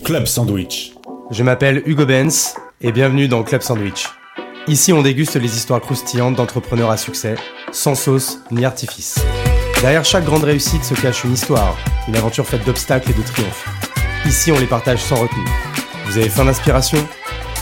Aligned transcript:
Club 0.00 0.26
Sandwich. 0.26 0.94
Je 1.30 1.42
m'appelle 1.42 1.82
Hugo 1.86 2.06
Benz 2.06 2.54
et 2.80 2.90
bienvenue 2.90 3.28
dans 3.28 3.42
Club 3.42 3.62
Sandwich. 3.62 4.08
Ici, 4.66 4.92
on 4.92 5.02
déguste 5.02 5.36
les 5.36 5.56
histoires 5.56 5.80
croustillantes 5.80 6.34
d'entrepreneurs 6.36 6.90
à 6.90 6.96
succès, 6.96 7.36
sans 7.70 7.94
sauce 7.94 8.40
ni 8.50 8.64
artifice. 8.64 9.18
Derrière 9.80 10.04
chaque 10.04 10.24
grande 10.24 10.44
réussite 10.44 10.84
se 10.84 10.94
cache 10.94 11.24
une 11.24 11.34
histoire, 11.34 11.76
une 12.08 12.16
aventure 12.16 12.46
faite 12.46 12.64
d'obstacles 12.64 13.10
et 13.10 13.14
de 13.14 13.22
triomphes. 13.22 13.68
Ici, 14.26 14.50
on 14.50 14.58
les 14.58 14.66
partage 14.66 15.00
sans 15.00 15.16
retenue. 15.16 15.48
Vous 16.06 16.18
avez 16.18 16.28
faim 16.28 16.44
d'inspiration? 16.44 16.98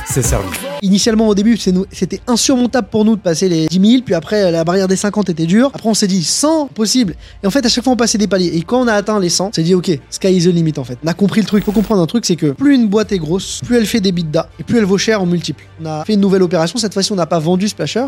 C'est 0.07 0.23
servi. 0.23 0.49
Initialement, 0.83 1.29
au 1.29 1.35
début, 1.35 1.57
c'était 1.57 2.21
insurmontable 2.27 2.89
pour 2.91 3.05
nous 3.05 3.17
de 3.17 3.21
passer 3.21 3.49
les 3.49 3.67
10 3.69 3.91
000, 3.91 4.03
puis 4.05 4.15
après, 4.15 4.51
la 4.51 4.65
barrière 4.65 4.89
des 4.89 4.97
50 4.97 5.29
était 5.29 5.47
dure. 5.47 5.71
Après, 5.75 5.89
on 5.89 5.95
s'est 5.95 6.07
dit 6.07 6.25
100, 6.25 6.69
possible. 6.69 7.15
Et 7.43 7.47
en 7.47 7.51
fait, 7.51 7.65
à 7.65 7.69
chaque 7.69 7.85
fois, 7.85 7.93
on 7.93 7.97
passait 7.97 8.19
des 8.19 8.29
paliers. 8.29 8.53
Et 8.55 8.63
quand 8.63 8.81
on 8.81 8.89
a 8.89 8.95
atteint 8.95 9.21
les 9.21 9.29
100, 9.29 9.49
on 9.49 9.53
s'est 9.53 9.63
dit, 9.63 9.75
ok, 9.75 9.91
sky 10.09 10.37
is 10.37 10.45
the 10.45 10.55
limit 10.55 10.75
en 10.79 10.85
fait. 10.85 10.99
On 11.05 11.09
a 11.09 11.15
compris 11.15 11.41
le 11.41 11.47
truc. 11.47 11.65
Faut 11.65 11.73
comprendre 11.73 12.01
un 12.01 12.07
truc, 12.07 12.25
c'est 12.25 12.37
que 12.37 12.53
plus 12.53 12.75
une 12.75 12.89
boîte 12.89 13.13
est 13.13 13.19
grosse, 13.19 13.61
plus 13.65 13.77
elle 13.77 13.87
fait 13.87 14.01
des 14.01 14.13
bidas, 14.13 14.49
et 14.59 14.65
plus 14.65 14.79
elle 14.79 14.85
vaut 14.85 14.99
cher 14.99 15.21
en 15.21 15.27
multiples. 15.27 15.65
On 15.83 15.87
a 15.87 16.05
fait 16.05 16.15
une 16.15 16.21
nouvelle 16.21 16.43
opération. 16.43 16.79
Cette 16.79 16.95
fois-ci, 16.95 17.13
on 17.13 17.17
n'a 17.17 17.27
pas 17.27 17.39
vendu 17.39 17.69
Splasher. 17.69 18.07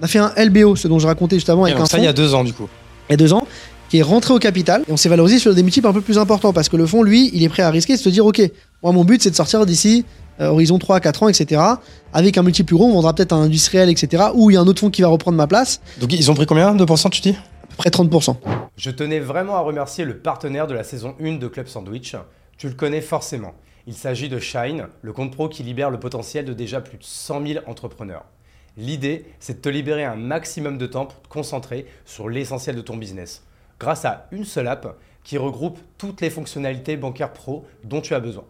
On 0.00 0.04
a 0.04 0.08
fait 0.08 0.18
un 0.18 0.32
LBO, 0.36 0.76
ce 0.76 0.88
dont 0.88 0.98
je 0.98 1.06
racontais 1.06 1.36
juste 1.36 1.50
avant, 1.50 1.64
avec 1.64 1.78
un 1.78 1.86
ça, 1.86 1.98
il 1.98 2.04
y 2.04 2.08
a 2.08 2.12
deux 2.12 2.34
ans, 2.34 2.42
du 2.42 2.52
coup. 2.52 2.68
il 3.08 3.12
y 3.12 3.14
a 3.14 3.16
deux 3.16 3.32
ans, 3.32 3.46
qui 3.88 3.98
est 3.98 4.02
rentré 4.02 4.34
au 4.34 4.38
capital. 4.38 4.82
Et 4.88 4.92
on 4.92 4.96
s'est 4.96 5.08
valorisé 5.08 5.38
sur 5.38 5.54
des 5.54 5.62
multiples 5.62 5.86
un 5.86 5.92
peu 5.92 6.00
plus 6.00 6.18
importants 6.18 6.52
parce 6.52 6.68
que 6.68 6.76
le 6.76 6.86
fonds, 6.86 7.02
lui, 7.02 7.30
il 7.32 7.42
est 7.42 7.48
prêt 7.48 7.62
à 7.62 7.70
risquer 7.70 7.92
et 7.92 7.96
se 7.96 8.08
dire, 8.08 8.26
ok, 8.26 8.42
moi, 8.84 8.92
mon 8.92 9.04
but, 9.04 9.22
c'est 9.22 9.30
de 9.30 9.34
sortir 9.34 9.64
d'ici 9.64 10.04
euh, 10.42 10.48
horizon 10.48 10.78
3 10.78 11.00
4 11.00 11.22
ans, 11.22 11.28
etc. 11.30 11.62
Avec 12.12 12.36
un 12.36 12.42
multiple 12.42 12.66
plus 12.66 12.76
gros, 12.76 12.84
on 12.84 12.92
vendra 12.92 13.14
peut-être 13.14 13.32
un 13.32 13.40
industriel, 13.40 13.88
etc. 13.88 14.24
Ou 14.34 14.50
il 14.50 14.54
y 14.54 14.56
a 14.58 14.60
un 14.60 14.66
autre 14.66 14.80
fonds 14.80 14.90
qui 14.90 15.00
va 15.00 15.08
reprendre 15.08 15.38
ma 15.38 15.46
place, 15.46 15.80
Donc, 15.98 16.12
ils 16.12 16.30
ont 16.30 16.34
pris 16.34 16.44
combien 16.44 16.76
2% 16.76 17.08
tu 17.08 17.22
dis? 17.22 17.30
À 17.30 17.66
peu 17.66 17.76
près 17.78 17.88
30%. 17.88 18.36
Je 18.76 18.90
tenais 18.90 19.20
vraiment 19.20 19.56
à 19.56 19.60
remercier 19.60 20.04
le 20.04 20.18
partenaire 20.18 20.66
de 20.66 20.74
la 20.74 20.84
saison 20.84 21.14
1 21.18 21.36
de 21.36 21.48
Club 21.48 21.66
Sandwich. 21.66 22.14
Tu 22.58 22.68
le 22.68 22.74
connais 22.74 23.00
forcément. 23.00 23.54
Il 23.86 23.94
s'agit 23.94 24.28
de 24.28 24.38
Shine, 24.38 24.88
le 25.00 25.12
compte 25.14 25.32
pro 25.32 25.48
qui 25.48 25.62
libère 25.62 25.88
le 25.88 25.98
potentiel 25.98 26.44
de 26.44 26.52
déjà 26.52 26.82
plus 26.82 26.98
de 26.98 27.04
100 27.04 27.46
000 27.46 27.60
entrepreneurs. 27.66 28.26
L'idée, 28.76 29.24
c'est 29.40 29.54
de 29.54 29.60
te 29.62 29.70
libérer 29.70 30.04
un 30.04 30.16
maximum 30.16 30.76
de 30.76 30.86
temps 30.86 31.06
pour 31.06 31.22
te 31.22 31.28
concentrer 31.28 31.86
sur 32.04 32.28
l'essentiel 32.28 32.76
de 32.76 32.82
ton 32.82 32.98
business, 32.98 33.44
grâce 33.80 34.04
à 34.04 34.26
une 34.30 34.44
seule 34.44 34.68
app 34.68 34.98
qui 35.22 35.38
regroupe 35.38 35.78
toutes 35.96 36.20
les 36.20 36.28
fonctionnalités 36.28 36.98
bancaires 36.98 37.32
pro 37.32 37.64
dont 37.82 38.02
tu 38.02 38.14
as 38.14 38.20
besoin. 38.20 38.44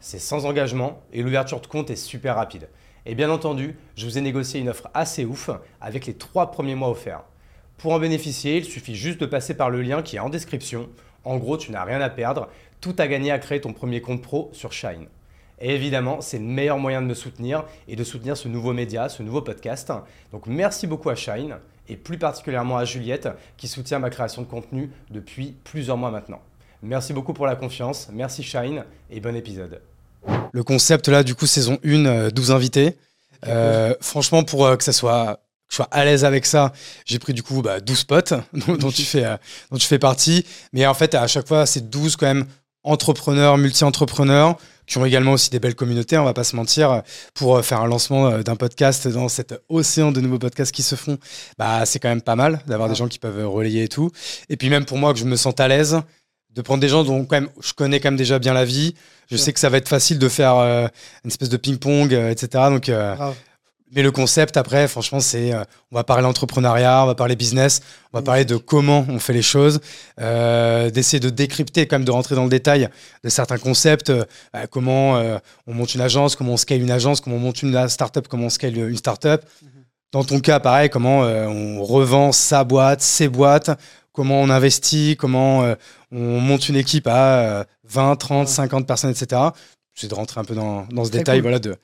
C'est 0.00 0.18
sans 0.18 0.46
engagement 0.46 1.02
et 1.12 1.22
l'ouverture 1.22 1.60
de 1.60 1.66
compte 1.66 1.90
est 1.90 1.96
super 1.96 2.36
rapide. 2.36 2.68
Et 3.06 3.14
bien 3.14 3.30
entendu, 3.30 3.76
je 3.96 4.04
vous 4.04 4.18
ai 4.18 4.20
négocié 4.20 4.60
une 4.60 4.68
offre 4.68 4.88
assez 4.92 5.24
ouf 5.24 5.50
avec 5.80 6.06
les 6.06 6.14
trois 6.14 6.50
premiers 6.50 6.74
mois 6.74 6.90
offerts. 6.90 7.24
Pour 7.78 7.92
en 7.92 7.98
bénéficier, 7.98 8.56
il 8.56 8.64
suffit 8.64 8.96
juste 8.96 9.20
de 9.20 9.26
passer 9.26 9.54
par 9.54 9.70
le 9.70 9.82
lien 9.82 10.02
qui 10.02 10.16
est 10.16 10.20
en 10.20 10.28
description. 10.28 10.88
En 11.24 11.36
gros, 11.36 11.56
tu 11.56 11.70
n'as 11.70 11.84
rien 11.84 12.00
à 12.00 12.10
perdre, 12.10 12.48
tout 12.80 12.94
à 12.98 13.06
gagner 13.06 13.30
à 13.30 13.38
créer 13.38 13.60
ton 13.60 13.72
premier 13.72 14.00
compte 14.00 14.22
pro 14.22 14.50
sur 14.52 14.72
Shine. 14.72 15.06
Et 15.60 15.74
évidemment, 15.74 16.20
c'est 16.20 16.38
le 16.38 16.44
meilleur 16.44 16.78
moyen 16.78 17.00
de 17.00 17.06
me 17.06 17.14
soutenir 17.14 17.64
et 17.88 17.96
de 17.96 18.04
soutenir 18.04 18.36
ce 18.36 18.48
nouveau 18.48 18.72
média, 18.72 19.08
ce 19.08 19.22
nouveau 19.22 19.40
podcast. 19.40 19.92
Donc 20.32 20.46
merci 20.46 20.86
beaucoup 20.86 21.08
à 21.08 21.14
Shine 21.14 21.56
et 21.88 21.96
plus 21.96 22.18
particulièrement 22.18 22.76
à 22.76 22.84
Juliette 22.84 23.28
qui 23.56 23.68
soutient 23.68 23.98
ma 23.98 24.10
création 24.10 24.42
de 24.42 24.46
contenu 24.46 24.90
depuis 25.10 25.56
plusieurs 25.64 25.96
mois 25.96 26.10
maintenant. 26.10 26.40
Merci 26.86 27.12
beaucoup 27.12 27.32
pour 27.32 27.46
la 27.46 27.56
confiance, 27.56 28.06
merci 28.12 28.44
Shine 28.44 28.84
et 29.10 29.18
bon 29.18 29.34
épisode. 29.34 29.80
Le 30.52 30.62
concept 30.62 31.08
là, 31.08 31.24
du 31.24 31.34
coup, 31.34 31.44
saison 31.46 31.78
1, 31.84 32.28
12 32.28 32.52
invités. 32.52 32.96
Euh, 33.48 33.92
franchement, 34.00 34.44
pour 34.44 34.64
euh, 34.64 34.76
que 34.76 34.84
ça 34.84 34.92
soit 34.92 35.40
que 35.66 35.72
je 35.72 35.76
sois 35.76 35.88
à 35.90 36.04
l'aise 36.04 36.24
avec 36.24 36.46
ça, 36.46 36.72
j'ai 37.04 37.18
pris 37.18 37.34
du 37.34 37.42
coup 37.42 37.60
bah, 37.60 37.80
12 37.80 38.04
potes 38.04 38.34
dont, 38.52 38.76
dont 38.76 38.92
tu 38.92 39.02
fais, 39.02 39.24
euh, 39.24 39.36
dont 39.72 39.78
tu 39.78 39.86
fais 39.88 39.98
partie. 39.98 40.46
Mais 40.72 40.86
en 40.86 40.94
fait, 40.94 41.16
à 41.16 41.26
chaque 41.26 41.48
fois, 41.48 41.66
c'est 41.66 41.90
12 41.90 42.14
quand 42.14 42.26
même 42.26 42.46
entrepreneurs, 42.84 43.58
multi-entrepreneurs, 43.58 44.56
qui 44.86 44.98
ont 44.98 45.04
également 45.04 45.32
aussi 45.32 45.50
des 45.50 45.58
belles 45.58 45.74
communautés, 45.74 46.16
on 46.16 46.24
va 46.24 46.34
pas 46.34 46.44
se 46.44 46.54
mentir, 46.54 47.02
pour 47.34 47.56
euh, 47.56 47.62
faire 47.62 47.80
un 47.80 47.86
lancement 47.86 48.28
euh, 48.28 48.42
d'un 48.42 48.56
podcast 48.56 49.08
dans 49.08 49.28
cet 49.28 49.60
océan 49.68 50.12
de 50.12 50.20
nouveaux 50.20 50.38
podcasts 50.38 50.72
qui 50.72 50.82
se 50.82 50.94
font. 50.94 51.18
Bah, 51.58 51.84
c'est 51.84 51.98
quand 51.98 52.08
même 52.08 52.22
pas 52.22 52.36
mal 52.36 52.60
d'avoir 52.66 52.88
des 52.88 52.94
gens 52.94 53.08
qui 53.08 53.18
peuvent 53.18 53.48
relayer 53.48 53.82
et 53.82 53.88
tout. 53.88 54.10
Et 54.48 54.56
puis 54.56 54.70
même 54.70 54.84
pour 54.84 54.98
moi, 54.98 55.12
que 55.12 55.18
je 55.18 55.24
me 55.24 55.36
sente 55.36 55.58
à 55.58 55.66
l'aise 55.66 56.00
de 56.56 56.62
prendre 56.62 56.80
des 56.80 56.88
gens 56.88 57.04
dont 57.04 57.24
quand 57.26 57.36
même 57.40 57.50
je 57.60 57.72
connais 57.74 58.00
quand 58.00 58.08
même 58.08 58.16
déjà 58.16 58.38
bien 58.38 58.54
la 58.54 58.64
vie. 58.64 58.94
Je 59.30 59.34
Ouais. 59.36 59.40
sais 59.40 59.52
que 59.52 59.60
ça 59.60 59.68
va 59.68 59.76
être 59.76 59.88
facile 59.88 60.18
de 60.18 60.28
faire 60.28 60.56
euh, 60.56 60.86
une 61.24 61.30
espèce 61.30 61.48
de 61.48 61.56
ping-pong, 61.56 62.12
euh, 62.14 62.30
etc. 62.30 62.64
Donc, 62.70 62.88
euh, 62.88 63.14
mais 63.92 64.02
le 64.02 64.10
concept, 64.10 64.56
après, 64.56 64.88
franchement, 64.88 65.20
c'est 65.20 65.52
on 65.92 65.94
va 65.96 66.02
parler 66.02 66.24
entrepreneuriat, 66.26 67.04
on 67.04 67.06
va 67.06 67.14
parler 67.14 67.36
business, 67.36 67.82
on 68.12 68.18
va 68.18 68.22
parler 68.22 68.44
de 68.44 68.56
comment 68.56 69.06
on 69.08 69.20
fait 69.20 69.32
les 69.32 69.42
choses, 69.42 69.80
d'essayer 70.18 71.20
de 71.20 71.30
décrypter, 71.30 71.86
quand 71.86 71.96
même, 71.96 72.04
de 72.04 72.10
rentrer 72.10 72.34
dans 72.34 72.42
le 72.44 72.50
détail 72.50 72.88
de 73.22 73.28
certains 73.28 73.58
concepts, 73.58 74.10
bah, 74.52 74.66
comment 74.66 75.20
on 75.68 75.72
monte 75.74 75.94
une 75.94 76.00
agence, 76.00 76.34
comment 76.34 76.54
on 76.54 76.56
scale 76.56 76.82
une 76.82 76.90
agence, 76.90 77.20
comment 77.20 77.36
on 77.36 77.40
monte 77.40 77.62
une 77.62 77.88
startup, 77.88 78.26
comment 78.26 78.46
on 78.46 78.50
scale 78.50 78.76
une 78.76 78.96
startup. 78.96 79.42
Dans 80.10 80.24
ton 80.24 80.40
cas, 80.40 80.58
pareil, 80.58 80.90
comment 80.90 81.20
on 81.20 81.84
revend 81.84 82.32
sa 82.32 82.64
boîte, 82.64 83.02
ses 83.02 83.28
boîtes, 83.28 83.70
comment 84.16 84.40
on 84.40 84.48
investit, 84.50 85.16
comment 85.18 85.62
euh, 85.62 85.74
on 86.10 86.40
monte 86.40 86.68
une 86.68 86.76
équipe 86.76 87.06
à 87.06 87.60
euh, 87.60 87.64
20, 87.84 88.16
30, 88.16 88.48
Ouais. 88.48 88.52
50 88.52 88.86
personnes, 88.86 89.10
etc. 89.10 89.40
C'est 89.94 90.08
de 90.08 90.14
rentrer 90.14 90.40
un 90.40 90.44
peu 90.44 90.54
dans, 90.54 90.86
dans 90.90 91.04
ce 91.04 91.10
Très 91.10 91.18
détail 91.20 91.36
cool. 91.38 91.42
voilà, 91.42 91.58
de 91.58 91.76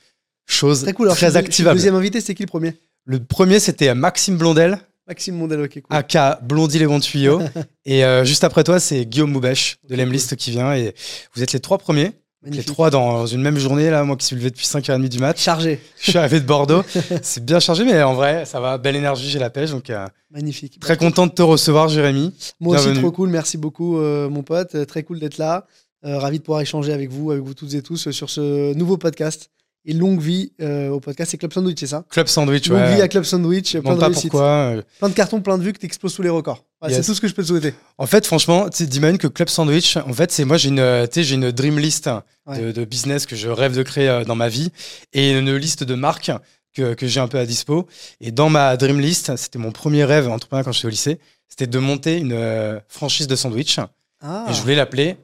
choses 0.46 0.82
Très 0.82 0.92
cool. 0.94 1.06
Alors, 1.06 1.16
très 1.16 1.36
activables. 1.36 1.76
Deuxième 1.76 1.94
invité, 1.94 2.20
c'était 2.20 2.34
qui 2.34 2.42
le 2.42 2.48
premier? 2.48 2.74
Le 3.04 3.22
premier, 3.22 3.60
c'était 3.60 3.94
Maxime 3.94 4.36
Blondel, 4.36 4.78
Maxime 5.08 5.34
Mondel, 5.34 5.60
ok, 5.62 5.72
cool. 5.82 5.96
aka 5.96 6.38
Blondie 6.42 6.78
les 6.78 6.86
bons 6.86 7.00
tuyaux. 7.00 7.42
et 7.84 8.04
euh, 8.04 8.24
juste 8.24 8.44
après 8.44 8.64
toi, 8.64 8.80
c'est 8.80 9.04
Guillaume 9.04 9.30
Moubèche 9.32 9.76
de 9.88 9.94
l'Emlist 9.96 10.36
qui 10.36 10.52
vient. 10.52 10.74
Et 10.74 10.94
vous 11.34 11.42
êtes 11.42 11.52
les 11.52 11.60
trois 11.60 11.78
premiers, 11.78 12.12
les 12.44 12.50
Magnifique. 12.50 12.72
trois 12.72 12.90
dans 12.90 13.26
une 13.26 13.40
même 13.40 13.56
journée. 13.56 13.88
Là, 13.88 14.02
moi 14.02 14.16
qui 14.16 14.26
suis 14.26 14.34
levé 14.36 14.50
depuis 14.50 14.66
5h30 14.66 15.08
du 15.08 15.18
mat. 15.18 15.38
Chargé. 15.38 15.80
Je 16.00 16.10
suis 16.10 16.18
arrivé 16.18 16.40
de 16.40 16.46
Bordeaux. 16.46 16.82
c'est 17.22 17.44
bien 17.44 17.60
chargé, 17.60 17.84
mais 17.84 18.02
en 18.02 18.14
vrai, 18.14 18.44
ça 18.46 18.58
va. 18.58 18.78
Belle 18.78 18.96
énergie, 18.96 19.28
j'ai 19.28 19.38
la 19.38 19.50
pêche. 19.50 19.70
Donc, 19.70 19.90
euh, 19.90 20.06
Magnifique. 20.30 20.80
très 20.80 20.96
content 20.96 21.26
de 21.26 21.32
te 21.32 21.42
recevoir, 21.42 21.88
Jérémy. 21.88 22.34
Moi 22.58 22.76
aussi, 22.76 22.92
trop 22.94 23.12
cool. 23.12 23.28
Merci 23.28 23.58
beaucoup, 23.58 23.98
euh, 23.98 24.28
mon 24.28 24.42
pote. 24.42 24.86
Très 24.86 25.04
cool 25.04 25.20
d'être 25.20 25.38
là. 25.38 25.66
Euh, 26.04 26.18
ravi 26.18 26.38
de 26.38 26.42
pouvoir 26.42 26.60
échanger 26.62 26.92
avec 26.92 27.10
vous, 27.10 27.30
avec 27.30 27.44
vous 27.44 27.54
toutes 27.54 27.74
et 27.74 27.82
tous, 27.82 28.10
sur 28.10 28.28
ce 28.28 28.74
nouveau 28.74 28.96
podcast. 28.96 29.50
Et 29.84 29.92
longue 29.94 30.20
vie 30.20 30.52
euh, 30.60 30.90
au 30.90 31.00
podcast. 31.00 31.32
C'est 31.32 31.38
Club 31.38 31.52
Sandwich, 31.52 31.78
c'est 31.80 31.88
ça? 31.88 32.04
Club 32.08 32.28
Sandwich, 32.28 32.68
Longue 32.68 32.78
ouais. 32.80 32.94
vie 32.96 33.02
à 33.02 33.08
Club 33.08 33.24
Sandwich, 33.24 33.76
plein 33.78 33.94
de 33.94 33.98
pas 34.00 34.10
pourquoi. 34.10 34.42
euh, 34.42 34.82
Plein 35.00 35.08
de 35.08 35.14
cartons, 35.14 35.40
plein 35.40 35.58
de 35.58 35.64
vues, 35.64 35.72
que 35.72 35.78
t'exploses 35.78 36.14
tous 36.14 36.22
les 36.22 36.28
records. 36.28 36.64
Ouais, 36.80 36.88
Yes. 36.90 36.98
C'est 37.00 37.06
tout 37.06 37.14
ce 37.16 37.20
que 37.20 37.26
je 37.26 37.34
peux 37.34 37.42
te 37.42 37.48
souhaiter. 37.48 37.74
En 37.98 38.06
fait, 38.06 38.24
franchement, 38.26 38.68
tu 38.68 38.86
d'imagine 38.86 39.18
que 39.18 39.26
Club 39.26 39.48
Sandwich, 39.48 39.96
en 39.96 40.12
fait, 40.12 40.30
c'est 40.30 40.44
moi, 40.44 40.56
j'ai 40.56 40.68
une, 40.68 40.76
tu 41.08 41.14
sais, 41.14 41.24
j'ai 41.24 41.34
une 41.34 41.50
dream 41.50 41.78
list 41.78 42.08
Ouais. 42.46 42.58
de, 42.60 42.72
de 42.72 42.84
business 42.84 43.24
que 43.26 43.36
je 43.36 43.48
rêve 43.48 43.76
de 43.76 43.82
créer 43.84 44.08
euh, 44.08 44.24
dans 44.24 44.34
ma 44.36 44.48
vie 44.48 44.70
et 45.12 45.30
une 45.32 45.54
liste 45.56 45.84
de 45.84 45.94
marques 45.94 46.30
que, 46.74 46.94
que 46.94 47.06
j'ai 47.06 47.20
un 47.20 47.28
peu 47.28 47.38
à 47.38 47.46
dispo. 47.46 47.86
Et 48.20 48.30
dans 48.32 48.48
ma 48.50 48.76
dream 48.76 48.98
list, 49.00 49.36
c'était 49.36 49.58
mon 49.60 49.70
premier 49.72 50.04
rêve 50.04 50.28
entrepreneur 50.28 50.64
quand 50.64 50.72
j'étais 50.72 50.86
au 50.86 50.90
lycée, 50.90 51.18
c'était 51.48 51.66
de 51.68 51.78
monter 51.78 52.18
une 52.18 52.32
euh, 52.32 52.78
franchise 52.88 53.26
de 53.28 53.36
sandwich. 53.36 53.78
Ah, 54.20 54.46
Et 54.48 54.54
je 54.54 54.60
voulais 54.60 54.74
l'appeler 54.76 55.16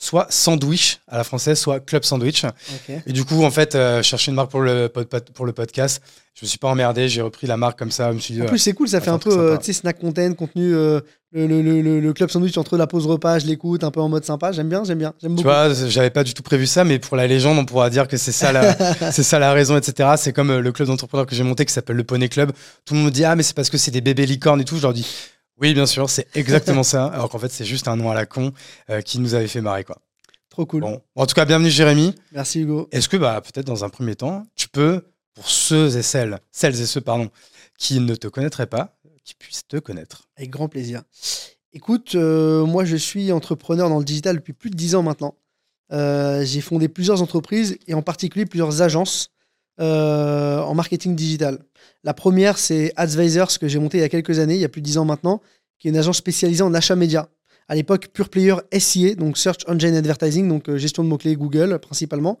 soit 0.00 0.26
Sandwich 0.30 0.98
à 1.06 1.18
la 1.18 1.24
française, 1.24 1.58
soit 1.58 1.78
Club 1.78 2.04
Sandwich. 2.04 2.44
Et 3.06 3.12
du 3.12 3.24
coup, 3.24 3.44
en 3.44 3.50
fait, 3.50 3.74
euh, 3.74 3.98
je 3.98 4.08
cherchais 4.08 4.30
une 4.30 4.34
marque 4.34 4.50
pour 4.50 4.62
le, 4.62 4.88
pour 4.88 5.52
podcast. 5.52 6.02
Je 6.34 6.46
me 6.46 6.48
suis 6.48 6.58
pas 6.58 6.68
emmerdé, 6.68 7.08
j'ai 7.08 7.20
repris 7.20 7.46
la 7.46 7.58
marque 7.58 7.78
comme 7.78 7.90
ça. 7.90 8.08
Je 8.10 8.14
me 8.14 8.18
suis 8.20 8.34
dit, 8.34 8.42
En 8.42 8.46
plus, 8.46 8.58
c'est 8.58 8.72
cool, 8.72 8.88
ça 8.88 9.00
fait 9.02 9.10
un 9.10 9.18
peu 9.18 9.58
tu 9.62 9.74
snack 9.74 9.98
content, 9.98 10.32
contenu, 10.32 10.74
euh, 10.74 11.00
le, 11.32 11.46
le, 11.46 12.00
le, 12.00 12.12
club 12.14 12.30
sandwich 12.30 12.56
entre 12.56 12.78
la 12.78 12.86
pause 12.86 13.06
repas, 13.06 13.40
je 13.40 13.46
l'écoute, 13.46 13.84
un 13.84 13.90
peu 13.90 14.00
en 14.00 14.08
mode 14.08 14.24
sympa. 14.24 14.50
J'aime 14.50 14.70
bien, 14.70 14.82
j'aime 14.84 14.98
bien. 14.98 15.12
J'aime 15.20 15.32
Tu 15.32 15.42
beaucoup. 15.42 15.48
vois, 15.48 15.72
j'avais 15.74 16.10
pas 16.10 16.24
du 16.24 16.32
tout 16.32 16.42
prévu 16.42 16.66
ça, 16.66 16.84
mais 16.84 16.98
pour 16.98 17.16
la 17.18 17.26
légende, 17.26 17.58
on 17.58 17.66
pourra 17.66 17.90
dire 17.90 18.08
que 18.08 18.16
c'est 18.16 18.32
ça 18.32 18.52
la, 18.52 18.74
c'est 19.12 19.22
ça 19.22 19.38
la 19.38 19.52
raison, 19.52 19.76
etc. 19.76 20.14
C'est 20.16 20.32
comme 20.32 20.50
euh, 20.50 20.60
le 20.60 20.72
club 20.72 20.88
d'entrepreneurs 20.88 21.26
que 21.26 21.34
j'ai 21.34 21.44
monté 21.44 21.66
qui 21.66 21.74
s'appelle 21.74 21.96
le 21.96 22.04
Poney 22.04 22.30
Club. 22.30 22.52
Tout 22.86 22.94
le 22.94 23.00
monde 23.00 23.06
me 23.08 23.12
dit, 23.12 23.24
ah, 23.24 23.36
mais 23.36 23.42
c'est 23.42 23.54
parce 23.54 23.68
que 23.68 23.76
c'est 23.76 23.90
des 23.90 24.00
bébés 24.00 24.24
licornes 24.24 24.62
et 24.62 24.64
tout. 24.64 24.76
Je 24.76 24.82
leur 24.82 24.94
dis, 24.94 25.06
oui, 25.60 25.74
bien 25.74 25.86
sûr, 25.86 26.08
c'est 26.10 26.26
exactement 26.34 26.82
ça. 26.84 27.06
Alors 27.06 27.28
qu'en 27.28 27.38
fait, 27.38 27.50
c'est 27.50 27.64
juste 27.64 27.88
un 27.88 27.96
nom 27.96 28.10
à 28.10 28.14
la 28.14 28.26
con 28.26 28.52
euh, 28.88 29.00
qui 29.00 29.18
nous 29.18 29.34
avait 29.34 29.48
fait 29.48 29.60
marrer, 29.60 29.84
quoi. 29.84 29.98
Trop 30.48 30.66
cool. 30.66 30.80
Bon. 30.80 31.00
En 31.14 31.26
tout 31.26 31.34
cas, 31.34 31.44
bienvenue, 31.44 31.70
Jérémy. 31.70 32.14
Merci, 32.32 32.60
Hugo. 32.60 32.88
Est-ce 32.90 33.08
que, 33.08 33.16
bah, 33.16 33.40
peut-être 33.40 33.66
dans 33.66 33.84
un 33.84 33.88
premier 33.88 34.16
temps, 34.16 34.44
tu 34.56 34.68
peux, 34.68 35.02
pour 35.34 35.48
ceux 35.48 35.96
et 35.96 36.02
celles, 36.02 36.40
celles 36.50 36.80
et 36.80 36.86
ceux, 36.86 37.00
pardon, 37.00 37.30
qui 37.78 38.00
ne 38.00 38.14
te 38.14 38.26
connaîtraient 38.26 38.66
pas, 38.66 38.96
qui 39.24 39.34
puissent 39.34 39.66
te 39.68 39.76
connaître. 39.76 40.28
Avec 40.36 40.50
grand 40.50 40.68
plaisir. 40.68 41.02
Écoute, 41.72 42.16
euh, 42.16 42.66
moi 42.66 42.84
je 42.84 42.96
suis 42.96 43.30
entrepreneur 43.30 43.88
dans 43.88 43.98
le 43.98 44.04
digital 44.04 44.36
depuis 44.36 44.52
plus 44.52 44.70
de 44.70 44.76
10 44.76 44.96
ans 44.96 45.02
maintenant. 45.04 45.36
Euh, 45.92 46.44
j'ai 46.44 46.60
fondé 46.60 46.88
plusieurs 46.88 47.22
entreprises 47.22 47.78
et 47.86 47.94
en 47.94 48.02
particulier 48.02 48.44
plusieurs 48.44 48.82
agences 48.82 49.30
euh, 49.80 50.60
en 50.60 50.74
marketing 50.74 51.14
digital. 51.14 51.60
La 52.02 52.12
première, 52.12 52.58
c'est 52.58 52.92
Advisors 52.96 53.58
que 53.58 53.68
j'ai 53.68 53.78
monté 53.78 53.98
il 53.98 54.00
y 54.00 54.04
a 54.04 54.08
quelques 54.08 54.40
années, 54.40 54.54
il 54.54 54.60
y 54.60 54.64
a 54.64 54.68
plus 54.68 54.80
de 54.80 54.86
10 54.86 54.98
ans 54.98 55.04
maintenant, 55.04 55.40
qui 55.80 55.88
est 55.88 55.90
une 55.90 55.96
agence 55.96 56.18
spécialisée 56.18 56.62
en 56.62 56.72
achat 56.74 56.94
média. 56.94 57.28
À 57.66 57.74
l'époque, 57.74 58.08
pure 58.12 58.28
player 58.28 58.56
SIA, 58.76 59.14
donc 59.14 59.38
Search 59.38 59.60
Engine 59.68 59.94
Advertising, 59.94 60.48
donc 60.48 60.68
euh, 60.68 60.76
gestion 60.76 61.04
de 61.04 61.08
mots-clés 61.08 61.36
Google 61.36 61.78
principalement. 61.78 62.38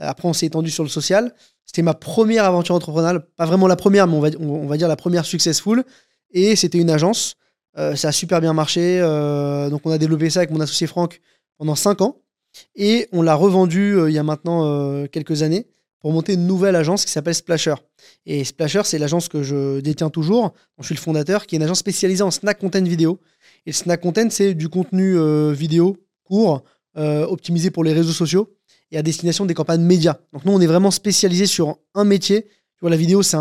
Euh, 0.00 0.04
Après, 0.08 0.26
on 0.26 0.32
s'est 0.32 0.46
étendu 0.46 0.70
sur 0.70 0.82
le 0.82 0.88
social. 0.88 1.34
C'était 1.66 1.82
ma 1.82 1.94
première 1.94 2.44
aventure 2.44 2.74
entrepreneuriale, 2.74 3.20
pas 3.36 3.44
vraiment 3.46 3.66
la 3.66 3.76
première, 3.76 4.06
mais 4.06 4.16
on 4.38 4.66
va, 4.66 4.76
dire 4.76 4.88
la 4.88 4.96
première 4.96 5.24
successful. 5.24 5.84
Et 6.32 6.56
c'était 6.56 6.78
une 6.78 6.90
agence. 6.90 7.36
Euh, 7.78 7.94
ça 7.94 8.08
a 8.08 8.12
super 8.12 8.40
bien 8.40 8.54
marché. 8.54 9.00
donc, 9.70 9.82
on 9.84 9.90
a 9.90 9.98
développé 9.98 10.30
ça 10.30 10.40
avec 10.40 10.50
mon 10.50 10.60
associé 10.60 10.86
Franck 10.86 11.20
pendant 11.58 11.76
5 11.76 12.00
ans. 12.00 12.16
Et 12.74 13.06
on 13.12 13.22
l'a 13.22 13.34
revendu 13.34 13.96
il 14.08 14.12
y 14.12 14.18
a 14.18 14.24
maintenant 14.24 15.06
quelques 15.08 15.42
années 15.42 15.68
pour 16.00 16.12
monter 16.12 16.34
une 16.34 16.46
nouvelle 16.46 16.76
agence 16.76 17.04
qui 17.04 17.12
s'appelle 17.12 17.34
Splasher. 17.34 17.74
Et 18.26 18.44
Splasher, 18.44 18.82
c'est 18.84 18.98
l'agence 18.98 19.28
que 19.28 19.42
je 19.42 19.80
détiens 19.80 20.10
toujours, 20.10 20.52
je 20.78 20.86
suis 20.86 20.94
le 20.94 21.00
fondateur, 21.00 21.46
qui 21.46 21.54
est 21.54 21.58
une 21.58 21.62
agence 21.62 21.78
spécialisée 21.78 22.22
en 22.22 22.30
snack 22.30 22.58
content 22.58 22.82
vidéo. 22.82 23.20
Et 23.66 23.70
le 23.70 23.74
snack 23.74 24.00
content, 24.00 24.28
c'est 24.30 24.54
du 24.54 24.68
contenu 24.68 25.16
vidéo 25.52 25.96
court, 26.24 26.62
optimisé 26.96 27.70
pour 27.70 27.84
les 27.84 27.92
réseaux 27.92 28.12
sociaux 28.12 28.56
et 28.90 28.98
à 28.98 29.02
destination 29.02 29.46
des 29.46 29.54
campagnes 29.54 29.82
médias. 29.82 30.16
Donc 30.32 30.44
nous, 30.44 30.52
on 30.52 30.60
est 30.60 30.66
vraiment 30.66 30.90
spécialisé 30.90 31.46
sur 31.46 31.78
un 31.94 32.04
métier. 32.04 32.44
Tu 32.44 32.80
vois, 32.80 32.90
la 32.90 32.96
vidéo, 32.96 33.22
c'est 33.22 33.36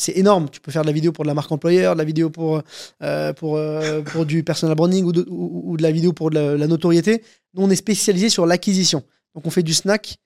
c'est 0.00 0.16
énorme. 0.16 0.48
Tu 0.50 0.60
peux 0.60 0.72
faire 0.72 0.82
de 0.82 0.86
la 0.86 0.94
vidéo 0.94 1.12
pour 1.12 1.24
de 1.24 1.28
la 1.28 1.34
marque 1.34 1.52
employeur, 1.52 1.94
de 1.94 1.98
la 1.98 2.04
vidéo 2.04 2.30
pour, 2.30 2.62
euh, 3.02 3.32
pour, 3.34 3.56
euh, 3.56 4.00
pour 4.00 4.24
du 4.24 4.42
personal 4.42 4.74
branding 4.74 5.04
ou 5.04 5.12
de, 5.76 5.82
la 5.82 5.90
vidéo 5.90 6.14
pour 6.14 6.30
de 6.30 6.38
la, 6.38 6.66
notoriété. 6.66 7.22
Nous, 7.52 7.62
on 7.62 7.68
est 7.68 7.76
spécialisé 7.76 8.30
sur 8.30 8.46
l'acquisition. 8.46 9.02
Donc, 9.34 9.46
on 9.46 9.50
fait 9.50 9.62
du 9.62 9.74
snack 9.74 10.16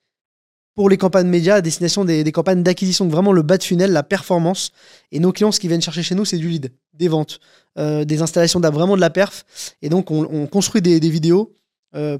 pour 0.75 0.89
les 0.89 0.97
campagnes 0.97 1.27
médias 1.27 1.55
à 1.55 1.61
destination 1.61 2.05
des, 2.05 2.29
campagnes 2.31 2.61
d'acquisition. 2.61 3.07
Vraiment 3.07 3.31
le 3.31 3.41
bas 3.41 3.57
de 3.57 3.63
funnel, 3.63 3.91
la 3.91 4.03
performance. 4.03 4.71
Et 5.11 5.19
nos 5.19 5.31
clients, 5.31 5.51
ce 5.51 5.59
qu'ils 5.59 5.69
viennent 5.69 5.81
chercher 5.81 6.03
chez 6.03 6.15
nous, 6.15 6.25
c'est 6.25 6.37
du 6.37 6.49
lead, 6.49 6.73
des 6.93 7.07
ventes, 7.07 7.39
euh, 7.77 8.03
des 8.03 8.21
installations, 8.21 8.59
vraiment 8.59 8.95
de 8.95 9.01
la 9.01 9.09
perf. 9.09 9.45
Et 9.81 9.89
donc, 9.89 10.11
on, 10.11 10.47
construit 10.47 10.81
des, 10.81 10.99
des 10.99 11.09
vidéos 11.09 11.53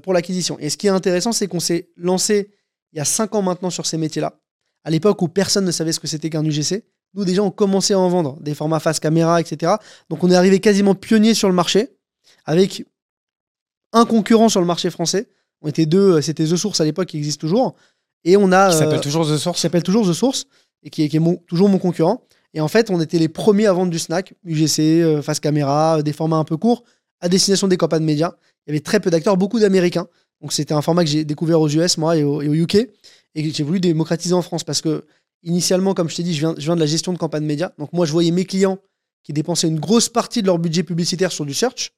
pour 0.02 0.14
l'acquisition. 0.14 0.56
Et 0.58 0.70
ce 0.70 0.78
qui 0.78 0.86
est 0.86 0.90
intéressant, 0.90 1.32
c'est 1.32 1.48
qu'on 1.48 1.60
s'est 1.60 1.90
lancé 1.98 2.50
il 2.96 2.98
y 2.98 3.00
a 3.02 3.04
cinq 3.04 3.34
ans 3.34 3.42
maintenant 3.42 3.68
sur 3.68 3.84
ces 3.84 3.98
métiers-là, 3.98 4.40
à 4.82 4.90
l'époque 4.90 5.20
où 5.20 5.28
personne 5.28 5.66
ne 5.66 5.70
savait 5.70 5.92
ce 5.92 6.00
que 6.00 6.06
c'était 6.06 6.30
qu'un 6.30 6.42
UGC. 6.42 6.82
Nous, 7.12 7.26
déjà, 7.26 7.42
on 7.42 7.50
commençait 7.50 7.92
à 7.92 7.98
en 7.98 8.08
vendre, 8.08 8.40
des 8.40 8.54
formats 8.54 8.80
face 8.80 9.00
caméra, 9.00 9.38
etc. 9.38 9.74
Donc, 10.08 10.24
on 10.24 10.30
est 10.30 10.34
arrivé 10.34 10.60
quasiment 10.60 10.94
pionnier 10.94 11.34
sur 11.34 11.48
le 11.48 11.54
marché, 11.54 11.98
avec 12.46 12.84
un 13.92 14.06
concurrent 14.06 14.48
sur 14.48 14.60
le 14.60 14.66
marché 14.66 14.88
français. 14.88 15.28
On 15.60 15.68
était 15.68 15.84
deux, 15.84 16.22
c'était 16.22 16.44
The 16.44 16.56
Source 16.56 16.80
à 16.80 16.84
l'époque, 16.84 17.08
qui 17.08 17.18
existe 17.18 17.38
toujours. 17.38 17.76
Et 18.26 18.36
on 18.36 18.52
a. 18.52 18.70
Qui 18.70 18.76
s'appelle 18.76 18.98
euh, 18.98 19.00
toujours 19.00 19.26
The 19.26 19.38
Source. 19.38 19.56
Qui 19.56 19.62
s'appelle 19.62 19.82
toujours 19.82 20.06
The 20.06 20.12
Source, 20.12 20.44
et 20.82 20.90
qui 20.90 21.02
est, 21.04 21.20
toujours 21.46 21.68
mon 21.70 21.78
concurrent. 21.78 22.22
Et 22.52 22.60
en 22.60 22.68
fait, 22.68 22.90
on 22.90 23.00
était 23.00 23.18
les 23.18 23.28
premiers 23.28 23.66
à 23.66 23.72
vendre 23.72 23.90
du 23.90 23.98
snack, 23.98 24.34
UGC, 24.44 24.80
euh, 24.80 25.22
face 25.22 25.40
caméra, 25.40 26.02
des 26.02 26.12
formats 26.12 26.36
un 26.36 26.44
peu 26.44 26.56
courts, 26.56 26.82
à 27.20 27.28
destination 27.28 27.68
des 27.68 27.76
campagnes 27.76 28.04
médias. 28.04 28.32
Il 28.66 28.70
y 28.70 28.72
avait 28.72 28.80
très 28.80 29.00
peu 29.00 29.10
d'acteurs, 29.10 29.36
beaucoup 29.36 29.60
d'Américains. 29.60 30.08
Donc 30.42 30.52
c'était 30.52 30.74
un 30.74 30.82
format 30.82 31.04
que 31.04 31.10
j'ai 31.10 31.24
découvert 31.24 31.60
aux 31.60 31.68
US, 31.68 31.96
moi, 31.98 32.16
et 32.16 32.24
au, 32.24 32.42
UK, 32.42 32.74
et 33.34 33.42
que 33.42 33.54
j'ai 33.54 33.62
voulu 33.62 33.80
démocratiser 33.80 34.34
en 34.34 34.42
France 34.42 34.64
parce 34.64 34.80
que 34.80 35.04
initialement, 35.42 35.94
comme 35.94 36.10
je 36.10 36.16
t'ai 36.16 36.22
dit, 36.22 36.34
je 36.34 36.40
viens, 36.40 36.54
je 36.58 36.64
viens 36.64 36.74
de 36.74 36.80
la 36.80 36.86
gestion 36.86 37.12
de 37.12 37.18
campagne 37.18 37.44
média. 37.44 37.72
Donc 37.78 37.92
moi, 37.92 38.06
je 38.06 38.12
voyais 38.12 38.32
mes 38.32 38.44
clients 38.44 38.78
qui 39.22 39.32
dépensaient 39.32 39.68
une 39.68 39.80
grosse 39.80 40.08
partie 40.08 40.42
de 40.42 40.46
leur 40.46 40.58
budget 40.58 40.82
publicitaire 40.82 41.30
sur 41.30 41.46
du 41.46 41.54
search. 41.54 41.92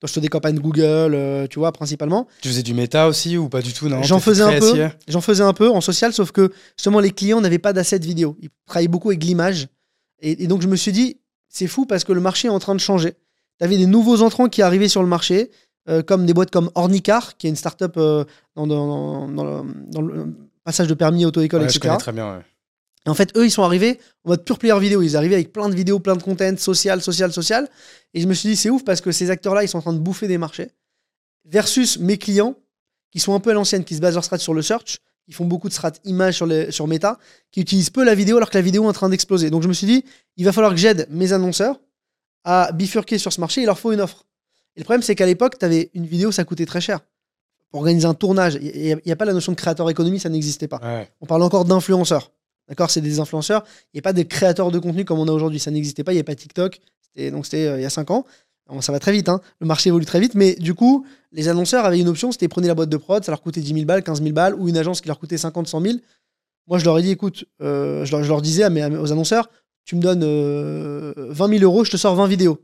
Donc, 0.00 0.10
sur 0.10 0.20
des 0.20 0.28
campagnes 0.28 0.58
Google, 0.58 1.14
euh, 1.14 1.46
tu 1.48 1.58
vois, 1.58 1.72
principalement. 1.72 2.26
Tu 2.42 2.48
faisais 2.48 2.62
du 2.62 2.74
méta 2.74 3.08
aussi 3.08 3.36
ou 3.36 3.48
pas 3.48 3.62
du 3.62 3.72
tout, 3.72 3.88
non? 3.88 4.02
J'en 4.02 4.20
faisais 4.20 4.42
un 4.42 4.58
peu. 4.58 4.88
J'en 5.08 5.20
faisais 5.20 5.42
un 5.42 5.52
peu 5.52 5.70
en 5.70 5.80
social, 5.80 6.12
sauf 6.12 6.32
que 6.32 6.52
justement, 6.76 7.00
les 7.00 7.10
clients 7.10 7.40
n'avaient 7.40 7.58
pas 7.58 7.72
d'assets 7.72 7.98
vidéo. 7.98 8.36
Ils 8.40 8.50
travaillaient 8.66 8.88
beaucoup 8.88 9.10
avec 9.10 9.24
l'image. 9.24 9.68
Et, 10.20 10.46
donc, 10.46 10.62
je 10.62 10.68
me 10.68 10.76
suis 10.76 10.92
dit, 10.92 11.18
c'est 11.48 11.66
fou 11.66 11.86
parce 11.86 12.04
que 12.04 12.12
le 12.12 12.20
marché 12.20 12.48
est 12.48 12.50
en 12.50 12.58
train 12.58 12.74
de 12.74 12.80
changer. 12.80 13.12
Tu 13.58 13.64
avais 13.64 13.76
des 13.76 13.86
nouveaux 13.86 14.22
entrants 14.22 14.48
qui 14.48 14.62
arrivaient 14.62 14.88
sur 14.88 15.02
le 15.02 15.08
marché. 15.08 15.50
Euh, 15.86 16.02
comme 16.02 16.24
des 16.24 16.32
boîtes 16.32 16.50
comme 16.50 16.70
Ornicar, 16.76 17.36
qui 17.36 17.46
est 17.46 17.50
une 17.50 17.56
startup 17.56 17.92
euh, 17.98 18.24
dans, 18.56 18.66
dans, 18.66 19.28
dans, 19.28 20.00
le, 20.00 20.34
passage 20.64 20.86
de 20.86 20.94
permis 20.94 21.26
auto-école, 21.26 21.62
etc. 21.62 21.74
Je 21.74 21.80
connais 21.80 21.98
très 21.98 22.12
bien. 22.12 22.42
Et 23.06 23.10
en 23.10 23.14
fait, 23.14 23.36
eux, 23.36 23.44
ils 23.44 23.50
sont 23.50 23.62
arrivés 23.62 24.00
en 24.24 24.30
mode 24.30 24.44
pure 24.44 24.58
player 24.58 24.78
vidéo. 24.80 25.02
Ils 25.02 25.16
arrivaient 25.16 25.34
avec 25.34 25.52
plein 25.52 25.68
de 25.68 25.74
vidéos, 25.74 25.98
plein 26.00 26.16
de 26.16 26.22
content, 26.22 26.56
social, 26.56 27.02
social, 27.02 27.32
social. 27.32 27.68
Et 28.14 28.20
je 28.20 28.26
me 28.26 28.34
suis 28.34 28.48
dit, 28.48 28.56
c'est 28.56 28.70
ouf 28.70 28.84
parce 28.84 29.00
que 29.00 29.12
ces 29.12 29.30
acteurs-là, 29.30 29.62
ils 29.62 29.68
sont 29.68 29.78
en 29.78 29.82
train 29.82 29.92
de 29.92 29.98
bouffer 29.98 30.26
des 30.26 30.38
marchés. 30.38 30.70
Versus 31.44 31.98
mes 31.98 32.16
clients, 32.16 32.56
qui 33.10 33.20
sont 33.20 33.34
un 33.34 33.40
peu 33.40 33.50
à 33.50 33.54
l'ancienne, 33.54 33.84
qui 33.84 33.94
se 33.94 34.00
basent 34.00 34.14
leur 34.14 34.24
strat 34.24 34.38
sur 34.38 34.54
le 34.54 34.62
search, 34.62 34.98
qui 35.26 35.32
font 35.32 35.44
beaucoup 35.44 35.68
de 35.68 35.74
strat 35.74 35.92
images 36.04 36.36
sur, 36.36 36.46
les, 36.46 36.70
sur 36.70 36.86
Meta, 36.86 37.18
qui 37.50 37.60
utilisent 37.60 37.90
peu 37.90 38.04
la 38.04 38.14
vidéo 38.14 38.36
alors 38.38 38.50
que 38.50 38.56
la 38.58 38.62
vidéo 38.62 38.84
est 38.84 38.88
en 38.88 38.92
train 38.92 39.08
d'exploser. 39.08 39.50
Donc 39.50 39.62
je 39.62 39.68
me 39.68 39.72
suis 39.72 39.86
dit, 39.86 40.04
il 40.36 40.44
va 40.44 40.52
falloir 40.52 40.72
que 40.72 40.78
j'aide 40.78 41.06
mes 41.10 41.32
annonceurs 41.32 41.80
à 42.44 42.72
bifurquer 42.72 43.18
sur 43.18 43.32
ce 43.32 43.40
marché. 43.40 43.62
Il 43.62 43.66
leur 43.66 43.78
faut 43.78 43.92
une 43.92 44.00
offre. 44.00 44.26
Et 44.76 44.80
le 44.80 44.84
problème, 44.84 45.02
c'est 45.02 45.14
qu'à 45.14 45.26
l'époque, 45.26 45.58
tu 45.58 45.64
avais 45.64 45.90
une 45.94 46.06
vidéo, 46.06 46.32
ça 46.32 46.44
coûtait 46.44 46.66
très 46.66 46.80
cher. 46.80 47.00
Pour 47.70 47.80
organiser 47.80 48.06
un 48.06 48.14
tournage, 48.14 48.58
il 48.60 49.00
n'y 49.04 49.12
a, 49.12 49.16
pas 49.16 49.24
la 49.24 49.32
notion 49.32 49.52
de 49.52 49.56
créateur 49.56 49.88
économie, 49.90 50.20
ça 50.20 50.28
n'existait 50.28 50.68
pas. 50.68 50.80
On 51.20 51.26
parle 51.26 51.42
encore 51.42 51.64
d'influenceurs. 51.64 52.32
D'accord 52.68 52.90
C'est 52.90 53.00
des 53.00 53.20
influenceurs. 53.20 53.64
Il 53.92 53.96
n'y 53.96 54.00
a 54.00 54.02
pas 54.02 54.12
des 54.12 54.26
créateurs 54.26 54.70
de 54.70 54.78
contenu 54.78 55.04
comme 55.04 55.18
on 55.18 55.28
a 55.28 55.32
aujourd'hui. 55.32 55.60
Ça 55.60 55.70
n'existait 55.70 56.04
pas. 56.04 56.12
Il 56.12 56.16
n'y 56.16 56.20
avait 56.20 56.24
pas 56.24 56.34
TikTok. 56.34 56.80
Donc 57.16 57.44
c'était 57.44 57.66
euh, 57.66 57.78
il 57.78 57.82
y 57.82 57.86
a 57.86 57.90
5 57.90 58.10
ans. 58.10 58.24
ça 58.80 58.92
va 58.92 58.98
très 58.98 59.12
vite. 59.12 59.28
Hein. 59.28 59.40
Le 59.60 59.66
marché 59.66 59.88
évolue 59.88 60.06
très 60.06 60.20
vite. 60.20 60.34
Mais 60.34 60.54
du 60.54 60.74
coup, 60.74 61.06
les 61.32 61.48
annonceurs 61.48 61.84
avaient 61.84 62.00
une 62.00 62.08
option 62.08 62.32
c'était 62.32 62.48
prenez 62.48 62.68
la 62.68 62.74
boîte 62.74 62.88
de 62.88 62.96
prod, 62.96 63.24
ça 63.24 63.32
leur 63.32 63.42
coûtait 63.42 63.60
10 63.60 63.74
000 63.74 63.84
balles, 63.84 64.02
15 64.02 64.22
000 64.22 64.32
balles, 64.32 64.54
ou 64.54 64.68
une 64.68 64.76
agence 64.76 65.00
qui 65.00 65.08
leur 65.08 65.18
coûtait 65.18 65.38
50, 65.38 65.68
100 65.68 65.80
000. 65.80 65.94
Moi, 66.66 66.78
je 66.78 66.84
leur 66.84 66.98
ai 66.98 67.02
dit 67.02 67.10
écoute, 67.10 67.44
euh, 67.60 68.04
je, 68.04 68.16
leur, 68.16 68.40
disais 68.40 68.68
mes, 68.70 68.84
aux 68.96 69.12
annonceurs 69.12 69.48
tu 69.84 69.96
me 69.96 70.00
donnes 70.00 70.20
20 70.20 70.26
euh, 70.26 71.14
000 71.34 71.50
euros, 71.62 71.84
je 71.84 71.90
te 71.90 71.98
sors 71.98 72.14
20 72.14 72.26
vidéos. 72.26 72.58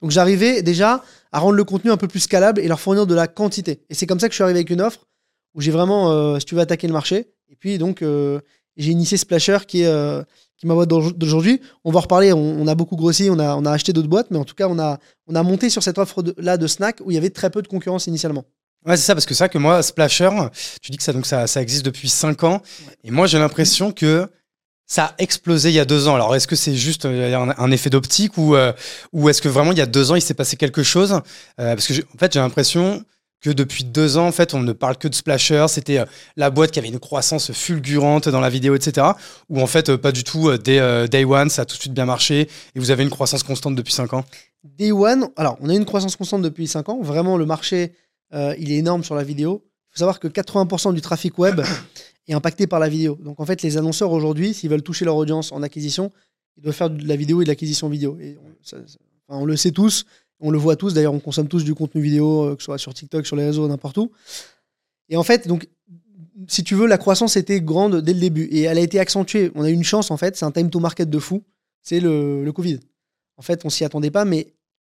Donc 0.00 0.10
j'arrivais 0.10 0.62
déjà 0.62 1.02
à 1.32 1.40
rendre 1.40 1.56
le 1.56 1.64
contenu 1.64 1.90
un 1.90 1.96
peu 1.96 2.08
plus 2.08 2.20
scalable 2.20 2.60
et 2.60 2.68
leur 2.68 2.80
fournir 2.80 3.06
de 3.06 3.14
la 3.14 3.26
quantité. 3.26 3.82
Et 3.90 3.94
c'est 3.94 4.06
comme 4.06 4.20
ça 4.20 4.28
que 4.28 4.32
je 4.32 4.36
suis 4.36 4.44
arrivé 4.44 4.60
avec 4.60 4.70
une 4.70 4.80
offre 4.80 5.06
où 5.54 5.60
j'ai 5.60 5.70
vraiment, 5.70 6.10
euh, 6.10 6.38
si 6.38 6.46
tu 6.46 6.54
veux, 6.54 6.60
attaquer 6.60 6.86
le 6.86 6.92
marché. 6.94 7.34
Et 7.50 7.56
puis 7.56 7.76
donc, 7.78 8.02
j'ai 8.78 8.92
initié 8.92 9.18
Splasher 9.18 9.58
qui 9.66 9.82
est, 9.82 9.86
euh, 9.86 10.22
qui 10.56 10.66
ma 10.66 10.74
boîte 10.74 10.88
d'aujourd'hui. 10.88 11.60
On 11.84 11.92
va 11.92 11.98
en 11.98 12.02
reparler, 12.02 12.32
on, 12.32 12.66
a 12.66 12.74
beaucoup 12.74 12.96
grossi, 12.96 13.28
on 13.30 13.38
a, 13.38 13.54
on 13.56 13.64
a 13.64 13.70
acheté 13.70 13.92
d'autres 13.92 14.08
boîtes, 14.08 14.30
mais 14.30 14.38
en 14.38 14.44
tout 14.44 14.54
cas, 14.54 14.68
on 14.68 14.78
a, 14.78 14.98
on 15.26 15.34
a 15.34 15.42
monté 15.42 15.70
sur 15.70 15.82
cette 15.82 15.98
offre-là 15.98 16.56
de, 16.56 16.66
snack 16.66 17.00
où 17.04 17.10
il 17.10 17.14
y 17.14 17.18
avait 17.18 17.30
très 17.30 17.50
peu 17.50 17.62
de 17.62 17.68
concurrence 17.68 18.06
initialement. 18.06 18.44
Ouais, 18.86 18.96
c'est 18.96 19.04
ça, 19.04 19.14
parce 19.14 19.26
que 19.26 19.34
ça 19.34 19.48
que 19.48 19.58
moi, 19.58 19.82
Splasher, 19.82 20.30
tu 20.80 20.90
dis 20.92 20.96
que 20.98 21.02
ça, 21.02 21.12
donc 21.12 21.26
ça, 21.26 21.46
ça 21.46 21.60
existe 21.60 21.84
depuis 21.84 22.08
5 22.08 22.44
ans. 22.44 22.62
Et 23.04 23.10
moi, 23.10 23.26
j'ai 23.26 23.38
l'impression 23.38 23.92
que 23.92 24.28
ça 24.88 25.04
a 25.04 25.14
explosé 25.18 25.68
il 25.68 25.74
y 25.74 25.80
a 25.80 25.84
deux 25.84 26.08
ans. 26.08 26.14
Alors, 26.14 26.34
est-ce 26.34 26.48
que 26.48 26.56
c'est 26.56 26.74
juste 26.74 27.04
euh, 27.04 27.52
un, 27.58 27.70
effet 27.70 27.90
d'optique 27.90 28.38
ou, 28.38 28.56
euh, 28.56 28.72
ou 29.12 29.28
est-ce 29.28 29.42
que 29.42 29.48
vraiment 29.48 29.72
il 29.72 29.78
y 29.78 29.82
a 29.82 29.86
deux 29.86 30.10
ans 30.10 30.14
il 30.16 30.22
s'est 30.22 30.34
passé 30.34 30.56
quelque 30.56 30.82
chose? 30.82 31.12
Euh, 31.60 31.74
Parce 31.74 31.86
que 31.86 31.92
en 31.92 32.18
fait, 32.18 32.32
j'ai 32.32 32.40
l'impression 32.40 33.04
que 33.40 33.50
depuis 33.50 33.84
deux 33.84 34.16
ans, 34.16 34.26
en 34.26 34.32
fait, 34.32 34.54
on 34.54 34.60
ne 34.60 34.72
parle 34.72 34.96
que 34.96 35.08
de 35.08 35.14
Splasher. 35.14 35.66
C'était 35.68 36.04
la 36.36 36.50
boîte 36.50 36.70
qui 36.70 36.78
avait 36.78 36.88
une 36.88 36.98
croissance 36.98 37.52
fulgurante 37.52 38.28
dans 38.28 38.40
la 38.40 38.50
vidéo, 38.50 38.74
etc. 38.74 39.06
Ou 39.48 39.60
en 39.60 39.66
fait, 39.66 39.94
pas 39.96 40.12
du 40.12 40.24
tout. 40.24 40.56
Dès 40.58 41.08
Day 41.08 41.24
One, 41.24 41.48
ça 41.48 41.62
a 41.62 41.64
tout 41.64 41.76
de 41.76 41.80
suite 41.80 41.94
bien 41.94 42.04
marché 42.04 42.48
et 42.74 42.80
vous 42.80 42.90
avez 42.90 43.02
une 43.04 43.10
croissance 43.10 43.42
constante 43.42 43.74
depuis 43.74 43.92
cinq 43.92 44.12
ans. 44.12 44.24
Day 44.64 44.90
One, 44.90 45.28
alors 45.36 45.56
on 45.60 45.68
a 45.68 45.74
une 45.74 45.84
croissance 45.84 46.16
constante 46.16 46.42
depuis 46.42 46.66
cinq 46.66 46.88
ans. 46.88 47.00
Vraiment, 47.00 47.36
le 47.36 47.46
marché, 47.46 47.92
il 48.32 48.72
est 48.72 48.76
énorme 48.76 49.04
sur 49.04 49.14
la 49.14 49.22
vidéo. 49.22 49.62
Il 49.64 49.94
faut 49.94 49.98
savoir 49.98 50.20
que 50.20 50.28
80% 50.28 50.94
du 50.94 51.00
trafic 51.00 51.38
web 51.38 51.60
est 52.28 52.34
impacté 52.34 52.66
par 52.66 52.78
la 52.78 52.88
vidéo. 52.88 53.18
Donc 53.22 53.40
en 53.40 53.46
fait, 53.46 53.62
les 53.62 53.76
annonceurs 53.76 54.12
aujourd'hui, 54.12 54.54
s'ils 54.54 54.70
veulent 54.70 54.82
toucher 54.82 55.04
leur 55.04 55.16
audience 55.16 55.52
en 55.52 55.62
acquisition, 55.62 56.12
ils 56.56 56.62
doivent 56.62 56.74
faire 56.74 56.90
de 56.90 57.06
la 57.06 57.16
vidéo 57.16 57.40
et 57.40 57.44
de 57.44 57.48
l'acquisition 57.48 57.88
vidéo. 57.88 58.18
Et 58.20 58.36
on, 59.28 59.44
le 59.44 59.56
sait 59.56 59.70
tous, 59.70 60.04
on 60.40 60.50
le 60.50 60.58
voit 60.58 60.76
tous. 60.76 60.94
D'ailleurs, 60.94 61.14
on 61.14 61.20
consomme 61.20 61.48
tous 61.48 61.64
du 61.64 61.74
contenu 61.74 62.00
vidéo, 62.00 62.44
euh, 62.44 62.56
que 62.56 62.62
ce 62.62 62.66
soit 62.66 62.78
sur 62.78 62.94
TikTok, 62.94 63.26
sur 63.26 63.36
les 63.36 63.44
réseaux, 63.44 63.66
n'importe 63.68 63.98
où. 63.98 64.10
Et 65.08 65.16
en 65.16 65.22
fait, 65.22 65.48
donc, 65.48 65.68
si 66.46 66.62
tu 66.64 66.74
veux, 66.74 66.86
la 66.86 66.98
croissance 66.98 67.36
était 67.36 67.60
grande 67.60 68.00
dès 68.00 68.14
le 68.14 68.20
début 68.20 68.44
et 68.44 68.62
elle 68.62 68.78
a 68.78 68.80
été 68.80 69.00
accentuée. 69.00 69.50
On 69.54 69.62
a 69.62 69.70
eu 69.70 69.74
une 69.74 69.84
chance 69.84 70.10
en 70.10 70.16
fait, 70.16 70.36
c'est 70.36 70.44
un 70.44 70.52
time 70.52 70.70
to 70.70 70.80
market 70.80 71.10
de 71.10 71.18
fou. 71.18 71.42
C'est 71.82 72.00
le, 72.00 72.44
le 72.44 72.52
Covid. 72.52 72.80
En 73.36 73.42
fait, 73.42 73.64
on 73.64 73.70
s'y 73.70 73.84
attendait 73.84 74.10
pas, 74.10 74.24
mais 74.24 74.54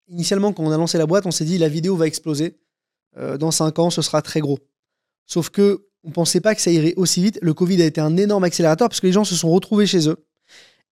initialement, 0.08 0.52
quand 0.52 0.64
on 0.64 0.70
a 0.70 0.76
lancé 0.76 0.98
la 0.98 1.06
boîte, 1.06 1.26
on 1.26 1.30
s'est 1.30 1.44
dit 1.44 1.58
la 1.58 1.68
vidéo 1.68 1.96
va 1.96 2.06
exploser. 2.06 2.58
Euh, 3.18 3.36
dans 3.36 3.50
5 3.50 3.78
ans, 3.78 3.90
ce 3.90 4.02
sera 4.02 4.22
très 4.22 4.40
gros. 4.40 4.58
Sauf 5.26 5.50
que 5.50 5.86
on 6.04 6.10
pensait 6.10 6.40
pas 6.40 6.54
que 6.54 6.60
ça 6.60 6.70
irait 6.70 6.94
aussi 6.96 7.22
vite. 7.22 7.38
Le 7.42 7.54
Covid 7.54 7.80
a 7.82 7.84
été 7.84 8.00
un 8.00 8.16
énorme 8.16 8.44
accélérateur 8.44 8.88
parce 8.88 9.00
que 9.00 9.06
les 9.06 9.12
gens 9.12 9.24
se 9.24 9.36
sont 9.36 9.50
retrouvés 9.50 9.86
chez 9.86 10.08
eux 10.08 10.16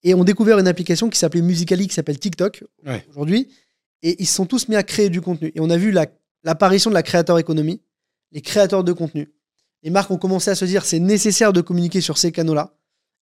et 0.02 0.14
ont 0.14 0.24
découvert 0.24 0.58
une 0.58 0.68
application 0.68 1.10
qui 1.10 1.18
s'appelait 1.18 1.42
Musically, 1.42 1.88
qui 1.88 1.94
s'appelle 1.94 2.18
TikTok 2.18 2.64
aujourd'hui. 3.10 3.48
Et 4.02 4.22
ils 4.22 4.26
se 4.26 4.34
sont 4.34 4.46
tous 4.46 4.68
mis 4.68 4.76
à 4.76 4.82
créer 4.82 5.10
du 5.10 5.20
contenu. 5.20 5.52
Et 5.54 5.60
on 5.60 5.70
a 5.70 5.76
vu 5.76 5.92
l'apparition 6.42 6.90
de 6.90 6.94
la 6.94 7.02
créateur 7.02 7.38
économie, 7.38 7.82
les 8.32 8.40
créateurs 8.40 8.84
de 8.84 8.92
contenu. 8.92 9.30
Les 9.82 9.90
marques 9.90 10.10
ont 10.10 10.18
commencé 10.18 10.50
à 10.50 10.54
se 10.54 10.64
dire 10.64 10.84
c'est 10.84 11.00
nécessaire 11.00 11.52
de 11.52 11.60
communiquer 11.60 12.00
sur 12.00 12.18
ces 12.18 12.32
canaux-là 12.32 12.74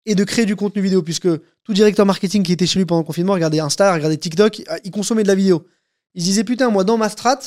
et 0.07 0.15
de 0.15 0.25
créer 0.25 0.47
du 0.47 0.57
contenu 0.57 0.83
vidéo 0.83 1.03
puisque 1.03 1.29
tout 1.63 1.73
directeur 1.73 2.07
marketing 2.07 2.43
qui 2.43 2.53
était 2.53 2.67
chez 2.67 2.79
lui 2.79 2.87
pendant 2.87 3.01
le 3.01 3.07
confinement 3.07 3.35
regardait 3.35 3.61
Insta, 3.61 3.95
regardait 3.95 4.17
TikTok, 4.17 4.63
il 4.85 4.91
consommait 4.91 5.23
de 5.23 5.29
la 5.29 5.35
vidéo. 5.35 5.67
Il 6.15 6.23
se 6.23 6.27
disait 6.27 6.45
putain, 6.45 6.71
moi 6.71 6.85
dans 6.85 6.97
ma 6.97 7.09
strat, 7.09 7.39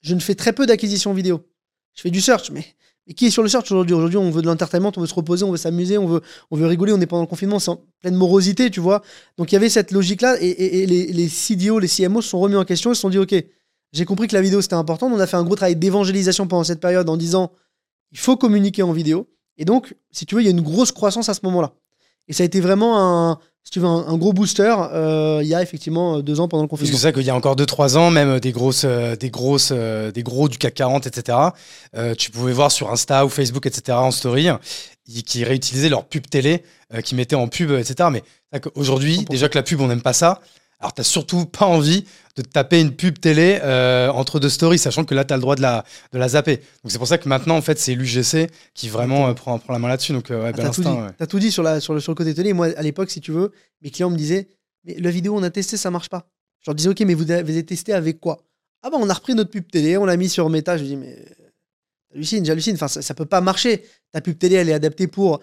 je 0.00 0.14
ne 0.14 0.20
fais 0.20 0.34
très 0.34 0.52
peu 0.52 0.66
d'acquisition 0.66 1.12
vidéo. 1.12 1.48
Je 1.94 2.02
fais 2.02 2.10
du 2.10 2.20
search, 2.20 2.50
mais 2.50 2.64
et 3.06 3.14
qui 3.14 3.26
est 3.26 3.30
sur 3.30 3.42
le 3.42 3.48
search 3.48 3.70
aujourd'hui? 3.70 3.94
Aujourd'hui, 3.94 4.18
on 4.18 4.30
veut 4.30 4.42
de 4.42 4.46
l'entertainment, 4.46 4.92
on 4.96 5.00
veut 5.00 5.06
se 5.06 5.14
reposer, 5.14 5.44
on 5.44 5.50
veut 5.50 5.56
s'amuser, 5.56 5.98
on 5.98 6.06
veut, 6.06 6.20
on 6.50 6.56
veut 6.56 6.66
rigoler, 6.66 6.92
on 6.92 7.00
est 7.00 7.06
pendant 7.06 7.22
le 7.22 7.28
confinement, 7.28 7.58
c'est 7.58 7.70
en 7.70 7.84
pleine 8.00 8.14
morosité, 8.14 8.70
tu 8.70 8.80
vois. 8.80 9.02
Donc 9.38 9.50
il 9.50 9.54
y 9.54 9.56
avait 9.56 9.68
cette 9.68 9.90
logique-là, 9.90 10.36
et, 10.40 10.86
les, 10.86 11.06
les, 11.06 11.28
CDO, 11.28 11.78
les 11.78 11.88
CMO 11.88 12.22
se 12.22 12.28
sont 12.28 12.40
remis 12.40 12.56
en 12.56 12.64
question, 12.64 12.92
ils 12.92 12.96
se 12.96 13.00
sont 13.00 13.10
dit, 13.10 13.18
OK, 13.18 13.34
j'ai 13.92 14.04
compris 14.04 14.28
que 14.28 14.34
la 14.34 14.42
vidéo 14.42 14.62
c'était 14.62 14.74
important, 14.74 15.08
on 15.08 15.18
a 15.18 15.26
fait 15.26 15.36
un 15.36 15.44
gros 15.44 15.56
travail 15.56 15.76
d'évangélisation 15.76 16.46
pendant 16.46 16.64
cette 16.64 16.80
période 16.80 17.08
en 17.08 17.16
disant, 17.16 17.52
il 18.12 18.18
faut 18.18 18.36
communiquer 18.36 18.82
en 18.82 18.92
vidéo. 18.92 19.28
Et 19.56 19.64
donc, 19.64 19.94
si 20.10 20.24
tu 20.24 20.34
veux, 20.34 20.42
il 20.42 20.44
y 20.44 20.48
a 20.48 20.50
une 20.50 20.62
grosse 20.62 20.92
croissance 20.92 21.28
à 21.28 21.34
ce 21.34 21.40
moment-là. 21.44 21.74
Et 22.28 22.32
ça 22.32 22.42
a 22.42 22.46
été 22.46 22.60
vraiment 22.60 22.98
un, 22.98 23.38
si 23.64 23.70
tu 23.70 23.80
veux 23.80 23.86
un, 23.86 24.16
gros 24.16 24.32
booster, 24.32 24.74
euh, 24.92 25.40
il 25.42 25.48
y 25.48 25.54
a 25.54 25.62
effectivement 25.62 26.20
deux 26.20 26.40
ans 26.40 26.48
pendant 26.48 26.64
le 26.64 26.68
confinement. 26.68 26.92
C'est 26.92 27.02
ça 27.02 27.12
qu'il 27.12 27.22
y 27.22 27.30
a 27.30 27.34
encore 27.34 27.56
2-3 27.56 27.96
ans, 27.96 28.10
même 28.10 28.40
des 28.40 28.52
grosses, 28.52 28.84
des 28.84 29.30
grosses, 29.30 29.72
des 29.72 30.22
gros 30.22 30.48
du 30.48 30.58
CAC 30.58 30.74
40, 30.74 31.06
etc. 31.06 31.38
tu 32.18 32.30
pouvais 32.30 32.52
voir 32.52 32.72
sur 32.72 32.90
Insta 32.90 33.24
ou 33.24 33.28
Facebook, 33.28 33.66
etc. 33.66 33.98
en 33.98 34.10
story, 34.10 34.48
qui 35.26 35.44
réutilisaient 35.44 35.88
leur 35.88 36.04
pub 36.04 36.26
télé, 36.26 36.64
qui 37.04 37.14
mettaient 37.14 37.36
en 37.36 37.48
pub, 37.48 37.70
etc. 37.70 38.08
Mais 38.12 38.22
aujourd'hui, 38.74 39.24
déjà 39.30 39.48
que 39.48 39.56
la 39.56 39.62
pub, 39.62 39.80
on 39.80 39.88
n'aime 39.88 40.02
pas 40.02 40.12
ça. 40.12 40.40
Alors, 40.82 40.92
tu 40.92 41.00
n'as 41.00 41.04
surtout 41.04 41.46
pas 41.46 41.66
envie 41.66 42.04
de 42.34 42.42
taper 42.42 42.80
une 42.80 42.92
pub 42.92 43.20
télé 43.20 43.60
euh, 43.62 44.08
entre 44.08 44.40
deux 44.40 44.48
stories, 44.48 44.78
sachant 44.78 45.04
que 45.04 45.14
là, 45.14 45.24
tu 45.24 45.32
as 45.32 45.36
le 45.36 45.40
droit 45.40 45.54
de 45.54 45.62
la, 45.62 45.84
de 46.12 46.18
la 46.18 46.28
zapper. 46.28 46.56
Donc, 46.56 46.90
c'est 46.90 46.98
pour 46.98 47.06
ça 47.06 47.18
que 47.18 47.28
maintenant, 47.28 47.56
en 47.56 47.62
fait, 47.62 47.78
c'est 47.78 47.94
l'UGC 47.94 48.50
qui 48.74 48.88
vraiment 48.88 49.28
euh, 49.28 49.32
prend, 49.32 49.60
prend, 49.60 49.72
la 49.72 49.78
main 49.78 49.86
là-dessus. 49.86 50.12
Donc, 50.12 50.32
euh, 50.32 50.42
ouais, 50.42 50.48
ah, 50.48 50.52
tu 50.52 50.60
as, 51.22 51.26
tout 51.28 51.38
dit 51.38 51.52
sur, 51.52 51.62
la, 51.62 51.78
sur, 51.78 51.94
le, 51.94 52.00
sur 52.00 52.10
le 52.10 52.16
côté 52.16 52.34
télé. 52.34 52.52
Moi, 52.52 52.70
à 52.76 52.82
l'époque, 52.82 53.10
si 53.10 53.20
tu 53.20 53.30
veux, 53.30 53.52
mes 53.80 53.90
clients 53.90 54.10
me 54.10 54.16
disaient 54.16 54.48
Mais 54.84 54.96
la 54.98 55.12
vidéo, 55.12 55.36
on 55.36 55.42
a 55.44 55.50
testé, 55.50 55.76
ça 55.76 55.92
marche 55.92 56.08
pas. 56.08 56.26
Je 56.58 56.70
leur 56.70 56.74
disais 56.74 56.88
Ok, 56.88 57.00
mais 57.02 57.14
vous 57.14 57.30
avez 57.30 57.64
testé 57.64 57.92
avec 57.92 58.18
quoi? 58.18 58.42
Ah, 58.82 58.90
bah, 58.90 58.96
on 58.98 59.08
a 59.08 59.14
repris 59.14 59.36
notre 59.36 59.50
pub 59.50 59.70
télé, 59.70 59.96
on 59.96 60.04
l'a 60.04 60.16
mis 60.16 60.28
sur 60.28 60.50
Meta. 60.50 60.78
Je 60.78 60.82
dis 60.82 60.96
Mais 60.96 61.16
j'hallucine, 62.10 62.44
j'hallucine. 62.44 62.74
Enfin, 62.74 62.88
ça, 62.88 63.02
ça 63.02 63.14
peut 63.14 63.24
pas 63.24 63.40
marcher. 63.40 63.84
Ta 64.10 64.20
pub 64.20 64.36
télé, 64.36 64.56
elle 64.56 64.68
est 64.68 64.74
adaptée 64.74 65.06
pour 65.06 65.40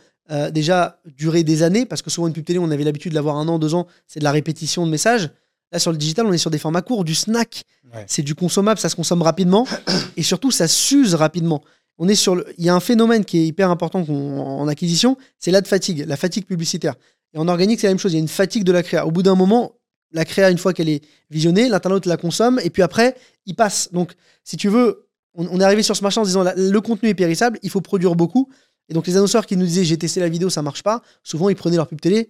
déjà 0.52 1.00
durer 1.18 1.44
des 1.44 1.64
années, 1.64 1.86
parce 1.86 2.02
que 2.02 2.10
souvent, 2.10 2.28
une 2.28 2.34
pub 2.34 2.46
télé, 2.46 2.60
on 2.60 2.70
avait 2.72 2.84
l'habitude 2.84 3.12
de 3.12 3.16
l'avoir 3.16 3.38
un 3.38 3.48
an, 3.48 3.58
deux 3.58 3.74
ans, 3.74 3.88
c'est 4.08 4.20
de 4.20 4.24
la 4.24 4.32
répétition 4.32 4.86
de 4.86 4.92
messages. 4.92 5.32
Là, 5.72 5.80
sur 5.80 5.92
le 5.92 5.98
digital, 5.98 6.26
on 6.26 6.34
est 6.34 6.38
sur 6.40 6.52
des 6.52 6.58
formats 6.58 6.82
courts, 6.82 7.04
du 7.04 7.16
snack. 7.16 7.64
C'est 8.08 8.22
du 8.22 8.36
consommable, 8.36 8.80
ça 8.80 8.90
se 8.90 8.96
consomme 8.96 9.22
rapidement. 9.22 9.68
et 10.18 10.24
surtout, 10.24 10.52
ça 10.52 10.68
s'use 10.68 11.16
rapidement. 11.16 11.64
On 11.98 12.08
est 12.08 12.16
sur 12.16 12.44
Il 12.58 12.66
y 12.66 12.70
a 12.70 12.76
un 12.76 12.80
phénomène 12.80 13.26
qui 13.26 13.40
est 13.40 13.46
hyper 13.46 13.70
important 13.70 14.02
en 14.08 14.68
acquisition, 14.68 15.18
c'est 15.38 15.52
la 15.52 15.62
fatigue, 15.64 16.06
la 16.08 16.18
fatigue 16.18 16.46
publicitaire. 16.46 16.96
Et 17.34 17.38
en 17.38 17.48
organique, 17.48 17.80
c'est 17.80 17.88
la 17.88 17.92
même 17.92 18.00
chose. 18.00 18.14
Il 18.14 18.16
y 18.16 18.20
a 18.20 18.22
une 18.22 18.28
fatigue 18.28 18.64
de 18.64 18.72
la 18.72 18.84
créa. 18.84 19.06
Au 19.06 19.12
bout 19.12 19.24
d'un 19.24 19.36
moment, 19.36 19.74
la 20.12 20.26
créa, 20.26 20.50
une 20.50 20.58
fois 20.58 20.74
qu'elle 20.74 20.90
est 20.90 21.04
visionnée, 21.30 21.70
l'internaute 21.70 22.06
la 22.06 22.18
consomme, 22.18 22.60
et 22.64 22.70
puis 22.70 22.82
après, 22.82 23.16
il 23.46 23.56
passe. 23.56 23.90
Donc, 23.92 24.14
si 24.44 24.58
tu 24.58 24.70
veux, 24.70 25.10
on, 25.36 25.60
est 25.60 25.64
arrivé 25.64 25.84
sur 25.84 25.96
ce 25.96 26.02
marché 26.02 26.20
en 26.20 26.24
disant 26.24 26.44
le 26.56 26.82
contenu 26.82 27.10
est 27.10 27.14
périssable, 27.14 27.60
il 27.62 27.70
faut 27.70 27.82
produire 27.82 28.16
beaucoup. 28.16 28.50
Et 28.90 28.94
donc, 28.94 29.08
les 29.08 29.18
annonceurs 29.18 29.46
qui 29.46 29.56
nous 29.56 29.66
disaient 29.66 29.84
j'ai 29.84 29.98
testé 29.98 30.20
la 30.20 30.30
vidéo, 30.30 30.50
ça 30.50 30.62
marche 30.62 30.84
pas, 30.84 31.02
souvent, 31.24 31.50
ils 31.50 31.56
prenaient 31.56 31.78
leur 31.78 31.88
pub 31.88 32.02
télé 32.02 32.30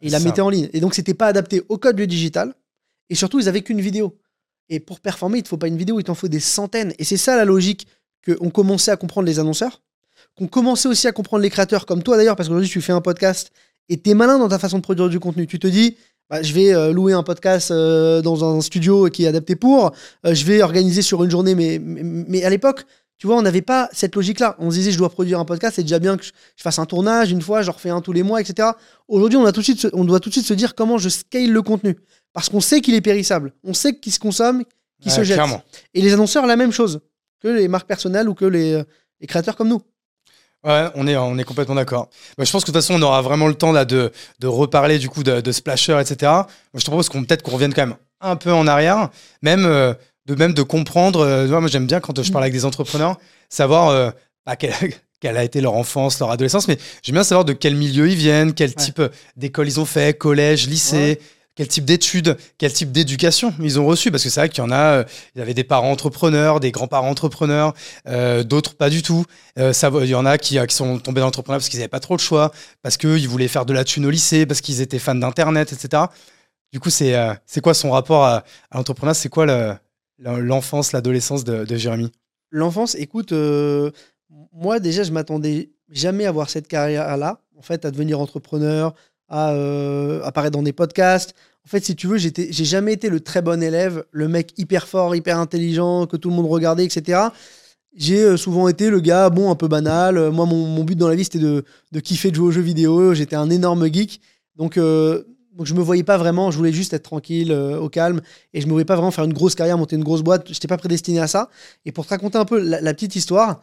et 0.00 0.06
ils 0.06 0.12
la 0.12 0.20
mettaient 0.20 0.40
en 0.40 0.50
ligne. 0.50 0.68
Et 0.72 0.80
donc, 0.80 0.94
c'était 0.94 1.14
pas 1.14 1.26
adapté 1.26 1.62
au 1.68 1.78
code 1.78 1.96
du 1.96 2.06
digital. 2.06 2.54
Et 3.10 3.14
surtout, 3.14 3.40
ils 3.40 3.46
n'avaient 3.46 3.62
qu'une 3.62 3.80
vidéo. 3.80 4.18
Et 4.68 4.80
pour 4.80 5.00
performer, 5.00 5.38
il 5.38 5.40
ne 5.40 5.44
te 5.44 5.48
faut 5.48 5.56
pas 5.56 5.68
une 5.68 5.76
vidéo, 5.76 5.98
il 5.98 6.04
t'en 6.04 6.14
faut 6.14 6.28
des 6.28 6.40
centaines. 6.40 6.92
Et 6.98 7.04
c'est 7.04 7.16
ça 7.16 7.36
la 7.36 7.44
logique 7.44 7.86
qu'ont 8.24 8.50
commencé 8.50 8.90
à 8.90 8.96
comprendre 8.96 9.26
les 9.26 9.38
annonceurs, 9.38 9.82
qu'ont 10.36 10.46
commencé 10.46 10.88
aussi 10.88 11.06
à 11.06 11.12
comprendre 11.12 11.42
les 11.42 11.50
créateurs, 11.50 11.86
comme 11.86 12.02
toi 12.02 12.16
d'ailleurs, 12.16 12.36
parce 12.36 12.48
qu'aujourd'hui 12.48 12.70
tu 12.70 12.80
fais 12.80 12.92
un 12.92 13.00
podcast 13.00 13.50
et 13.88 13.98
tu 13.98 14.10
es 14.10 14.14
malin 14.14 14.38
dans 14.38 14.48
ta 14.48 14.58
façon 14.58 14.78
de 14.78 14.82
produire 14.82 15.08
du 15.08 15.20
contenu. 15.20 15.46
Tu 15.46 15.58
te 15.58 15.66
dis, 15.66 15.96
bah, 16.28 16.42
je 16.42 16.52
vais 16.52 16.74
euh, 16.74 16.92
louer 16.92 17.14
un 17.14 17.22
podcast 17.22 17.70
euh, 17.70 18.20
dans 18.20 18.44
un 18.44 18.60
studio 18.60 19.08
qui 19.08 19.24
est 19.24 19.28
adapté 19.28 19.56
pour, 19.56 19.92
euh, 20.26 20.34
je 20.34 20.44
vais 20.44 20.62
organiser 20.62 21.00
sur 21.00 21.24
une 21.24 21.30
journée, 21.30 21.54
mais, 21.54 21.78
mais, 21.80 22.44
à 22.44 22.50
l'époque, 22.50 22.84
tu 23.18 23.26
vois, 23.26 23.36
on 23.36 23.42
n'avait 23.42 23.62
pas 23.62 23.88
cette 23.92 24.14
logique-là. 24.14 24.54
On 24.58 24.70
se 24.70 24.76
disait, 24.76 24.92
je 24.92 24.98
dois 24.98 25.10
produire 25.10 25.40
un 25.40 25.44
podcast, 25.44 25.76
c'est 25.76 25.82
déjà 25.82 25.98
bien 25.98 26.16
que 26.16 26.24
je, 26.24 26.32
fasse 26.56 26.78
un 26.78 26.86
tournage 26.86 27.32
une 27.32 27.42
fois, 27.42 27.62
je 27.62 27.70
refais 27.70 27.90
un 27.90 28.00
tous 28.00 28.12
les 28.12 28.22
mois, 28.22 28.40
etc. 28.40 28.68
Aujourd'hui, 29.08 29.36
on, 29.36 29.44
a 29.44 29.52
tout 29.52 29.60
de 29.60 29.64
suite, 29.64 29.88
on 29.92 30.04
doit 30.04 30.20
tout 30.20 30.28
de 30.28 30.34
suite 30.34 30.46
se 30.46 30.54
dire 30.54 30.76
comment 30.76 30.98
je 30.98 31.08
scale 31.08 31.50
le 31.50 31.62
contenu. 31.62 31.96
Parce 32.32 32.48
qu'on 32.48 32.60
sait 32.60 32.80
qu'il 32.80 32.94
est 32.94 33.00
périssable. 33.00 33.52
On 33.64 33.74
sait 33.74 33.98
qu'il 33.98 34.12
se 34.12 34.20
consomme, 34.20 34.62
qu'il 35.00 35.10
se 35.10 35.24
jette. 35.24 35.40
Et 35.94 36.00
les 36.00 36.12
annonceurs, 36.12 36.46
la 36.46 36.56
même 36.56 36.72
chose 36.72 37.00
que 37.40 37.48
les 37.48 37.66
marques 37.68 37.88
personnelles 37.88 38.28
ou 38.28 38.34
que 38.34 38.44
les, 38.44 38.74
euh, 38.74 38.84
créateurs 39.26 39.56
comme 39.56 39.68
nous. 39.68 39.82
Ouais, 40.64 40.86
on 40.94 41.06
est, 41.06 41.16
on 41.16 41.38
est 41.38 41.44
complètement 41.44 41.76
d'accord. 41.76 42.08
Bah, 42.36 42.44
je 42.44 42.50
pense 42.50 42.64
que 42.64 42.70
de 42.70 42.76
toute 42.76 42.82
façon, 42.82 43.00
on 43.00 43.02
aura 43.02 43.22
vraiment 43.22 43.46
le 43.48 43.54
temps 43.54 43.72
là, 43.72 43.84
de, 43.84 44.12
de 44.40 44.46
reparler 44.46 44.98
du 44.98 45.08
coup 45.08 45.22
de, 45.22 45.52
Splasher, 45.52 45.98
etc. 46.00 46.30
Moi, 46.32 46.46
je 46.74 46.80
te 46.80 46.90
propose 46.90 47.08
qu'on 47.08 47.24
peut-être 47.24 47.42
qu'on 47.42 47.52
revienne 47.52 47.74
quand 47.74 47.86
même 47.86 47.96
un 48.20 48.36
peu 48.36 48.52
en 48.52 48.66
arrière, 48.66 49.10
même 49.42 49.64
euh, 49.64 49.94
de 50.28 50.34
même 50.36 50.54
de 50.54 50.62
comprendre. 50.62 51.20
Euh, 51.20 51.60
moi, 51.60 51.68
j'aime 51.68 51.86
bien 51.86 51.98
quand 51.98 52.22
je 52.22 52.30
parle 52.30 52.44
avec 52.44 52.52
des 52.52 52.64
entrepreneurs, 52.64 53.18
savoir 53.48 54.12
bah, 54.46 54.56
quelle, 55.20 55.36
a 55.36 55.42
été 55.42 55.60
leur 55.60 55.74
enfance, 55.74 56.20
leur 56.20 56.30
adolescence, 56.30 56.68
mais 56.68 56.78
j'aime 57.02 57.14
bien 57.14 57.24
savoir 57.24 57.44
de 57.44 57.52
quel 57.52 57.74
milieu 57.74 58.08
ils 58.08 58.16
viennent, 58.16 58.54
quel 58.54 58.74
type 58.74 59.02
d'école 59.36 59.66
ils 59.66 59.80
ont 59.80 59.86
fait, 59.86 60.16
collège, 60.16 60.68
lycée 60.68 61.18
quel 61.58 61.66
type 61.66 61.84
d'études, 61.84 62.36
quel 62.56 62.72
type 62.72 62.92
d'éducation 62.92 63.52
ils 63.58 63.80
ont 63.80 63.84
reçu. 63.84 64.12
Parce 64.12 64.22
que 64.22 64.30
c'est 64.30 64.38
vrai 64.38 64.48
qu'il 64.48 64.62
y 64.62 64.66
en 64.66 64.70
a, 64.70 64.98
euh, 64.98 65.04
il 65.34 65.40
y 65.40 65.42
avait 65.42 65.54
des 65.54 65.64
parents 65.64 65.90
entrepreneurs, 65.90 66.60
des 66.60 66.70
grands-parents 66.70 67.10
entrepreneurs, 67.10 67.74
euh, 68.06 68.44
d'autres 68.44 68.76
pas 68.76 68.88
du 68.88 69.02
tout. 69.02 69.24
Euh, 69.58 69.72
ça, 69.72 69.90
il 69.92 70.06
y 70.06 70.14
en 70.14 70.24
a 70.24 70.38
qui, 70.38 70.56
qui 70.68 70.74
sont 70.74 71.00
tombés 71.00 71.18
dans 71.18 71.26
l'entrepreneuriat 71.26 71.58
parce 71.58 71.68
qu'ils 71.68 71.80
n'avaient 71.80 71.88
pas 71.88 71.98
trop 71.98 72.14
le 72.14 72.20
choix, 72.20 72.52
parce 72.82 72.96
qu'ils 72.96 73.28
voulaient 73.28 73.48
faire 73.48 73.66
de 73.66 73.72
la 73.72 73.82
thune 73.82 74.06
au 74.06 74.10
lycée, 74.10 74.46
parce 74.46 74.60
qu'ils 74.60 74.80
étaient 74.80 75.00
fans 75.00 75.16
d'Internet, 75.16 75.72
etc. 75.72 76.04
Du 76.72 76.78
coup, 76.78 76.90
c'est 76.90 77.36
quoi 77.60 77.74
son 77.74 77.90
rapport 77.90 78.24
à, 78.24 78.44
l'entrepreneuriat? 78.72 79.14
C'est 79.14 79.28
quoi 79.28 79.80
l'enfance, 80.18 80.92
l'adolescence 80.92 81.44
de, 81.44 81.64
de 81.64 81.76
Jérémy 81.76 82.10
L'enfance, 82.50 82.94
écoute, 82.94 83.32
moi 84.52 84.80
déjà, 84.80 85.02
je 85.02 85.12
m'attendais 85.12 85.70
jamais 85.90 86.26
à 86.26 86.30
avoir 86.30 86.50
cette 86.50 86.66
carrière-là, 86.66 87.40
en 87.56 87.62
fait, 87.62 87.84
à 87.84 87.90
devenir 87.90 88.20
entrepreneur, 88.20 88.94
à 89.28 89.50
apparaître 90.24 90.56
dans 90.56 90.62
des 90.62 90.72
podcasts, 90.72 91.34
en 91.68 91.70
fait, 91.70 91.84
si 91.84 91.94
tu 91.94 92.06
veux, 92.06 92.16
j'ai 92.16 92.64
jamais 92.64 92.94
été 92.94 93.10
le 93.10 93.20
très 93.20 93.42
bon 93.42 93.62
élève, 93.62 94.02
le 94.10 94.26
mec 94.26 94.54
hyper 94.56 94.88
fort, 94.88 95.14
hyper 95.14 95.38
intelligent, 95.38 96.06
que 96.06 96.16
tout 96.16 96.30
le 96.30 96.34
monde 96.34 96.46
regardait, 96.46 96.82
etc. 96.82 97.20
J'ai 97.94 98.22
euh, 98.22 98.38
souvent 98.38 98.68
été 98.68 98.88
le 98.88 99.00
gars, 99.00 99.28
bon, 99.28 99.50
un 99.50 99.54
peu 99.54 99.68
banal. 99.68 100.30
Moi, 100.30 100.46
mon, 100.46 100.82
but 100.82 100.96
dans 100.96 101.08
la 101.08 101.14
vie, 101.14 101.24
c'était 101.24 101.40
de, 101.40 101.62
kiffer 102.00 102.30
de 102.30 102.36
jouer 102.36 102.46
aux 102.46 102.50
jeux 102.52 102.62
vidéo. 102.62 103.12
J'étais 103.12 103.36
un 103.36 103.50
énorme 103.50 103.86
geek. 103.92 104.22
Donc, 104.56 104.78
euh, 104.78 105.24
donc, 105.58 105.66
je 105.66 105.74
me 105.74 105.80
voyais 105.80 106.04
pas 106.04 106.16
vraiment. 106.16 106.50
Je 106.50 106.56
voulais 106.56 106.72
juste 106.72 106.94
être 106.94 107.02
tranquille, 107.02 107.52
euh, 107.52 107.78
au 107.78 107.88
calme. 107.88 108.20
Et 108.54 108.60
je 108.60 108.66
me 108.66 108.72
voyais 108.72 108.84
pas 108.84 108.94
vraiment 108.94 109.10
faire 109.10 109.24
une 109.24 109.34
grosse 109.34 109.54
carrière, 109.54 109.76
monter 109.76 109.96
une 109.96 110.04
grosse 110.04 110.22
boîte. 110.22 110.46
Je 110.46 110.52
n'étais 110.52 110.68
pas 110.68 110.78
prédestiné 110.78 111.20
à 111.20 111.26
ça. 111.26 111.50
Et 111.84 111.92
pour 111.92 112.06
te 112.06 112.10
raconter 112.10 112.38
un 112.38 112.44
peu 112.44 112.58
la, 112.58 112.94
petite 112.94 113.16
histoire, 113.16 113.62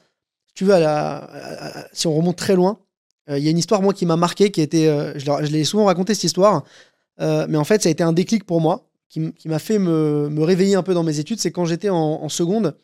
tu 0.53 0.65
veux, 0.65 0.73
si 1.93 2.05
on 2.07 2.13
remonte 2.13 2.35
très 2.35 2.55
loin, 2.55 2.79
il 3.29 3.39
y 3.39 3.47
a 3.47 3.51
une 3.51 3.57
histoire, 3.57 3.81
moi, 3.81 3.93
qui 3.93 4.05
m'a 4.05 4.17
marqué, 4.17 4.51
qui 4.51 4.61
était. 4.61 4.85
je 5.17 5.51
l'ai 5.51 5.63
souvent 5.63 5.85
raconté, 5.85 6.13
cette 6.13 6.25
histoire. 6.25 6.63
Euh, 7.21 7.45
mais 7.49 7.57
en 7.57 7.63
fait, 7.63 7.81
ça 7.81 7.89
a 7.89 7.91
été 7.91 8.03
un 8.03 8.13
déclic 8.13 8.43
pour 8.45 8.61
moi 8.61 8.89
qui, 9.09 9.33
m'a 9.45 9.59
fait 9.59 9.79
me, 9.79 10.43
réveiller 10.43 10.75
un 10.75 10.83
peu 10.83 10.93
dans 10.93 11.03
mes 11.03 11.19
études. 11.19 11.39
C'est 11.39 11.51
quand 11.51 11.65
j'étais 11.65 11.89
en, 11.89 12.27
seconde, 12.27 12.75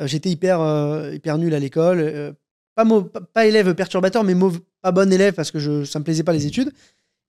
euh, 0.00 0.06
j'étais 0.06 0.28
hyper, 0.28 0.60
euh, 0.60 1.14
hyper 1.14 1.38
nul 1.38 1.54
à 1.54 1.58
l'école. 1.58 2.34
Pas, 2.74 2.84
pas, 3.32 3.46
élève 3.46 3.74
perturbateur, 3.74 4.24
mais 4.24 4.34
pas 4.82 4.92
bon 4.92 5.10
élève 5.12 5.32
parce 5.32 5.50
que 5.50 5.58
je, 5.58 5.84
ça 5.84 5.98
me 5.98 6.04
plaisait 6.04 6.24
pas 6.24 6.32
les 6.32 6.46
études. 6.46 6.72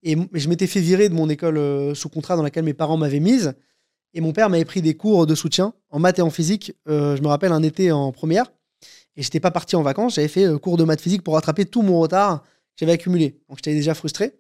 Et 0.03 0.15
je 0.33 0.49
m'étais 0.49 0.67
fait 0.67 0.79
virer 0.79 1.09
de 1.09 1.13
mon 1.13 1.29
école 1.29 1.95
sous 1.95 2.09
contrat 2.09 2.35
dans 2.35 2.43
laquelle 2.43 2.63
mes 2.63 2.73
parents 2.73 2.97
m'avaient 2.97 3.19
mise. 3.19 3.53
Et 4.13 4.21
mon 4.21 4.33
père 4.33 4.49
m'avait 4.49 4.65
pris 4.65 4.81
des 4.81 4.95
cours 4.95 5.25
de 5.25 5.35
soutien 5.35 5.73
en 5.89 5.99
maths 5.99 6.19
et 6.19 6.21
en 6.21 6.29
physique. 6.29 6.73
je 6.85 7.21
me 7.21 7.27
rappelle 7.27 7.51
un 7.51 7.63
été 7.63 7.91
en 7.91 8.11
première. 8.11 8.45
Et 9.17 9.23
j'étais 9.23 9.39
pas 9.39 9.49
parti 9.49 9.75
en 9.75 9.81
vacances. 9.81 10.15
J'avais 10.15 10.27
fait 10.27 10.47
cours 10.59 10.77
de 10.77 10.83
maths 10.83 11.01
physique 11.01 11.23
pour 11.23 11.33
rattraper 11.33 11.65
tout 11.65 11.81
mon 11.81 11.99
retard 11.99 12.43
que 12.43 12.47
j'avais 12.77 12.91
accumulé. 12.91 13.39
Donc 13.49 13.57
j'étais 13.57 13.73
déjà 13.73 13.95
frustré. 13.95 14.37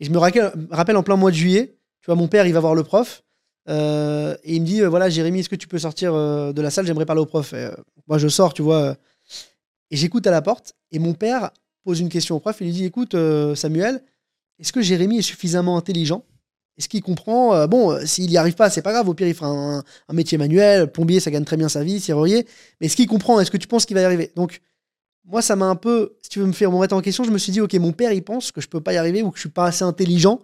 Et 0.00 0.04
je 0.04 0.10
me 0.10 0.18
rappelle 0.18 0.96
en 0.96 1.02
plein 1.04 1.16
mois 1.16 1.30
de 1.30 1.36
juillet, 1.36 1.76
tu 2.00 2.06
vois, 2.06 2.16
mon 2.16 2.28
père, 2.28 2.46
il 2.46 2.52
va 2.52 2.60
voir 2.60 2.74
le 2.74 2.82
prof. 2.82 3.22
Euh, 3.68 4.36
et 4.44 4.56
il 4.56 4.60
me 4.60 4.66
dit 4.66 4.82
euh, 4.82 4.88
voilà 4.90 5.08
Jérémy 5.08 5.40
est-ce 5.40 5.48
que 5.48 5.56
tu 5.56 5.68
peux 5.68 5.78
sortir 5.78 6.12
euh, 6.14 6.52
de 6.52 6.60
la 6.60 6.70
salle? 6.70 6.86
J'aimerais 6.86 7.06
parler 7.06 7.22
au 7.22 7.26
prof 7.26 7.54
moi 8.06 8.18
je 8.18 8.28
sors 8.28 8.52
tu 8.52 8.60
vois 8.60 8.96
et 9.90 9.96
j'écoute 9.96 10.26
à 10.26 10.30
la 10.30 10.42
porte 10.42 10.74
et 10.92 10.98
mon 10.98 11.14
père 11.14 11.50
pose 11.82 12.00
une 12.00 12.10
question 12.10 12.36
au 12.36 12.40
prof 12.40 12.58
il 12.60 12.66
lui 12.66 12.72
dit 12.74 12.84
écoute 12.84 13.16
Samuel 13.54 14.02
est-ce 14.58 14.72
que 14.72 14.82
Jérémy 14.82 15.18
est 15.18 15.22
suffisamment 15.22 15.76
intelligent? 15.76 16.24
Est-ce 16.76 16.88
qu'il 16.88 17.02
comprend 17.02 17.66
bon 17.68 18.04
s'il 18.04 18.28
n'y 18.28 18.36
arrive 18.36 18.54
pas 18.54 18.68
c'est 18.68 18.82
pas 18.82 18.92
grave 18.92 19.08
au 19.08 19.14
pire 19.14 19.28
il 19.28 19.34
fera 19.34 19.48
un, 19.48 19.84
métier 20.12 20.38
manuel 20.38 20.90
plombier 20.90 21.20
ça 21.20 21.30
gagne 21.30 21.44
très 21.44 21.56
bien 21.56 21.68
sa 21.68 21.84
vie 21.84 22.00
serrurier 22.00 22.48
mais 22.80 22.88
est-ce 22.88 22.96
qu'il 22.96 23.06
comprend? 23.06 23.38
Est-ce 23.38 23.52
que 23.52 23.56
tu 23.56 23.68
penses 23.68 23.86
qu'il 23.86 23.94
va 23.94 24.02
y 24.02 24.04
arriver? 24.04 24.32
Donc 24.34 24.60
moi, 25.26 25.42
ça 25.42 25.56
m'a 25.56 25.66
un 25.66 25.76
peu, 25.76 26.16
si 26.22 26.28
tu 26.28 26.38
veux 26.40 26.46
me 26.46 26.52
faire 26.52 26.70
remettre 26.70 26.94
en 26.94 27.00
question, 27.00 27.24
je 27.24 27.30
me 27.30 27.38
suis 27.38 27.52
dit, 27.52 27.60
ok, 27.60 27.72
mon 27.74 27.92
père, 27.92 28.12
il 28.12 28.22
pense 28.22 28.52
que 28.52 28.60
je 28.60 28.68
peux 28.68 28.80
pas 28.80 28.92
y 28.92 28.96
arriver 28.96 29.22
ou 29.22 29.30
que 29.30 29.36
je 29.36 29.42
suis 29.42 29.48
pas 29.48 29.66
assez 29.66 29.84
intelligent. 29.84 30.42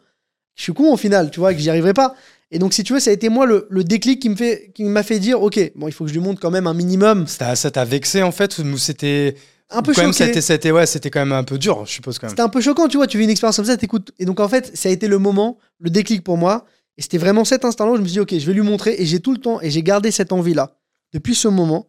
Je 0.56 0.62
suis 0.62 0.72
con 0.72 0.92
au 0.92 0.96
final, 0.96 1.30
tu 1.30 1.40
vois, 1.40 1.54
que 1.54 1.60
j'y 1.60 1.70
arriverai 1.70 1.94
pas. 1.94 2.14
Et 2.50 2.58
donc, 2.58 2.72
si 2.74 2.82
tu 2.82 2.92
veux, 2.92 3.00
ça 3.00 3.10
a 3.10 3.12
été 3.12 3.28
moi 3.28 3.46
le, 3.46 3.84
déclic 3.84 4.20
qui 4.20 4.28
me 4.28 4.36
fait, 4.36 4.72
qui 4.74 4.84
m'a 4.84 5.02
fait 5.02 5.18
dire, 5.18 5.40
ok, 5.42 5.72
bon, 5.76 5.86
il 5.86 5.92
faut 5.92 6.04
que 6.04 6.08
je 6.08 6.14
lui 6.14 6.22
montre 6.22 6.40
quand 6.40 6.50
même 6.50 6.66
un 6.66 6.74
minimum. 6.74 7.26
Ça 7.26 7.54
t'a 7.54 7.84
vexé 7.84 8.22
en 8.22 8.32
fait 8.32 8.60
c'était 8.76 9.36
un 9.70 9.82
peu 9.82 9.92
choqué. 9.92 10.40
C'était 10.40 10.70
ouais, 10.70 10.86
c'était 10.86 11.10
quand 11.10 11.20
même 11.20 11.32
un 11.32 11.44
peu 11.44 11.58
dur, 11.58 11.84
je 11.86 11.92
suppose 11.92 12.18
quand 12.18 12.26
même. 12.26 12.30
C'était 12.30 12.42
un 12.42 12.48
peu 12.48 12.60
choquant, 12.60 12.88
tu 12.88 12.96
vois, 12.96 13.06
tu 13.06 13.18
vis 13.18 13.24
une 13.24 13.30
expérience 13.30 13.56
comme 13.56 13.64
ça, 13.64 13.76
t'écoutes. 13.76 14.12
Et 14.18 14.24
donc 14.24 14.40
en 14.40 14.48
fait, 14.48 14.76
ça 14.76 14.88
a 14.88 14.92
été 14.92 15.08
le 15.08 15.18
moment, 15.18 15.58
le 15.78 15.90
déclic 15.90 16.24
pour 16.24 16.36
moi. 16.36 16.66
Et 16.96 17.02
c'était 17.02 17.18
vraiment 17.18 17.44
cet 17.44 17.64
instant-là 17.64 17.92
où 17.92 17.96
je 17.96 18.02
me 18.02 18.06
suis 18.06 18.14
dit, 18.14 18.20
ok, 18.20 18.38
je 18.38 18.46
vais 18.46 18.52
lui 18.52 18.62
montrer. 18.62 18.96
Et 18.98 19.06
j'ai 19.06 19.20
tout 19.20 19.32
le 19.32 19.38
temps, 19.38 19.60
et 19.60 19.70
j'ai 19.70 19.82
gardé 19.82 20.10
cette 20.10 20.32
envie-là 20.32 20.76
depuis 21.12 21.34
ce 21.34 21.48
moment 21.48 21.86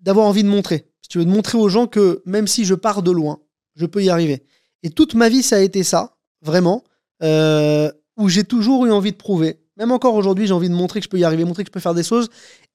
d'avoir 0.00 0.26
envie 0.26 0.44
de 0.44 0.48
montrer. 0.48 0.86
Si 1.02 1.08
tu 1.08 1.18
veux, 1.18 1.24
de 1.24 1.30
montrer 1.30 1.58
aux 1.58 1.68
gens 1.68 1.86
que 1.86 2.22
même 2.26 2.46
si 2.46 2.64
je 2.64 2.74
pars 2.74 3.02
de 3.02 3.10
loin, 3.10 3.40
je 3.74 3.86
peux 3.86 4.02
y 4.02 4.10
arriver. 4.10 4.44
Et 4.82 4.90
toute 4.90 5.14
ma 5.14 5.28
vie, 5.28 5.42
ça 5.42 5.56
a 5.56 5.60
été 5.60 5.82
ça, 5.82 6.16
vraiment, 6.42 6.84
euh, 7.22 7.90
où 8.16 8.28
j'ai 8.28 8.44
toujours 8.44 8.86
eu 8.86 8.92
envie 8.92 9.12
de 9.12 9.16
prouver. 9.16 9.58
Même 9.76 9.90
encore 9.90 10.14
aujourd'hui, 10.14 10.46
j'ai 10.46 10.52
envie 10.52 10.68
de 10.68 10.74
montrer 10.74 11.00
que 11.00 11.04
je 11.04 11.10
peux 11.10 11.18
y 11.18 11.24
arriver, 11.24 11.44
montrer 11.44 11.64
que 11.64 11.68
je 11.68 11.72
peux 11.72 11.80
faire 11.80 11.94
des 11.94 12.04
choses. 12.04 12.28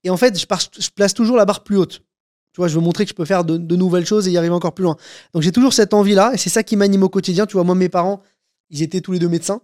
Et 0.04 0.10
en 0.10 0.18
fait, 0.18 0.38
je, 0.38 0.46
je 0.80 0.90
place 0.90 1.14
toujours 1.14 1.38
la 1.38 1.46
barre 1.46 1.64
plus 1.64 1.78
haute. 1.78 2.04
Tu 2.54 2.58
vois, 2.60 2.68
je 2.68 2.76
veux 2.76 2.82
montrer 2.82 3.06
que 3.06 3.10
je 3.10 3.16
peux 3.16 3.26
faire 3.26 3.46
de, 3.46 3.76
nouvelles 3.76 4.06
choses 4.06 4.28
et 4.28 4.32
y 4.32 4.38
arriver 4.38 4.54
encore 4.54 4.74
plus 4.74 4.84
loin. 4.84 4.98
Donc 5.34 5.42
j'ai 5.44 5.52
toujours 5.52 5.74
cette 5.74 5.94
envie-là, 5.94 6.32
et 6.34 6.38
c'est 6.38 6.50
ça 6.50 6.64
qui 6.64 6.76
m'anime 6.76 7.04
au 7.04 7.10
quotidien. 7.10 7.46
Tu 7.46 7.54
vois, 7.54 7.64
moi, 7.64 7.76
mes 7.76 7.90
parents, 7.90 8.22
Ils 8.70 8.82
étaient 8.84 9.02
tous 9.02 9.12
les 9.14 9.20
deux 9.20 9.30
médecins, 9.30 9.62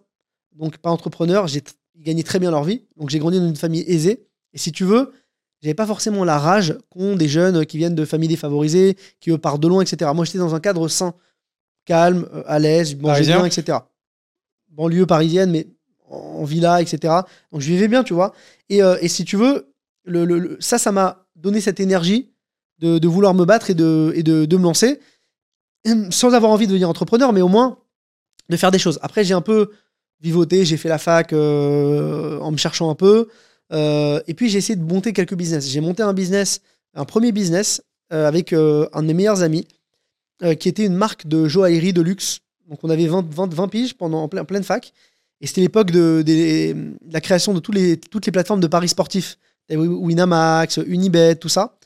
donc 0.54 0.78
pas 0.78 0.90
entrepreneurs. 0.90 1.48
Ils 1.96 2.04
gagnaient 2.04 2.24
très 2.24 2.40
bien 2.40 2.52
leur 2.52 2.64
vie. 2.64 2.84
Donc 2.98 3.10
j'ai 3.10 3.20
grandi 3.20 3.40
dans 3.40 3.48
une 3.48 3.56
famille 3.56 3.84
aisée. 3.88 4.28
Et 4.54 4.58
si 4.58 4.72
tu 4.72 4.84
veux, 4.86 5.12
j'avais 5.62 5.74
pas 5.74 5.86
forcément 5.88 6.24
la 6.24 6.38
rage 6.40 6.78
qu'ont 6.90 7.16
des 7.16 7.28
jeunes 7.28 7.66
qui 7.66 7.78
viennent 7.78 7.96
de 7.96 8.06
familles 8.06 8.30
défavorisées, 8.30 8.96
qui 9.20 9.32
eux 9.32 9.38
partent 9.38 9.62
de 9.62 9.68
loin, 9.68 9.82
etc. 9.82 10.12
Moi, 10.14 10.24
j'étais 10.26 10.38
dans 10.38 10.56
un 10.56 10.60
cadre 10.60 10.88
sain, 10.88 11.14
calme, 11.86 12.28
euh, 12.34 12.44
à 12.48 12.60
l'aise, 12.60 12.92
je 12.92 12.96
mangeais 12.98 13.22
bien, 13.38 13.46
etc. 13.46 13.80
Banlieue 14.70 15.06
parisienne, 15.06 15.52
mais 15.52 15.68
en 16.10 16.44
villa, 16.44 16.82
etc. 16.82 17.14
Donc 17.52 17.62
je 17.62 17.68
vivais 17.68 17.88
bien, 17.88 18.04
tu 18.04 18.14
vois. 18.14 18.34
Et, 18.70 18.82
euh, 18.84 18.98
et 19.02 19.08
si 19.08 19.26
tu 19.26 19.36
veux, 19.38 19.74
le, 20.06 20.24
le- 20.26 20.40
le- 20.40 20.58
ça, 20.60 20.78
ça 20.78 20.92
m'a 20.92 21.26
donné 21.36 21.60
cette 21.62 21.80
énergie 21.80 22.32
de, 22.80 23.08
vouloir 23.08 23.34
me 23.34 23.46
battre 23.46 23.70
et 23.70 23.74
de, 23.74 24.14
me 24.58 24.64
lancer, 24.64 25.00
Hum, 25.88 26.12
sans 26.12 26.34
avoir 26.34 26.52
envie 26.52 26.66
de 26.66 26.72
devenir 26.72 26.90
entrepreneur, 26.90 27.32
mais 27.32 27.42
au 27.42 27.48
moins 27.48 27.78
de 28.50 28.58
faire 28.58 28.72
des 28.72 28.80
choses. 28.80 29.00
Après, 29.02 29.24
j'ai 29.24 29.34
un 29.34 29.42
peu 29.42 29.72
vivoté, 30.20 30.66
j'ai 30.66 30.76
fait 30.78 30.90
la 30.90 30.98
fac 30.98 31.32
euh, 31.32 32.40
en 32.40 32.52
me 32.52 32.58
cherchant 32.58 32.90
un 32.90 32.96
peu. 32.96 33.28
Euh, 33.72 34.20
et 34.28 34.34
puis 34.34 34.50
j'ai 34.50 34.58
essayé 34.58 34.76
de 34.76 34.84
monter 34.84 35.14
quelques 35.14 35.36
business. 35.36 35.68
J'ai 35.70 35.82
monté 35.82 36.04
un 36.04 36.14
business, 36.14 36.62
un 36.94 37.06
premier 37.06 37.32
business 37.32 37.82
euh, 38.12 38.28
avec 38.28 38.54
un 38.54 39.02
de 39.02 39.08
mes 39.08 39.14
meilleurs 39.14 39.44
amis, 39.44 39.68
qui 40.60 40.70
était 40.70 40.86
une 40.86 40.96
marque 40.96 41.28
de 41.28 41.48
joaillerie 41.48 41.94
de 41.94 42.02
luxe. 42.02 42.40
Donc 42.70 42.80
on 42.84 42.90
avait 42.90 43.08
20, 43.08 43.26
20, 43.34 43.54
20 43.54 43.68
piges 43.70 43.94
pendant 43.96 44.24
en 44.24 44.28
plein- 44.28 44.46
pleine 44.46 44.64
fac. 44.64 44.94
Et 45.42 45.48
c'était 45.48 45.62
l'époque 45.62 45.92
de, 45.92 46.24
la 47.12 47.22
création 47.22 47.54
de 47.54 47.62
les, 47.72 47.98
toutes 47.98 48.26
les 48.26 48.32
plateformes 48.32 48.60
de 48.60 48.68
paris 48.68 48.90
sportifs. 48.90 49.38
Winamax, 49.70 50.78
Unibet, 50.86 51.36
tout 51.36 51.50
ça. 51.50 51.78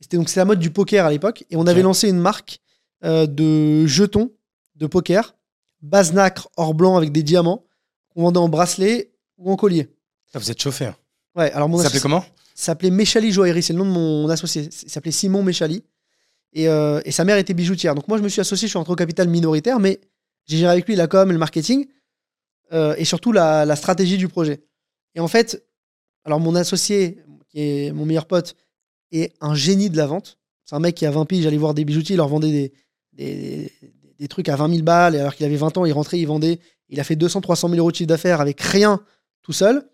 C'était 0.00 0.16
donc 0.16 0.28
c'est 0.28 0.40
la 0.40 0.44
mode 0.44 0.58
du 0.60 0.70
poker 0.70 1.04
à 1.06 1.10
l'époque. 1.10 1.44
Et 1.50 1.56
on 1.56 1.66
avait 1.66 1.82
lancé 1.82 2.08
une 2.08 2.18
marque 2.20 2.60
euh, 3.04 3.26
de 3.26 3.86
jetons 3.86 4.32
de 4.76 4.86
poker, 4.86 5.34
base 5.82 6.12
nacre 6.12 6.48
or 6.56 6.74
blanc 6.74 6.96
avec 6.96 7.10
des 7.12 7.22
diamants, 7.22 7.64
qu'on 8.14 8.22
vendait 8.22 8.38
en 8.38 8.48
bracelet 8.48 9.10
ou 9.38 9.50
en 9.50 9.56
collier. 9.56 9.88
Ah, 10.34 10.38
vous 10.38 10.50
êtes 10.50 10.60
chauffé. 10.62 10.86
hein. 10.86 10.96
Ouais, 11.34 11.50
alors 11.52 11.68
mon 11.68 11.78
Ça 11.78 11.84
s'appelait 11.84 12.00
comment? 12.00 12.20
Ça 12.54 12.66
s'appelait 12.66 12.90
Méchali 12.90 13.32
Joaillerie, 13.32 13.62
c'est 13.62 13.72
le 13.72 13.78
nom 13.80 13.84
de 13.86 13.90
mon 13.90 14.28
associé. 14.28 14.68
Il 14.84 14.90
s'appelait 14.90 15.12
Simon 15.12 15.42
Méchali. 15.42 15.84
Et, 16.54 16.68
euh, 16.68 17.00
et 17.04 17.12
sa 17.12 17.24
mère 17.24 17.36
était 17.36 17.54
bijoutière. 17.54 17.94
Donc 17.94 18.08
moi, 18.08 18.18
je 18.18 18.22
me 18.22 18.28
suis 18.28 18.40
associé, 18.40 18.66
je 18.66 18.70
suis 18.70 18.78
rentré 18.78 18.92
au 18.92 18.96
capital 18.96 19.28
minoritaire, 19.28 19.78
mais 19.78 20.00
j'ai 20.46 20.56
géré 20.56 20.72
avec 20.72 20.86
lui 20.86 20.96
la 20.96 21.06
com 21.06 21.28
et 21.28 21.32
le 21.32 21.38
marketing, 21.38 21.86
euh, 22.72 22.94
et 22.96 23.04
surtout 23.04 23.32
la, 23.32 23.64
la 23.66 23.76
stratégie 23.76 24.16
du 24.16 24.28
projet. 24.28 24.62
Et 25.14 25.20
en 25.20 25.28
fait, 25.28 25.62
alors 26.24 26.40
mon 26.40 26.54
associé, 26.54 27.22
qui 27.48 27.60
est 27.60 27.92
mon 27.92 28.06
meilleur 28.06 28.26
pote, 28.26 28.56
est 29.12 29.32
un 29.40 29.54
génie 29.54 29.90
de 29.90 29.96
la 29.96 30.06
vente. 30.06 30.38
C'est 30.64 30.74
un 30.76 30.80
mec 30.80 30.94
qui 30.94 31.06
a 31.06 31.10
20 31.10 31.24
piges, 31.24 31.44
j'allais 31.44 31.56
voir 31.56 31.74
des 31.74 31.84
bijoutiers, 31.84 32.14
il 32.14 32.18
leur 32.18 32.28
vendait 32.28 32.72
des, 33.12 33.72
des, 34.18 34.28
trucs 34.28 34.48
à 34.48 34.56
20 34.56 34.68
000 34.70 34.82
balles, 34.82 35.14
et 35.14 35.18
alors 35.20 35.34
qu'il 35.34 35.46
avait 35.46 35.56
20 35.56 35.78
ans, 35.78 35.84
il 35.86 35.92
rentrait, 35.92 36.18
il 36.18 36.26
vendait. 36.26 36.58
Il 36.90 37.00
a 37.00 37.04
fait 37.04 37.16
200, 37.16 37.40
300 37.40 37.68
000 37.68 37.78
euros 37.78 37.90
de 37.90 37.96
chiffre 37.96 38.08
d'affaires 38.08 38.40
avec 38.40 38.60
rien 38.60 39.00
tout 39.42 39.52
seul. 39.52 39.88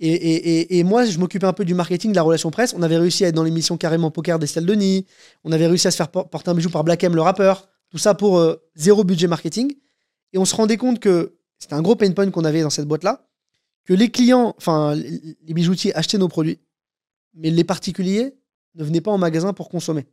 Et, 0.00 0.08
et- 0.12 0.60
et- 0.60 0.78
et 0.78 0.84
moi, 0.84 1.04
je 1.04 1.18
m'occupais 1.18 1.46
un 1.46 1.52
peu 1.52 1.64
du 1.64 1.74
marketing, 1.74 2.10
de 2.12 2.16
la 2.16 2.22
relation 2.22 2.50
presse. 2.50 2.72
On 2.76 2.82
avait 2.82 2.96
réussi 2.98 3.24
à 3.24 3.28
être 3.28 3.34
dans 3.34 3.42
l'émission 3.42 3.76
carrément 3.76 4.10
poker 4.12 4.38
d'Estelle 4.38 4.64
Denis. 4.66 5.06
On 5.44 5.50
avait 5.52 5.66
réussi 5.66 5.88
à 5.88 5.90
se 5.90 5.96
faire 5.96 6.08
por- 6.08 6.28
porter 6.30 6.50
un 6.50 6.54
bijou 6.54 6.70
par 6.70 6.84
Black 6.84 7.02
M, 7.04 7.14
le 7.14 7.22
rappeur. 7.22 7.68
Tout 7.90 7.98
ça 7.98 8.14
pour 8.14 8.38
euh, 8.38 8.56
zéro 8.76 9.02
budget 9.02 9.26
marketing. 9.26 9.74
Et 10.32 10.38
on 10.38 10.44
se 10.44 10.54
rendait 10.54 10.76
compte 10.76 11.00
que 11.00 11.36
c'était 11.58 11.74
un 11.74 11.82
gros 11.82 11.96
pain 11.96 12.10
point 12.12 12.30
qu'on 12.30 12.44
avait 12.44 12.62
dans 12.62 12.70
cette 12.70 12.86
boîte-là. 12.86 13.26
Que 13.84 13.94
les 13.94 14.10
clients, 14.10 14.54
enfin, 14.58 14.94
les 14.94 15.54
bijoutiers 15.54 15.94
achetaient 15.96 16.18
nos 16.18 16.28
produits, 16.28 16.58
mais 17.34 17.50
les 17.50 17.64
particuliers 17.64 18.34
ne 18.78 18.84
venaient 18.84 19.00
pas 19.02 19.10
en 19.10 19.18
magasin 19.18 19.52
pour 19.52 19.68
consommer. 19.68 20.06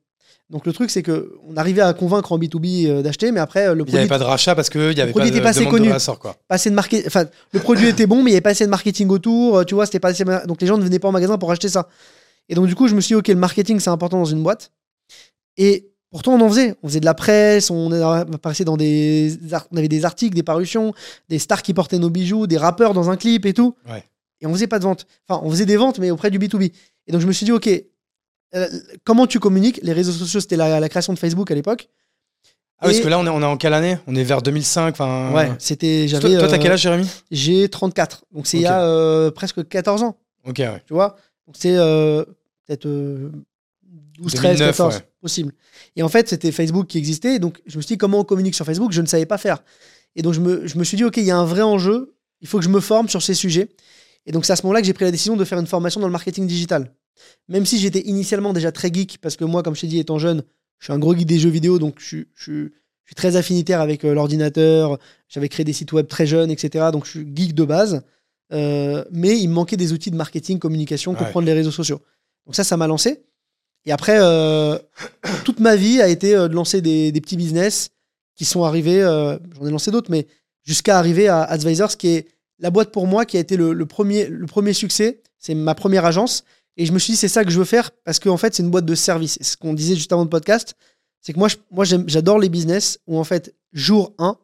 Donc 0.49 0.65
le 0.67 0.73
truc, 0.73 0.91
c'est 0.91 1.01
que 1.01 1.33
on 1.47 1.57
arrivait 1.57 1.81
à 1.81 1.93
convaincre 1.93 2.31
en 2.31 2.37
B2B 2.37 2.87
euh, 2.87 3.01
d'acheter, 3.01 3.31
mais 3.31 3.39
après, 3.39 3.67
euh, 3.67 3.73
le 3.73 3.81
Il 3.81 3.85
n'y 3.85 3.85
produit 3.85 3.97
avait 3.99 4.07
pas 4.07 4.19
de 4.19 4.23
rachat 4.23 4.53
parce 4.53 4.69
qu'il 4.69 4.81
n'y 4.81 5.01
avait 5.01 5.05
pas 5.05 5.19
produit 5.19 5.29
était 5.29 5.41
pas 5.41 5.49
assez 5.49 5.65
connu. 5.65 5.87
de 5.87 5.93
rassort, 5.93 6.19
quoi. 6.19 6.35
pas 6.47 6.55
assez 6.55 6.69
de 6.69 6.75
marketing. 6.75 7.05
Enfin, 7.07 7.25
le 7.51 7.59
produit 7.59 7.87
était 7.87 8.05
bon, 8.05 8.17
mais 8.17 8.29
il 8.29 8.33
n'y 8.33 8.37
avait 8.37 8.41
pas 8.41 8.51
assez 8.51 8.65
de 8.65 8.69
marketing 8.69 9.09
autour. 9.09 9.57
euh, 9.57 9.63
Tu 9.63 9.73
vois, 9.73 9.85
c'était 9.87 9.99
pas 9.99 10.09
assez... 10.09 10.23
Donc 10.45 10.61
les 10.61 10.67
gens 10.67 10.77
ne 10.77 10.83
venaient 10.83 10.99
pas 10.99 11.07
en 11.07 11.11
magasin 11.11 11.37
pour 11.39 11.51
acheter 11.51 11.69
ça. 11.69 11.87
Et 12.47 12.53
donc, 12.53 12.67
du 12.67 12.75
coup, 12.75 12.87
je 12.87 12.93
me 12.95 13.01
suis 13.01 13.13
dit, 13.13 13.15
OK, 13.15 13.27
le 13.27 13.35
marketing, 13.35 13.79
c'est 13.79 13.89
important 13.89 14.19
dans 14.19 14.25
une 14.25 14.43
boîte. 14.43 14.71
Et 15.57 15.89
pourtant, 16.11 16.33
on 16.35 16.41
en 16.41 16.49
faisait. 16.49 16.75
On 16.83 16.87
faisait 16.89 16.99
de 16.99 17.05
la 17.05 17.15
presse, 17.15 17.71
on 17.71 17.91
apparaissait 17.91 18.65
dans 18.65 18.77
des. 18.77 19.35
On 19.71 19.77
avait 19.77 19.87
des 19.87 20.05
articles, 20.05 20.35
des 20.35 20.43
parutions, 20.43 20.93
des 21.27 21.39
stars 21.39 21.63
qui 21.63 21.73
portaient 21.73 21.97
nos 21.97 22.11
bijoux, 22.11 22.45
des 22.45 22.57
rappeurs 22.57 22.93
dans 22.93 23.09
un 23.09 23.17
clip 23.17 23.47
et 23.47 23.53
tout. 23.53 23.75
Ouais. 23.89 24.03
Et 24.41 24.45
on 24.45 24.53
faisait 24.53 24.67
pas 24.67 24.77
de 24.77 24.83
vente. 24.83 25.07
Enfin, 25.27 25.41
on 25.43 25.49
faisait 25.49 25.65
des 25.65 25.77
ventes, 25.77 25.97
mais 25.97 26.11
auprès 26.11 26.29
du 26.29 26.37
B2B. 26.37 26.71
Et 27.07 27.11
donc, 27.11 27.21
je 27.21 27.25
me 27.25 27.31
suis 27.31 27.45
dit, 27.45 27.51
OK, 27.51 27.67
euh, 28.55 28.67
comment 29.03 29.27
tu 29.27 29.39
communiques 29.39 29.79
Les 29.83 29.93
réseaux 29.93 30.11
sociaux, 30.11 30.39
c'était 30.39 30.55
la, 30.57 30.79
la 30.79 30.89
création 30.89 31.13
de 31.13 31.19
Facebook 31.19 31.51
à 31.51 31.55
l'époque. 31.55 31.89
Ah, 32.79 32.87
oui, 32.87 32.91
parce 32.93 32.97
Et- 32.99 33.01
que 33.03 33.07
là, 33.07 33.19
on 33.19 33.25
est, 33.25 33.29
on 33.29 33.41
est 33.41 33.45
en 33.45 33.57
quelle 33.57 33.73
année? 33.73 33.97
On 34.07 34.15
est 34.15 34.23
vers 34.23 34.41
2005. 34.41 34.91
Enfin, 34.93 35.31
Ouais, 35.33 35.51
c'était. 35.59 36.07
Toi, 36.09 36.19
toi, 36.19 36.29
t'as 36.47 36.55
euh, 36.55 36.59
quel 36.61 36.71
âge, 36.73 36.81
Jérémy? 36.81 37.07
J'ai 37.31 37.69
34. 37.69 38.25
Donc, 38.33 38.47
c'est 38.47 38.57
il 38.57 38.63
y 38.63 38.65
a 38.67 38.81
euh, 38.83 39.31
presque 39.31 39.65
14 39.67 40.03
ans. 40.03 40.17
Ok, 40.47 40.57
ouais. 40.59 40.83
tu 40.85 40.93
vois? 40.93 41.15
Donc 41.47 41.55
c'est 41.57 41.73
peut-être 41.75 42.85
euh, 42.85 43.29
12, 44.19 44.33
13, 44.33 44.57
2009, 44.57 44.67
14, 44.77 44.95
ouais. 44.95 45.01
possible. 45.21 45.53
Et 45.95 46.03
en 46.03 46.09
fait, 46.09 46.27
c'était 46.29 46.51
Facebook 46.51 46.87
qui 46.87 46.97
existait, 46.97 47.39
donc 47.39 47.61
je 47.65 47.77
me 47.77 47.81
suis 47.81 47.93
dit 47.95 47.97
comment 47.97 48.19
on 48.19 48.23
communique 48.23 48.55
sur 48.55 48.65
Facebook, 48.65 48.91
je 48.91 49.01
ne 49.01 49.05
savais 49.07 49.25
pas 49.25 49.37
faire. 49.37 49.63
Et 50.15 50.21
donc 50.21 50.33
je 50.33 50.39
me, 50.39 50.65
je 50.67 50.77
me 50.77 50.83
suis 50.83 50.97
dit, 50.97 51.03
ok, 51.03 51.17
il 51.17 51.23
y 51.23 51.31
a 51.31 51.37
un 51.37 51.45
vrai 51.45 51.61
enjeu, 51.61 52.15
il 52.41 52.47
faut 52.47 52.57
que 52.57 52.63
je 52.63 52.69
me 52.69 52.79
forme 52.79 53.09
sur 53.09 53.21
ces 53.21 53.33
sujets. 53.33 53.69
Et 54.25 54.31
donc 54.31 54.45
c'est 54.45 54.53
à 54.53 54.55
ce 54.55 54.63
moment-là 54.63 54.81
que 54.81 54.87
j'ai 54.87 54.93
pris 54.93 55.05
la 55.05 55.11
décision 55.11 55.35
de 55.35 55.45
faire 55.45 55.59
une 55.59 55.67
formation 55.67 55.99
dans 56.01 56.07
le 56.07 56.11
marketing 56.13 56.47
digital. 56.47 56.91
Même 57.47 57.65
si 57.65 57.79
j'étais 57.79 58.01
initialement 58.01 58.53
déjà 58.53 58.71
très 58.71 58.91
geek, 58.93 59.19
parce 59.21 59.35
que 59.35 59.45
moi, 59.45 59.63
comme 59.63 59.75
je 59.75 59.81
t'ai 59.81 59.87
dit, 59.87 59.99
étant 59.99 60.17
jeune, 60.19 60.43
je 60.79 60.85
suis 60.85 60.93
un 60.93 60.99
gros 60.99 61.15
geek 61.15 61.25
des 61.27 61.39
jeux 61.39 61.49
vidéo, 61.49 61.79
donc 61.79 61.95
je, 61.99 62.05
suis- 62.05 62.27
je, 62.35 62.43
suis- 62.43 62.71
je 63.03 63.09
suis 63.09 63.15
très 63.15 63.35
affinitaire 63.35 63.81
avec 63.81 64.03
euh, 64.03 64.13
l'ordinateur, 64.13 64.97
j'avais 65.29 65.49
créé 65.49 65.63
des 65.63 65.73
sites 65.73 65.91
web 65.93 66.07
très 66.07 66.25
jeunes, 66.25 66.49
etc. 66.51 66.85
Donc 66.91 67.05
je 67.05 67.11
suis 67.11 67.27
geek 67.35 67.53
de 67.53 67.63
base. 67.63 68.01
Euh, 68.53 69.03
mais 69.11 69.39
il 69.39 69.47
me 69.49 69.53
manquait 69.55 69.77
des 69.77 69.91
outils 69.93 70.11
de 70.11 70.15
marketing, 70.15 70.59
communication, 70.59 71.11
Ouais. 71.13 71.17
comprendre 71.17 71.45
les 71.47 71.53
réseaux 71.53 71.71
sociaux. 71.71 72.01
Donc 72.45 72.55
ça, 72.55 72.63
ça 72.63 72.77
m'a 72.77 72.87
lancé. 72.87 73.23
Et 73.85 73.91
après, 73.91 74.17
euh, 74.19 74.77
toute 75.45 75.59
ma 75.59 75.75
vie 75.75 76.01
a 76.01 76.07
été 76.07 76.33
de 76.33 76.47
lancer 76.53 76.81
des, 76.81 77.11
des 77.11 77.21
petits 77.21 77.37
business 77.37 77.89
qui 78.35 78.45
sont 78.45 78.63
arrivés, 78.63 79.01
j'en 79.01 79.65
ai 79.67 79.71
lancé 79.71 79.91
d'autres, 79.91 80.11
mais 80.11 80.27
jusqu'à 80.63 80.97
arriver 80.99 81.27
à 81.27 81.41
Advisors, 81.43 81.95
qui 81.97 82.07
est 82.09 82.27
la 82.59 82.69
boîte 82.71 82.91
pour 82.91 83.05
moi 83.07 83.25
qui 83.25 83.37
a 83.37 83.39
été 83.39 83.55
le, 83.57 83.73
le 83.73 83.85
premier, 83.85 84.27
le 84.27 84.45
premier 84.47 84.73
succès. 84.73 85.21
C'est 85.37 85.53
ma 85.55 85.75
première 85.75 86.05
agence. 86.05 86.43
Et 86.77 86.85
je 86.85 86.91
me 86.91 86.99
suis 86.99 87.11
dit, 87.13 87.17
c'est 87.17 87.27
ça 87.29 87.43
que 87.45 87.51
je 87.51 87.57
veux 87.57 87.65
faire 87.65 87.91
parce 88.03 88.19
qu'en 88.19 88.37
fait, 88.37 88.53
c'est 88.53 88.63
une 88.63 88.69
boîte 88.71 88.85
de 88.85 88.95
service. 88.95 89.37
Et 89.39 89.43
ce 89.43 89.55
qu'on 89.57 89.73
disait 89.73 89.95
juste 89.95 90.11
avant 90.11 90.23
le 90.23 90.29
podcast, 90.29 90.75
c'est 91.21 91.33
que 91.33 91.39
moi, 91.39 91.47
je- 91.47 91.55
moi 91.71 91.85
j'adore 91.85 92.37
les 92.39 92.49
business 92.49 92.99
où 93.07 93.17
en 93.17 93.23
fait, 93.23 93.55
jour 93.73 94.13
1, 94.17 94.37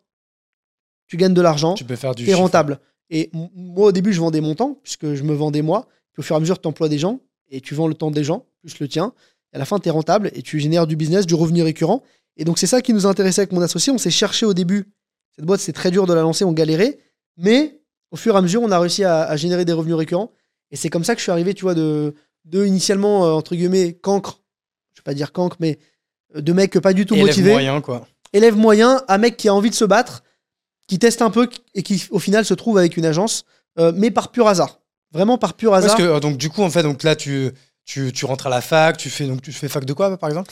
tu 1.08 1.18
gagnes 1.18 1.34
de 1.34 1.42
l'argent, 1.42 1.74
Tu 1.74 1.84
peux 1.84 1.96
faire 1.96 2.16
du 2.16 2.24
tu 2.24 2.30
es 2.30 2.34
rentable. 2.34 2.80
Et 3.10 3.30
moi, 3.34 3.88
au 3.88 3.92
début, 3.92 4.14
je 4.14 4.22
vendais 4.22 4.40
mon 4.40 4.56
temps, 4.56 4.80
puisque 4.84 5.14
je 5.14 5.24
me 5.24 5.34
vendais 5.34 5.62
moi. 5.62 5.88
Puis 6.14 6.22
au 6.22 6.24
fur 6.24 6.36
et 6.36 6.38
à 6.38 6.40
mesure, 6.40 6.60
tu 6.62 6.68
emploies 6.68 6.88
des 6.90 6.98
gens 7.00 7.20
et 7.50 7.60
tu 7.60 7.76
vends 7.76 7.88
le 7.88 7.94
temps 7.94 8.12
des 8.12 8.24
gens, 8.24 8.46
plus 8.62 8.80
le 8.80 8.88
tien. 8.88 9.14
Et 9.52 9.58
à 9.58 9.60
la 9.60 9.66
fin, 9.66 9.80
tu 9.80 9.90
es 9.90 9.92
rentable 9.92 10.32
et 10.34 10.42
tu 10.42 10.60
génères 10.62 10.88
du 10.88 10.96
business, 10.96 11.26
du 11.26 11.36
revenu 11.36 11.62
récurrent. 11.64 12.02
Et 12.38 12.46
donc, 12.46 12.58
c'est 12.58 12.68
ça 12.68 12.82
qui 12.82 12.94
nous 12.94 13.06
intéressait 13.06 13.42
avec 13.42 13.52
mon 13.52 13.62
associé. 13.62 13.92
On 13.92 13.98
s'est 13.98 14.10
cherché 14.10 14.46
au 14.46 14.54
début. 14.54 14.86
Cette 15.36 15.44
boîte, 15.46 15.60
c'est 15.60 15.74
très 15.74 15.92
dur 15.92 16.08
de 16.08 16.14
la 16.14 16.22
lancer, 16.22 16.46
on 16.46 16.54
galérait. 16.54 17.00
Mais 17.36 17.82
au 18.12 18.16
fur 18.16 18.36
et 18.36 18.38
à 18.38 18.42
mesure, 18.42 18.62
on 18.62 18.72
a 18.72 18.80
réussi 18.80 19.04
à, 19.04 19.24
à 19.24 19.36
générer 19.36 19.66
des 19.66 19.74
revenus 19.74 19.96
récurrents. 19.96 20.32
Et 20.72 20.76
c'est 20.76 20.90
comme 20.90 21.04
ça 21.04 21.14
que 21.14 21.20
je 21.20 21.24
suis 21.24 21.32
arrivé, 21.32 21.54
tu 21.54 21.64
vois, 21.64 21.74
de, 21.76 22.16
de 22.46 22.66
initialement, 22.66 23.26
euh, 23.26 23.32
entre 23.32 23.56
guillemets, 23.56 23.94
cancre. 23.94 24.40
Je 24.94 25.02
vais 25.02 25.04
pas 25.04 25.14
dire 25.14 25.32
cancre, 25.32 25.58
mais 25.60 25.80
euh, 26.36 26.42
de 26.42 26.54
mecs 26.54 26.80
pas 26.80 26.94
du 26.94 27.06
tout 27.06 27.16
Élève 27.16 27.46
moyen, 27.46 27.82
quoi. 27.82 28.08
élève 28.34 28.56
moyen 28.56 29.04
à 29.08 29.18
mec 29.18 29.38
qui 29.38 29.48
a 29.50 29.54
envie 29.54 29.70
de 29.70 29.76
se 29.76 29.86
battre, 29.86 30.24
qui 30.88 31.00
teste 31.00 31.22
un 31.22 31.30
peu 31.30 31.50
et 31.76 31.84
qui 31.84 32.06
au 32.12 32.20
final 32.20 32.46
se 32.46 32.54
trouve 32.54 32.78
avec 32.78 32.98
une 32.98 33.06
agence, 33.06 33.46
euh, 33.80 33.92
mais 33.96 34.12
par 34.12 34.32
pur 34.32 34.48
hasard. 34.48 34.80
Vraiment 35.14 35.38
par 35.38 35.56
pur 35.56 35.74
hasard. 35.74 35.98
Parce 35.98 36.02
que, 36.02 36.20
donc, 36.20 36.38
du 36.38 36.50
coup, 36.50 36.64
en 36.64 36.70
fait, 36.70 36.84
donc 36.84 37.04
là, 37.04 37.18
tu, 37.18 37.52
tu, 37.84 38.14
tu 38.14 38.26
rentres 38.26 38.48
à 38.48 38.50
la 38.50 38.62
fac, 38.62 38.96
tu 38.96 39.10
fais, 39.10 39.28
donc, 39.28 39.42
tu 39.42 39.52
fais 39.52 39.68
fac 39.68 39.84
de 39.84 39.94
quoi, 39.94 40.16
par 40.18 40.30
exemple? 40.30 40.52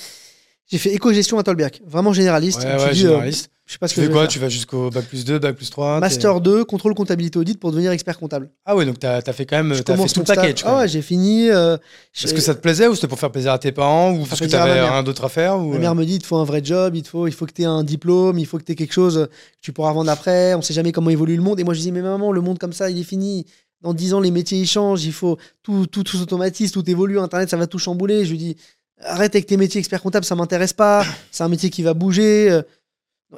J'ai 0.71 0.77
fait 0.77 0.93
éco-gestion 0.93 1.39
à 1.39 1.43
Tolbiac, 1.43 1.81
vraiment 1.85 2.13
généraliste. 2.13 2.59
Ouais, 2.59 2.67
euh, 2.67 2.93
généraliste. 2.93 3.49
je 3.65 3.73
sais 3.73 3.79
pas 3.79 3.87
ce 3.87 3.95
Tu 3.95 4.01
que 4.01 4.05
fais 4.05 4.11
quoi. 4.11 4.27
Tu 4.27 4.37
vas 4.37 4.49
jusqu'au 4.49 4.91
bac 4.91 5.05
plus 5.05 5.25
2, 5.25 5.39
bac 5.39 5.55
plus 5.55 5.69
3 5.71 5.95
t'es- 5.95 5.99
Master 6.01 6.39
2, 6.41 6.63
contrôle 6.63 6.93
comptabilité 6.93 7.39
audit 7.39 7.59
pour 7.59 7.71
devenir 7.71 7.91
expert 7.91 8.19
comptable. 8.19 8.51
Ah 8.65 8.75
ouais, 8.75 8.85
donc 8.85 8.99
t'as 8.99 9.17
as 9.25 9.33
fait 9.33 9.47
quand 9.47 9.57
même 9.63 9.69
t'as 9.83 9.97
fait 9.97 10.07
tout 10.13 10.19
le 10.19 10.25
package. 10.25 10.61
Ah 10.65 10.77
ouais, 10.79 10.87
j'ai 10.87 11.01
fini. 11.01 11.49
euh, 11.49 11.75
j'ai- 12.13 12.31
que 12.31 12.39
ça 12.41 12.53
te 12.53 12.61
plaisait 12.61 12.87
ou 12.87 12.93
c'était 12.93 13.07
pour 13.07 13.19
faire 13.19 13.31
plaisir 13.31 13.51
à 13.51 13.57
tes 13.57 13.71
parents 13.71 14.11
ou 14.13 14.25
parce 14.25 14.39
que 14.41 14.45
t'avais 14.45 14.75
mère. 14.75 14.91
rien 14.93 15.01
d'autre 15.01 15.23
à 15.23 15.29
faire 15.29 15.57
ou... 15.57 15.73
Ma 15.73 15.79
mère 15.79 15.95
me 15.95 16.05
dit 16.05 16.13
il 16.15 16.19
te 16.19 16.27
faut 16.27 16.37
un 16.37 16.43
vrai 16.45 16.61
job, 16.63 16.95
il, 16.95 17.01
te 17.01 17.09
faut, 17.09 17.25
il 17.25 17.33
faut 17.33 17.47
que 17.47 17.53
tu 17.53 17.63
aies 17.63 17.65
un 17.65 17.83
diplôme, 17.83 18.37
il 18.37 18.45
faut 18.45 18.59
que 18.59 18.63
tu 18.63 18.71
aies 18.73 18.75
quelque 18.75 18.93
chose 18.93 19.27
que 19.27 19.61
tu 19.63 19.73
pourras 19.73 19.91
vendre 19.93 20.11
après. 20.11 20.53
On 20.53 20.61
sait 20.61 20.75
jamais 20.75 20.91
comment 20.91 21.09
évolue 21.09 21.35
le 21.35 21.41
monde. 21.41 21.59
Et 21.59 21.63
moi, 21.63 21.73
je 21.73 21.79
dis 21.79 21.91
mais 21.91 22.03
maman, 22.03 22.31
le 22.31 22.41
monde 22.41 22.59
comme 22.59 22.73
ça, 22.73 22.89
il 22.91 22.99
est 22.99 23.03
fini. 23.03 23.45
Dans 23.81 23.93
10 23.93 24.13
ans, 24.13 24.19
les 24.19 24.29
métiers 24.29 24.59
ils 24.59 24.67
changent, 24.67 25.05
il 25.05 25.13
faut 25.13 25.37
tout, 25.63 25.85
tout, 25.87 26.03
tout 26.03 26.17
s'automatise, 26.17 26.73
tout 26.73 26.87
évolue. 26.89 27.17
Internet, 27.17 27.49
ça 27.49 27.55
va 27.55 27.65
tout 27.65 27.79
chambouler. 27.79 28.25
Je 28.25 28.31
lui 28.31 28.37
dis 28.37 28.57
arrête 29.01 29.35
avec 29.35 29.45
tes 29.47 29.57
métiers 29.57 29.79
expert 29.79 30.01
comptable, 30.01 30.25
ça 30.25 30.35
m'intéresse 30.35 30.73
pas. 30.73 31.05
C'est 31.31 31.43
un 31.43 31.49
métier 31.49 31.69
qui 31.69 31.83
va 31.83 31.93
bouger. 31.93 32.49
Euh, 32.51 32.61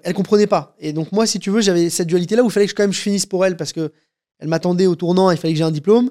Elle 0.04 0.13
comprenait 0.13 0.47
pas. 0.47 0.76
Et 0.80 0.93
donc, 0.93 1.12
moi, 1.12 1.26
si 1.26 1.39
tu 1.39 1.50
veux, 1.50 1.62
j'avais 1.62 1.89
cette 1.89 2.08
dualité-là 2.08 2.43
où 2.43 2.47
il 2.47 2.52
fallait 2.52 2.65
que 2.65 2.71
je, 2.71 2.76
quand 2.76 2.84
même 2.84 2.93
je 2.93 3.00
finisse 3.02 3.26
pour 3.26 3.45
elle 3.45 3.58
parce 3.58 3.74
que 3.74 3.91
elle 4.39 4.47
m'attendait 4.47 4.88
au 4.88 4.95
tournant, 4.95 5.30
il 5.32 5.38
fallait 5.38 5.54
que 5.54 5.58
j'ai 5.58 5.63
un 5.63 5.71
diplôme. 5.71 6.10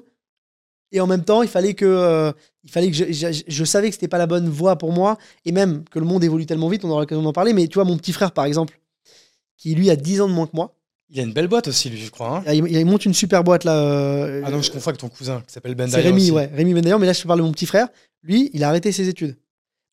Et 0.93 0.99
en 1.01 1.07
même 1.07 1.23
temps, 1.23 1.41
il 1.41 1.47
fallait 1.49 1.73
que, 1.73 1.85
euh, 1.85 2.31
il 2.63 2.69
fallait 2.71 2.91
que 2.91 2.95
je, 2.97 3.11
je- 3.11 3.43
je 3.47 3.63
savais 3.63 3.87
que 3.89 3.93
c'était 3.95 4.07
pas 4.09 4.17
la 4.17 4.27
bonne 4.27 4.49
voie 4.49 4.77
pour 4.77 4.91
moi. 4.91 5.17
Et 5.45 5.51
même 5.53 5.83
que 5.89 5.99
le 5.99 6.05
monde 6.05 6.23
évolue 6.23 6.45
tellement 6.45 6.67
vite, 6.69 6.83
on 6.85 6.89
aura 6.89 7.01
l'occasion 7.01 7.21
d'en 7.23 7.31
parler. 7.33 7.53
Mais 7.53 7.67
tu 7.67 7.75
vois, 7.75 7.85
mon 7.85 7.97
petit 7.97 8.11
frère, 8.13 8.31
par 8.33 8.45
exemple, 8.45 8.77
qui 9.57 9.73
lui 9.75 9.89
a 9.89 9.95
10 9.95 10.21
ans 10.21 10.27
de 10.27 10.33
moins 10.33 10.47
que 10.47 10.55
moi, 10.55 10.73
Il 11.09 11.19
a 11.19 11.23
une 11.23 11.33
belle 11.33 11.47
boîte 11.49 11.67
aussi, 11.67 11.89
lui, 11.89 11.97
je 11.97 12.09
crois. 12.09 12.37
hein. 12.45 12.53
Il, 12.53 12.65
il 12.67 12.85
monte 12.85 13.05
une 13.05 13.13
super 13.13 13.43
boîte 13.43 13.63
là. 13.65 13.73
euh, 13.77 14.41
Ah 14.45 14.51
non, 14.51 14.61
je 14.61 14.71
confonds 14.71 14.89
avec 14.91 14.99
ton 15.01 15.09
cousin 15.09 15.41
qui 15.45 15.53
s'appelle 15.53 15.75
Ben 15.75 15.89
c'est 15.89 15.99
Rémi, 16.01 16.21
aussi. 16.23 16.31
ouais. 16.31 16.49
Rémi 16.53 16.73
Bendayan, 16.73 16.99
mais 16.99 17.05
là 17.05 17.13
je 17.13 17.21
te 17.21 17.27
parle 17.27 17.39
de 17.39 17.45
mon 17.45 17.51
petit 17.51 17.65
frère. 17.65 17.87
Lui, 18.23 18.49
il 18.53 18.63
a 18.63 18.69
arrêté 18.69 18.91
ses 18.91 19.07
études. 19.09 19.37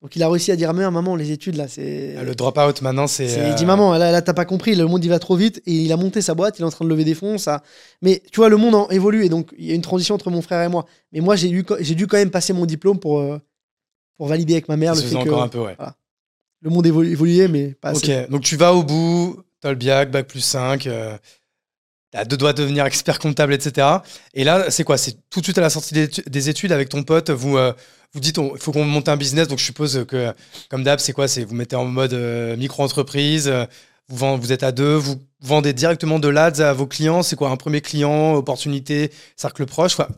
Donc 0.00 0.14
il 0.14 0.22
a 0.22 0.28
réussi 0.28 0.52
à 0.52 0.56
dire 0.56 0.72
mère, 0.74 0.92
maman, 0.92 1.16
les 1.16 1.32
études 1.32 1.56
là, 1.56 1.66
c'est. 1.66 2.14
Ah, 2.16 2.22
Le 2.22 2.34
drop-out 2.36 2.82
maintenant, 2.82 3.08
c'est. 3.08 3.28
C'est- 3.28 3.40
euh, 3.40 3.48
Il 3.48 3.54
dit 3.56 3.66
maman, 3.66 3.92
là, 3.98 4.12
là 4.12 4.22
t'as 4.22 4.32
pas 4.32 4.44
compris, 4.44 4.76
le 4.76 4.86
monde 4.86 5.04
il 5.04 5.08
va 5.08 5.18
trop 5.18 5.34
vite 5.34 5.60
et 5.66 5.72
il 5.72 5.90
a 5.92 5.96
monté 5.96 6.22
sa 6.22 6.34
boîte, 6.34 6.58
il 6.58 6.62
est 6.62 6.64
en 6.64 6.70
train 6.70 6.84
de 6.84 6.90
lever 6.90 7.04
des 7.04 7.16
fonds, 7.16 7.36
ça. 7.36 7.64
Mais 8.00 8.22
tu 8.30 8.36
vois, 8.38 8.48
le 8.48 8.56
monde 8.56 8.76
en 8.76 8.88
évolue 8.90 9.24
et 9.24 9.28
donc 9.28 9.52
il 9.58 9.66
y 9.66 9.72
a 9.72 9.74
une 9.74 9.82
transition 9.82 10.14
entre 10.14 10.30
mon 10.30 10.40
frère 10.40 10.62
et 10.62 10.68
moi. 10.68 10.86
Mais 11.10 11.18
moi 11.20 11.34
j'ai 11.34 11.48
dû 11.50 12.06
quand 12.06 12.16
même 12.16 12.30
passer 12.30 12.52
mon 12.52 12.64
diplôme 12.64 13.00
pour 13.00 13.18
euh, 13.18 13.38
pour 14.16 14.28
valider 14.28 14.54
avec 14.54 14.68
ma 14.68 14.76
mère 14.76 14.94
ça 14.94 15.00
le 15.02 15.08
fait 15.08 15.14
faisait 15.14 15.24
que 15.24 15.28
encore 15.30 15.42
un 15.42 15.48
peu, 15.48 15.60
ouais. 15.60 15.76
le 16.60 16.70
monde 16.70 16.86
évolu- 16.86 17.10
évoluait, 17.10 17.48
mais 17.48 17.74
pas 17.74 17.88
assez. 17.90 18.20
Ok, 18.22 18.30
donc 18.30 18.42
tu 18.42 18.56
vas 18.56 18.74
au 18.74 18.84
bout, 18.84 19.42
t'as 19.60 19.70
le 19.70 19.76
BIAC, 19.76 20.12
bac 20.12 20.28
plus 20.28 20.40
5, 20.40 20.86
euh, 20.86 21.16
t'as 22.10 22.24
deux 22.24 22.36
doigts 22.36 22.52
de 22.52 22.62
devenir 22.62 22.84
expert 22.86 23.18
comptable, 23.18 23.52
etc. 23.54 23.86
Et 24.34 24.44
là, 24.44 24.70
c'est 24.70 24.84
quoi? 24.84 24.96
C'est 24.96 25.16
tout 25.30 25.40
de 25.40 25.44
suite 25.44 25.58
à 25.58 25.60
la 25.60 25.70
sortie 25.70 25.94
des 25.94 26.06
étu- 26.08 26.28
des 26.28 26.48
études 26.48 26.72
avec 26.72 26.88
ton 26.88 27.02
pote, 27.02 27.30
vous 27.30 27.56
euh, 27.56 27.72
vous 28.12 28.20
dites, 28.20 28.38
il 28.38 28.58
faut 28.60 28.72
qu'on 28.72 28.84
monte 28.84 29.08
un 29.08 29.16
business, 29.16 29.48
donc 29.48 29.58
je 29.58 29.64
suppose 29.64 30.04
que, 30.08 30.32
comme 30.70 30.82
d'hab, 30.82 30.98
c'est 30.98 31.12
quoi? 31.12 31.28
C'est 31.28 31.44
vous 31.44 31.54
mettez 31.54 31.76
en 31.76 31.84
mode 31.84 32.14
euh, 32.14 32.56
micro-entreprise, 32.56 33.48
euh, 33.48 33.66
vous, 34.08 34.36
vous 34.38 34.52
êtes 34.52 34.62
à 34.62 34.72
deux, 34.72 34.94
vous 34.94 35.16
vendez 35.42 35.74
directement 35.74 36.18
de 36.18 36.28
l'ADS 36.28 36.60
à 36.62 36.72
vos 36.72 36.86
clients, 36.86 37.22
c'est 37.22 37.36
quoi 37.36 37.50
un 37.50 37.56
premier 37.56 37.82
client, 37.82 38.34
opportunité, 38.34 39.12
cercle 39.36 39.66
proche? 39.66 39.94
Quoi. 39.94 40.08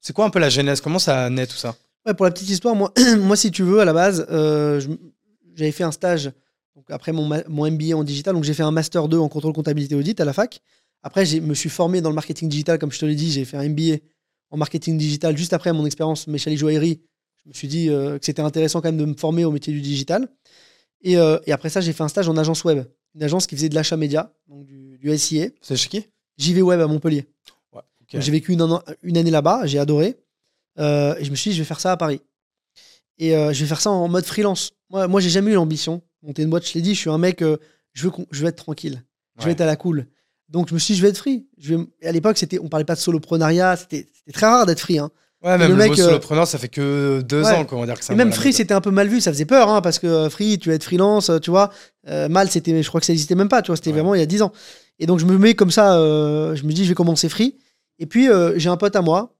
C'est 0.00 0.12
quoi 0.12 0.24
un 0.24 0.30
peu 0.30 0.38
la 0.38 0.48
genèse? 0.48 0.80
Comment 0.80 1.00
ça 1.00 1.28
naît 1.30 1.48
tout 1.48 1.56
ça? 1.56 1.74
Ouais, 2.06 2.14
pour 2.14 2.24
la 2.24 2.30
petite 2.30 2.48
histoire, 2.48 2.76
moi, 2.76 2.92
moi 3.18 3.36
si 3.36 3.50
tu 3.50 3.64
veux, 3.64 3.80
à 3.80 3.84
la 3.84 3.92
base, 3.92 4.24
j'avais 5.56 5.72
fait 5.72 5.84
un 5.84 5.92
stage 5.92 6.30
donc 6.76 6.84
après 6.90 7.12
mon, 7.12 7.28
mon 7.48 7.70
MBA 7.70 7.94
en 7.94 8.04
digital, 8.04 8.34
donc 8.34 8.44
j'ai 8.44 8.54
fait 8.54 8.62
un 8.62 8.70
master 8.70 9.08
2 9.08 9.18
en 9.18 9.28
contrôle 9.28 9.52
comptabilité 9.52 9.94
audit 9.94 10.18
à 10.20 10.24
la 10.24 10.32
fac. 10.32 10.60
Après, 11.02 11.24
je 11.26 11.38
me 11.38 11.54
suis 11.54 11.68
formé 11.70 12.00
dans 12.00 12.10
le 12.10 12.14
marketing 12.14 12.48
digital, 12.48 12.78
comme 12.78 12.92
je 12.92 12.98
te 12.98 13.06
l'ai 13.06 13.14
dit, 13.14 13.30
j'ai 13.32 13.44
fait 13.44 13.56
un 13.56 13.68
MBA 13.68 13.96
en 14.50 14.56
marketing 14.56 14.98
digital 14.98 15.36
juste 15.36 15.52
après 15.52 15.72
mon 15.72 15.86
expérience 15.86 16.26
Méchali 16.26 16.56
Joaillerie. 16.56 17.00
Je 17.44 17.48
me 17.48 17.54
suis 17.54 17.68
dit 17.68 17.88
euh, 17.88 18.18
que 18.18 18.24
c'était 18.26 18.42
intéressant 18.42 18.80
quand 18.82 18.88
même 18.88 18.98
de 18.98 19.04
me 19.06 19.14
former 19.14 19.44
au 19.44 19.50
métier 19.50 19.72
du 19.72 19.80
digital. 19.80 20.28
Et, 21.02 21.16
euh, 21.16 21.38
et 21.46 21.52
après 21.52 21.70
ça, 21.70 21.80
j'ai 21.80 21.92
fait 21.94 22.02
un 22.02 22.08
stage 22.08 22.28
en 22.28 22.36
agence 22.36 22.64
web, 22.64 22.84
une 23.14 23.22
agence 23.22 23.46
qui 23.46 23.56
faisait 23.56 23.70
de 23.70 23.74
l'achat 23.74 23.96
média, 23.96 24.32
donc 24.48 24.66
du, 24.66 24.98
du 24.98 25.16
SIA, 25.16 25.48
C'est 25.62 25.76
chez 25.76 25.88
qui? 25.88 26.04
JV 26.36 26.60
Web 26.62 26.80
à 26.80 26.86
Montpellier. 26.86 27.26
Ouais, 27.72 27.80
J'ai 28.08 28.30
vécu 28.30 28.52
une, 28.52 28.60
an- 28.62 28.82
une 29.02 29.16
année 29.16 29.30
là-bas, 29.30 29.66
j'ai 29.66 29.78
adoré. 29.78 30.18
Euh, 30.78 31.14
et 31.18 31.24
je 31.24 31.30
me 31.30 31.36
suis 31.36 31.50
dit, 31.50 31.56
je 31.56 31.62
vais 31.62 31.66
faire 31.66 31.80
ça 31.80 31.92
à 31.92 31.96
Paris. 31.96 32.20
Et 33.18 33.30
je 33.32 33.60
vais 33.60 33.66
faire 33.66 33.80
ça 33.80 33.90
en 33.90 34.08
mode 34.08 34.24
freelance. 34.24 34.72
Moi, 34.88 35.06
moi 35.06 35.20
j'ai 35.20 35.28
jamais 35.28 35.50
eu 35.50 35.54
l'ambition 35.54 36.02
de 36.22 36.28
monter 36.28 36.42
une 36.42 36.48
boîte. 36.50 36.66
Je 36.66 36.72
l'ai 36.74 36.80
dit, 36.80 36.94
je 36.94 37.00
suis 37.00 37.10
un 37.10 37.18
mec, 37.18 37.40
je, 37.40 38.02
veux 38.08 38.10
je 38.30 38.42
veux 38.42 38.48
être 38.48 38.56
tranquille. 38.56 39.02
Je 39.38 39.42
veux 39.42 39.48
Ouais. 39.48 39.52
être 39.52 39.60
à 39.60 39.66
la 39.66 39.76
cool. 39.76 40.06
Donc 40.50 40.68
je 40.68 40.74
me 40.74 40.78
suis 40.78 40.94
dit, 40.94 40.98
je 40.98 41.02
vais 41.04 41.10
être 41.10 41.18
free. 41.18 41.46
Je 41.58 41.74
vais... 41.74 41.82
et 42.02 42.08
à 42.08 42.12
l'époque, 42.12 42.36
c'était, 42.36 42.58
on 42.58 42.68
parlait 42.68 42.84
pas 42.84 42.94
de 42.96 43.00
soloprenariat. 43.00 43.76
C'était, 43.76 44.06
c'était 44.12 44.32
très 44.32 44.46
rare 44.46 44.66
d'être 44.66 44.80
free. 44.80 44.98
Hein. 44.98 45.10
Ouais, 45.42 45.56
même 45.56 45.68
le 45.70 45.74
le, 45.76 45.76
mec, 45.76 45.90
mot 45.92 45.98
euh, 46.00 46.04
solopreneur, 46.06 46.46
ça 46.46 46.58
fait 46.58 46.68
que 46.68 47.22
deux 47.22 47.42
Ouais. 47.44 47.54
ans 47.56 47.64
qu'on 47.64 47.80
va 47.80 47.86
dire 47.86 47.98
que 47.98 48.04
Et 48.04 48.12
un 48.12 48.16
même 48.16 48.32
free, 48.32 48.52
c'était 48.52 48.74
un 48.74 48.80
peu 48.82 48.90
mal 48.90 49.08
vu. 49.08 49.20
Ça 49.22 49.32
faisait 49.32 49.46
peur, 49.46 49.68
hein, 49.70 49.80
parce 49.80 49.98
que 49.98 50.06
euh, 50.06 50.28
free, 50.28 50.58
tu 50.58 50.68
vas 50.68 50.74
être 50.74 50.84
freelance, 50.84 51.30
euh, 51.30 51.38
tu 51.38 51.50
vois. 51.50 51.70
Euh, 52.08 52.28
mal, 52.28 52.50
c'était, 52.50 52.82
je 52.82 52.88
crois 52.88 53.00
que 53.00 53.06
ça 53.06 53.12
n'existait 53.12 53.36
même 53.36 53.48
pas. 53.48 53.62
Tu 53.62 53.68
vois, 53.68 53.76
c'était 53.76 53.90
Ouais. 53.90 53.94
vraiment 53.94 54.14
il 54.14 54.18
y 54.20 54.22
a 54.22 54.26
10 54.26 54.42
ans. 54.42 54.52
Et 54.98 55.06
donc 55.06 55.18
je 55.18 55.24
me 55.24 55.38
mets 55.38 55.54
comme 55.54 55.70
ça. 55.70 55.96
euh, 55.96 56.54
je 56.56 56.64
me 56.64 56.72
dis, 56.72 56.84
je 56.84 56.90
vais 56.90 56.94
commencer 56.94 57.28
free. 57.30 57.56
Et 57.98 58.06
puis 58.06 58.28
euh, 58.28 58.58
j'ai 58.58 58.68
un 58.68 58.76
pote 58.76 58.96
à 58.96 59.02
moi 59.02 59.34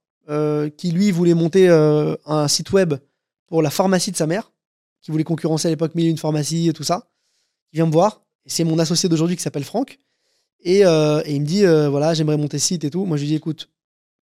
qui 0.76 0.92
lui 0.92 1.10
voulait 1.10 1.34
monter 1.34 1.68
un 1.68 2.46
site 2.46 2.70
web 2.70 2.94
pour 3.48 3.62
la 3.62 3.70
pharmacie 3.70 4.12
de 4.12 4.16
sa 4.16 4.28
mère, 4.28 4.52
qui 5.02 5.10
voulait 5.10 5.24
concurrencer 5.24 5.66
à 5.66 5.70
l'époque 5.72 5.96
mille 5.96 6.06
une 6.06 6.18
pharmacie 6.18 6.68
et 6.68 6.72
tout 6.72 6.84
ça. 6.84 7.08
Il 7.72 7.78
vient 7.78 7.86
me 7.86 7.90
voir. 7.90 8.22
Et 8.46 8.50
c'est 8.50 8.62
mon 8.62 8.78
associé 8.78 9.08
d'aujourd'hui 9.08 9.36
qui 9.36 9.42
s'appelle 9.42 9.64
Franck. 9.64 9.98
Et, 10.62 10.84
euh, 10.84 11.22
et 11.24 11.34
il 11.34 11.40
me 11.40 11.46
dit, 11.46 11.64
euh, 11.64 11.88
voilà, 11.88 12.14
j'aimerais 12.14 12.36
monter 12.36 12.58
site 12.58 12.84
et 12.84 12.90
tout. 12.90 13.04
Moi, 13.04 13.16
je 13.16 13.22
lui 13.22 13.28
dis, 13.28 13.34
écoute, 13.34 13.70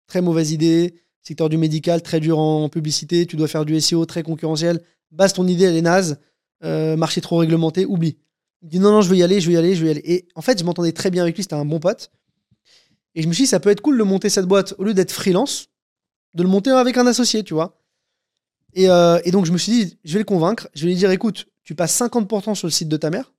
très 0.07 0.21
mauvaise 0.21 0.53
idée, 0.53 0.95
secteur 1.23 1.49
du 1.49 1.57
médical, 1.57 2.03
très 2.03 2.21
dur 2.21 2.39
en 2.39 2.69
publicité, 2.69 3.27
tu 3.27 3.37
dois 3.37 3.49
faire 3.49 3.65
du 3.65 3.81
SEO 3.81 4.05
très 4.07 4.23
concurrentiel. 4.23 4.83
Base, 5.11 5.33
ton 5.33 5.47
idée, 5.47 5.65
elle 5.65 5.77
est 5.77 5.83
naze. 5.83 6.19
Euh, 6.65 6.97
marché 6.97 7.21
trop 7.21 7.37
réglementé, 7.37 7.87
oublie. 7.87 8.19
Il 8.63 8.67
me 8.67 8.71
dit, 8.71 8.79
non, 8.81 8.91
non, 8.91 9.01
je 9.01 9.09
veux 9.09 9.17
y 9.17 9.23
aller, 9.23 9.41
je 9.41 9.47
veux 9.47 9.55
y 9.55 9.57
aller, 9.57 9.75
je 9.75 9.83
veux 9.83 9.89
y 9.89 9.91
aller. 9.91 10.03
Et 10.05 10.29
en 10.35 10.43
fait, 10.43 10.59
je 10.59 10.65
m'entendais 10.65 10.93
très 10.93 11.11
bien 11.11 11.23
avec 11.23 11.37
lui, 11.37 11.43
c'était 11.43 11.55
un 11.55 11.65
bon 11.65 11.81
pote. 11.81 12.11
Et 13.15 13.23
je 13.23 13.29
me 13.29 13.33
suis 13.33 13.45
dit, 13.45 13.49
ça 13.49 13.61
peut 13.61 13.71
être 13.71 13.81
cool 13.81 13.97
de 13.97 14.03
monter 14.03 14.29
cette 14.29 14.47
boîte, 14.47 14.75
au 14.79 14.85
lieu 14.85 14.95
d'être 14.95 15.13
freelance, 15.13 15.69
de 16.35 16.43
le 16.43 16.49
monter 16.49 16.71
avec 16.71 16.97
un 16.97 17.07
associé, 17.07 17.43
tu 17.43 17.55
vois. 17.55 17.79
Et, 18.75 18.85
et 18.85 19.31
donc, 19.31 19.47
je 19.47 19.53
me 19.53 19.59
suis 19.59 19.73
dit, 19.73 19.99
je 20.05 20.13
vais 20.13 20.19
le 20.19 20.25
convaincre, 20.25 20.69
je 20.75 20.83
vais 20.83 20.89
lui 20.89 20.97
dire, 20.97 21.11
écoute, 21.11 21.47
tu 21.65 21.75
passes 21.75 21.99
50% 21.99 22.55
sur 22.55 22.67
le 22.67 22.71
site 22.71 22.89
de 22.89 22.97
ta 22.97 23.11
mère 23.11 23.33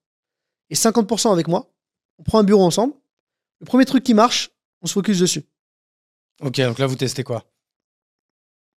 et 0.69 0.75
50% 0.75 1.31
avec 1.31 1.47
moi. 1.47 1.71
On 2.19 2.23
prend 2.23 2.39
un 2.39 2.43
bureau 2.43 2.63
ensemble. 2.63 2.93
Le 3.61 3.65
premier 3.65 3.85
truc 3.85 4.03
qui 4.03 4.13
marche, 4.13 4.51
on 4.81 4.87
se 4.87 4.93
focus 4.93 5.19
dessus. 5.19 5.43
Ok, 6.41 6.59
donc 6.61 6.79
là, 6.79 6.87
vous 6.87 6.95
testez 6.95 7.23
quoi? 7.23 7.45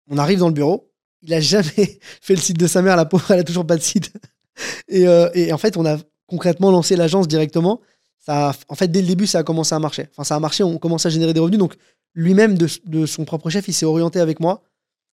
On 0.10 0.17
arrive 0.17 0.39
dans 0.39 0.47
le 0.47 0.54
bureau. 0.54 0.91
Il 1.21 1.34
a 1.34 1.41
jamais 1.41 1.99
fait 2.21 2.36
le 2.36 2.41
site 2.41 2.58
de 2.58 2.67
sa 2.67 2.82
mère, 2.82 2.95
la 2.95 3.06
pauvre, 3.06 3.30
elle 3.32 3.39
a 3.39 3.43
toujours 3.43 3.65
pas 3.67 3.75
de 3.78 3.82
site. 3.82 4.12
Et, 4.89 5.08
euh, 5.08 5.30
et 5.36 5.54
en 5.54 5.58
fait, 5.58 5.78
on 5.78 5.86
a 5.86 5.97
concrètement 6.28 6.69
lancé 6.69 6.97
l'agence 6.97 7.30
directement. 7.30 7.80
Ça 8.17 8.49
a- 8.49 8.54
en 8.67 8.75
fait, 8.75 8.89
dès 8.89 9.02
le 9.02 9.08
début, 9.08 9.25
ça 9.25 9.39
a 9.39 9.43
commencé 9.43 9.73
à 9.73 9.80
marcher. 9.80 10.08
Enfin, 10.12 10.25
ça 10.25 10.36
a 10.36 10.39
marché, 10.41 10.63
on 10.63 10.78
commence 10.78 11.06
à 11.06 11.10
générer 11.10 11.34
des 11.34 11.39
revenus. 11.39 11.60
Donc, 11.60 11.75
lui-même, 12.13 12.58
de, 12.58 12.67
de 12.86 13.06
son 13.06 13.23
propre 13.23 13.49
chef, 13.49 13.69
il 13.69 13.73
s'est 13.73 13.86
orienté 13.86 14.19
avec 14.19 14.41
moi 14.41 14.62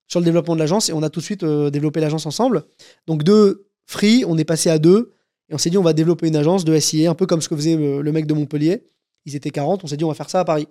sur 0.09 0.19
le 0.19 0.25
développement 0.25 0.55
de 0.57 0.61
l'agence 0.61 0.89
et 0.89 0.93
on 0.93 1.03
a 1.05 1.11
tout 1.11 1.21
de 1.21 1.25
suite 1.25 1.45
euh, 1.45 1.71
développé 1.71 2.01
l'agence 2.01 2.27
ensemble. 2.27 2.65
Donc, 3.07 3.23
de 3.23 3.69
free, 3.87 4.25
on 4.27 4.37
est 4.37 4.45
passé 4.45 4.69
à 4.69 4.81
deux 4.81 5.13
et 5.49 5.55
on 5.55 5.59
s'est 5.59 5.71
dit, 5.71 5.79
on 5.79 5.83
va 5.83 5.93
développer 5.93 6.27
une 6.27 6.37
agence 6.37 6.65
de 6.65 6.79
SIA, 6.79 7.11
un 7.11 7.15
peu 7.15 7.27
comme 7.27 7.41
ce 7.41 7.49
que 7.49 7.57
faisait 7.57 7.77
le 7.77 8.13
mec 8.13 8.27
de 8.27 8.35
Montpellier. 8.35 8.85
Ils 9.25 9.37
étaient 9.37 9.51
40, 9.51 9.85
on 9.85 9.87
s'est 9.87 9.97
dit, 9.97 10.05
on 10.05 10.09
va 10.09 10.15
faire 10.15 10.31
ça 10.31 10.41
à 10.41 10.45
Paris. 10.45 10.67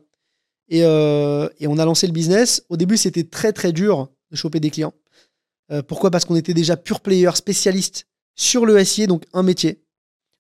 Et, 0.70 0.84
euh, 0.84 1.48
et 1.60 1.68
on 1.68 1.78
a 1.78 1.86
lancé 1.86 2.08
le 2.08 2.14
business. 2.14 2.66
Au 2.70 2.78
début, 2.78 2.98
c'était 2.98 3.24
très, 3.24 3.54
très 3.54 3.72
dur 3.72 4.10
de 4.32 4.36
choper 4.36 4.60
des 4.60 4.70
clients. 4.70 4.94
Euh, 5.72 5.82
pourquoi? 5.82 6.12
Parce 6.12 6.26
qu'on 6.26 6.36
était 6.36 6.54
déjà 6.54 6.76
pure 6.76 7.00
player, 7.00 7.30
spécialiste 7.36 8.08
sur 8.36 8.66
le 8.66 8.84
SIA, 8.84 9.08
donc 9.08 9.24
un 9.34 9.44
métier, 9.44 9.82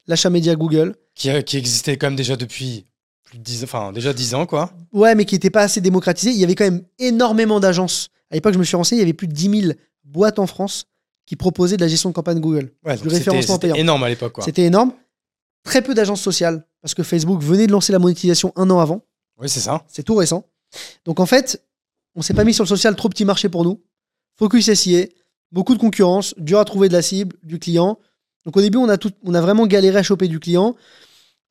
l'achat 0.07 0.29
média 0.29 0.55
Google. 0.55 0.95
qui, 1.15 1.29
euh, 1.29 1.41
qui 1.41 1.57
existait 1.57 1.97
quand 1.97 2.07
même 2.07 2.15
déjà 2.15 2.35
depuis 2.35 2.85
plus 3.23 3.37
de 3.37 3.43
10 3.43 3.61
ans, 3.61 3.63
enfin 3.63 3.93
déjà 3.93 4.13
10 4.13 4.35
ans, 4.35 4.45
quoi. 4.45 4.73
Ouais, 4.91 5.15
mais 5.15 5.25
qui 5.25 5.35
n'était 5.35 5.49
pas 5.49 5.61
assez 5.61 5.79
démocratisé. 5.79 6.31
Il 6.31 6.37
y 6.37 6.43
avait 6.43 6.55
quand 6.55 6.65
même 6.65 6.83
énormément 6.99 7.59
d'agences. 7.59 8.09
À 8.29 8.35
l'époque, 8.35 8.53
je 8.53 8.59
me 8.59 8.63
suis 8.63 8.75
renseigné, 8.75 8.99
il 8.99 9.03
y 9.03 9.07
avait 9.07 9.13
plus 9.13 9.27
de 9.27 9.33
10 9.33 9.61
000 9.61 9.73
boîtes 10.03 10.39
en 10.39 10.47
France 10.47 10.87
qui 11.25 11.35
proposaient 11.35 11.77
de 11.77 11.81
la 11.81 11.87
gestion 11.87 12.09
de 12.09 12.15
campagne 12.15 12.39
Google. 12.39 12.71
Ouais, 12.85 12.93
Du 12.97 13.03
c'était 13.03 13.15
référencement 13.15 13.55
c'était 13.55 13.67
payant. 13.67 13.75
énorme 13.75 14.03
à 14.03 14.09
l'époque. 14.09 14.37
C'était 14.43 14.63
énorme. 14.63 14.93
Très 15.63 15.81
peu 15.81 15.95
d'agences 15.95 16.21
sociales, 16.21 16.65
parce 16.81 16.93
que 16.93 17.01
Facebook 17.01 17.41
venait 17.41 17.65
de 17.65 17.71
lancer 17.71 17.91
la 17.91 17.99
monétisation 17.99 18.53
un 18.55 18.69
an 18.69 18.79
avant. 18.79 19.01
Oui, 19.39 19.49
c'est 19.49 19.59
ça. 19.59 19.83
C'est 19.87 20.03
tout 20.03 20.15
récent. 20.15 20.45
Donc 21.05 21.19
en 21.19 21.25
fait, 21.25 21.63
on 22.15 22.21
s'est 22.21 22.33
pas 22.35 22.43
mis 22.43 22.53
sur 22.53 22.63
le 22.63 22.67
social, 22.67 22.95
trop 22.95 23.09
petit 23.09 23.25
marché 23.25 23.49
pour 23.49 23.63
nous. 23.63 23.81
Focus 24.37 24.71
SIA, 24.73 25.05
beaucoup 25.51 25.73
de 25.73 25.79
concurrence, 25.79 26.35
dur 26.37 26.59
à 26.59 26.65
trouver 26.65 26.87
de 26.87 26.93
la 26.93 27.01
cible, 27.01 27.35
du 27.41 27.57
client. 27.57 27.97
Donc 28.45 28.55
au 28.57 28.61
début, 28.61 28.77
on 28.77 28.87
a, 28.89 28.97
tout, 28.97 29.11
on 29.23 29.33
a 29.33 29.41
vraiment 29.41 29.65
galéré 29.65 29.97
à 29.99 30.03
choper 30.03 30.27
du 30.27 30.39
client. 30.39 30.75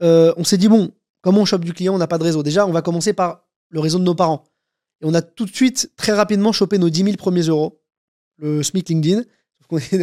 Euh, 0.02 0.32
on 0.36 0.44
s'est 0.44 0.58
dit, 0.58 0.68
bon, 0.68 0.92
comment 1.22 1.40
on 1.40 1.44
chope 1.44 1.64
du 1.64 1.72
client? 1.72 1.94
On 1.94 1.98
n'a 1.98 2.06
pas 2.06 2.18
de 2.18 2.24
réseau. 2.24 2.42
Déjà, 2.44 2.66
on 2.66 2.72
va 2.72 2.82
commencer 2.82 3.12
par 3.12 3.44
le 3.70 3.80
réseau 3.80 3.98
de 3.98 4.04
nos 4.04 4.14
parents. 4.14 4.44
Et 5.00 5.06
on 5.06 5.14
a 5.14 5.22
tout 5.22 5.44
de 5.44 5.54
suite, 5.54 5.90
très 5.96 6.12
rapidement, 6.12 6.52
chopé 6.52 6.78
nos 6.78 6.88
10 6.90 7.02
000 7.04 7.16
premiers 7.16 7.42
euros. 7.42 7.80
Le 8.38 8.62
SMIC 8.62 8.88
LinkedIn. 8.88 9.22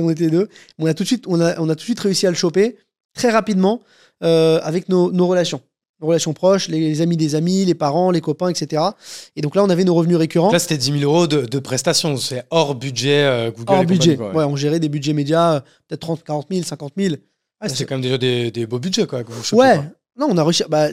On 0.01 0.09
était 0.09 0.29
deux. 0.29 0.47
On 0.79 0.85
a, 0.85 0.93
tout 0.93 1.03
de 1.03 1.07
suite, 1.07 1.25
on, 1.27 1.39
a, 1.41 1.59
on 1.59 1.69
a 1.69 1.75
tout 1.75 1.79
de 1.79 1.85
suite 1.85 1.99
réussi 1.99 2.27
à 2.27 2.29
le 2.29 2.35
choper 2.35 2.77
très 3.13 3.29
rapidement 3.29 3.81
euh, 4.23 4.59
avec 4.63 4.89
nos, 4.89 5.11
nos 5.11 5.27
relations. 5.27 5.61
Nos 6.01 6.07
relations 6.07 6.33
proches, 6.33 6.67
les, 6.67 6.79
les 6.79 7.01
amis 7.01 7.15
des 7.17 7.35
amis, 7.35 7.63
les 7.65 7.75
parents, 7.75 8.09
les 8.09 8.21
copains, 8.21 8.49
etc. 8.49 8.81
Et 9.35 9.41
donc 9.41 9.55
là, 9.55 9.63
on 9.63 9.69
avait 9.69 9.83
nos 9.83 9.93
revenus 9.93 10.17
récurrents. 10.17 10.51
Là, 10.51 10.57
c'était 10.57 10.77
10 10.77 10.99
000 10.99 11.03
euros 11.03 11.27
de, 11.27 11.41
de 11.45 11.59
prestations. 11.59 12.17
C'est 12.17 12.43
hors 12.49 12.73
budget 12.73 13.23
euh, 13.23 13.51
Google. 13.51 13.71
Hors 13.73 13.81
et 13.83 13.85
budget. 13.85 14.17
quoi. 14.17 14.33
Ouais, 14.33 14.43
on 14.43 14.55
gérait 14.55 14.79
des 14.79 14.89
budgets 14.89 15.13
médias, 15.13 15.55
euh, 15.55 15.59
peut-être 15.87 16.01
30, 16.01 16.23
40 16.23 16.47
000, 16.51 16.63
50 16.63 16.93
000. 16.97 17.15
Ah, 17.59 17.69
c'était 17.69 17.85
quand 17.85 17.95
même 17.95 18.01
déjà 18.01 18.17
des, 18.17 18.49
des 18.49 18.65
beaux 18.65 18.79
budgets, 18.79 19.05
quoi, 19.05 19.23
que 19.23 19.31
vous 19.31 19.43
chopez, 19.43 19.61
Ouais, 19.61 19.79
non, 20.17 20.27
on 20.31 20.37
a 20.37 20.43
réussi. 20.43 20.63
Bah, 20.67 20.87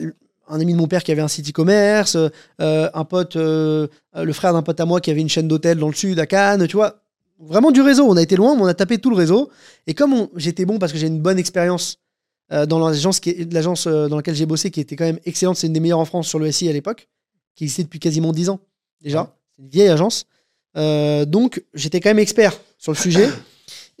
un 0.47 0.59
ami 0.59 0.73
de 0.73 0.77
mon 0.77 0.87
père 0.87 1.03
qui 1.03 1.11
avait 1.11 1.21
un 1.21 1.27
site 1.27 1.49
e-commerce, 1.49 2.15
euh, 2.61 2.89
un 2.93 3.05
pote, 3.05 3.35
le 3.35 3.87
frère 4.33 4.53
d'un 4.53 4.61
pote 4.63 4.79
à 4.79 4.85
moi 4.85 4.99
qui 5.01 5.09
avait 5.11 5.21
une 5.21 5.29
chaîne 5.29 5.47
d'hôtel 5.47 5.77
dans 5.79 5.87
le 5.89 5.93
sud, 5.95 6.19
à 6.19 6.25
Cannes, 6.27 6.67
tu 6.67 6.75
vois. 6.75 7.01
Vraiment 7.39 7.71
du 7.71 7.81
réseau. 7.81 8.05
On 8.05 8.17
a 8.17 8.21
été 8.21 8.35
loin, 8.35 8.55
mais 8.55 8.61
on 8.61 8.65
a 8.65 8.73
tapé 8.73 8.97
tout 8.97 9.09
le 9.09 9.15
réseau. 9.15 9.49
Et 9.87 9.93
comme 9.93 10.27
j'étais 10.35 10.65
bon 10.65 10.77
parce 10.77 10.91
que 10.91 10.97
j'ai 10.97 11.07
une 11.07 11.21
bonne 11.21 11.39
expérience 11.39 11.99
euh, 12.51 12.65
dans 12.65 12.79
l'agence 12.79 13.21
euh, 13.87 14.07
dans 14.07 14.17
laquelle 14.17 14.35
j'ai 14.35 14.45
bossé, 14.45 14.71
qui 14.71 14.81
était 14.81 14.95
quand 14.95 15.05
même 15.05 15.19
excellente, 15.25 15.57
c'est 15.57 15.67
une 15.67 15.73
des 15.73 15.79
meilleures 15.79 15.99
en 15.99 16.05
France 16.05 16.27
sur 16.27 16.39
le 16.39 16.51
SI 16.51 16.67
à 16.67 16.73
l'époque, 16.73 17.07
qui 17.55 17.63
existait 17.65 17.83
depuis 17.83 17.99
quasiment 17.99 18.31
10 18.31 18.49
ans 18.49 18.59
déjà. 19.01 19.21
Ouais. 19.21 19.27
C'est 19.55 19.63
une 19.63 19.69
vieille 19.69 19.89
agence. 19.89 20.25
Euh, 20.77 21.25
donc 21.25 21.63
j'étais 21.73 21.99
quand 21.99 22.09
même 22.09 22.19
expert 22.19 22.59
sur 22.77 22.91
le 22.91 22.97
sujet. 22.97 23.29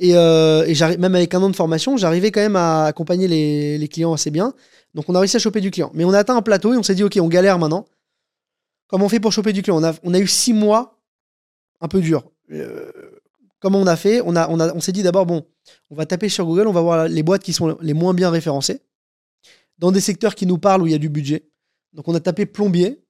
Et, 0.01 0.15
euh, 0.15 0.65
même 0.97 1.13
avec 1.13 1.33
un 1.33 1.41
an 1.41 1.49
de 1.49 1.55
formation, 1.55 1.97
j'arrivais 1.97 2.31
quand 2.31 2.39
même 2.39 2.55
à 2.55 2.85
accompagner 2.85 3.27
les, 3.27 3.77
les 3.77 3.87
clients 3.89 4.13
assez 4.13 4.31
bien. 4.31 4.53
Donc 4.93 5.09
on 5.09 5.15
a 5.15 5.19
réussi 5.19 5.35
à 5.35 5.39
choper 5.39 5.61
du 5.61 5.71
client. 5.71 5.91
Mais 5.93 6.05
on 6.05 6.13
a 6.13 6.19
atteint 6.19 6.37
un 6.37 6.41
plateau 6.41 6.73
et 6.73 6.77
on 6.77 6.83
s'est 6.83 6.95
dit, 6.95 7.03
OK, 7.03 7.17
on 7.21 7.27
galère 7.27 7.59
maintenant. 7.59 7.85
Comment 8.87 9.05
on 9.05 9.09
fait 9.09 9.19
pour 9.19 9.31
choper 9.31 9.53
du 9.53 9.61
client? 9.61 9.77
On 9.77 9.83
a, 9.83 9.93
on 10.03 10.13
a 10.13 10.19
eu 10.19 10.27
six 10.27 10.53
mois 10.53 10.97
un 11.81 11.87
peu 11.87 12.01
durs. 12.01 12.23
Euh, 12.51 12.91
comment 13.59 13.79
on 13.79 13.87
a 13.87 13.95
fait 13.95 14.21
On, 14.25 14.35
a, 14.35 14.47
on, 14.49 14.59
a, 14.59 14.73
on 14.73 14.79
s'est 14.79 14.91
dit 14.91 15.03
d'abord, 15.03 15.25
bon, 15.25 15.45
on 15.89 15.95
va 15.95 16.05
taper 16.05 16.29
sur 16.29 16.45
Google, 16.45 16.67
on 16.67 16.71
va 16.73 16.81
voir 16.81 17.07
les 17.07 17.23
boîtes 17.23 17.43
qui 17.43 17.53
sont 17.53 17.77
les 17.81 17.93
moins 17.93 18.13
bien 18.13 18.29
référencées, 18.29 18.81
dans 19.77 19.91
des 19.91 20.01
secteurs 20.01 20.35
qui 20.35 20.45
nous 20.45 20.57
parlent 20.57 20.81
où 20.81 20.87
il 20.87 20.91
y 20.91 20.95
a 20.95 20.99
du 20.99 21.09
budget. 21.09 21.49
Donc 21.93 22.07
on 22.07 22.15
a 22.15 22.19
tapé 22.19 22.45
plombier, 22.45 23.01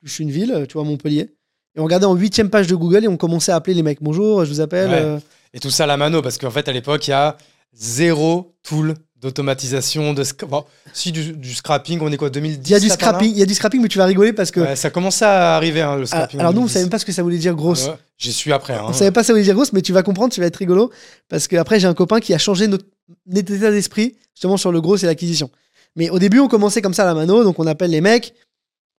plus 0.00 0.18
une 0.20 0.30
ville, 0.30 0.66
tu 0.68 0.74
vois, 0.74 0.84
Montpellier. 0.84 1.34
Et 1.76 1.80
on 1.80 1.84
regardait 1.84 2.06
en 2.06 2.14
huitième 2.14 2.50
page 2.50 2.66
de 2.66 2.74
Google 2.74 3.04
et 3.04 3.08
on 3.08 3.16
commençait 3.16 3.52
à 3.52 3.56
appeler 3.56 3.74
les 3.74 3.82
mecs. 3.82 4.02
Bonjour, 4.02 4.44
je 4.44 4.50
vous 4.50 4.60
appelle. 4.60 4.90
Ouais. 4.90 5.00
euh, 5.00 5.18
Et 5.52 5.60
tout 5.60 5.70
ça 5.70 5.84
à 5.84 5.86
la 5.86 5.96
mano, 5.96 6.22
parce 6.22 6.38
qu'en 6.38 6.50
fait, 6.50 6.68
à 6.68 6.72
l'époque, 6.72 7.06
il 7.08 7.10
y 7.10 7.14
a 7.14 7.36
zéro 7.72 8.54
tool 8.62 8.94
d'automatisation, 9.20 10.14
de 10.14 10.22
bon, 10.46 10.64
si 10.92 11.12
du, 11.12 11.32
du 11.32 11.54
scrapping, 11.54 12.00
on 12.00 12.10
est 12.12 12.16
quoi, 12.16 12.30
2010 12.30 12.68
Il 12.68 12.72
y 12.72 12.74
a 12.74 12.80
du 12.80 12.88
scrapping, 12.88 13.30
il 13.30 13.38
y 13.38 13.42
a 13.42 13.46
du 13.46 13.54
scrapping, 13.54 13.80
mais 13.82 13.88
tu 13.88 13.98
vas 13.98 14.04
rigoler 14.04 14.32
parce 14.32 14.50
que. 14.50 14.60
Ouais, 14.60 14.76
ça 14.76 14.90
commençait 14.90 15.24
à 15.24 15.56
arriver, 15.56 15.80
hein, 15.82 15.96
le 15.96 16.02
Ah, 16.02 16.06
scrapping. 16.06 16.40
alors 16.40 16.52
nous, 16.52 16.60
on 16.60 16.66
2010. 16.66 16.72
savait 16.72 16.84
même 16.84 16.90
pas 16.90 16.98
ce 16.98 17.04
que 17.04 17.12
ça 17.12 17.22
voulait 17.22 17.38
dire 17.38 17.54
grosse. 17.54 17.88
J'y 18.16 18.32
suis 18.32 18.52
après. 18.52 18.74
Hein. 18.74 18.84
On 18.86 18.92
savait 18.92 19.10
pas 19.10 19.22
ça 19.24 19.32
voulait 19.32 19.44
dire 19.44 19.54
grosse, 19.54 19.72
mais 19.72 19.82
tu 19.82 19.92
vas 19.92 20.02
comprendre, 20.02 20.32
tu 20.32 20.40
vas 20.40 20.46
être 20.46 20.56
rigolo. 20.56 20.90
Parce 21.28 21.48
que 21.48 21.56
après, 21.56 21.78
j'ai 21.80 21.86
un 21.86 21.94
copain 21.94 22.20
qui 22.20 22.32
a 22.34 22.38
changé 22.38 22.66
notre, 22.68 22.84
notre 23.26 23.52
état 23.52 23.70
d'esprit, 23.70 24.16
justement 24.34 24.56
sur 24.56 24.72
le 24.72 24.80
gros 24.80 24.96
et 24.96 25.06
l'acquisition. 25.06 25.50
Mais 25.96 26.10
au 26.10 26.18
début, 26.18 26.38
on 26.38 26.48
commençait 26.48 26.82
comme 26.82 26.94
ça 26.94 27.02
à 27.02 27.06
la 27.06 27.14
mano, 27.14 27.42
donc 27.44 27.58
on 27.58 27.66
appelle 27.66 27.90
les 27.90 28.00
mecs. 28.00 28.34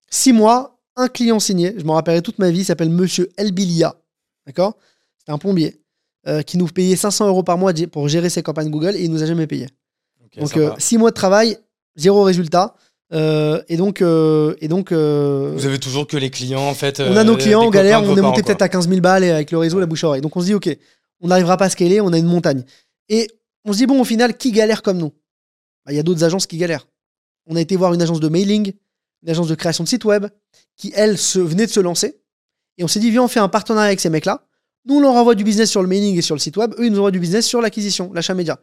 Six 0.09 0.33
mois, 0.33 0.79
un 0.95 1.07
client 1.07 1.39
signé, 1.39 1.75
je 1.77 1.83
m'en 1.83 1.93
rappellerai 1.93 2.21
toute 2.21 2.39
ma 2.39 2.49
vie, 2.51 2.59
il 2.59 2.65
s'appelle 2.65 2.89
Monsieur 2.89 3.29
Elbilia. 3.37 3.95
D'accord? 4.45 4.75
C'était 5.19 5.31
un 5.31 5.37
plombier 5.37 5.79
euh, 6.27 6.41
qui 6.41 6.57
nous 6.57 6.65
payait 6.67 6.95
500 6.95 7.27
euros 7.27 7.43
par 7.43 7.57
mois 7.57 7.71
pour 7.91 8.09
gérer 8.09 8.29
ses 8.29 8.41
campagnes 8.43 8.69
Google 8.69 8.95
et 8.95 9.03
il 9.03 9.11
nous 9.11 9.23
a 9.23 9.25
jamais 9.25 9.47
payé. 9.47 9.67
Donc, 10.37 10.55
euh, 10.57 10.71
six 10.77 10.97
mois 10.97 11.09
de 11.09 11.15
travail, 11.15 11.57
zéro 11.95 12.23
résultat. 12.23 12.75
Euh, 13.11 13.61
et 13.67 13.77
donc, 13.77 14.01
euh, 14.01 14.55
et 14.61 14.67
donc 14.67 14.91
euh, 14.91 15.53
Vous 15.55 15.65
avez 15.65 15.79
toujours 15.79 16.05
que 16.05 16.17
les 16.17 16.29
clients, 16.29 16.67
en 16.67 16.73
fait. 16.75 16.99
on 16.99 17.15
a 17.15 17.23
nos 17.23 17.37
clients, 17.37 17.63
on 17.63 17.69
galère, 17.69 18.03
on 18.03 18.15
est 18.15 18.21
monté 18.21 18.43
peut-être 18.43 18.61
à 18.61 18.69
15 18.69 18.87
000 18.87 19.01
balles 19.01 19.23
et 19.23 19.31
avec 19.31 19.51
le 19.51 19.57
réseau, 19.57 19.79
la 19.79 19.87
bouche 19.87 20.03
à 20.03 20.07
oreille. 20.07 20.21
Donc 20.21 20.35
on 20.37 20.41
se 20.41 20.45
dit, 20.45 20.53
ok, 20.53 20.69
on 21.21 21.27
n'arrivera 21.27 21.57
pas 21.57 21.65
à 21.65 21.69
scaler, 21.69 22.01
on 22.01 22.13
a 22.13 22.17
une 22.17 22.27
montagne. 22.27 22.63
Et 23.09 23.27
on 23.65 23.73
se 23.73 23.79
dit, 23.79 23.87
bon, 23.87 23.99
au 23.99 24.03
final, 24.03 24.37
qui 24.37 24.51
galère 24.51 24.83
comme 24.83 24.99
nous? 24.99 25.11
Bah, 25.85 25.91
Il 25.91 25.95
y 25.95 25.99
a 25.99 26.03
d'autres 26.03 26.23
agences 26.23 26.45
qui 26.45 26.57
galèrent. 26.57 26.87
On 27.47 27.55
a 27.55 27.61
été 27.61 27.75
voir 27.75 27.93
une 27.93 28.01
agence 28.01 28.19
de 28.19 28.29
mailing, 28.29 28.73
une 29.23 29.29
agence 29.29 29.47
de 29.47 29.55
création 29.55 29.83
de 29.83 29.89
site 29.89 30.05
web, 30.05 30.27
qui, 30.77 30.93
elle, 30.95 31.17
se, 31.17 31.39
venait 31.39 31.65
de 31.65 31.71
se 31.71 31.79
lancer. 31.79 32.21
Et 32.77 32.83
on 32.83 32.87
s'est 32.87 32.99
dit, 32.99 33.09
viens, 33.09 33.23
on 33.23 33.27
fait 33.27 33.39
un 33.39 33.49
partenariat 33.49 33.87
avec 33.87 33.99
ces 33.99 34.09
mecs-là. 34.09 34.45
Nous, 34.85 34.97
on 34.97 35.01
leur 35.01 35.13
envoie 35.13 35.35
du 35.35 35.43
business 35.43 35.69
sur 35.69 35.81
le 35.81 35.87
mailing 35.87 36.17
et 36.17 36.21
sur 36.21 36.35
le 36.35 36.39
site 36.39 36.57
web. 36.57 36.73
Eux, 36.77 36.85
ils 36.85 36.91
nous 36.91 36.99
envoient 36.99 37.11
du 37.11 37.19
business 37.19 37.45
sur 37.45 37.59
l'acquisition, 37.59 38.13
l'achat 38.13 38.35
média. 38.35 38.59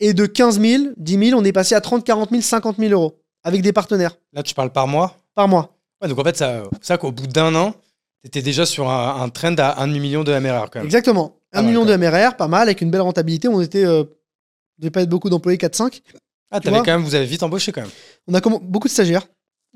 Et 0.00 0.14
de 0.14 0.26
15 0.26 0.60
000, 0.60 0.84
10 0.96 1.28
000, 1.30 1.40
on 1.40 1.44
est 1.44 1.52
passé 1.52 1.74
à 1.74 1.80
30, 1.80 2.04
40 2.04 2.30
000, 2.30 2.42
50 2.42 2.76
000 2.78 2.92
euros 2.92 3.18
avec 3.42 3.62
des 3.62 3.72
partenaires 3.72 4.16
Là, 4.32 4.42
tu 4.42 4.54
parles 4.54 4.72
par 4.72 4.86
mois? 4.86 5.16
Par 5.34 5.48
mois. 5.48 5.76
Ouais, 6.00 6.08
donc 6.08 6.18
en 6.18 6.24
fait, 6.24 6.36
ça, 6.36 6.62
ça 6.80 6.98
qu'au 6.98 7.10
bout 7.12 7.26
d'un 7.26 7.54
an, 7.54 7.72
tu 8.22 8.28
étais 8.28 8.42
déjà 8.42 8.66
sur 8.66 8.88
un, 8.88 9.22
un 9.22 9.28
trend 9.28 9.54
à 9.58 9.82
un 9.82 9.86
demi-million 9.88 10.22
de 10.24 10.32
MRR 10.38 10.70
quand 10.70 10.76
même. 10.76 10.84
Exactement. 10.84 11.36
Ah 11.52 11.58
Un 11.58 11.62
ouais, 11.62 11.68
million 11.68 11.84
de 11.84 11.96
MRR, 11.96 12.36
pas 12.36 12.48
mal, 12.48 12.62
avec 12.62 12.80
une 12.80 12.90
belle 12.90 13.00
rentabilité. 13.00 13.48
On 13.48 13.60
était. 13.60 13.84
Euh, 13.84 14.04
devait 14.78 14.90
pas 14.90 15.02
être 15.02 15.08
beaucoup 15.08 15.28
d'employés, 15.30 15.58
4-5. 15.58 16.00
Ah, 16.50 16.60
vois 16.64 16.78
quand 16.78 16.86
même, 16.86 17.02
vous 17.02 17.14
avez 17.14 17.26
vite 17.26 17.42
embauché 17.42 17.72
quand 17.72 17.82
même. 17.82 17.90
On 18.26 18.34
a 18.34 18.40
comm- 18.40 18.60
beaucoup 18.62 18.88
de 18.88 18.92
stagiaires. 18.92 19.26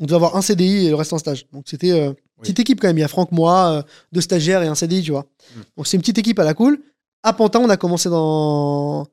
On 0.01 0.07
devait 0.07 0.17
avoir 0.17 0.37
un 0.37 0.43
CDI 0.43 0.87
et 0.87 0.89
le 0.89 0.95
reste 0.95 1.13
en 1.13 1.19
stage. 1.19 1.47
Donc 1.53 1.65
c'était 1.67 1.91
euh, 1.91 2.13
petite 2.41 2.59
équipe 2.61 2.81
quand 2.81 2.89
même. 2.89 2.97
Il 2.97 3.03
y 3.03 3.05
a 3.05 3.09
Franck, 3.09 3.31
moi, 3.31 3.73
euh, 3.73 3.83
deux 4.13 4.23
stagiaires 4.23 4.63
et 4.63 4.67
un 4.69 4.75
CDI, 4.75 5.03
tu 5.03 5.11
vois. 5.11 5.27
Mm. 5.55 5.61
Donc 5.77 5.87
c'est 5.87 5.97
une 5.97 6.01
petite 6.01 6.19
équipe 6.19 6.39
à 6.39 6.45
la 6.45 6.55
cool. 6.55 6.81
À 7.23 7.33
Pantin, 7.35 7.61
on 7.61 7.69
a 7.69 7.77
commencé 7.77 8.09
dans, 8.09 9.07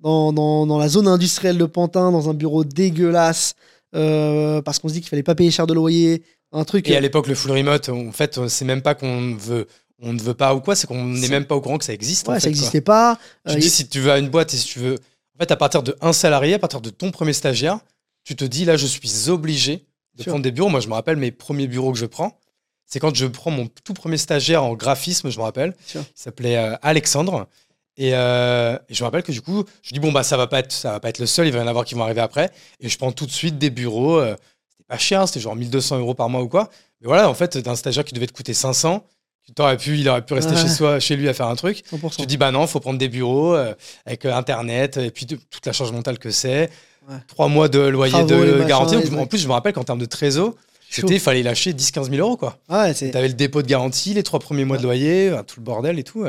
dans, 0.00 0.32
dans, 0.32 0.66
dans 0.66 0.78
la 0.78 0.88
zone 0.88 1.08
industrielle 1.08 1.58
de 1.58 1.64
Pantin, 1.64 2.10
dans 2.12 2.28
un 2.30 2.34
bureau 2.34 2.64
dégueulasse, 2.64 3.54
euh, 3.94 4.60
parce 4.62 4.78
qu'on 4.78 4.88
se 4.88 4.94
dit 4.94 5.00
qu'il 5.00 5.08
fallait 5.08 5.22
pas 5.22 5.34
payer 5.34 5.50
cher 5.50 5.66
de 5.66 5.74
loyer. 5.74 6.22
Un 6.52 6.64
truc. 6.64 6.88
Et 6.88 6.96
à 6.96 7.00
l'époque, 7.00 7.26
le 7.26 7.34
full 7.34 7.50
remote, 7.52 7.88
en 7.88 8.12
fait, 8.12 8.46
c'est 8.48 8.64
même 8.64 8.80
pas 8.82 8.94
qu'on 8.94 9.34
veut, 9.34 9.66
on 10.00 10.12
ne 10.12 10.20
veut 10.22 10.34
pas 10.34 10.54
ou 10.54 10.60
quoi, 10.60 10.76
c'est 10.76 10.86
qu'on 10.86 11.04
n'est 11.04 11.28
même 11.28 11.44
pas 11.44 11.56
au 11.56 11.60
courant 11.60 11.76
que 11.78 11.84
ça 11.84 11.92
existe. 11.92 12.28
en 12.28 12.32
ouais, 12.32 12.36
fait, 12.38 12.42
ça 12.44 12.48
n'existait 12.48 12.80
pas. 12.80 13.18
Tu 13.46 13.52
Euh, 13.52 13.56
dis, 13.58 13.66
y- 13.66 13.70
si 13.70 13.88
tu 13.88 14.00
veux 14.00 14.12
à 14.12 14.18
une 14.18 14.28
boîte 14.28 14.54
et 14.54 14.56
si 14.56 14.66
tu 14.66 14.78
veux. 14.78 14.94
En 14.94 15.38
fait, 15.40 15.50
à 15.50 15.56
partir 15.56 15.82
de 15.82 15.96
un 16.00 16.12
salarié, 16.12 16.54
à 16.54 16.58
partir 16.58 16.80
de 16.80 16.88
ton 16.90 17.10
premier 17.10 17.32
stagiaire, 17.32 17.78
tu 18.24 18.36
te 18.36 18.44
dis, 18.44 18.64
là, 18.64 18.76
je 18.76 18.86
suis 18.86 19.28
obligé 19.28 19.84
de 20.16 20.22
prendre 20.24 20.42
des 20.42 20.52
bureaux. 20.52 20.68
Moi, 20.70 20.80
je 20.80 20.88
me 20.88 20.94
rappelle 20.94 21.16
mes 21.16 21.30
premiers 21.30 21.66
bureaux 21.66 21.92
que 21.92 21.98
je 21.98 22.06
prends. 22.06 22.38
C'est 22.86 23.00
quand 23.00 23.14
je 23.14 23.26
prends 23.26 23.50
mon 23.50 23.66
tout 23.84 23.92
premier 23.92 24.16
stagiaire 24.16 24.62
en 24.62 24.74
graphisme, 24.74 25.28
je 25.30 25.38
me 25.38 25.42
rappelle. 25.42 25.74
Il 25.94 26.00
s'appelait 26.14 26.56
euh, 26.56 26.76
Alexandre. 26.82 27.48
Et, 27.98 28.10
euh, 28.14 28.76
et 28.88 28.94
je 28.94 29.02
me 29.02 29.06
rappelle 29.06 29.22
que 29.22 29.32
du 29.32 29.40
coup, 29.40 29.64
je 29.82 29.92
dis, 29.92 30.00
bon, 30.00 30.12
bah, 30.12 30.22
ça 30.22 30.36
va 30.36 30.46
pas 30.46 30.58
être, 30.58 30.72
ça 30.72 30.92
va 30.92 31.00
pas 31.00 31.08
être 31.08 31.18
le 31.18 31.26
seul, 31.26 31.46
il 31.46 31.52
va 31.52 31.60
y 31.60 31.62
en 31.62 31.66
avoir 31.66 31.84
qui 31.84 31.94
vont 31.94 32.02
arriver 32.02 32.20
après. 32.20 32.50
Et 32.80 32.88
je 32.88 32.98
prends 32.98 33.12
tout 33.12 33.26
de 33.26 33.30
suite 33.30 33.56
des 33.58 33.70
bureaux. 33.70 34.18
euh, 34.18 34.34
c'était 34.70 34.84
pas 34.88 34.98
cher, 34.98 35.26
c'était 35.26 35.40
genre 35.40 35.56
1200 35.56 35.98
euros 35.98 36.14
par 36.14 36.28
mois 36.28 36.42
ou 36.42 36.48
quoi. 36.48 36.68
Mais 37.00 37.06
voilà, 37.08 37.28
en 37.30 37.34
fait, 37.34 37.56
d'un 37.58 37.74
stagiaire 37.76 38.04
qui 38.04 38.12
devait 38.14 38.26
te 38.26 38.32
coûter 38.32 38.52
500, 38.54 39.04
tu 39.46 39.52
t'aurais 39.52 39.76
pu, 39.76 39.96
il 39.98 40.08
aurait 40.08 40.24
pu 40.24 40.34
rester 40.34 40.54
Ouais. 40.54 40.60
chez, 40.62 40.68
soi, 40.68 41.00
chez 41.00 41.16
lui 41.16 41.28
à 41.28 41.32
faire 41.34 41.46
un 41.46 41.56
truc. 41.56 41.82
100%. 41.90 42.10
Tu 42.10 42.16
te 42.22 42.24
dis, 42.24 42.36
bah 42.36 42.50
non, 42.50 42.66
faut 42.66 42.80
prendre 42.80 42.98
des 42.98 43.08
bureaux 43.08 43.54
euh, 43.54 43.74
avec 44.04 44.24
euh, 44.26 44.34
Internet 44.34 44.96
et 44.98 45.10
puis 45.10 45.24
de- 45.24 45.36
toute 45.50 45.64
la 45.64 45.72
charge 45.72 45.92
mentale 45.92 46.18
que 46.18 46.30
c'est. 46.30 46.68
Ouais. 47.08 47.16
Trois 47.28 47.48
mois 47.48 47.68
de 47.68 47.78
loyer 47.78 48.10
Travaux, 48.12 48.28
de 48.28 48.64
garantie. 48.64 48.96
en 49.16 49.26
plus, 49.26 49.38
je 49.38 49.46
me 49.46 49.52
rappelle 49.52 49.72
qu'en 49.72 49.84
termes 49.84 50.00
de 50.00 50.06
trésor, 50.06 50.54
c'était, 50.90 51.14
il 51.14 51.20
fallait 51.20 51.42
lâcher 51.44 51.72
10-15 51.72 52.10
000 52.10 52.16
euros. 52.26 52.36
quoi. 52.36 52.58
Ouais, 52.68 52.92
c'est. 52.94 53.10
Tu 53.12 53.16
avais 53.16 53.28
le 53.28 53.34
dépôt 53.34 53.62
de 53.62 53.66
garantie, 53.68 54.12
les 54.14 54.22
trois 54.24 54.40
premiers 54.40 54.64
mois 54.64 54.76
de 54.78 54.82
loyer, 54.82 55.32
tout 55.46 55.60
le 55.60 55.64
bordel 55.64 55.98
et 55.98 56.04
tout. 56.04 56.24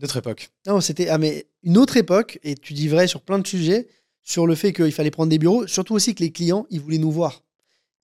Notre 0.00 0.16
époque. 0.16 0.50
Non, 0.66 0.80
c'était 0.80 1.08
ah, 1.08 1.18
mais 1.18 1.46
une 1.62 1.76
autre 1.78 1.96
époque, 1.96 2.38
et 2.42 2.54
tu 2.54 2.72
dis 2.72 2.88
vrai 2.88 3.06
sur 3.06 3.20
plein 3.20 3.38
de 3.38 3.46
sujets, 3.46 3.88
sur 4.22 4.46
le 4.46 4.54
fait 4.54 4.72
qu'il 4.72 4.92
fallait 4.92 5.10
prendre 5.10 5.30
des 5.30 5.38
bureaux, 5.38 5.66
surtout 5.66 5.94
aussi 5.94 6.14
que 6.14 6.22
les 6.22 6.32
clients, 6.32 6.66
ils 6.70 6.80
voulaient 6.80 6.98
nous 6.98 7.10
voir. 7.10 7.42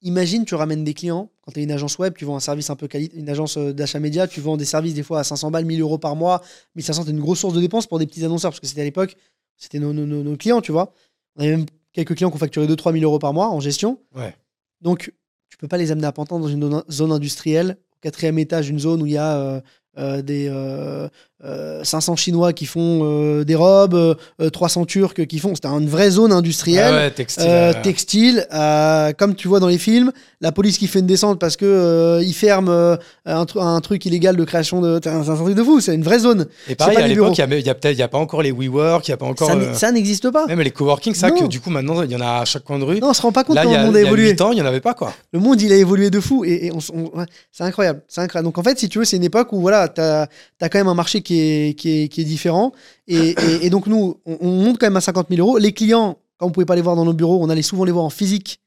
Imagine, 0.03 0.45
tu 0.45 0.55
ramènes 0.55 0.85
des 0.85 0.95
clients, 0.95 1.31
quand 1.43 1.51
tu 1.53 1.61
es 1.61 1.65
une 1.65 1.73
agence 1.73 1.99
web, 1.99 2.15
tu 2.17 2.25
vends 2.25 2.37
un 2.37 2.41
service 2.41 2.71
un 2.71 2.77
peu 2.77 2.87
quali- 2.87 3.11
une 3.15 3.29
agence 3.29 3.57
euh, 3.57 3.73
d'achat 3.73 3.99
média, 3.99 4.29
tu 4.29 4.41
vends 4.41 4.57
des 4.57 4.65
services 4.65 4.95
des 4.95 5.03
fois 5.03 5.21
à 5.21 5.25
500 5.25 5.51
balles, 5.51 5.65
1000 5.65 5.81
euros 5.81 5.99
par 5.99 6.15
mois, 6.15 6.41
1500, 6.77 7.05
c'est 7.05 7.11
une 7.11 7.19
grosse 7.21 7.41
source 7.41 7.55
de 7.55 7.61
dépenses 7.61 7.87
pour 7.89 7.99
des 7.99 8.07
petits 8.07 8.25
annonceurs, 8.25 8.53
parce 8.53 8.61
que 8.61 8.67
c'était 8.69 8.83
à 8.83 8.85
l'époque, 8.85 9.17
c'était 9.57 9.81
nos, 9.81 9.93
nos- 9.93 10.07
nos- 10.07 10.37
clients, 10.37 10.61
tu 10.61 10.71
vois. 10.71 10.93
On 11.35 11.41
avait 11.41 11.57
même 11.57 11.67
quelques 11.93 12.15
clients 12.15 12.31
qui 12.31 12.37
ont 12.37 12.39
facturé 12.39 12.67
2-3 12.69 12.93
000 12.93 13.03
euros 13.05 13.19
par 13.19 13.33
mois 13.33 13.49
en 13.49 13.59
gestion. 13.59 13.99
Ouais. 14.15 14.37
Donc, 14.83 15.13
tu 15.49 15.57
peux 15.57 15.67
pas 15.67 15.79
les 15.79 15.91
amener 15.91 16.07
à 16.07 16.13
Pantin 16.13 16.39
dans 16.39 16.47
une 16.49 16.61
zone- 16.63 16.85
zone 16.89 17.11
industrielle, 17.13 17.77
au 17.97 18.01
quatrième 18.01 18.39
étage, 18.39 18.69
une 18.69 18.79
zone 18.79 19.03
où 19.03 19.07
il 19.07 19.13
y 19.13 19.17
a 19.19 19.37
euh, 19.37 19.61
euh, 19.99 20.23
des 20.23 20.47
euh, 20.49 21.09
euh, 21.45 21.85
500 21.85 22.17
Chinois 22.17 22.53
qui 22.53 22.67
font 22.67 23.01
euh, 23.05 23.45
des 23.45 23.55
robes, 23.55 23.95
euh, 23.95 24.15
euh, 24.41 24.51
300 24.51 24.85
Turcs 24.87 25.27
qui 25.27 25.39
font. 25.39 25.55
C'était 25.55 25.69
une 25.69 25.89
vraie 25.89 26.11
zone 26.11 26.33
industrielle. 26.33 26.93
Ah 26.95 26.97
ouais, 26.97 27.11
textile. 27.11 27.45
euh, 27.49 27.73
euh, 27.73 27.83
textile, 27.83 28.47
euh, 28.53 29.13
comme 29.17 29.35
tu 29.35 29.47
vois 29.49 29.61
dans 29.61 29.69
les 29.69 29.79
films, 29.79 30.13
la 30.41 30.53
police 30.53 30.79
qui 30.79 30.87
fait 30.89 30.99
une 30.99 31.07
descente 31.07 31.39
parce 31.39 31.57
que 31.57 31.65
euh, 31.65 32.23
ils 32.23 32.33
ferment 32.35 32.71
euh, 32.71 32.97
un, 33.27 33.45
tru- 33.45 33.61
un 33.63 33.81
truc 33.81 34.05
illégal 34.07 34.37
de 34.37 34.45
création 34.45 34.81
de. 34.81 35.01
C'est 35.03 35.11
un, 35.11 35.23
truc 35.23 35.55
de 35.55 35.63
fou, 35.63 35.81
c'est 35.81 35.95
une 35.95 36.03
vraie 36.03 36.19
zone. 36.19 36.47
et 36.69 36.75
pareil, 36.75 36.97
pas 36.97 37.03
à 37.03 37.07
l'époque, 37.09 37.39
il 37.39 37.65
y 37.65 37.69
a, 37.71 37.73
a 38.03 38.05
a 38.05 38.09
pas 38.09 38.19
encore 38.19 38.43
les 38.43 38.53
WeWork, 38.53 39.07
il 39.07 39.11
y 39.11 39.15
a 39.15 39.17
pas 39.17 39.27
encore. 39.27 39.49
ça 39.75 39.89
euh, 39.89 39.93
n'existe 39.93 40.31
pas. 40.31 40.47
même 40.47 40.61
les 40.61 40.71
coworking, 40.71 41.15
ça 41.15 41.31
que 41.31 41.47
du 41.47 41.61
coup, 41.61 41.71
maintenant, 41.71 42.03
il 42.03 42.11
y 42.11 42.17
en 42.17 42.21
a 42.21 42.41
à 42.41 42.45
chaque 42.45 42.65
coin 42.65 42.79
de 42.79 42.85
rue. 42.85 42.99
Non, 43.01 43.11
on 43.11 43.15
se 43.15 43.23
rend 43.23 43.33
pas 43.33 43.45
compte 43.45 43.57
Là, 43.57 43.63
comment 43.63 43.77
a, 43.77 43.79
le 43.81 43.85
monde 43.87 43.97
a 43.97 44.01
il 44.01 44.03
y 44.03 44.05
a 44.05 44.09
évolué. 44.09 44.31
8 44.31 44.41
ans, 44.41 44.51
il 44.53 44.57
n'y 44.57 44.63
en 44.63 44.67
avait 44.67 44.81
pas, 44.81 44.95
quoi. 44.95 45.13
Le 45.33 45.39
monde, 45.41 45.61
il 45.63 45.73
a 45.73 45.77
évolué 45.77 46.11
de 46.11 46.21
fou. 46.21 46.45
Et, 46.45 46.67
et 46.67 46.73
on 46.73 46.79
s- 46.79 46.91
on- 46.95 47.17
ouais, 47.19 47.27
c'est 47.53 47.65
incroyable. 47.65 48.03
C'est 48.09 48.21
incroyable. 48.21 48.47
Donc, 48.47 48.59
en 48.59 48.63
fait, 48.63 48.79
si 48.79 48.89
tu 48.89 48.99
veux, 48.99 49.05
c'est 49.05 49.17
une 49.17 49.25
époque 49.25 49.53
où 49.53 49.61
voilà, 49.61 49.89
tu 49.89 50.01
as, 50.01 50.29
quand 50.61 50.75
même 50.79 50.89
un 50.89 50.95
marché 50.95 51.21
qui 51.23 51.28
est, 51.41 51.75
qui 51.79 52.03
est, 52.03 52.09
qui 52.09 52.21
est 52.21 52.25
différent. 52.25 52.73
Et, 53.07 53.31
et- 53.31 53.67
et 53.67 53.71
donc, 53.71 53.87
nous, 53.87 54.17
on, 54.25 54.39
on 54.41 54.51
monte 54.51 54.79
quand 54.79 54.87
même 54.87 54.97
à 54.97 55.01
50 55.01 55.27
000 55.31 55.41
euros. 55.47 55.59
Les 55.59 55.73
clients, 55.73 56.19
quand 56.39 56.47
on 56.47 56.51
pouvait 56.51 56.67
pas 56.67 56.77
les 56.77 56.83
voir 56.83 56.95
dans 56.97 57.05
nos 57.05 57.13
bureaux, 57.13 57.39
on 57.43 57.49
allait 57.51 57.63
souvent 57.63 57.85
les 57.85 57.93
voir 57.93 58.05
en 58.05 58.11
physique. 58.11 58.61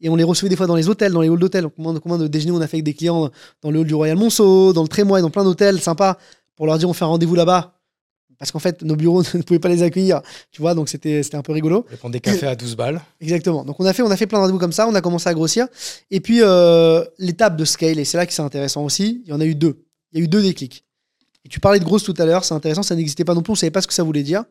Et 0.00 0.08
on 0.08 0.16
les 0.16 0.24
recevait 0.24 0.48
des 0.48 0.56
fois 0.56 0.66
dans 0.66 0.76
les 0.76 0.88
hôtels, 0.88 1.12
dans 1.12 1.20
les 1.20 1.28
halls 1.28 1.38
d'hôtels. 1.38 1.68
Combien, 1.76 1.92
de- 1.92 1.98
combien 1.98 2.16
de 2.18 2.26
déjeuners 2.26 2.52
on 2.52 2.60
a 2.60 2.66
fait 2.66 2.78
avec 2.78 2.84
des 2.84 2.94
clients 2.94 3.30
dans 3.62 3.70
le 3.70 3.80
hall 3.80 3.86
du 3.86 3.94
Royal 3.94 4.16
Monceau, 4.16 4.72
dans 4.72 4.82
le 4.82 4.88
Trémois, 4.88 5.20
dans 5.20 5.30
plein 5.30 5.44
d'hôtels 5.44 5.80
sympas, 5.80 6.16
pour 6.56 6.66
leur 6.66 6.78
dire 6.78 6.88
on 6.88 6.92
fait 6.94 7.04
un 7.04 7.08
rendez-vous 7.08 7.34
là-bas. 7.34 7.74
Parce 8.38 8.52
qu'en 8.52 8.58
fait, 8.58 8.80
nos 8.82 8.96
bureaux 8.96 9.22
ne 9.34 9.42
pouvaient 9.42 9.58
pas 9.60 9.68
les 9.68 9.82
accueillir. 9.82 10.22
Tu 10.50 10.62
vois, 10.62 10.74
donc 10.74 10.88
c'était 10.88 11.22
c'était 11.22 11.36
un 11.36 11.42
peu 11.42 11.52
rigolo. 11.52 11.84
On 11.92 11.96
prendre 11.98 12.12
des 12.14 12.20
cafés 12.20 12.46
à 12.46 12.56
12 12.56 12.74
balles. 12.74 13.02
Exactement. 13.20 13.62
Donc 13.66 13.78
on 13.78 13.84
a 13.84 13.92
fait, 13.92 14.00
on 14.02 14.10
a 14.10 14.16
fait 14.16 14.26
plein 14.26 14.38
de 14.38 14.42
rendez-vous 14.44 14.58
comme 14.58 14.72
ça, 14.72 14.88
on 14.88 14.94
a 14.94 15.02
commencé 15.02 15.28
à 15.28 15.34
grossir. 15.34 15.66
Et 16.10 16.20
puis 16.20 16.38
euh, 16.40 17.04
l'étape 17.18 17.56
de 17.58 17.66
scale, 17.66 17.98
et 17.98 18.06
c'est 18.06 18.16
là 18.16 18.24
que 18.24 18.32
c'est 18.32 18.40
intéressant 18.40 18.82
aussi, 18.82 19.20
il 19.26 19.28
y 19.30 19.34
en 19.34 19.40
a 19.42 19.44
eu 19.44 19.54
deux. 19.54 19.84
Il 20.12 20.18
y 20.18 20.22
a 20.22 20.24
eu 20.24 20.28
deux 20.28 20.40
déclics. 20.40 20.86
Et 21.44 21.48
tu 21.48 21.60
parlais 21.60 21.78
de 21.78 21.84
grosse 21.84 22.04
tout 22.04 22.14
à 22.18 22.24
l'heure, 22.24 22.44
c'est 22.44 22.54
intéressant, 22.54 22.82
ça 22.82 22.94
n'existait 22.94 23.24
pas 23.24 23.34
non 23.34 23.42
plus, 23.42 23.52
on 23.52 23.54
savait 23.54 23.70
pas 23.70 23.80
ce 23.80 23.86
que 23.86 23.94
ça 23.94 24.02
voulait 24.02 24.22
dire. 24.22 24.44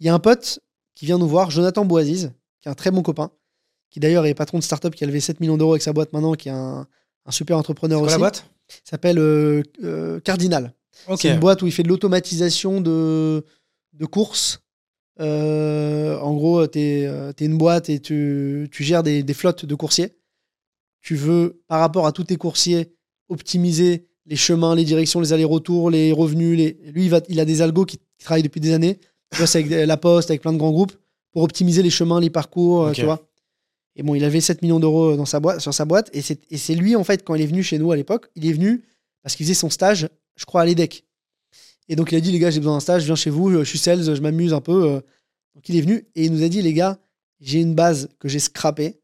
Il 0.00 0.06
y 0.06 0.08
a 0.08 0.14
un 0.14 0.18
pote 0.18 0.60
qui 0.94 1.06
vient 1.06 1.18
nous 1.18 1.28
voir, 1.28 1.50
Jonathan 1.50 1.84
Boisiz, 1.84 2.32
qui 2.60 2.68
est 2.68 2.70
un 2.70 2.74
très 2.74 2.90
bon 2.90 3.02
copain, 3.02 3.30
qui 3.90 4.00
d'ailleurs 4.00 4.24
est 4.26 4.34
patron 4.34 4.58
de 4.58 4.62
start-up 4.62 4.94
qui 4.94 5.04
a 5.04 5.06
levé 5.06 5.20
7 5.20 5.40
millions 5.40 5.56
d'euros 5.56 5.72
avec 5.72 5.82
sa 5.82 5.92
boîte 5.92 6.12
maintenant, 6.12 6.34
qui 6.34 6.48
est 6.48 6.52
un, 6.52 6.86
un 7.26 7.30
super 7.30 7.58
entrepreneur 7.58 7.98
quoi 7.98 8.06
aussi. 8.06 8.14
la 8.14 8.18
boîte 8.18 8.46
s'appelle 8.84 9.18
euh, 9.18 9.62
euh, 9.84 10.20
Cardinal. 10.20 10.74
Ok. 11.08 11.18
C'est 11.20 11.30
une 11.30 11.40
boîte 11.40 11.62
où 11.62 11.66
il 11.66 11.72
fait 11.72 11.82
de 11.82 11.88
l'automatisation 11.88 12.80
de, 12.80 13.44
de 13.92 14.06
courses. 14.06 14.62
Euh, 15.20 16.18
en 16.20 16.34
gros, 16.34 16.66
tu 16.66 16.78
es, 16.78 17.34
une 17.40 17.58
boîte 17.58 17.90
et 17.90 18.00
tu, 18.00 18.68
tu 18.72 18.82
gères 18.82 19.02
des, 19.02 19.22
des 19.22 19.34
flottes 19.34 19.66
de 19.66 19.74
coursiers. 19.74 20.16
Tu 21.00 21.16
veux, 21.16 21.62
par 21.66 21.80
rapport 21.80 22.06
à 22.06 22.12
tous 22.12 22.24
tes 22.24 22.36
coursiers, 22.36 22.94
optimiser 23.28 24.08
les 24.26 24.36
chemins, 24.36 24.74
les 24.74 24.84
directions, 24.84 25.20
les 25.20 25.32
allers-retours, 25.32 25.90
les 25.90 26.12
revenus. 26.12 26.56
Les... 26.56 26.78
Lui, 26.92 27.04
il, 27.04 27.10
va, 27.10 27.20
il 27.28 27.40
a 27.40 27.44
des 27.44 27.62
algos 27.62 27.84
qui, 27.84 27.98
travaillent 28.18 28.42
depuis 28.42 28.60
des 28.60 28.72
années. 28.72 28.98
Tu 29.32 29.38
vois, 29.38 29.46
c'est 29.46 29.58
avec 29.64 29.86
la 29.86 29.96
Poste, 29.96 30.30
avec 30.30 30.42
plein 30.42 30.52
de 30.52 30.58
grands 30.58 30.70
groupes, 30.70 30.92
pour 31.32 31.42
optimiser 31.42 31.82
les 31.82 31.90
chemins, 31.90 32.20
les 32.20 32.30
parcours, 32.30 32.84
euh, 32.84 32.92
tu 32.92 33.04
vois. 33.04 33.26
Et 33.96 34.02
bon, 34.02 34.14
il 34.14 34.24
avait 34.24 34.40
7 34.40 34.62
millions 34.62 34.78
d'euros 34.78 35.16
dans 35.16 35.24
sa 35.24 35.40
boîte, 35.40 35.60
sur 35.60 35.74
sa 35.74 35.84
boîte. 35.84 36.08
Et 36.12 36.22
c'est 36.22 36.74
lui, 36.74 36.94
en 36.94 37.04
fait, 37.04 37.24
quand 37.24 37.34
il 37.34 37.42
est 37.42 37.46
venu 37.46 37.62
chez 37.62 37.78
nous 37.78 37.90
à 37.90 37.96
l'époque, 37.96 38.28
il 38.36 38.46
est 38.46 38.52
venu 38.52 38.84
parce 39.22 39.36
qu'il 39.36 39.44
faisait 39.44 39.54
son 39.54 39.70
stage, 39.70 40.08
je 40.36 40.44
crois, 40.44 40.62
à 40.62 40.66
l'EDEC. 40.66 41.04
Et 41.88 41.96
donc, 41.96 42.12
il 42.12 42.16
a 42.16 42.20
dit, 42.20 42.30
les 42.30 42.38
gars, 42.38 42.50
j'ai 42.50 42.60
besoin 42.60 42.74
d'un 42.74 42.80
stage, 42.80 43.02
je 43.02 43.06
viens 43.06 43.16
chez 43.16 43.30
vous, 43.30 43.50
je 43.50 43.64
suis 43.64 43.78
sales, 43.78 44.02
je 44.02 44.20
m'amuse 44.20 44.54
un 44.54 44.60
peu. 44.60 44.84
euh. 44.84 45.00
Donc, 45.54 45.68
il 45.68 45.76
est 45.76 45.80
venu 45.80 46.06
et 46.14 46.24
il 46.24 46.32
nous 46.32 46.42
a 46.42 46.48
dit, 46.48 46.62
les 46.62 46.72
gars, 46.72 46.98
j'ai 47.40 47.60
une 47.60 47.74
base 47.74 48.08
que 48.18 48.28
j'ai 48.28 48.38
scrappée 48.38 49.00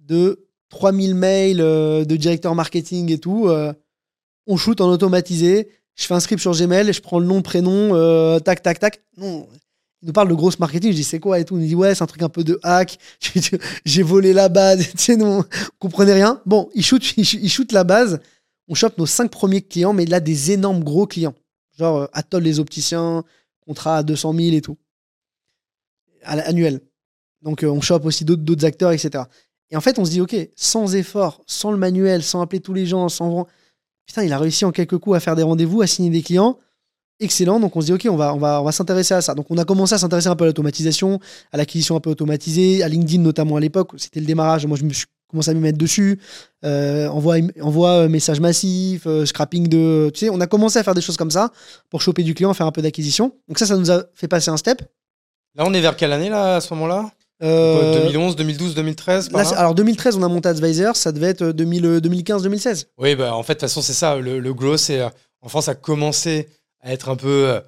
de 0.00 0.48
3000 0.68 1.14
mails 1.14 1.60
euh, 1.60 2.04
de 2.04 2.16
directeur 2.16 2.54
marketing 2.54 3.10
et 3.12 3.18
tout. 3.18 3.48
On 4.46 4.56
shoot 4.56 4.80
en 4.80 4.88
automatisé. 4.88 5.68
Je 5.94 6.04
fais 6.04 6.14
un 6.14 6.20
script 6.20 6.40
sur 6.40 6.52
Gmail, 6.52 6.92
je 6.92 7.00
prends 7.00 7.18
le 7.18 7.26
nom, 7.26 7.42
prénom, 7.42 7.94
euh, 7.94 8.38
tac, 8.38 8.62
tac, 8.62 8.78
tac. 8.78 9.00
Non, 9.16 9.48
il 10.02 10.06
nous 10.06 10.12
parle 10.12 10.28
de 10.28 10.34
grosse 10.34 10.58
marketing. 10.58 10.92
Je 10.92 10.96
dis, 10.96 11.04
c'est 11.04 11.18
quoi 11.18 11.40
et 11.40 11.44
tout. 11.44 11.56
Il 11.56 11.62
nous 11.62 11.66
dit, 11.66 11.74
ouais, 11.74 11.94
c'est 11.94 12.04
un 12.04 12.06
truc 12.06 12.22
un 12.22 12.28
peu 12.28 12.44
de 12.44 12.60
hack. 12.62 12.98
J'ai 13.84 14.02
volé 14.02 14.32
la 14.32 14.48
base. 14.48 14.86
Tu 14.92 14.98
sais, 14.98 15.16
non, 15.16 15.40
on 15.40 15.44
comprenait 15.78 16.12
rien. 16.12 16.40
Bon, 16.44 16.68
il 16.74 16.84
shoot, 16.84 17.02
la 17.72 17.84
base. 17.84 18.20
On 18.68 18.74
chope 18.74 18.98
nos 18.98 19.06
cinq 19.06 19.30
premiers 19.30 19.62
clients, 19.62 19.92
mais 19.92 20.04
là, 20.04 20.20
des 20.20 20.52
énormes 20.52 20.84
gros 20.84 21.06
clients. 21.06 21.34
Genre 21.78 21.96
euh, 21.96 22.06
Atoll 22.12 22.42
les 22.42 22.60
opticiens, 22.60 23.24
contrat 23.66 23.98
à 23.98 24.02
200 24.02 24.34
000 24.34 24.56
et 24.56 24.60
tout. 24.60 24.76
Annuel. 26.24 26.80
Donc, 27.42 27.62
euh, 27.62 27.68
on 27.68 27.80
chope 27.80 28.04
aussi 28.04 28.24
d'autres 28.24 28.42
d'autres 28.42 28.64
acteurs, 28.64 28.92
etc. 28.92 29.24
Et 29.70 29.76
en 29.76 29.80
fait, 29.80 29.98
on 29.98 30.04
se 30.04 30.10
dit, 30.10 30.20
OK, 30.20 30.36
sans 30.56 30.94
effort, 30.94 31.42
sans 31.46 31.70
le 31.70 31.78
manuel, 31.78 32.22
sans 32.22 32.40
appeler 32.40 32.60
tous 32.60 32.74
les 32.74 32.86
gens, 32.86 33.08
sans. 33.08 33.46
Putain, 34.06 34.24
il 34.24 34.32
a 34.32 34.38
réussi 34.38 34.64
en 34.64 34.72
quelques 34.72 34.98
coups 34.98 35.16
à 35.16 35.20
faire 35.20 35.36
des 35.36 35.42
rendez-vous, 35.42 35.82
à 35.82 35.86
signer 35.86 36.10
des 36.10 36.22
clients. 36.22 36.58
Excellent. 37.18 37.58
Donc, 37.60 37.74
on 37.76 37.80
se 37.80 37.86
dit, 37.86 37.92
OK, 37.92 38.06
on 38.10 38.16
va, 38.16 38.34
on 38.34 38.38
va, 38.38 38.60
on 38.60 38.64
va 38.64 38.72
s'intéresser 38.72 39.14
à 39.14 39.22
ça. 39.22 39.34
Donc, 39.34 39.46
on 39.50 39.56
a 39.56 39.64
commencé 39.64 39.94
à 39.94 39.98
s'intéresser 39.98 40.28
un 40.28 40.36
peu 40.36 40.44
à 40.44 40.46
l'automatisation, 40.48 41.18
à 41.50 41.56
l'acquisition 41.56 41.96
un 41.96 42.00
peu 42.00 42.10
automatisée, 42.10 42.82
à 42.82 42.88
LinkedIn 42.88 43.22
notamment 43.22 43.56
à 43.56 43.60
l'époque. 43.60 43.92
C'était 43.96 44.20
le 44.20 44.26
démarrage. 44.26 44.66
Moi, 44.66 44.76
je 44.76 44.84
me 44.84 44.92
suis 44.92 45.06
commencé 45.28 45.50
à 45.50 45.54
m'y 45.54 45.60
mettre 45.60 45.78
dessus. 45.78 46.20
Euh, 46.64 47.08
envoie, 47.08 47.36
envoie 47.60 47.90
euh, 47.90 48.08
message 48.08 48.38
massif, 48.38 49.06
euh, 49.06 49.24
scrapping 49.24 49.66
de. 49.66 50.10
Tu 50.12 50.20
sais, 50.20 50.30
on 50.30 50.40
a 50.40 50.46
commencé 50.46 50.78
à 50.78 50.84
faire 50.84 50.94
des 50.94 51.00
choses 51.00 51.16
comme 51.16 51.30
ça 51.30 51.52
pour 51.88 52.02
choper 52.02 52.22
du 52.22 52.34
client, 52.34 52.52
faire 52.52 52.66
un 52.66 52.72
peu 52.72 52.82
d'acquisition. 52.82 53.32
Donc, 53.48 53.58
ça, 53.58 53.66
ça 53.66 53.76
nous 53.76 53.90
a 53.90 54.04
fait 54.14 54.28
passer 54.28 54.50
un 54.50 54.56
step. 54.58 54.82
Là, 55.54 55.64
on 55.66 55.72
est 55.72 55.80
vers 55.80 55.96
quelle 55.96 56.12
année, 56.12 56.28
là, 56.28 56.56
à 56.56 56.60
ce 56.60 56.72
moment-là? 56.74 57.10
Euh, 57.42 57.92
Quoi, 57.92 58.00
2011, 58.02 58.36
2012, 58.36 58.74
2013 58.74 59.28
par 59.28 59.38
là, 59.38 59.44
là 59.44 59.50
c'est- 59.50 59.56
alors 59.56 59.74
2013, 59.74 60.16
on 60.16 60.22
a 60.22 60.28
monté 60.28 60.48
Advisor, 60.48 60.96
ça 60.96 61.12
devait 61.12 61.26
être 61.28 61.48
2000, 61.48 62.00
2015-2016. 62.00 62.86
Oui, 62.98 63.14
bah, 63.14 63.34
en 63.34 63.42
fait, 63.42 63.52
de 63.54 63.58
toute 63.58 63.68
façon, 63.68 63.82
c'est 63.82 63.92
ça. 63.92 64.16
Le, 64.16 64.38
le 64.40 64.54
growth, 64.54 64.78
c'est, 64.78 65.00
euh, 65.00 65.08
en 65.42 65.48
France, 65.48 65.68
a 65.68 65.74
commencé 65.74 66.48
à 66.80 66.92
être 66.92 67.08
un 67.10 67.16
peu 67.16 67.48
euh, 67.50 67.60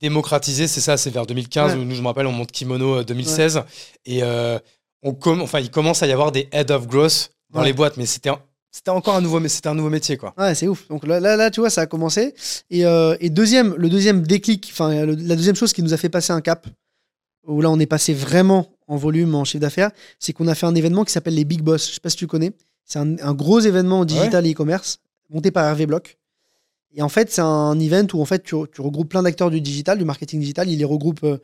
démocratisé. 0.00 0.66
C'est 0.68 0.80
ça, 0.80 0.96
c'est 0.96 1.10
vers 1.10 1.26
2015. 1.26 1.72
Ouais. 1.74 1.78
où 1.80 1.84
nous, 1.84 1.94
je 1.94 2.00
me 2.02 2.06
rappelle, 2.06 2.26
on 2.26 2.32
monte 2.32 2.52
Kimono 2.52 2.98
euh, 3.00 3.04
2016. 3.04 3.62
Et 4.06 4.22
euh, 4.22 4.58
on 5.02 5.12
com- 5.14 5.40
enfin, 5.42 5.60
il 5.60 5.70
commence 5.70 6.02
à 6.02 6.06
y 6.06 6.12
avoir 6.12 6.30
des 6.32 6.48
head 6.52 6.70
of 6.70 6.86
growth 6.86 7.30
dans 7.50 7.60
Ouais. 7.60 7.66
les 7.66 7.72
boîtes. 7.72 7.96
Mais 7.96 8.06
c'était, 8.06 8.30
c'était 8.70 8.90
encore 8.90 9.16
un 9.16 9.20
nouveau, 9.20 9.40
mais 9.40 9.48
c'était 9.48 9.68
un 9.68 9.74
nouveau 9.74 9.90
métier, 9.90 10.16
quoi. 10.16 10.32
Ouais, 10.38 10.54
c'est 10.54 10.68
ouf. 10.68 10.86
Donc 10.88 11.04
là, 11.06 11.18
là, 11.18 11.34
là, 11.36 11.50
tu 11.50 11.58
vois, 11.58 11.70
ça 11.70 11.80
a 11.80 11.86
commencé. 11.86 12.34
Et, 12.70 12.86
euh, 12.86 13.16
et 13.20 13.30
deuxième, 13.30 13.74
le 13.76 13.88
deuxième 13.88 14.22
déclic, 14.24 14.68
enfin, 14.72 14.94
la 15.06 15.34
deuxième 15.36 15.56
chose 15.56 15.72
qui 15.72 15.82
nous 15.82 15.92
a 15.92 15.96
fait 15.96 16.08
passer 16.08 16.32
un 16.32 16.40
cap, 16.40 16.68
où 17.46 17.60
là, 17.60 17.70
on 17.70 17.80
est 17.80 17.86
passé 17.86 18.14
vraiment 18.14 18.68
en 18.88 18.96
volume, 18.96 19.34
en 19.34 19.44
chiffre 19.44 19.60
d'affaires, 19.60 19.90
c'est 20.18 20.32
qu'on 20.32 20.48
a 20.48 20.54
fait 20.54 20.66
un 20.66 20.74
événement 20.74 21.04
qui 21.04 21.12
s'appelle 21.12 21.34
les 21.34 21.44
Big 21.44 21.62
Boss. 21.62 21.88
Je 21.88 21.94
sais 21.94 22.00
pas 22.00 22.10
si 22.10 22.16
tu 22.16 22.26
connais. 22.26 22.52
C'est 22.84 22.98
un, 22.98 23.16
un 23.18 23.34
gros 23.34 23.60
événement 23.60 24.04
digital 24.04 24.46
et 24.46 24.52
e-commerce 24.52 24.98
monté 25.30 25.50
par 25.50 25.64
Hervé 25.66 25.86
Bloch. 25.86 26.16
Et 26.94 27.02
en 27.02 27.08
fait, 27.10 27.30
c'est 27.30 27.42
un 27.42 27.78
event 27.78 28.06
où 28.14 28.22
en 28.22 28.24
fait, 28.24 28.42
tu, 28.42 28.56
tu 28.72 28.80
regroupes 28.80 29.10
plein 29.10 29.22
d'acteurs 29.22 29.50
du 29.50 29.60
digital, 29.60 29.98
du 29.98 30.04
marketing 30.04 30.40
digital. 30.40 30.68
Il 30.70 30.78
les 30.78 30.84
regroupe 30.86 31.22
euh, 31.22 31.36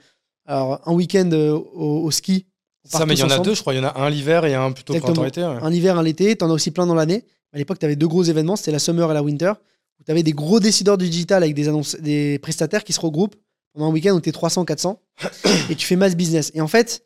alors, 0.46 0.80
un 0.87 0.92
week-end 0.94 1.28
euh, 1.33 1.52
au, 1.52 2.04
au 2.04 2.11
ski. 2.11 2.46
Ça, 2.85 3.07
mais 3.07 3.14
il 3.14 3.20
y 3.20 3.22
en 3.22 3.30
a 3.30 3.38
deux, 3.38 3.54
je 3.54 3.61
crois. 3.61 3.74
Il 3.74 3.78
y 3.78 3.80
en 3.80 3.85
a 3.85 3.98
un 3.98 4.11
l'hiver 4.11 4.44
et 4.44 4.54
un 4.54 4.72
plutôt 4.72 4.98
printemps-été. 4.98 5.42
ouais. 5.42 5.57
Un 5.62 5.72
hiver, 5.72 5.98
un 5.98 6.02
l'été, 6.02 6.35
t'en 6.37 6.50
as 6.50 6.54
aussi 6.54 6.70
plein 6.70 6.87
dans 6.87 6.94
l'année. 6.94 7.24
À 7.52 7.59
l'époque, 7.59 7.78
tu 7.78 7.85
avais 7.85 7.96
deux 7.96 8.09
gros 8.09 8.24
événements, 8.24 8.57
c'était 8.57 8.72
la 8.72 8.78
Summer 8.78 9.11
et 9.11 9.14
la 9.14 9.22
Winter, 9.22 9.52
où 10.00 10.04
tu 10.04 10.11
avais 10.11 10.22
des 10.22 10.33
gros 10.33 10.61
décideurs 10.61 10.98
du 10.98 11.09
digital 11.09 11.42
avec 11.42 11.54
des, 11.54 11.68
annonces, 11.68 11.96
des 12.00 12.38
prestataires 12.40 12.85
qui 12.85 12.92
se 12.92 13.00
regroupent 13.00 13.37
pendant 13.72 13.87
un 13.87 13.92
week-end 13.92 14.14
où 14.14 14.20
tu 14.20 14.28
es 14.28 14.33
300, 14.33 14.64
400, 14.64 15.00
et 15.70 15.74
tu 15.76 15.87
fais 15.87 15.96
mass 15.96 16.14
business. 16.16 16.50
Et 16.54 16.61
en 16.61 16.68
fait, 16.68 17.04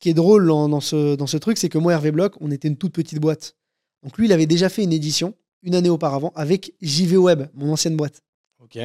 qui 0.00 0.10
est 0.10 0.14
drôle 0.14 0.46
dans, 0.46 0.68
dans 0.68 0.80
ce, 0.80 1.16
dans 1.16 1.26
ce 1.26 1.36
truc, 1.36 1.58
c'est 1.58 1.68
que 1.68 1.78
moi, 1.78 1.92
Hervé 1.92 2.10
Bloch, 2.10 2.34
on 2.40 2.50
était 2.50 2.68
une 2.68 2.76
toute 2.76 2.92
petite 2.92 3.18
boîte. 3.18 3.56
Donc 4.02 4.16
lui, 4.18 4.26
il 4.26 4.32
avait 4.32 4.46
déjà 4.46 4.68
fait 4.68 4.82
une 4.84 4.92
édition, 4.92 5.34
une 5.62 5.74
année 5.74 5.90
auparavant, 5.90 6.32
avec 6.36 6.74
JV 6.80 7.16
Web, 7.16 7.48
mon 7.54 7.72
ancienne 7.72 7.96
boîte. 7.96 8.22
Ok. 8.62 8.78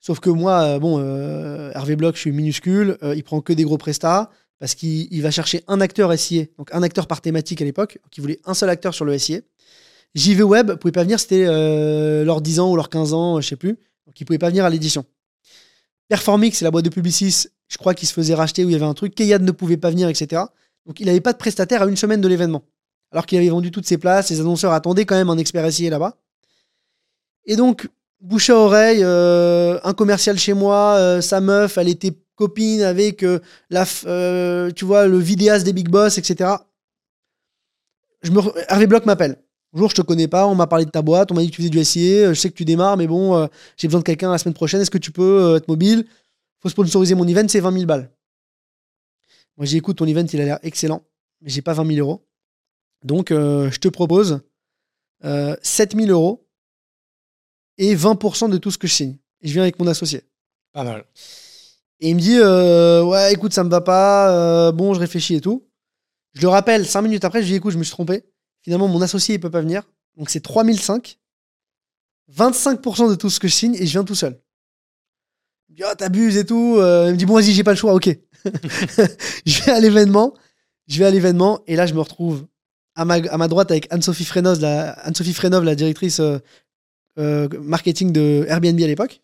Sauf 0.00 0.20
que 0.20 0.30
moi, 0.30 0.62
euh, 0.62 0.78
bon, 0.78 0.98
euh, 0.98 1.70
Hervé 1.74 1.96
Bloch, 1.96 2.16
je 2.16 2.20
suis 2.20 2.32
minuscule, 2.32 2.98
euh, 3.02 3.14
il 3.14 3.24
prend 3.24 3.40
que 3.40 3.52
des 3.52 3.64
gros 3.64 3.78
prestats 3.78 4.30
parce 4.58 4.74
qu'il 4.74 5.08
il 5.12 5.22
va 5.22 5.30
chercher 5.30 5.64
un 5.68 5.80
acteur 5.80 6.16
SIA, 6.18 6.44
donc 6.58 6.72
un 6.72 6.82
acteur 6.82 7.06
par 7.06 7.20
thématique 7.20 7.60
à 7.60 7.64
l'époque, 7.64 7.98
qui 8.10 8.20
voulait 8.20 8.40
un 8.44 8.54
seul 8.54 8.70
acteur 8.70 8.94
sur 8.94 9.04
le 9.04 9.16
SIA. 9.18 9.40
JV 10.14 10.42
Web 10.42 10.74
pouvait 10.74 10.92
pas 10.92 11.02
venir, 11.02 11.18
c'était 11.18 11.44
euh, 11.46 12.24
leurs 12.24 12.40
10 12.40 12.60
ans 12.60 12.70
ou 12.70 12.76
leurs 12.76 12.88
15 12.88 13.12
ans, 13.14 13.40
je 13.40 13.48
sais 13.48 13.56
plus, 13.56 13.76
donc 14.06 14.20
il 14.20 14.24
pouvait 14.24 14.38
pas 14.38 14.48
venir 14.48 14.64
à 14.64 14.70
l'édition. 14.70 15.04
Performix, 16.08 16.58
c'est 16.58 16.64
la 16.64 16.70
boîte 16.70 16.84
de 16.84 16.90
Publicis, 16.90 17.48
je 17.74 17.78
crois 17.78 17.92
qu'il 17.92 18.06
se 18.06 18.14
faisait 18.14 18.34
racheter 18.34 18.64
où 18.64 18.68
il 18.68 18.72
y 18.72 18.76
avait 18.76 18.84
un 18.84 18.94
truc, 18.94 19.16
Keyad 19.16 19.42
ne 19.42 19.50
pouvait 19.50 19.76
pas 19.76 19.90
venir, 19.90 20.08
etc. 20.08 20.42
Donc 20.86 21.00
il 21.00 21.06
n'avait 21.06 21.20
pas 21.20 21.32
de 21.32 21.38
prestataire 21.38 21.82
à 21.82 21.86
une 21.86 21.96
semaine 21.96 22.20
de 22.20 22.28
l'événement. 22.28 22.62
Alors 23.10 23.26
qu'il 23.26 23.36
avait 23.36 23.48
vendu 23.48 23.72
toutes 23.72 23.86
ses 23.86 23.98
places, 23.98 24.30
les 24.30 24.40
annonceurs 24.40 24.70
attendaient 24.70 25.06
quand 25.06 25.16
même 25.16 25.28
un 25.28 25.38
expert 25.38 25.70
SIA 25.72 25.90
là-bas. 25.90 26.16
Et 27.46 27.56
donc, 27.56 27.88
bouche 28.20 28.48
à 28.48 28.56
oreille, 28.56 29.00
euh, 29.02 29.80
un 29.82 29.92
commercial 29.92 30.38
chez 30.38 30.54
moi, 30.54 30.94
euh, 30.98 31.20
sa 31.20 31.40
meuf, 31.40 31.76
elle 31.78 31.88
était 31.88 32.12
copine 32.36 32.82
avec 32.82 33.24
euh, 33.24 33.40
la, 33.70 33.84
tu 34.72 34.84
vois, 34.84 35.08
le 35.08 35.18
vidéaste 35.18 35.64
des 35.64 35.72
Big 35.72 35.88
Boss, 35.88 36.16
etc. 36.16 36.52
Je 38.22 38.30
me, 38.30 38.40
Hervé 38.68 38.86
Bloch 38.86 39.04
m'appelle. 39.04 39.36
Bonjour, 39.72 39.90
je 39.90 39.96
te 39.96 40.02
connais 40.02 40.28
pas, 40.28 40.46
on 40.46 40.54
m'a 40.54 40.68
parlé 40.68 40.84
de 40.84 40.90
ta 40.92 41.02
boîte, 41.02 41.32
on 41.32 41.34
m'a 41.34 41.40
dit 41.40 41.50
que 41.50 41.56
tu 41.56 41.62
faisais 41.62 41.70
du 41.70 41.84
SIA, 41.84 42.32
je 42.32 42.38
sais 42.38 42.50
que 42.50 42.54
tu 42.54 42.64
démarres, 42.64 42.96
mais 42.96 43.08
bon, 43.08 43.48
j'ai 43.76 43.88
besoin 43.88 43.98
de 43.98 44.04
quelqu'un 44.04 44.30
la 44.30 44.38
semaine 44.38 44.54
prochaine, 44.54 44.80
est-ce 44.80 44.90
que 44.90 44.98
tu 44.98 45.10
peux 45.10 45.56
être 45.56 45.66
mobile? 45.66 46.06
Faut 46.64 46.70
sponsoriser 46.70 47.14
mon 47.14 47.28
event, 47.28 47.46
c'est 47.46 47.60
20 47.60 47.72
000 47.72 47.84
balles. 47.84 48.10
Moi, 49.58 49.66
j'ai 49.66 49.76
écoute, 49.76 49.98
ton 49.98 50.06
event, 50.06 50.24
il 50.32 50.40
a 50.40 50.44
l'air 50.46 50.58
excellent, 50.62 51.04
mais 51.42 51.50
j'ai 51.50 51.60
pas 51.60 51.74
20 51.74 51.86
000 51.94 51.98
euros. 51.98 52.26
Donc, 53.04 53.30
euh, 53.30 53.70
je 53.70 53.78
te 53.78 53.88
propose 53.88 54.40
euh, 55.24 55.54
7 55.60 55.94
000 55.94 56.08
euros 56.08 56.48
et 57.76 57.94
20% 57.94 58.48
de 58.50 58.56
tout 58.56 58.70
ce 58.70 58.78
que 58.78 58.86
je 58.86 58.94
signe. 58.94 59.18
Et 59.42 59.48
je 59.48 59.52
viens 59.52 59.60
avec 59.62 59.78
mon 59.78 59.86
associé. 59.86 60.22
Pas 60.72 60.84
mal. 60.84 61.04
Et 62.00 62.08
il 62.08 62.14
me 62.14 62.20
dit 62.20 62.38
euh, 62.38 63.02
Ouais, 63.04 63.34
écoute, 63.34 63.52
ça 63.52 63.62
me 63.62 63.68
va 63.68 63.82
pas. 63.82 64.30
euh, 64.30 64.72
bon, 64.72 64.94
je 64.94 65.00
réfléchis 65.00 65.34
et 65.34 65.42
tout. 65.42 65.68
Je 66.32 66.40
le 66.40 66.48
rappelle, 66.48 66.86
5 66.86 67.02
minutes 67.02 67.26
après, 67.26 67.40
je 67.40 67.44
lui 67.44 67.52
dis 67.52 67.56
Écoute, 67.58 67.74
je 67.74 67.78
me 67.78 67.84
suis 67.84 67.92
trompé. 67.92 68.24
Finalement, 68.62 68.88
mon 68.88 69.02
associé, 69.02 69.34
il 69.34 69.38
peut 69.38 69.50
pas 69.50 69.60
venir. 69.60 69.82
Donc, 70.16 70.30
c'est 70.30 70.40
3005. 70.40 71.18
25% 72.32 73.10
de 73.10 73.16
tout 73.16 73.28
ce 73.28 73.38
que 73.38 73.48
je 73.48 73.54
signe 73.54 73.74
et 73.74 73.84
je 73.84 73.92
viens 73.92 74.04
tout 74.04 74.14
seul. 74.14 74.40
Me 75.74 75.78
dit 75.78 75.82
Ah, 75.84 75.96
t'abuses 75.96 76.36
et 76.36 76.46
tout. 76.46 76.76
Euh, 76.78 77.06
il 77.08 77.12
me 77.14 77.16
dit 77.16 77.26
Bon, 77.26 77.34
vas-y, 77.34 77.52
j'ai 77.52 77.64
pas 77.64 77.72
le 77.72 77.76
choix. 77.76 77.94
Ok. 77.94 78.08
je 79.46 79.64
vais 79.64 79.72
à 79.72 79.80
l'événement. 79.80 80.34
Je 80.86 80.98
vais 80.98 81.04
à 81.04 81.10
l'événement 81.10 81.62
et 81.66 81.76
là, 81.76 81.86
je 81.86 81.94
me 81.94 82.00
retrouve 82.00 82.46
à 82.94 83.04
ma, 83.04 83.14
à 83.14 83.36
ma 83.38 83.48
droite 83.48 83.70
avec 83.70 83.88
Anne-Sophie 83.90 84.24
Frenov, 84.24 84.60
la, 84.60 84.96
Frenov, 85.32 85.64
la 85.64 85.74
directrice 85.74 86.20
euh, 86.20 86.38
euh, 87.18 87.48
marketing 87.60 88.12
de 88.12 88.44
Airbnb 88.48 88.80
à 88.80 88.86
l'époque. 88.86 89.22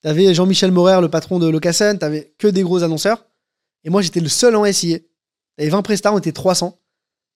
T'avais 0.00 0.34
Jean-Michel 0.34 0.72
Morer, 0.72 1.00
le 1.00 1.08
patron 1.08 1.38
de 1.38 1.46
Locasen, 1.46 1.98
t'avais 1.98 2.34
que 2.38 2.48
des 2.48 2.62
gros 2.62 2.82
annonceurs. 2.82 3.26
Et 3.84 3.90
moi, 3.90 4.02
j'étais 4.02 4.18
le 4.18 4.28
seul 4.28 4.56
en 4.56 4.70
SIA. 4.72 4.98
T'avais 5.56 5.70
20 5.70 5.82
prestats, 5.82 6.12
on 6.12 6.18
était 6.18 6.32
300. 6.32 6.76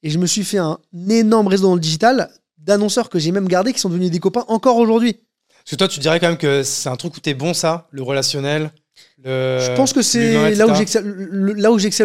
Et 0.03 0.11
je 0.11 0.19
me 0.19 0.27
suis 0.27 0.43
fait 0.43 0.59
un 0.59 0.81
énorme 1.09 1.47
réseau 1.47 1.69
dans 1.69 1.75
le 1.75 1.81
digital 1.81 2.31
d'annonceurs 2.59 3.09
que 3.09 3.21
j'ai 3.21 3.31
même 3.31 3.47
gardés, 3.47 3.73
qui 3.73 3.79
sont 3.79 3.91
devenus 3.91 4.11
des 4.11 4.19
copains 4.19 4.45
encore 4.49 4.79
aujourd'hui. 4.79 5.21
Parce 5.67 5.73
que 5.73 5.77
toi, 5.79 5.89
tu 5.89 5.99
dirais 5.99 6.21
quand 6.21 6.29
même 6.29 6.39
que 6.39 6.63
c'est 6.63 6.89
un 6.89 6.95
truc 6.95 7.17
où 7.17 7.21
t'es 7.21 7.35
bon, 7.35 7.53
ça, 7.53 7.89
le 7.91 8.05
relationnel. 8.05 8.71
Le... 9.25 9.59
je 9.61 9.75
pense 9.75 9.93
que 9.93 10.01
c'est 10.01 10.55
là 10.55 10.69
où 10.69 10.75
j'excelle 10.77 11.05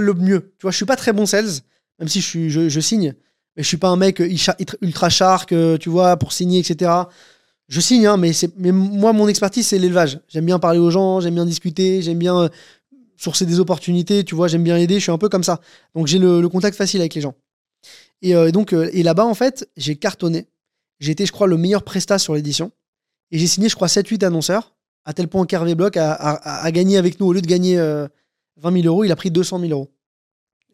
le, 0.04 0.14
le 0.14 0.14
mieux. 0.16 0.54
Tu 0.58 0.64
vois, 0.64 0.72
je 0.72 0.78
suis 0.78 0.86
pas 0.86 0.96
très 0.96 1.14
bon 1.14 1.28
sales, 1.28 1.62
même 2.00 2.08
si 2.08 2.22
je, 2.22 2.28
suis, 2.28 2.50
je, 2.50 2.70
je 2.70 2.80
signe. 2.80 3.14
Mais 3.56 3.62
je 3.62 3.68
suis 3.68 3.78
pas 3.78 3.90
un 3.90 3.98
mec 3.98 4.20
ultra 4.82 5.10
shark, 5.10 5.52
euh, 5.52 5.78
tu 5.78 5.90
vois, 5.90 6.18
pour 6.18 6.34
signer, 6.34 6.58
etc. 6.58 6.90
Je 7.68 7.80
signe, 7.80 8.08
hein, 8.08 8.18
mais, 8.18 8.34
moi, 8.72 9.14
mon 9.14 9.28
expertise, 9.28 9.68
c'est 9.68 9.78
l'élevage. 9.78 10.20
J'aime 10.28 10.46
bien 10.46 10.58
parler 10.58 10.80
aux 10.80 10.90
gens, 10.90 11.20
j'aime 11.20 11.36
bien 11.36 11.46
discuter, 11.46 12.02
j'aime 12.02 12.18
bien 12.18 12.38
euh, 12.42 12.50
sourcer 13.16 13.46
des 13.46 13.60
opportunités, 13.60 14.24
tu 14.24 14.34
vois, 14.34 14.48
j'aime 14.48 14.64
bien 14.64 14.78
aider, 14.78 14.96
je 14.96 15.02
suis 15.02 15.12
un 15.12 15.20
peu 15.20 15.30
comme 15.30 15.44
ça. 15.44 15.62
Donc 15.94 16.08
j'ai 16.08 16.18
le, 16.18 16.42
le 16.42 16.50
contact 16.50 16.76
facile 16.76 17.00
avec 17.02 17.14
les 17.14 17.22
gens. 17.22 17.36
Et, 18.24 18.36
euh, 18.36 18.50
donc, 18.50 18.74
euh, 18.74 18.90
et 18.92 19.04
là-bas, 19.04 19.26
en 19.26 19.36
fait, 19.36 19.70
j'ai 19.78 19.96
cartonné. 19.98 20.48
J'ai 21.00 21.12
été, 21.12 21.28
je 21.28 21.32
crois, 21.32 21.48
le 21.48 21.58
meilleur 21.58 21.84
prestat 21.84 22.18
sur 22.18 22.34
l'édition. 22.34 22.72
Et 23.32 23.40
j'ai 23.40 23.48
signé, 23.48 23.70
je 23.70 23.76
crois, 23.76 23.88
7-8 23.88 24.24
annonceurs, 24.26 24.76
à 25.06 25.14
tel 25.14 25.28
point 25.28 25.46
qu'Hervé 25.46 25.74
Bloch 25.76 25.96
a, 25.98 26.12
a- 26.14 26.36
a- 26.36 26.64
a 26.66 26.72
gagné 26.72 26.98
avec 26.98 27.20
nous, 27.20 27.28
au 27.28 27.34
lieu 27.34 27.42
de 27.42 27.48
gagner 27.48 27.78
euh, 27.80 28.08
20 28.58 28.82
000 28.82 28.86
euros, 28.88 29.04
il 29.04 29.12
a 29.12 29.16
pris 29.16 29.32
200 29.32 29.60
000 29.60 29.72
euros. 29.72 29.90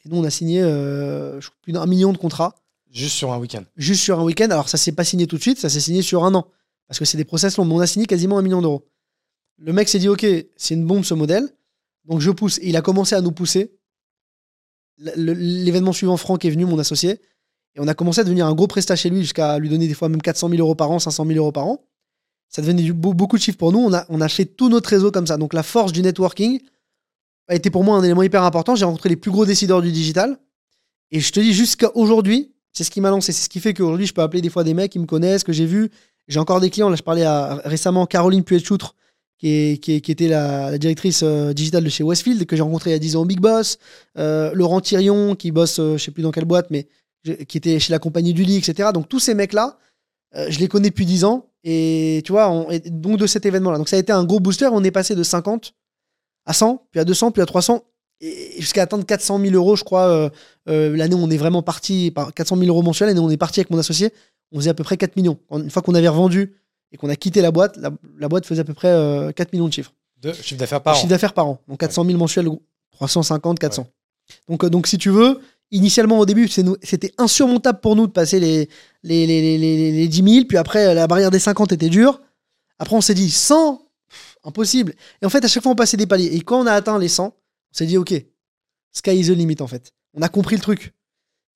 Et 0.03 0.09
nous, 0.09 0.17
on 0.17 0.23
a 0.23 0.29
signé 0.29 0.61
euh, 0.61 1.39
je 1.39 1.47
crois, 1.47 1.57
plus 1.61 1.73
d'un 1.73 1.85
million 1.85 2.11
de 2.13 2.17
contrats 2.17 2.55
Juste 2.91 3.15
sur 3.15 3.31
un 3.33 3.37
week-end. 3.37 3.63
juste 3.75 4.01
sur 4.01 4.19
un 4.19 4.23
week-end. 4.23 4.45
Alors, 4.49 4.69
ça 4.69 4.77
s'est 4.77 4.93
pas 4.93 5.03
signé 5.03 5.27
tout 5.27 5.35
de 5.37 5.41
suite, 5.41 5.59
ça 5.59 5.69
s'est 5.69 5.79
signé 5.81 6.01
sur 6.01 6.23
un 6.25 6.33
an. 6.35 6.47
Parce 6.87 6.99
que 6.99 7.05
c'est 7.05 7.17
des 7.17 7.25
process 7.25 7.57
longs. 7.57 7.65
Mais 7.65 7.73
on 7.75 7.79
a 7.79 7.87
signé 7.87 8.05
quasiment 8.05 8.37
un 8.37 8.41
million 8.41 8.61
d'euros. 8.61 8.87
Le 9.57 9.73
mec 9.73 9.89
s'est 9.89 9.99
dit, 9.99 10.07
OK, 10.07 10.25
c'est 10.55 10.73
une 10.73 10.85
bombe 10.85 11.03
ce 11.03 11.13
modèle. 11.13 11.49
Donc, 12.05 12.21
je 12.21 12.31
pousse. 12.31 12.59
Et 12.59 12.69
il 12.69 12.77
a 12.77 12.81
commencé 12.81 13.13
à 13.13 13.21
nous 13.21 13.31
pousser. 13.33 13.73
L'événement 14.97 15.93
suivant, 15.93 16.17
Franck 16.17 16.45
est 16.45 16.49
venu, 16.49 16.65
mon 16.65 16.79
associé. 16.79 17.21
Et 17.75 17.79
on 17.79 17.87
a 17.87 17.93
commencé 17.93 18.21
à 18.21 18.23
devenir 18.23 18.47
un 18.47 18.55
gros 18.55 18.67
prestat 18.67 18.95
chez 18.95 19.09
lui, 19.09 19.19
jusqu'à 19.21 19.59
lui 19.59 19.69
donner 19.69 19.87
des 19.87 19.93
fois 19.93 20.09
même 20.09 20.21
400 20.21 20.49
000 20.49 20.59
euros 20.61 20.73
par 20.75 20.89
an, 20.89 20.97
500 20.99 21.25
000 21.25 21.37
euros 21.37 21.51
par 21.51 21.67
an. 21.67 21.83
Ça 22.49 22.61
devenait 22.61 22.91
beaucoup 22.91 23.37
de 23.37 23.41
chiffres 23.41 23.57
pour 23.57 23.71
nous. 23.71 23.79
On 23.79 23.93
a, 23.93 24.05
on 24.09 24.21
a 24.21 24.29
fait 24.29 24.45
tout 24.45 24.69
notre 24.69 24.89
réseau 24.89 25.11
comme 25.11 25.27
ça. 25.27 25.37
Donc, 25.37 25.53
la 25.53 25.63
force 25.63 25.91
du 25.91 26.01
networking 26.01 26.59
a 27.47 27.55
été 27.55 27.69
pour 27.69 27.83
moi 27.83 27.97
un 27.97 28.03
élément 28.03 28.23
hyper 28.23 28.43
important. 28.43 28.75
J'ai 28.75 28.85
rencontré 28.85 29.09
les 29.09 29.15
plus 29.15 29.31
gros 29.31 29.45
décideurs 29.45 29.81
du 29.81 29.91
digital. 29.91 30.37
Et 31.11 31.19
je 31.19 31.31
te 31.31 31.39
dis, 31.39 31.53
jusqu'à 31.53 31.91
aujourd'hui, 31.95 32.53
C'est 32.73 32.83
ce 32.83 32.91
qui 32.91 33.01
m'a 33.01 33.09
lancé. 33.09 33.31
C'est 33.31 33.45
ce 33.45 33.49
qui 33.49 33.59
fait 33.59 33.73
qu'aujourd'hui, 33.73 34.05
je 34.05 34.13
peux 34.13 34.21
appeler 34.21 34.41
des 34.41 34.51
fois 34.51 34.63
des 34.63 34.75
mecs 34.75 34.91
qui 34.91 34.99
me 34.99 35.07
connaissent, 35.07 35.43
que 35.43 35.53
j'ai 35.53 35.65
vu. 35.65 35.89
J'ai 36.27 36.39
encore 36.39 36.59
des 36.59 36.69
clients. 36.69 36.89
Là, 36.89 36.95
je 36.95 37.01
parlais 37.01 37.23
à, 37.23 37.55
récemment 37.65 38.05
Caroline 38.05 38.43
Puet-Choutre, 38.43 38.93
qui, 39.39 39.79
qui, 39.79 39.95
était 39.95 40.27
la, 40.27 40.77
directrice 40.77 41.21
euh, 41.23 41.53
digitale 41.53 41.83
de 41.83 41.89
chez 41.89 42.03
Westfield, 42.03 42.45
que 42.45 42.55
j'ai 42.55 42.61
rencontré 42.61 42.91
il 42.91 42.93
y 42.93 42.95
a 42.95 42.99
10 42.99 43.15
ans 43.15 43.21
au 43.21 43.25
Big 43.25 43.39
Boss. 43.39 43.79
Euh, 44.19 44.51
Laurent 44.53 44.79
Thirion, 44.79 45.35
qui 45.35 45.51
bosse, 45.51 45.79
euh, 45.79 45.97
je 45.97 46.03
sais 46.03 46.11
plus 46.11 46.21
dans 46.21 46.31
quelle 46.31 46.45
boîte, 46.45 46.67
mais 46.69 46.87
qui 47.47 47.57
était 47.57 47.79
chez 47.79 47.91
la 47.91 47.99
compagnie 47.99 48.33
du 48.33 48.43
lit, 48.43 48.57
etc. 48.57 48.89
Donc, 48.93 49.09
tous 49.09 49.19
ces 49.19 49.33
mecs-là, 49.33 49.79
je 50.33 50.59
les 50.59 50.67
connais 50.67 50.89
depuis 50.89 51.05
10 51.05 51.23
ans. 51.25 51.49
Et 51.69 52.21
tu 52.23 52.31
vois, 52.31 52.49
on, 52.49 52.69
donc 52.85 53.19
de 53.19 53.27
cet 53.27 53.45
événement-là. 53.45 53.77
Donc, 53.77 53.89
ça 53.89 53.97
a 53.97 53.99
été 53.99 54.13
un 54.13 54.23
gros 54.23 54.39
booster. 54.39 54.69
On 54.71 54.81
est 54.85 54.91
passé 54.91 55.15
de 55.15 55.23
50 55.23 55.73
à 56.45 56.53
100, 56.53 56.87
puis 56.91 57.01
à 57.01 57.03
200, 57.03 57.31
puis 57.31 57.41
à 57.41 57.45
300 57.45 57.83
jusqu'à 58.21 58.83
atteindre 58.83 59.05
400 59.05 59.39
000 59.39 59.53
euros, 59.53 59.75
je 59.75 59.83
crois. 59.83 60.07
Euh, 60.07 60.29
euh, 60.69 60.95
l'année 60.95 61.13
où 61.13 61.19
on 61.19 61.29
est 61.29 61.37
vraiment 61.37 61.61
parti, 61.61 62.13
400 62.35 62.55
000 62.55 62.69
euros 62.69 62.81
mensuels, 62.83 63.09
l'année 63.09 63.19
où 63.19 63.25
on 63.25 63.29
est 63.29 63.35
parti 63.37 63.59
avec 63.59 63.69
mon 63.69 63.77
associé, 63.77 64.13
on 64.53 64.59
faisait 64.59 64.69
à 64.69 64.73
peu 64.73 64.85
près 64.85 64.95
4 64.95 65.17
millions. 65.17 65.37
Une 65.51 65.69
fois 65.69 65.81
qu'on 65.81 65.93
avait 65.93 66.07
revendu 66.07 66.55
et 66.93 66.97
qu'on 66.97 67.09
a 67.09 67.17
quitté 67.17 67.41
la 67.41 67.51
boîte, 67.51 67.77
la, 67.77 68.27
boîte 68.29 68.45
faisait 68.45 68.61
à 68.61 68.63
peu 68.63 68.73
près 68.73 68.87
4 68.87 68.93
euh, 68.93 69.31
millions 69.51 69.67
de 69.67 69.73
chiffres. 69.73 69.93
De 70.21 70.31
chiffre 70.31 70.59
d'affaires 70.59 70.81
par 70.81 70.95
an. 70.95 70.97
Chiffre 70.97 71.09
d'affaires 71.09 71.33
par 71.33 71.47
an. 71.47 71.59
Donc 71.67 71.81
400 71.81 72.05
000 72.05 72.17
mensuels, 72.17 72.47
350, 72.91 73.59
400. 73.59 73.87
Donc, 74.47 74.65
donc 74.65 74.87
si 74.87 74.97
tu 74.97 75.09
veux, 75.09 75.39
initialement 75.71 76.19
au 76.19 76.25
début, 76.25 76.47
c'était 76.47 77.13
insurmontable 77.17 77.79
pour 77.81 77.95
nous 77.95 78.07
de 78.07 78.11
passer 78.11 78.39
les, 78.39 78.69
les, 79.03 79.27
les, 79.27 79.57
les, 79.91 80.07
10 80.07 80.33
000. 80.33 80.45
Puis 80.47 80.57
après, 80.57 80.93
la 80.93 81.07
barrière 81.07 81.31
des 81.31 81.39
50 81.39 81.71
était 81.73 81.89
dure. 81.89 82.21
Après, 82.79 82.95
on 82.95 83.01
s'est 83.01 83.13
dit 83.13 83.29
100, 83.29 83.81
impossible. 84.43 84.93
Et 85.21 85.25
en 85.25 85.29
fait, 85.29 85.43
à 85.43 85.47
chaque 85.47 85.63
fois, 85.63 85.71
on 85.71 85.75
passait 85.75 85.97
des 85.97 86.07
paliers. 86.07 86.35
Et 86.35 86.41
quand 86.41 86.61
on 86.61 86.65
a 86.67 86.73
atteint 86.73 86.97
les 86.99 87.09
100, 87.09 87.25
on 87.25 87.33
s'est 87.71 87.85
dit, 87.85 87.97
OK, 87.97 88.13
sky 88.93 89.19
is 89.19 89.27
the 89.27 89.35
limit 89.35 89.57
en 89.59 89.67
fait. 89.67 89.93
On 90.13 90.21
a 90.21 90.29
compris 90.29 90.55
le 90.55 90.61
truc. 90.61 90.93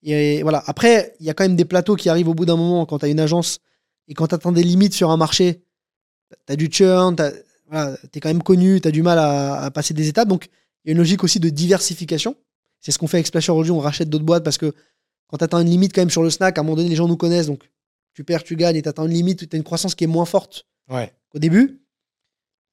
Et 0.03 0.41
voilà. 0.43 0.63
Après, 0.65 1.15
il 1.19 1.25
y 1.25 1.29
a 1.29 1.33
quand 1.33 1.43
même 1.43 1.55
des 1.55 1.65
plateaux 1.65 1.95
qui 1.95 2.09
arrivent 2.09 2.29
au 2.29 2.33
bout 2.33 2.45
d'un 2.45 2.57
moment 2.57 2.85
quand 2.85 2.99
tu 2.99 3.05
as 3.05 3.09
une 3.09 3.19
agence 3.19 3.59
et 4.07 4.13
quand 4.13 4.27
tu 4.27 4.35
atteins 4.35 4.51
des 4.51 4.63
limites 4.63 4.93
sur 4.93 5.11
un 5.11 5.17
marché, 5.17 5.63
tu 6.47 6.53
as 6.53 6.55
du 6.55 6.67
churn, 6.67 7.15
tu 7.15 7.23
es 7.23 8.19
quand 8.19 8.29
même 8.29 8.43
connu, 8.43 8.81
tu 8.81 8.87
as 8.87 8.91
du 8.91 9.03
mal 9.03 9.19
à, 9.19 9.69
passer 9.71 9.93
des 9.93 10.07
étapes. 10.07 10.27
Donc, 10.27 10.49
il 10.83 10.87
y 10.87 10.89
a 10.89 10.93
une 10.93 10.97
logique 10.97 11.23
aussi 11.23 11.39
de 11.39 11.49
diversification. 11.49 12.35
C'est 12.81 12.91
ce 12.91 12.99
qu'on 12.99 13.07
fait 13.07 13.17
avec 13.17 13.27
Splasher 13.27 13.51
aujourd'hui. 13.51 13.71
On 13.71 13.79
rachète 13.79 14.09
d'autres 14.09 14.25
boîtes 14.25 14.43
parce 14.43 14.57
que 14.57 14.73
quand 15.27 15.37
tu 15.37 15.43
atteins 15.43 15.61
une 15.61 15.69
limite 15.69 15.93
quand 15.93 16.01
même 16.01 16.09
sur 16.09 16.23
le 16.23 16.29
snack, 16.29 16.57
à 16.57 16.61
un 16.61 16.63
moment 16.63 16.75
donné, 16.75 16.89
les 16.89 16.95
gens 16.95 17.07
nous 17.07 17.15
connaissent. 17.15 17.47
Donc, 17.47 17.71
tu 18.13 18.23
perds, 18.23 18.43
tu 18.43 18.55
gagnes 18.55 18.75
et 18.75 18.81
tu 18.81 18.89
atteins 18.89 19.05
une 19.05 19.13
limite, 19.13 19.47
tu 19.49 19.55
as 19.55 19.57
une 19.57 19.63
croissance 19.63 19.95
qui 19.95 20.03
est 20.03 20.07
moins 20.07 20.25
forte 20.25 20.67
ouais. 20.89 21.13
qu'au 21.29 21.39
début. 21.39 21.81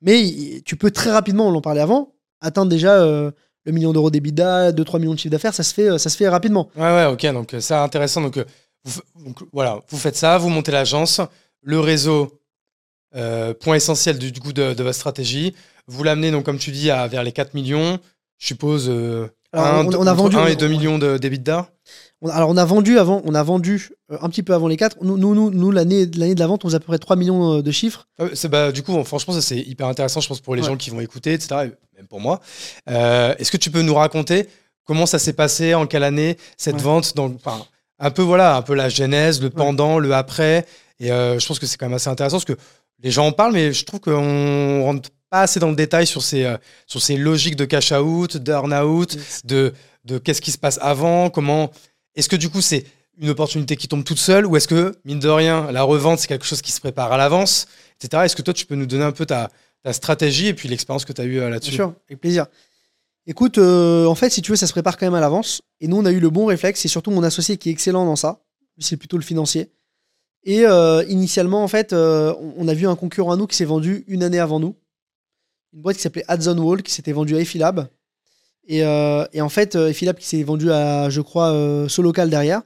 Mais 0.00 0.62
tu 0.64 0.76
peux 0.76 0.90
très 0.90 1.10
rapidement, 1.10 1.48
on 1.48 1.54
en 1.54 1.60
parlait 1.60 1.80
avant, 1.80 2.14
atteindre 2.40 2.70
déjà 2.70 3.00
euh, 3.00 3.30
le 3.64 3.72
million 3.72 3.92
d'euros 3.92 4.10
d'EBITDA, 4.10 4.72
2-3 4.72 5.00
millions 5.00 5.14
de 5.14 5.18
chiffre 5.18 5.32
d'affaires, 5.32 5.54
ça, 5.54 5.62
se 5.62 5.74
fait, 5.74 5.90
euh, 5.90 5.98
ça 5.98 6.08
se 6.10 6.16
fait 6.16 6.28
rapidement. 6.28 6.70
Ouais, 6.76 6.82
ouais, 6.82 7.06
ok, 7.06 7.26
donc 7.32 7.54
c'est 7.58 7.74
euh, 7.74 7.82
intéressant. 7.82 8.22
Donc, 8.22 8.44
voilà, 9.52 9.80
vous 9.88 9.98
faites 9.98 10.16
ça, 10.16 10.38
vous 10.38 10.48
montez 10.48 10.72
l'agence, 10.72 11.20
le 11.62 11.80
réseau, 11.80 12.40
point 13.60 13.74
essentiel 13.74 14.18
du, 14.18 14.32
coup 14.40 14.52
de, 14.52 14.82
votre 14.82 14.94
stratégie. 14.94 15.54
Vous 15.86 16.04
l'amenez, 16.04 16.30
donc, 16.30 16.44
comme 16.44 16.58
tu 16.58 16.70
dis, 16.70 16.90
à, 16.90 17.06
vers 17.08 17.22
les 17.22 17.32
4 17.32 17.54
millions. 17.54 17.98
Je 18.38 18.46
suppose 18.46 18.88
1 19.52 19.86
on, 19.86 20.06
a 20.06 20.14
vendu, 20.14 20.36
et 20.48 20.56
2 20.56 20.68
millions 20.68 20.98
d'EBITDA 20.98 21.68
alors, 22.24 22.50
on 22.50 22.56
a 22.56 22.64
vendu 22.64 22.98
avant, 22.98 23.22
on 23.24 23.34
a 23.34 23.42
vendu 23.44 23.90
euh, 24.10 24.18
un 24.20 24.28
petit 24.28 24.42
peu 24.42 24.52
avant 24.52 24.66
les 24.66 24.76
4. 24.76 24.98
Nous, 25.02 25.16
nous, 25.16 25.50
nous, 25.50 25.70
l'année, 25.70 26.06
l'année 26.16 26.34
de 26.34 26.40
la 26.40 26.48
vente, 26.48 26.64
on 26.64 26.68
faisait 26.68 26.78
à 26.78 26.80
peu 26.80 26.86
près 26.86 26.98
3 26.98 27.14
millions 27.14 27.58
euh, 27.58 27.62
de 27.62 27.70
chiffres. 27.70 28.08
Ah 28.18 28.24
bah, 28.48 28.72
du 28.72 28.82
coup, 28.82 29.02
franchement, 29.04 29.34
ça 29.34 29.40
c'est 29.40 29.58
hyper 29.58 29.86
intéressant, 29.86 30.20
je 30.20 30.28
pense, 30.28 30.40
pour 30.40 30.56
les 30.56 30.62
gens 30.62 30.76
qui 30.76 30.90
vont 30.90 31.00
écouter, 31.00 31.32
etc. 31.34 31.70
même 31.96 32.08
pour 32.08 32.20
moi. 32.20 32.40
Euh, 32.90 33.34
est-ce 33.38 33.52
que 33.52 33.56
tu 33.56 33.70
peux 33.70 33.82
nous 33.82 33.94
raconter 33.94 34.48
comment 34.84 35.06
ça 35.06 35.20
s'est 35.20 35.32
passé, 35.32 35.74
en 35.74 35.86
quelle 35.86 36.02
année, 36.02 36.38
cette 36.56 36.80
vente 36.80 37.14
donc, 37.14 37.38
Un 38.00 38.10
peu, 38.10 38.22
voilà, 38.22 38.56
un 38.56 38.62
peu 38.62 38.74
la 38.74 38.88
genèse, 38.88 39.40
le 39.40 39.50
pendant, 39.50 40.00
le 40.00 40.12
après. 40.12 40.66
Et 40.98 41.08
je 41.08 41.46
pense 41.46 41.60
que 41.60 41.66
c'est 41.66 41.76
quand 41.76 41.86
même 41.86 41.96
assez 41.96 42.10
intéressant 42.10 42.38
parce 42.38 42.46
que 42.46 42.56
les 43.00 43.12
gens 43.12 43.26
en 43.26 43.32
parlent, 43.32 43.52
mais 43.52 43.72
je 43.72 43.84
trouve 43.84 44.00
qu'on 44.00 44.82
rentre 44.82 45.10
pas 45.30 45.42
assez 45.42 45.60
dans 45.60 45.70
le 45.70 45.76
détail 45.76 46.06
sur 46.06 46.22
ces, 46.22 46.56
sur 46.86 47.02
ces 47.02 47.16
logiques 47.16 47.56
de 47.56 47.64
cash 47.64 47.92
out, 47.92 48.36
d'earn 48.36 48.72
out, 48.72 49.16
de, 49.44 49.72
de 50.04 50.18
qu'est-ce 50.18 50.40
qui 50.40 50.52
se 50.52 50.58
passe 50.58 50.78
avant, 50.80 51.30
comment 51.30 51.70
est-ce 52.18 52.28
que 52.28 52.36
du 52.36 52.48
coup, 52.48 52.60
c'est 52.60 52.84
une 53.20 53.30
opportunité 53.30 53.76
qui 53.76 53.86
tombe 53.86 54.02
toute 54.02 54.18
seule 54.18 54.44
ou 54.44 54.56
est-ce 54.56 54.66
que, 54.66 54.96
mine 55.04 55.20
de 55.20 55.28
rien, 55.28 55.70
la 55.70 55.84
revente, 55.84 56.18
c'est 56.18 56.26
quelque 56.26 56.44
chose 56.44 56.62
qui 56.62 56.72
se 56.72 56.80
prépare 56.80 57.12
à 57.12 57.16
l'avance, 57.16 57.68
etc. 58.00 58.24
Est-ce 58.24 58.34
que 58.34 58.42
toi, 58.42 58.52
tu 58.52 58.66
peux 58.66 58.74
nous 58.74 58.86
donner 58.86 59.04
un 59.04 59.12
peu 59.12 59.24
ta, 59.24 59.50
stratégie 59.92 60.48
et 60.48 60.54
puis 60.54 60.68
l'expérience 60.68 61.04
que 61.04 61.12
tu 61.12 61.20
as 61.20 61.24
eue 61.24 61.38
euh, 61.38 61.48
là-dessus? 61.48 61.70
Bien 61.70 61.76
sûr, 61.76 61.94
avec 62.08 62.20
plaisir. 62.20 62.46
Écoute, 63.26 63.58
euh, 63.58 64.06
en 64.06 64.16
fait, 64.16 64.30
si 64.30 64.42
tu 64.42 64.50
veux, 64.50 64.56
ça 64.56 64.66
se 64.66 64.72
prépare 64.72 64.96
quand 64.96 65.06
même 65.06 65.14
à 65.14 65.20
l'avance. 65.20 65.62
Et 65.80 65.86
nous, 65.86 65.96
on 65.96 66.04
a 66.04 66.10
eu 66.10 66.18
le 66.18 66.28
bon 66.28 66.46
réflexe. 66.46 66.80
C'est 66.80 66.88
surtout 66.88 67.12
mon 67.12 67.22
associé 67.22 67.56
qui 67.56 67.68
est 67.68 67.72
excellent 67.72 68.04
dans 68.04 68.16
ça. 68.16 68.40
C'est 68.80 68.96
plutôt 68.96 69.16
le 69.16 69.22
financier. 69.22 69.70
Et 70.42 70.66
euh, 70.66 71.04
initialement, 71.08 71.62
en 71.62 71.68
fait, 71.68 71.92
on 71.92 72.66
a 72.66 72.74
vu 72.74 72.88
un 72.88 72.96
concurrent 72.96 73.32
à 73.32 73.36
nous 73.36 73.46
qui 73.46 73.56
s'est 73.56 73.64
vendu 73.64 74.04
une 74.08 74.24
année 74.24 74.40
avant 74.40 74.58
nous. 74.58 74.74
Une 75.72 75.82
boîte 75.82 75.96
qui 75.96 76.02
s'appelait 76.02 76.24
Adzone 76.28 76.60
Wall, 76.60 76.82
qui 76.82 76.92
s'était 76.92 77.12
vendue 77.12 77.36
à 77.36 77.40
Efilab. 77.40 77.88
Euh, 78.70 79.26
et, 79.32 79.40
en 79.40 79.48
fait, 79.48 79.76
euh, 79.76 79.92
Philippe 79.92 80.18
qui 80.18 80.26
s'est 80.26 80.42
vendu 80.42 80.70
à, 80.70 81.10
je 81.10 81.20
crois, 81.20 81.52
euh, 81.52 81.88
Solocal 81.88 82.30
derrière. 82.30 82.62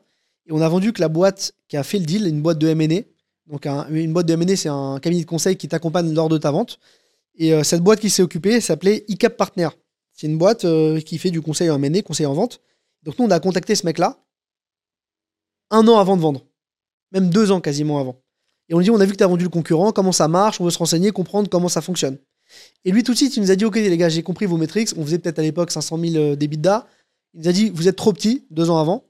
Et 0.47 0.53
on 0.53 0.61
a 0.61 0.69
vendu 0.69 0.93
que 0.93 1.01
la 1.01 1.09
boîte 1.09 1.53
qui 1.69 1.77
a 1.77 1.83
fait 1.83 1.99
le 1.99 2.05
deal, 2.05 2.27
une 2.27 2.43
boîte 2.43 2.59
de 2.59 2.69
M&A. 2.69 3.03
Donc 3.47 3.67
une 3.67 4.13
boîte 4.13 4.27
de 4.27 4.33
M&A, 4.33 4.57
c'est 4.57 4.69
un 4.69 4.99
cabinet 5.01 5.23
de 5.23 5.29
conseil 5.29 5.57
qui 5.57 5.69
t'accompagne 5.69 6.13
lors 6.15 6.29
de 6.29 6.39
ta 6.39 6.51
vente. 6.51 6.79
Et 7.35 7.53
cette 7.65 7.83
boîte 7.83 8.01
qui 8.01 8.09
s'est 8.09 8.23
occupée 8.23 8.61
s'appelait 8.61 9.05
ICAP 9.09 9.37
Partner. 9.37 9.69
C'est 10.13 10.27
une 10.27 10.39
boîte 10.39 10.65
qui 11.05 11.19
fait 11.19 11.31
du 11.31 11.43
conseil 11.43 11.71
en 11.71 11.83
M&A, 11.83 12.03
conseil 12.03 12.27
en 12.27 12.35
vente. 12.35 12.61
Donc 13.03 13.19
nous, 13.19 13.27
on 13.27 13.31
a 13.31 13.41
contacté 13.41 13.75
ce 13.75 13.85
mec-là 13.85 14.19
un 15.73 15.89
an 15.89 15.99
avant 15.99 16.17
de 16.17 16.23
vendre. 16.23 16.47
Même 17.11 17.31
deux 17.31 17.51
ans 17.51 17.61
quasiment 17.61 17.99
avant. 17.99 18.23
Et 18.69 18.75
on 18.75 18.79
lui 18.79 18.85
dit, 18.85 18.91
on 18.91 19.01
a 19.01 19.05
vu 19.05 19.13
que 19.13 19.17
tu 19.17 19.25
as 19.25 19.27
vendu 19.27 19.45
le 19.45 19.51
concurrent, 19.51 19.91
comment 19.91 20.13
ça 20.13 20.29
marche, 20.29 20.61
on 20.61 20.65
veut 20.65 20.71
se 20.71 20.79
renseigner, 20.79 21.11
comprendre 21.11 21.49
comment 21.51 21.69
ça 21.69 21.81
fonctionne. 21.81 22.19
Et 22.85 22.91
lui, 22.91 23.03
tout 23.03 23.13
de 23.13 23.17
suite, 23.17 23.37
il 23.37 23.43
nous 23.43 23.51
a 23.51 23.57
dit 23.57 23.65
Ok, 23.65 23.77
les 23.77 23.97
gars, 23.97 24.09
j'ai 24.09 24.23
compris 24.23 24.47
vos 24.47 24.57
métriques. 24.57 24.91
On 24.97 25.05
faisait 25.05 25.19
peut-être 25.19 25.39
à 25.39 25.43
l'époque 25.43 25.71
500 25.71 25.99
000 25.99 26.37
d'EBITDA. 26.37 26.87
Il 27.35 27.43
nous 27.43 27.49
a 27.49 27.53
dit 27.53 27.71
Vous 27.71 27.89
êtes 27.89 27.97
trop 27.97 28.13
petit, 28.13 28.45
deux 28.51 28.71
ans 28.71 28.79
avant. 28.79 29.05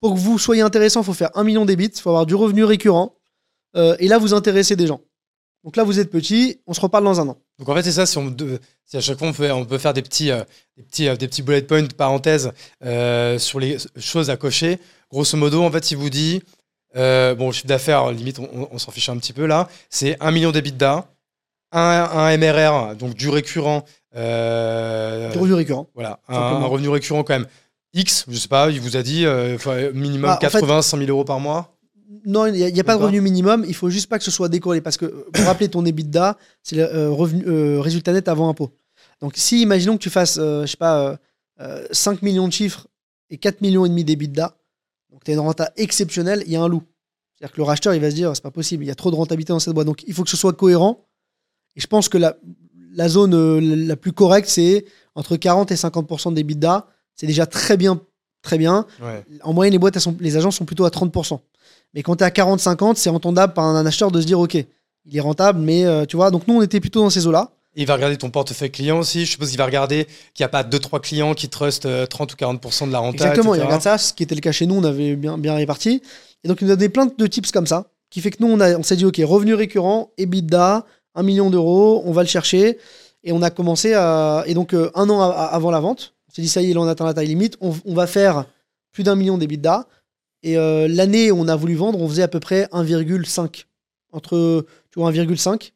Pour 0.00 0.14
que 0.14 0.18
vous 0.18 0.38
soyez 0.38 0.62
intéressant, 0.62 1.02
il 1.02 1.04
faut 1.04 1.12
faire 1.12 1.30
un 1.34 1.44
million 1.44 1.64
d'EBIT, 1.64 1.92
il 1.94 2.00
faut 2.00 2.10
avoir 2.10 2.26
du 2.26 2.34
revenu 2.34 2.64
récurrent. 2.64 3.16
Euh, 3.76 3.96
et 3.98 4.08
là, 4.08 4.18
vous 4.18 4.34
intéressez 4.34 4.76
des 4.76 4.86
gens. 4.86 5.00
Donc 5.62 5.76
là, 5.76 5.84
vous 5.84 6.00
êtes 6.00 6.10
petit, 6.10 6.58
on 6.66 6.72
se 6.72 6.80
reparle 6.80 7.04
dans 7.04 7.20
un 7.20 7.28
an. 7.28 7.38
Donc 7.58 7.68
en 7.68 7.74
fait, 7.74 7.82
c'est 7.82 7.92
ça, 7.92 8.06
si, 8.06 8.18
à 8.96 9.00
chaque 9.00 9.18
fois 9.18 9.28
on 9.28 9.32
peut, 9.34 9.52
on 9.52 9.66
peut 9.66 9.76
faire 9.76 9.92
des 9.92 10.00
petits, 10.00 10.30
euh, 10.30 10.42
euh, 11.00 11.16
des 11.16 11.28
petits 11.28 11.42
bullet 11.42 11.60
points, 11.62 11.86
parenthèses, 11.86 12.50
sur 13.38 13.60
les 13.60 13.76
choses 13.98 14.30
à 14.30 14.38
cocher, 14.38 14.78
grosso 15.10 15.36
modo, 15.36 15.62
en 15.62 15.70
fait, 15.70 15.90
il 15.90 15.98
vous 15.98 16.08
dit, 16.08 16.42
bon, 16.94 17.52
chiffre 17.52 17.66
d'affaires, 17.66 18.10
limite, 18.10 18.38
on, 18.38 18.78
s'en 18.78 18.90
fiche 18.90 19.10
un 19.10 19.18
petit 19.18 19.34
peu 19.34 19.44
là, 19.44 19.68
c'est 19.90 20.16
un 20.20 20.30
million 20.30 20.50
d'EBITDA, 20.50 21.12
un, 21.72 22.36
MRR, 22.36 22.96
donc 22.96 23.14
du 23.14 23.28
récurrent. 23.28 23.84
Euh, 24.16 25.30
du 25.30 25.38
revenu 25.38 25.54
récurrent. 25.54 25.88
Voilà, 25.94 26.20
un, 26.28 26.64
revenu 26.64 26.88
récurrent 26.88 27.22
quand 27.22 27.34
même. 27.34 27.46
X, 27.92 28.24
je 28.28 28.36
sais 28.36 28.48
pas, 28.48 28.70
il 28.70 28.80
vous 28.80 28.96
a 28.96 29.02
dit 29.02 29.26
euh, 29.26 29.58
minimum 29.94 30.36
80, 30.40 30.82
100 30.82 30.98
000 30.98 31.10
euros 31.10 31.24
par 31.24 31.40
mois 31.40 31.76
Non, 32.24 32.46
il 32.46 32.72
n'y 32.72 32.80
a, 32.80 32.84
pas 32.84 32.96
de 32.96 33.02
revenu 33.02 33.20
minimum, 33.20 33.64
il 33.66 33.74
faut 33.74 33.90
juste 33.90 34.08
pas 34.08 34.18
que 34.18 34.24
ce 34.24 34.30
soit 34.30 34.48
décollé. 34.48 34.80
Parce 34.80 34.96
que 34.96 35.06
pour 35.06 35.44
rappeler 35.44 35.68
ton 35.68 35.84
EBITDA, 35.84 36.36
c'est 36.62 36.76
le 36.76 36.84
euh, 36.84 37.10
revenu, 37.10 37.78
résultat 37.78 38.12
net 38.12 38.28
avant 38.28 38.48
impôt. 38.48 38.70
Donc 39.20 39.32
si, 39.36 39.60
imaginons 39.62 39.96
que 39.96 40.02
tu 40.02 40.10
fasses, 40.10 40.36
je 40.36 40.66
sais 40.66 40.76
pas, 40.76 41.18
5 41.90 42.22
millions 42.22 42.48
de 42.48 42.52
chiffres 42.52 42.86
et 43.28 43.38
4 43.38 43.60
millions 43.60 43.84
et 43.84 43.88
demi 43.88 44.04
d'EBITDA, 44.04 44.56
donc 45.10 45.24
tu 45.24 45.30
as 45.30 45.34
une 45.34 45.40
renta 45.40 45.70
exceptionnelle, 45.76 46.42
il 46.46 46.52
y 46.52 46.56
a 46.56 46.62
un 46.62 46.68
loup. 46.68 46.82
C'est-à-dire 47.34 47.54
que 47.54 47.60
le 47.60 47.64
racheteur, 47.64 47.94
il 47.94 48.00
va 48.00 48.10
se 48.10 48.14
dire, 48.14 48.34
c'est 48.34 48.42
pas 48.42 48.50
possible, 48.50 48.84
il 48.84 48.86
y 48.86 48.90
a 48.90 48.94
trop 48.94 49.10
de 49.10 49.16
rentabilité 49.16 49.52
dans 49.52 49.58
cette 49.58 49.74
boîte. 49.74 49.86
Donc 49.86 50.04
il 50.06 50.14
faut 50.14 50.24
que 50.24 50.30
ce 50.30 50.36
soit 50.36 50.52
cohérent 50.52 51.06
et 51.76 51.80
je 51.80 51.86
pense 51.86 52.08
que 52.08 52.18
la, 52.18 52.36
la 52.92 53.08
zone 53.08 53.34
euh, 53.34 53.60
la 53.60 53.96
plus 53.96 54.12
correcte, 54.12 54.48
c'est 54.48 54.84
entre 55.14 55.36
40 55.36 55.70
et 55.70 55.74
50% 55.74 56.34
des 56.34 56.44
bidas. 56.44 56.86
C'est 57.14 57.26
déjà 57.26 57.46
très 57.46 57.76
bien. 57.76 58.00
Très 58.42 58.56
bien. 58.56 58.86
En 59.42 59.52
moyenne, 59.52 59.72
les 59.72 59.78
boîtes, 59.78 59.98
sont, 59.98 60.16
les 60.18 60.38
agents 60.38 60.50
sont 60.50 60.64
plutôt 60.64 60.86
à 60.86 60.88
30%. 60.88 61.38
Mais 61.92 62.02
quand 62.02 62.16
tu 62.16 62.24
es 62.24 62.26
à 62.26 62.30
40-50, 62.30 62.94
c'est 62.96 63.10
entendable 63.10 63.52
par 63.52 63.64
un 63.64 63.84
acheteur 63.84 64.10
de 64.10 64.18
se 64.20 64.26
dire, 64.26 64.40
OK, 64.40 64.54
il 64.54 65.16
est 65.16 65.20
rentable, 65.20 65.60
mais 65.60 65.84
euh, 65.84 66.06
tu 66.06 66.16
vois, 66.16 66.30
donc 66.30 66.48
nous, 66.48 66.54
on 66.54 66.62
était 66.62 66.80
plutôt 66.80 67.02
dans 67.02 67.10
ces 67.10 67.26
eaux-là. 67.26 67.50
Il 67.76 67.86
va 67.86 67.94
regarder 67.94 68.16
ton 68.16 68.30
portefeuille 68.30 68.70
client 68.70 68.98
aussi. 68.98 69.26
Je 69.26 69.32
suppose 69.32 69.50
qu'il 69.50 69.58
va 69.58 69.66
regarder 69.66 70.06
qu'il 70.34 70.42
n'y 70.42 70.46
a 70.46 70.48
pas 70.48 70.62
2-3 70.62 71.00
clients 71.00 71.34
qui 71.34 71.48
trustent 71.48 71.86
30 72.08 72.30
euh, 72.30 72.46
ou 72.46 72.54
40% 72.54 72.88
de 72.88 72.92
la 72.92 72.98
renta. 72.98 73.28
Exactement, 73.28 73.54
il 73.54 73.62
regarde 73.62 73.82
ça, 73.82 73.98
ce 73.98 74.12
qui 74.14 74.22
était 74.22 74.34
le 74.34 74.40
cas 74.40 74.52
chez 74.52 74.66
nous, 74.66 74.76
on 74.76 74.84
avait 74.84 75.16
bien, 75.16 75.36
bien 75.36 75.54
réparti. 75.54 76.02
Et 76.42 76.48
donc, 76.48 76.62
il 76.62 76.66
nous 76.66 76.72
a 76.72 76.76
donné 76.76 76.88
plein 76.88 77.06
de 77.06 77.26
tips 77.26 77.52
comme 77.52 77.66
ça, 77.66 77.88
qui 78.08 78.22
fait 78.22 78.30
que 78.30 78.42
nous, 78.42 78.48
on, 78.48 78.60
on 78.60 78.82
s'est 78.82 78.96
dit, 78.96 79.04
OK, 79.04 79.20
revenu 79.22 79.54
récurrent, 79.54 80.12
EBITDA, 80.16 80.86
un 81.14 81.22
million 81.22 81.50
d'euros, 81.50 82.02
on 82.04 82.12
va 82.12 82.22
le 82.22 82.28
chercher. 82.28 82.78
Et 83.22 83.32
on 83.32 83.42
a 83.42 83.50
commencé 83.50 83.94
à. 83.94 84.44
Et 84.46 84.54
donc, 84.54 84.72
euh, 84.72 84.90
un 84.94 85.08
an 85.10 85.20
avant 85.20 85.70
la 85.70 85.80
vente, 85.80 86.14
on 86.28 86.34
s'est 86.34 86.42
dit, 86.42 86.48
ça 86.48 86.62
y 86.62 86.70
est, 86.70 86.74
là, 86.74 86.80
on 86.80 86.88
atteint 86.88 87.04
la 87.04 87.14
taille 87.14 87.28
limite. 87.28 87.56
On, 87.60 87.94
va 87.94 88.06
faire 88.06 88.46
plus 88.92 89.02
d'un 89.02 89.14
million 89.14 89.36
d'EBITDA. 89.36 89.86
Et 90.42 90.56
euh, 90.56 90.88
l'année 90.88 91.30
où 91.30 91.38
on 91.38 91.48
a 91.48 91.56
voulu 91.56 91.74
vendre, 91.74 92.00
on 92.00 92.08
faisait 92.08 92.22
à 92.22 92.28
peu 92.28 92.40
près 92.40 92.64
1,5. 92.72 93.66
Entre, 94.12 94.66
tu 94.90 94.98
vois, 94.98 95.12
1,5 95.12 95.72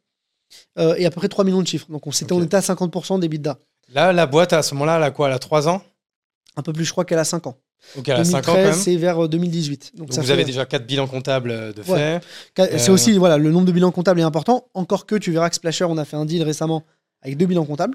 euh, 0.78 0.94
et 0.96 1.06
à 1.06 1.10
peu 1.10 1.16
près 1.16 1.28
3 1.28 1.44
millions 1.44 1.62
de 1.62 1.66
chiffres. 1.66 1.86
Donc, 1.90 2.06
on, 2.06 2.10
était, 2.10 2.32
on 2.32 2.42
était 2.42 2.56
à 2.56 2.60
50% 2.60 3.20
d'EBITDA. 3.20 3.58
Là, 3.92 4.12
la 4.12 4.26
boîte, 4.26 4.52
à 4.52 4.62
ce 4.62 4.74
moment-là, 4.74 4.96
elle 4.96 5.02
a 5.02 5.10
quoi? 5.10 5.28
Elle 5.28 5.34
a 5.34 5.38
3 5.38 5.68
ans? 5.68 5.82
Un 6.56 6.62
peu 6.62 6.72
plus, 6.72 6.84
je 6.84 6.92
crois 6.92 7.04
qu'elle 7.04 7.18
a 7.18 7.24
5 7.24 7.46
ans. 7.46 7.58
Donc 7.96 8.08
à 8.08 8.24
5 8.24 8.38
ans 8.48 8.52
quand 8.52 8.54
même. 8.54 8.72
c'est 8.72 8.96
vers 8.96 9.28
2018. 9.28 9.92
Donc, 9.96 10.12
ça 10.12 10.20
vous 10.20 10.26
fait- 10.26 10.32
avez 10.32 10.44
déjà 10.44 10.64
4 10.66 10.86
bilans 10.86 11.06
comptables 11.06 11.50
euh, 11.50 11.72
de 11.72 11.80
Ouais. 11.90 12.20
fait. 12.56 12.78
C'est 12.78 12.90
Euh, 12.90 12.92
aussi, 12.94 13.16
voilà, 13.18 13.38
le 13.38 13.50
nombre 13.50 13.66
de 13.66 13.72
bilans 13.72 13.90
comptables 13.92 14.20
est 14.20 14.24
important. 14.24 14.66
Encore 14.74 15.06
que 15.06 15.14
tu 15.16 15.30
verras 15.32 15.48
que 15.50 15.56
Splasher, 15.56 15.84
on 15.84 15.96
a 15.98 16.04
fait 16.04 16.16
un 16.16 16.24
deal 16.24 16.42
récemment 16.42 16.82
avec 17.22 17.36
deux 17.36 17.46
bilans 17.46 17.64
comptables. 17.64 17.94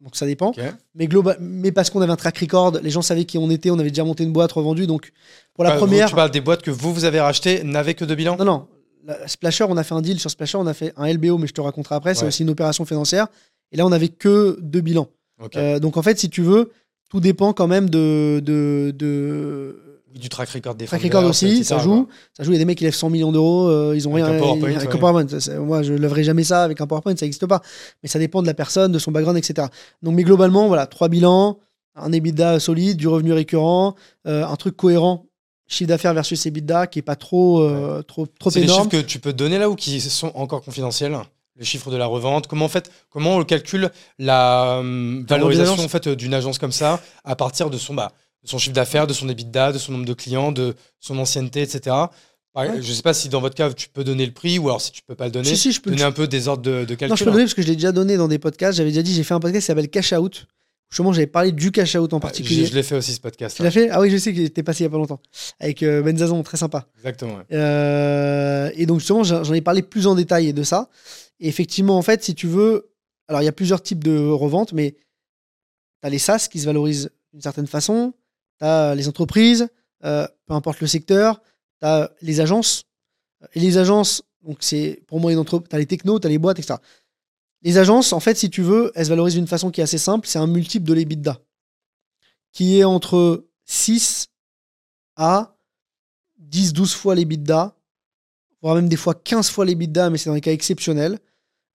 Donc 0.00 0.16
ça 0.16 0.26
dépend. 0.26 0.52
Mais, 0.96 1.06
global, 1.06 1.36
mais 1.40 1.70
parce 1.70 1.88
qu'on 1.90 2.00
avait 2.00 2.12
un 2.12 2.16
track 2.16 2.38
record, 2.38 2.78
les 2.82 2.90
gens 2.90 3.02
savaient 3.02 3.24
qui 3.24 3.38
on 3.38 3.48
était, 3.50 3.70
on 3.70 3.78
avait 3.78 3.90
déjà 3.90 4.02
monté 4.04 4.24
une 4.24 4.32
boîte 4.32 4.50
revendue. 4.52 4.86
Donc 4.86 5.12
pour 5.54 5.62
la 5.64 5.72
vous- 5.72 5.78
première. 5.78 6.08
Tu 6.08 6.14
parles 6.16 6.30
des 6.32 6.40
boîtes 6.40 6.62
que 6.62 6.70
vous, 6.72 6.92
vous 6.92 7.04
avez 7.04 7.20
rachetées, 7.20 7.62
n'avaient 7.62 7.94
que 7.94 8.04
deux 8.04 8.16
bilans? 8.16 8.36
Non, 8.36 8.44
non. 8.44 8.66
La- 9.04 9.26
Splasher, 9.28 9.64
on 9.68 9.76
a 9.76 9.82
fait 9.84 9.94
un 9.94 10.00
deal 10.00 10.18
sur 10.20 10.30
Splasher, 10.30 10.58
on 10.58 10.66
a 10.66 10.74
fait 10.74 10.92
un 10.96 11.06
LBO, 11.06 11.38
mais 11.38 11.46
je 11.46 11.52
te 11.52 11.60
raconterai 11.60 11.94
après. 11.96 12.14
C'est 12.14 12.26
aussi 12.26 12.42
une 12.42 12.50
opération 12.50 12.84
financière. 12.84 13.26
Et 13.70 13.76
là, 13.76 13.86
on 13.86 13.92
avait 13.92 14.08
que 14.08 14.58
deux 14.60 14.80
bilans. 14.80 15.08
Euh, 15.56 15.78
donc 15.80 15.96
en 15.96 16.02
fait, 16.02 16.18
si 16.18 16.28
tu 16.30 16.42
veux, 16.42 16.70
tout 17.12 17.20
dépend 17.20 17.52
quand 17.52 17.66
même 17.66 17.90
de. 17.90 18.40
de, 18.42 18.90
de... 18.96 20.00
Du 20.14 20.30
track 20.30 20.48
record 20.48 20.74
des 20.74 20.86
Track 20.86 21.02
record 21.02 21.24
aussi, 21.24 21.46
etc., 21.46 21.64
ça 21.64 21.78
joue. 21.78 22.08
Ça 22.34 22.42
joue, 22.42 22.52
il 22.52 22.54
y 22.54 22.56
a 22.56 22.58
des 22.58 22.64
mecs 22.64 22.78
qui 22.78 22.84
lèvent 22.84 22.94
100 22.94 23.10
millions 23.10 23.32
d'euros, 23.32 23.68
euh, 23.68 23.92
ils 23.94 24.08
ont 24.08 24.14
Avec 24.14 24.24
rien. 24.24 24.34
un 24.34 24.38
PowerPoint, 24.38 24.68
avec 24.76 24.88
ouais. 24.88 24.94
un 24.96 24.98
PowerPoint. 24.98 25.58
Moi, 25.60 25.82
je 25.82 25.92
lèverai 25.92 26.24
jamais 26.24 26.42
ça 26.44 26.64
avec 26.64 26.80
un 26.80 26.86
PowerPoint, 26.86 27.14
ça 27.14 27.26
n'existe 27.26 27.44
pas. 27.46 27.60
Mais 28.02 28.08
ça 28.08 28.18
dépend 28.18 28.40
de 28.40 28.46
la 28.46 28.54
personne, 28.54 28.92
de 28.92 28.98
son 28.98 29.10
background, 29.10 29.36
etc. 29.38 29.68
Donc, 30.02 30.14
mais 30.14 30.22
globalement, 30.22 30.68
voilà, 30.68 30.86
trois 30.86 31.08
bilans, 31.10 31.58
un 31.96 32.12
EBITDA 32.12 32.60
solide, 32.60 32.96
du 32.96 33.08
revenu 33.08 33.34
récurrent, 33.34 33.94
euh, 34.26 34.46
un 34.46 34.56
truc 34.56 34.74
cohérent, 34.74 35.26
chiffre 35.66 35.88
d'affaires 35.88 36.14
versus 36.14 36.46
EBITDA 36.46 36.86
qui 36.86 36.98
est 36.98 37.02
pas 37.02 37.16
trop, 37.16 37.60
euh, 37.62 38.00
trop, 38.02 38.26
trop 38.26 38.48
C'est 38.48 38.60
des 38.60 38.64
énorme. 38.66 38.90
chiffres 38.90 39.02
que 39.02 39.06
tu 39.06 39.18
peux 39.18 39.34
donner 39.34 39.58
là 39.58 39.68
ou 39.68 39.74
qui 39.76 40.00
sont 40.00 40.32
encore 40.34 40.62
confidentiels? 40.62 41.14
Les 41.56 41.64
chiffres 41.64 41.90
de 41.90 41.96
la 41.96 42.06
revente 42.06 42.46
Comment, 42.46 42.64
en 42.64 42.68
fait, 42.68 42.90
comment 43.10 43.36
on 43.36 43.44
calcule 43.44 43.90
la 44.18 44.78
hum, 44.80 45.24
valorisation 45.28 45.82
en 45.84 45.88
fait, 45.88 46.06
euh, 46.06 46.16
d'une 46.16 46.34
agence 46.34 46.58
comme 46.58 46.72
ça 46.72 47.00
à 47.24 47.36
partir 47.36 47.68
de 47.70 47.76
son, 47.78 47.94
bah, 47.94 48.12
de 48.42 48.48
son 48.48 48.58
chiffre 48.58 48.74
d'affaires, 48.74 49.06
de 49.06 49.12
son 49.12 49.28
EBITDA, 49.28 49.72
de 49.72 49.78
son 49.78 49.92
nombre 49.92 50.06
de 50.06 50.14
clients, 50.14 50.50
de 50.52 50.74
son 50.98 51.18
ancienneté, 51.18 51.62
etc. 51.62 51.94
Ouais. 52.54 52.68
Je 52.82 52.88
ne 52.88 52.94
sais 52.94 53.02
pas 53.02 53.14
si 53.14 53.28
dans 53.28 53.40
votre 53.40 53.54
cas 53.54 53.72
tu 53.72 53.88
peux 53.88 54.04
donner 54.04 54.26
le 54.26 54.32
prix 54.32 54.58
ou 54.58 54.68
alors 54.68 54.80
si 54.80 54.92
tu 54.92 55.02
peux 55.02 55.14
pas 55.14 55.24
le 55.26 55.30
donner, 55.30 55.48
Si, 55.48 55.56
si, 55.56 55.72
je 55.72 55.80
peux, 55.80 55.90
donner 55.90 56.02
un 56.02 56.12
peu 56.12 56.26
des 56.26 56.48
ordres 56.48 56.62
de, 56.62 56.84
de 56.84 56.94
calcul. 56.94 57.08
non, 57.08 57.16
je 57.16 57.24
peux 57.24 57.30
le 57.30 57.32
donner 57.32 57.44
parce 57.44 57.54
que 57.54 57.62
je 57.62 57.68
l'ai 57.68 57.76
déjà 57.76 57.92
donné 57.92 58.16
dans 58.16 58.28
des 58.28 58.38
podcasts. 58.38 58.76
J'avais 58.76 58.90
déjà 58.90 59.02
dit, 59.02 59.14
j'ai 59.14 59.24
fait 59.24 59.34
un 59.34 59.40
podcast 59.40 59.62
qui 59.62 59.66
s'appelle 59.66 59.88
Cash 59.88 60.12
Out. 60.12 60.46
Justement, 60.90 61.14
j'avais 61.14 61.26
parlé 61.26 61.52
du 61.52 61.70
cash 61.72 61.94
out 61.94 62.12
en 62.12 62.16
Ouais, 62.16 62.20
particulier. 62.20 62.66
Je, 62.66 62.70
je 62.70 62.74
l'ai 62.74 62.82
fait 62.82 62.94
aussi 62.94 63.14
ce 63.14 63.20
podcast. 63.20 63.56
Tu 63.56 63.62
l'as 63.62 63.70
fait? 63.70 63.88
Ah 63.88 63.98
oui, 63.98 64.10
je 64.10 64.18
sais 64.18 64.34
qu'il 64.34 64.42
était 64.42 64.62
passé 64.62 64.80
il 64.80 64.84
y 64.84 64.86
a 64.88 64.90
pas 64.90 64.98
longtemps. 64.98 65.20
Avec 65.58 65.82
euh, 65.82 66.02
Ben 66.02 66.14
Zazon, 66.18 66.42
très 66.42 66.58
sympa. 66.58 66.86
Exactement. 66.98 67.36
ouais. 67.36 67.44
Euh, 67.54 68.70
et 68.74 68.84
donc 68.84 68.98
justement, 68.98 69.24
j'en 69.24 69.54
ai 69.54 69.62
parlé 69.62 69.80
plus 69.80 70.06
en 70.06 70.14
détail 70.14 70.52
de 70.52 70.62
ça. 70.62 70.90
Et 71.40 71.48
effectivement, 71.48 71.96
en 71.96 72.02
fait, 72.02 72.22
si 72.22 72.34
tu 72.34 72.46
veux, 72.46 72.92
alors 73.28 73.42
il 73.42 73.44
y 73.44 73.48
a 73.48 73.52
plusieurs 73.52 73.82
types 73.82 74.04
de 74.04 74.28
reventes, 74.28 74.72
mais 74.72 74.92
tu 74.92 76.06
as 76.06 76.10
les 76.10 76.18
SaaS 76.18 76.48
qui 76.50 76.60
se 76.60 76.66
valorisent 76.66 77.10
d'une 77.32 77.42
certaine 77.42 77.66
façon, 77.66 78.14
tu 78.58 78.64
as 78.64 78.94
les 78.94 79.08
entreprises, 79.08 79.68
euh, 80.04 80.26
peu 80.46 80.54
importe 80.54 80.80
le 80.80 80.86
secteur, 80.86 81.40
tu 81.80 81.86
as 81.86 82.12
les 82.22 82.40
agences. 82.40 82.84
Et 83.54 83.60
les 83.60 83.78
agences, 83.78 84.22
donc 84.42 84.58
c'est 84.60 85.02
pour 85.06 85.20
moi 85.20 85.32
une 85.32 85.38
entreprise, 85.38 85.68
tu 85.68 85.76
as 85.76 85.78
les 85.78 85.86
technos, 85.86 86.20
tu 86.20 86.26
as 86.26 86.30
les 86.30 86.38
boîtes, 86.38 86.58
etc. 86.58 86.78
Les 87.62 87.78
agences, 87.78 88.12
en 88.12 88.20
fait, 88.20 88.36
si 88.36 88.50
tu 88.50 88.62
veux, 88.62 88.92
elles 88.94 89.06
se 89.06 89.10
valorisent 89.10 89.34
d'une 89.34 89.46
façon 89.46 89.70
qui 89.70 89.80
est 89.80 89.84
assez 89.84 89.98
simple, 89.98 90.26
c'est 90.26 90.38
un 90.38 90.46
multiple 90.46 90.86
de 90.86 90.94
l'EBITDA, 90.94 91.40
qui 92.52 92.78
est 92.78 92.84
entre 92.84 93.46
6 93.64 94.28
à 95.16 95.56
10-12 96.50 96.94
fois 96.94 97.14
l'EBITDA, 97.14 97.76
voire 98.62 98.76
même 98.76 98.88
des 98.88 98.96
fois 98.96 99.14
15 99.14 99.50
fois 99.50 99.64
l'EBITDA, 99.64 100.10
mais 100.10 100.18
c'est 100.18 100.30
dans 100.30 100.34
les 100.34 100.40
cas 100.40 100.52
exceptionnels. 100.52 101.18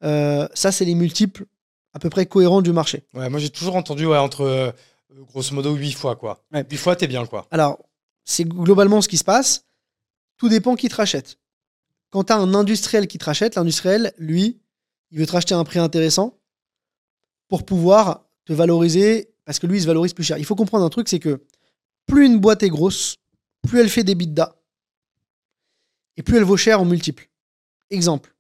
Euh, 0.04 0.48
ça, 0.54 0.72
c'est 0.72 0.86
les 0.86 0.96
multiples 0.96 1.46
à 1.94 2.00
peu 2.00 2.10
près 2.10 2.26
cohérents 2.26 2.62
du 2.62 2.72
marché. 2.72 3.04
Ouais, 3.14 3.30
moi 3.30 3.40
j'ai 3.40 3.50
toujours 3.50 3.76
entendu 3.76 4.06
ouais, 4.06 4.18
entre 4.18 4.42
euh, 4.42 4.72
grosso 5.32 5.54
modo 5.54 5.74
8 5.74 5.94
fois 5.94 6.16
quoi. 6.16 6.44
Ouais. 6.54 6.66
8 6.70 6.78
fois 6.78 6.96
t'es 6.96 7.08
bien 7.08 7.26
quoi. 7.26 7.48
Alors, 7.52 7.80
c'est 8.24 8.46
globalement 8.46 9.02
ce 9.02 9.08
qui 9.08 9.18
se 9.18 9.24
passe. 9.24 9.66
Tout 10.38 10.50
dépend 10.50 10.76
qui 10.76 10.90
te 10.90 10.96
rachète. 10.96 11.40
Quand 12.12 12.26
tu 12.26 12.34
as 12.34 12.38
un 12.38 12.54
industriel 12.54 13.08
qui 13.08 13.18
te 13.18 13.26
rachète, 13.26 13.56
l'industriel, 13.56 14.14
lui, 14.18 14.60
il 15.12 15.20
veut 15.20 15.26
te 15.26 15.32
racheter 15.32 15.56
à 15.56 15.58
un 15.58 15.64
prix 15.64 15.80
intéressant 15.80 16.38
pour 17.48 17.66
pouvoir 17.66 18.26
te 18.46 18.54
valoriser, 18.54 19.34
parce 19.46 19.60
que 19.60 19.68
lui, 19.68 19.78
il 19.78 19.82
se 19.82 19.88
valorise 19.88 20.14
plus 20.14 20.24
cher. 20.24 20.38
Il 20.38 20.46
faut 20.46 20.56
comprendre 20.56 20.86
un 20.86 20.90
truc, 20.90 21.10
c'est 21.10 21.20
que 21.20 21.44
plus 22.06 22.26
une 22.26 22.40
boîte 22.40 22.64
est 22.64 22.70
grosse, 22.70 23.18
plus 23.68 23.80
elle 23.80 23.90
fait 23.90 24.04
des 24.04 24.16
bidas, 24.16 24.56
et 26.18 26.24
plus 26.24 26.38
elle 26.38 26.44
vaut 26.44 26.58
cher 26.58 26.82
en 26.82 26.86
multiples. 26.86 27.30
Exemple, 27.90 28.36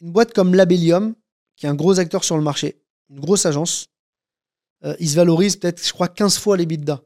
une 0.00 0.10
boîte 0.10 0.32
comme 0.32 0.54
Labellium, 0.54 1.14
qui 1.56 1.66
est 1.66 1.68
un 1.68 1.74
gros 1.74 2.00
acteur 2.00 2.24
sur 2.24 2.36
le 2.36 2.42
marché, 2.42 2.82
une 3.10 3.20
grosse 3.20 3.46
agence, 3.46 3.88
euh, 4.84 4.96
il 4.98 5.08
se 5.08 5.14
valorise 5.14 5.56
peut-être, 5.56 5.84
je 5.84 5.92
crois, 5.92 6.08
15 6.08 6.38
fois 6.38 6.56
les 6.56 6.66
bidas. 6.66 7.00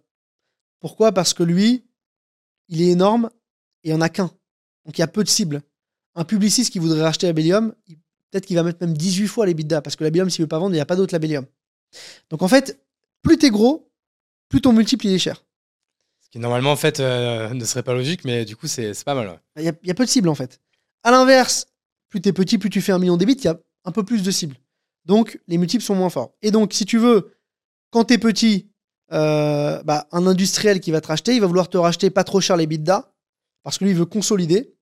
Pourquoi? 0.80 1.12
Parce 1.12 1.34
que 1.34 1.42
lui, 1.42 1.84
il 2.68 2.80
est 2.80 2.88
énorme 2.88 3.30
et 3.84 3.88
il 3.88 3.92
n'y 3.92 3.98
en 3.98 4.00
a 4.00 4.09
qu'un. 4.09 4.30
Donc 4.84 4.96
il 4.96 5.00
y 5.00 5.04
a 5.04 5.09
peu 5.09 5.24
de 5.24 5.28
cibles. 5.28 5.62
Un 6.14 6.24
publiciste 6.24 6.72
qui 6.72 6.78
voudrait 6.78 7.02
racheter 7.02 7.26
Labellium, 7.26 7.74
peut-être 8.30 8.46
qu'il 8.46 8.57
va 8.57 8.62
mettre 8.62 8.78
même 8.80 8.96
18 8.96 9.26
fois 9.26 9.44
les 9.44 9.54
bidas, 9.54 9.82
parce 9.82 9.96
que 9.96 10.04
Labellium, 10.04 10.30
s'il 10.30 10.42
ne 10.42 10.44
veut 10.44 10.48
pas 10.48 10.59
vendre, 10.59 10.72
il 10.72 10.78
n'y 10.78 10.80
a 10.80 10.86
pas 10.86 10.96
d'autre 10.96 11.12
Labellium. 11.12 11.44
Donc 12.30 12.42
en 12.42 12.48
fait, 12.48 12.80
plus 13.22 13.36
t'es 13.36 13.50
gros, 13.50 13.90
plus 14.48 14.61
ton 14.61 14.72
multiple 14.72 15.07
il 15.07 15.12
est 15.12 15.18
cher. 15.18 15.44
Normalement 16.37 16.72
en 16.72 16.76
fait 16.76 17.01
euh, 17.01 17.53
ne 17.55 17.64
serait 17.64 17.82
pas 17.82 17.95
logique, 17.95 18.24
mais 18.24 18.45
du 18.45 18.57
coup 18.57 18.66
c'est 18.66 18.93
pas 19.05 19.14
mal. 19.14 19.41
Il 19.57 19.64
y, 19.64 19.68
a- 19.91 19.95
peu 19.95 20.05
de 20.05 20.11
cibles 20.11 20.28
en 20.28 20.34
fait. 20.34 20.61
À 21.03 21.11
l'inverse, 21.11 21.66
plus 22.09 22.20
t'es 22.20 22.32
petit, 22.32 22.59
plus 22.59 22.70
tu 22.70 22.80
fais 22.80 22.93
un 22.93 22.99
million 22.99 23.16
d'ébits, 23.16 23.34
il 23.34 23.45
y 23.45 23.49
a 23.49 23.59
un 23.84 23.93
peu 23.93 24.05
plus 24.05 24.22
de 24.22 24.30
cibles. 24.30 24.57
Donc 25.05 25.41
les 25.47 25.59
multiples 25.59 25.84
sont 25.84 25.95
moins 25.95 26.11
forts. 26.11 26.34
Et 26.43 26.51
donc 26.51 26.72
si 26.72 26.84
tu 26.84 26.99
veux, 26.99 27.37
quand 27.91 28.05
t'es 28.05 28.18
petit, 28.18 28.68
euh, 29.12 29.82
bah, 29.84 30.09
un 30.12 30.26
industriel 30.26 30.80
qui 30.80 30.91
va 30.91 31.01
te 31.01 31.07
racheter, 31.09 31.34
il 31.34 31.41
va 31.41 31.47
vouloir 31.47 31.68
te 31.68 31.76
racheter 31.78 32.11
pas 32.11 32.24
trop 32.24 32.41
cher 32.41 32.57
les 32.57 32.66
bidas, 32.66 33.12
parce 33.62 33.78
que 33.78 33.84
lui 33.84 33.93
il 33.93 33.97
veut 33.97 34.05
consolider, 34.07 34.74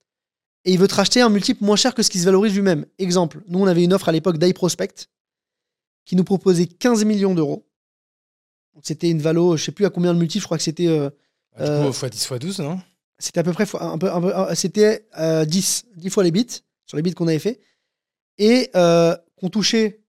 et 0.64 0.72
il 0.72 0.78
veut 0.78 0.88
te 0.88 0.94
racheter 0.94 1.20
un 1.20 1.28
multiple 1.28 1.62
moins 1.62 1.76
cher 1.76 1.94
que 1.94 2.02
ce 2.02 2.08
qui 2.10 2.18
se 2.18 2.24
valorise 2.24 2.54
lui-même. 2.54 2.86
Exemple, 2.98 3.42
nous 3.48 3.58
on 3.60 3.66
avait 3.66 3.84
une 3.84 3.92
offre 3.92 4.08
à 4.08 4.12
l'époque 4.12 4.38
d'iProspect 4.38 5.08
qui 6.06 6.16
nous 6.16 6.24
proposait 6.24 6.66
15 6.66 7.04
millions 7.04 7.34
d'euros. 7.34 7.66
C'était 8.82 9.10
une 9.10 9.20
valo, 9.20 9.56
je 9.56 9.64
sais 9.64 9.72
plus 9.72 9.84
à 9.86 9.90
combien 9.90 10.12
de 10.14 10.18
multiples, 10.18 10.42
je 10.42 10.46
crois 10.46 10.56
que 10.56 10.64
c'était 10.64 10.88
euh, 10.88 11.10
Bah, 11.58 11.64
Du 11.64 11.70
Euh, 11.70 11.84
coup, 11.86 11.92
x10, 11.92 12.26
x12, 12.28 12.62
non? 12.62 12.80
c'était 13.18 13.40
à 13.40 13.42
peu 13.42 13.52
près 13.52 13.66
fois- 13.66 13.82
un 13.84 13.98
peu, 13.98 14.12
un 14.12 14.20
peu- 14.20 14.36
un- 14.36 14.54
c'était 14.54 15.06
euh, 15.18 15.44
10, 15.44 15.84
10 15.96 16.10
fois 16.10 16.24
les 16.24 16.30
bits 16.30 16.62
sur 16.86 16.96
les 16.96 17.02
bits 17.02 17.14
qu'on 17.14 17.28
avait 17.28 17.38
fait 17.38 17.60
et 18.38 18.70
euh, 18.74 19.16
qu'on 19.36 19.48
touchait 19.50 20.02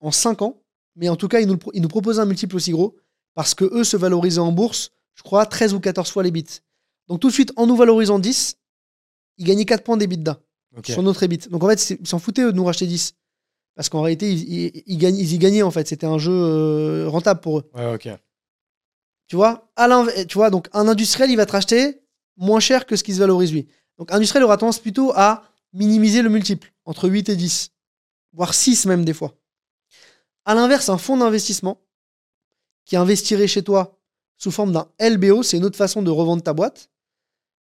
en 0.00 0.10
5 0.10 0.42
ans. 0.42 0.62
Mais 0.96 1.08
en 1.08 1.16
tout 1.16 1.28
cas, 1.28 1.40
ils 1.40 1.48
nous, 1.48 1.58
ils 1.74 1.86
proposaient 1.88 2.20
un 2.20 2.26
multiple 2.26 2.56
aussi 2.56 2.70
gros 2.72 2.96
parce 3.34 3.54
que 3.54 3.64
eux 3.64 3.84
se 3.84 3.96
valorisaient 3.96 4.38
en 4.40 4.52
bourse, 4.52 4.90
je 5.14 5.22
crois, 5.22 5.46
13 5.46 5.74
ou 5.74 5.80
14 5.80 6.10
fois 6.10 6.22
les 6.22 6.30
bits. 6.30 6.60
Donc 7.08 7.20
tout 7.20 7.28
de 7.28 7.32
suite, 7.32 7.52
en 7.56 7.66
nous 7.66 7.76
valorisant 7.76 8.18
10, 8.18 8.56
ils 9.38 9.46
gagnaient 9.46 9.64
4 9.64 9.82
points 9.84 9.96
d'EBITDA 9.96 10.40
Ok. 10.76 10.86
sur 10.86 11.02
notre 11.02 11.22
EBIT. 11.22 11.48
Donc 11.50 11.64
en 11.64 11.68
fait, 11.68 11.96
ils 12.00 12.06
s'en 12.06 12.18
foutaient 12.18 12.42
eux, 12.42 12.52
de 12.52 12.56
nous 12.56 12.64
racheter 12.64 12.86
10. 12.86 13.14
Parce 13.74 13.88
qu'en 13.88 14.02
réalité, 14.02 14.30
ils, 14.32 14.82
y 14.86 15.38
gagnaient 15.38 15.62
en 15.62 15.70
fait. 15.70 15.88
C'était 15.88 16.06
un 16.06 16.18
jeu 16.18 16.30
euh, 16.32 17.08
rentable 17.08 17.40
pour 17.40 17.58
eux. 17.60 17.70
Ouais, 17.74 17.94
ok. 17.94 18.08
Tu 19.32 19.36
vois, 19.36 19.66
tu 20.28 20.34
vois, 20.36 20.50
donc 20.50 20.68
un 20.74 20.88
industriel, 20.88 21.30
il 21.30 21.36
va 21.36 21.46
te 21.46 21.52
racheter 21.52 22.02
moins 22.36 22.60
cher 22.60 22.84
que 22.84 22.96
ce 22.96 23.02
qui 23.02 23.14
se 23.14 23.18
valorise 23.18 23.50
lui. 23.50 23.66
Donc 23.96 24.12
industriel 24.12 24.44
aura 24.44 24.58
tendance 24.58 24.78
plutôt 24.78 25.10
à 25.14 25.44
minimiser 25.72 26.20
le 26.20 26.28
multiple, 26.28 26.70
entre 26.84 27.08
8 27.08 27.30
et 27.30 27.36
10, 27.36 27.70
voire 28.34 28.52
6 28.52 28.84
même 28.84 29.06
des 29.06 29.14
fois. 29.14 29.34
À 30.44 30.54
l'inverse, 30.54 30.90
un 30.90 30.98
fonds 30.98 31.16
d'investissement 31.16 31.80
qui 32.84 32.94
investirait 32.94 33.46
chez 33.46 33.62
toi 33.62 33.98
sous 34.36 34.50
forme 34.50 34.70
d'un 34.70 34.86
LBO, 35.00 35.42
c'est 35.42 35.56
une 35.56 35.64
autre 35.64 35.78
façon 35.78 36.02
de 36.02 36.10
revendre 36.10 36.42
ta 36.42 36.52
boîte. 36.52 36.90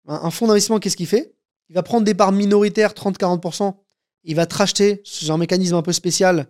Un, 0.07 0.21
un 0.23 0.31
fonds 0.31 0.47
d'investissement, 0.47 0.79
qu'est-ce 0.79 0.95
qu'il 0.95 1.05
fait? 1.05 1.35
Il 1.67 1.75
va 1.75 1.83
prendre 1.83 2.05
des 2.05 2.13
parts 2.13 2.31
minoritaires, 2.31 2.93
30-40%, 2.93 3.75
il 4.23 4.37
va 4.37 4.45
te 4.45 4.55
racheter, 4.55 5.01
c'est 5.03 5.29
un 5.31 5.37
mécanisme 5.37 5.75
un 5.75 5.81
peu 5.81 5.91
spécial, 5.91 6.47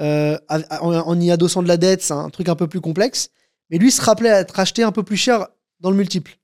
euh, 0.00 0.36
en 0.48 1.20
y 1.20 1.30
adossant 1.30 1.62
de 1.62 1.68
la 1.68 1.76
dette, 1.76 2.02
c'est 2.02 2.14
un 2.14 2.30
truc 2.30 2.48
un 2.48 2.56
peu 2.56 2.66
plus 2.66 2.80
complexe. 2.80 3.30
Mais 3.70 3.78
lui 3.78 3.90
se 3.90 4.00
rappelait 4.00 4.30
à 4.30 4.40
être 4.40 4.52
racheté 4.54 4.82
un 4.82 4.92
peu 4.92 5.02
plus 5.02 5.16
cher 5.16 5.48
dans 5.80 5.90
le 5.90 5.96
multiple. 5.96 6.38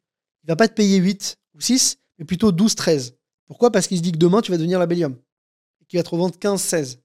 Il 0.45 0.49
va 0.49 0.57
pas 0.57 0.68
te 0.68 0.75
payer 0.75 0.99
8 0.99 1.37
ou 1.55 1.61
6, 1.61 1.99
mais 2.18 2.25
plutôt 2.25 2.51
12, 2.53 2.75
13. 2.75 3.14
Pourquoi? 3.47 3.70
Parce 3.70 3.87
qu'il 3.87 3.97
se 3.99 4.03
dit 4.03 4.12
que 4.12 4.18
demain, 4.18 4.41
tu 4.41 4.51
vas 4.51 4.57
devenir 4.59 4.79
Labellium. 4.79 5.16
Et 5.81 5.85
qu'il 5.87 5.99
va 5.99 6.03
te 6.03 6.09
revendre 6.11 6.37
15, 6.39 6.61
16. 6.61 7.01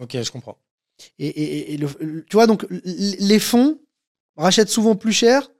Ok, 0.00 0.16
je 0.22 0.30
comprends. 0.30 0.58
Et, 1.18 1.26
et- 1.26 1.42
et- 1.58 1.74
et 1.74 1.76
le- 1.76 1.88
le- 2.00 2.24
tu 2.24 2.36
vois, 2.36 2.46
donc, 2.46 2.66
les 2.70 3.38
fonds 3.38 3.78
rachètent 4.36 4.68
souvent 4.68 4.94
plus 4.94 5.12
cher. 5.12 5.50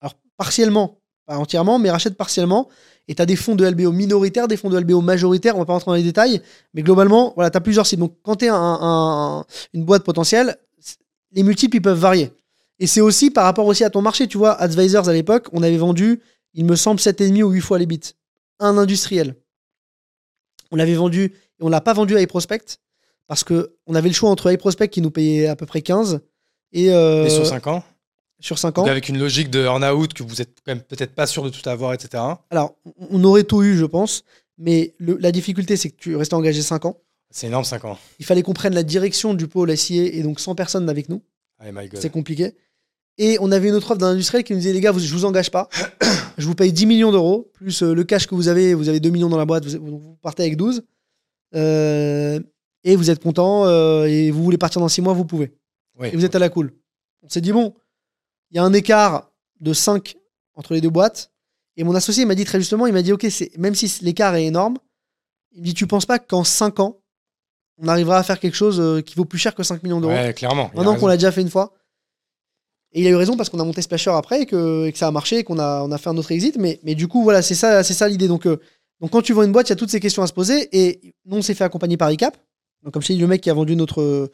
Alors, 0.00 0.14
partiellement, 0.36 1.00
pas 1.26 1.36
entièrement, 1.38 1.78
mais 1.78 1.90
rachètent 1.90 2.16
partiellement. 2.16 2.68
Et 3.08 3.14
tu 3.14 3.22
as 3.22 3.26
des 3.26 3.36
fonds 3.36 3.54
de 3.56 3.64
LBO 3.64 3.90
minoritaires, 3.92 4.48
des 4.48 4.56
fonds 4.58 4.68
de 4.70 4.78
LBO 4.78 5.00
majoritaires. 5.00 5.56
On 5.56 5.60
va 5.60 5.64
pas 5.64 5.72
rentrer 5.72 5.90
dans 5.90 5.94
les 5.94 6.02
détails. 6.02 6.42
Mais 6.74 6.82
globalement, 6.82 7.32
voilà, 7.34 7.50
tu 7.50 7.56
as 7.56 7.60
plusieurs 7.62 7.86
cibles. 7.86 8.00
Donc, 8.00 8.16
quand 8.22 8.36
tu 8.36 8.44
es 8.44 8.48
une 8.48 9.84
boîte 9.84 10.04
potentielle, 10.04 10.58
les 11.32 11.42
multiples, 11.42 11.76
ils 11.76 11.82
peuvent 11.82 11.98
varier. 11.98 12.30
Et 12.80 12.86
c'est 12.86 13.00
aussi 13.00 13.30
par 13.30 13.44
rapport 13.44 13.66
aussi 13.66 13.84
à 13.84 13.90
ton 13.90 14.02
marché. 14.02 14.28
Tu 14.28 14.38
vois, 14.38 14.52
Advisors, 14.60 15.08
à 15.08 15.12
l'époque, 15.12 15.48
on 15.52 15.62
avait 15.62 15.76
vendu, 15.76 16.20
il 16.54 16.64
me 16.64 16.76
semble, 16.76 17.00
7,5 17.00 17.42
ou 17.42 17.50
8 17.50 17.60
fois 17.60 17.78
les 17.78 17.86
bits. 17.86 18.00
Un 18.60 18.78
industriel. 18.78 19.34
On 20.70 20.76
l'avait 20.76 20.94
vendu, 20.94 21.24
et 21.24 21.62
on 21.62 21.68
l'a 21.68 21.80
pas 21.80 21.92
vendu 21.94 22.16
à 22.16 22.20
iProspect 22.20 22.78
parce 23.26 23.44
que 23.44 23.74
on 23.86 23.94
avait 23.94 24.08
le 24.08 24.14
choix 24.14 24.30
entre 24.30 24.50
iProspect 24.52 24.88
qui 24.88 25.00
nous 25.00 25.10
payait 25.10 25.46
à 25.46 25.56
peu 25.56 25.66
près 25.66 25.82
15 25.82 26.20
et, 26.72 26.90
euh, 26.92 27.26
Et 27.26 27.30
sur 27.30 27.46
5 27.46 27.66
ans 27.66 27.82
sur 28.40 28.56
5 28.56 28.78
ans. 28.78 28.84
Avec 28.86 29.08
une 29.08 29.18
logique 29.18 29.50
de 29.50 29.64
earn-out 29.64 30.12
que 30.14 30.22
vous 30.22 30.40
êtes 30.40 30.58
quand 30.64 30.70
même 30.72 30.82
peut-être 30.82 31.12
pas 31.12 31.26
sûr 31.26 31.42
de 31.42 31.48
tout 31.50 31.68
avoir, 31.68 31.92
etc. 31.92 32.22
Alors, 32.50 32.76
on 33.10 33.24
aurait 33.24 33.42
tout 33.42 33.64
eu, 33.64 33.76
je 33.76 33.84
pense, 33.84 34.22
mais 34.58 34.94
le- 34.98 35.16
la 35.16 35.32
difficulté, 35.32 35.76
c'est 35.76 35.90
que 35.90 35.96
tu 35.96 36.14
restais 36.14 36.34
engagé 36.34 36.62
5 36.62 36.84
ans. 36.84 37.00
C'est 37.30 37.48
énorme, 37.48 37.64
5 37.64 37.84
ans. 37.84 37.98
Il 38.20 38.24
fallait 38.24 38.42
qu'on 38.42 38.52
prenne 38.54 38.74
la 38.74 38.84
direction 38.84 39.34
du 39.34 39.48
pôle 39.48 39.76
SIA 39.76 40.04
et 40.04 40.22
donc 40.22 40.38
100 40.38 40.54
personnes 40.54 40.88
avec 40.88 41.08
nous. 41.08 41.20
Oh. 41.60 41.64
C'est 41.94 42.10
compliqué. 42.10 42.54
Et 43.18 43.36
on 43.40 43.50
avait 43.50 43.68
une 43.68 43.74
autre 43.74 43.90
offre 43.90 43.98
d'un 43.98 44.12
industriel 44.12 44.44
qui 44.44 44.52
nous 44.52 44.60
disait 44.60 44.72
les 44.72 44.80
gars, 44.80 44.92
vous, 44.92 45.00
je 45.00 45.12
vous 45.12 45.24
engage 45.24 45.50
pas. 45.50 45.68
je 46.38 46.46
vous 46.46 46.54
paye 46.54 46.72
10 46.72 46.86
millions 46.86 47.10
d'euros, 47.10 47.50
plus 47.52 47.82
euh, 47.82 47.92
le 47.92 48.04
cash 48.04 48.28
que 48.28 48.34
vous 48.34 48.46
avez. 48.46 48.74
Vous 48.74 48.88
avez 48.88 49.00
2 49.00 49.10
millions 49.10 49.28
dans 49.28 49.36
la 49.36 49.44
boîte, 49.44 49.66
vous, 49.66 49.98
vous 49.98 50.16
partez 50.22 50.44
avec 50.44 50.56
12. 50.56 50.84
Euh, 51.56 52.38
et 52.84 52.94
vous 52.94 53.10
êtes 53.10 53.20
content 53.20 53.66
euh, 53.66 54.04
et 54.04 54.30
vous 54.30 54.44
voulez 54.44 54.58
partir 54.58 54.80
dans 54.80 54.88
6 54.88 55.02
mois, 55.02 55.14
vous 55.14 55.24
pouvez. 55.24 55.52
Oui. 55.98 56.08
Et 56.12 56.16
vous 56.16 56.24
êtes 56.24 56.36
à 56.36 56.38
la 56.38 56.48
cool. 56.48 56.72
On 57.22 57.28
s'est 57.28 57.40
dit, 57.40 57.52
bon, 57.52 57.74
il 58.50 58.56
y 58.56 58.60
a 58.60 58.62
un 58.62 58.72
écart 58.72 59.32
de 59.60 59.72
5 59.72 60.16
entre 60.54 60.74
les 60.74 60.80
deux 60.80 60.90
boîtes. 60.90 61.32
Et 61.76 61.82
mon 61.82 61.94
associé 61.94 62.24
m'a 62.24 62.36
dit 62.36 62.44
très 62.44 62.58
justement, 62.58 62.86
il 62.86 62.92
m'a 62.92 63.02
dit, 63.02 63.12
ok, 63.12 63.26
même 63.56 63.74
si 63.74 64.04
l'écart 64.04 64.34
est 64.36 64.44
énorme, 64.44 64.78
il 65.52 65.60
me 65.60 65.66
dit, 65.66 65.74
tu 65.74 65.88
penses 65.88 66.06
pas 66.06 66.20
qu'en 66.20 66.44
5 66.44 66.78
ans, 66.80 67.00
on 67.78 67.88
arrivera 67.88 68.18
à 68.18 68.22
faire 68.22 68.38
quelque 68.38 68.56
chose 68.56 69.02
qui 69.04 69.14
vaut 69.16 69.24
plus 69.24 69.38
cher 69.38 69.54
que 69.54 69.62
5 69.64 69.82
millions 69.82 70.00
d'euros? 70.00 70.12
Ouais, 70.12 70.34
clairement. 70.34 70.70
Maintenant 70.74 70.96
qu'on 70.96 71.06
l'a 71.08 71.16
déjà 71.16 71.32
fait 71.32 71.42
une 71.42 71.50
fois. 71.50 71.72
Et 72.92 73.02
il 73.02 73.06
a 73.06 73.10
eu 73.10 73.16
raison 73.16 73.36
parce 73.36 73.50
qu'on 73.50 73.60
a 73.60 73.64
monté 73.64 73.82
Splasher 73.82 74.10
après 74.10 74.42
et 74.42 74.46
que, 74.46 74.90
ça 74.94 75.08
a 75.08 75.10
marché 75.10 75.38
et 75.38 75.44
qu'on 75.44 75.58
a, 75.58 75.86
a 75.90 75.98
fait 75.98 76.08
un 76.08 76.16
autre 76.16 76.32
exit. 76.32 76.56
Mais, 76.56 76.78
du 76.94 77.06
coup, 77.06 77.22
voilà, 77.22 77.42
c'est 77.42 77.54
ça, 77.54 77.82
c'est 77.82 77.94
ça 77.94 78.08
l'idée. 78.08 78.28
Donc, 78.28 78.46
euh, 78.46 78.58
donc, 79.00 79.10
quand 79.10 79.22
tu 79.22 79.32
vends 79.32 79.42
une 79.42 79.52
boîte, 79.52 79.68
il 79.68 79.70
y 79.70 79.72
a 79.74 79.76
toutes 79.76 79.90
ces 79.90 80.00
questions 80.00 80.22
à 80.22 80.26
se 80.26 80.32
poser. 80.32 80.68
Et 80.72 81.14
nous, 81.26 81.36
on 81.36 81.42
s'est 81.42 81.54
fait 81.54 81.64
accompagner 81.64 81.96
par 81.96 82.10
ICAP. 82.10 82.36
Donc, 82.82 82.94
comme 82.94 83.02
je 83.02 83.12
le 83.12 83.26
mec 83.26 83.40
qui 83.40 83.50
a 83.50 83.54
vendu 83.54 83.76
notre, 83.76 84.30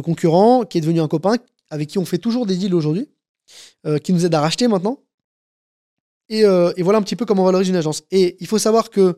concurrent, 0.00 0.64
qui 0.64 0.78
est 0.78 0.80
devenu 0.80 1.00
un 1.00 1.08
copain, 1.08 1.36
avec 1.70 1.88
qui 1.88 1.98
on 1.98 2.04
fait 2.04 2.18
toujours 2.18 2.46
des 2.46 2.56
deals 2.56 2.74
aujourd'hui, 2.74 3.08
euh, 3.86 3.98
qui 3.98 4.12
nous 4.12 4.26
aide 4.26 4.34
à 4.34 4.40
racheter 4.40 4.66
maintenant. 4.68 5.00
Et, 6.28 6.44
euh, 6.44 6.72
et 6.76 6.82
voilà 6.82 6.98
un 6.98 7.02
petit 7.02 7.16
peu 7.16 7.24
comment 7.24 7.42
on 7.42 7.46
valorise 7.46 7.68
une 7.68 7.76
agence. 7.76 8.02
Et 8.10 8.36
il 8.40 8.46
faut 8.48 8.58
savoir 8.58 8.90
que 8.90 9.16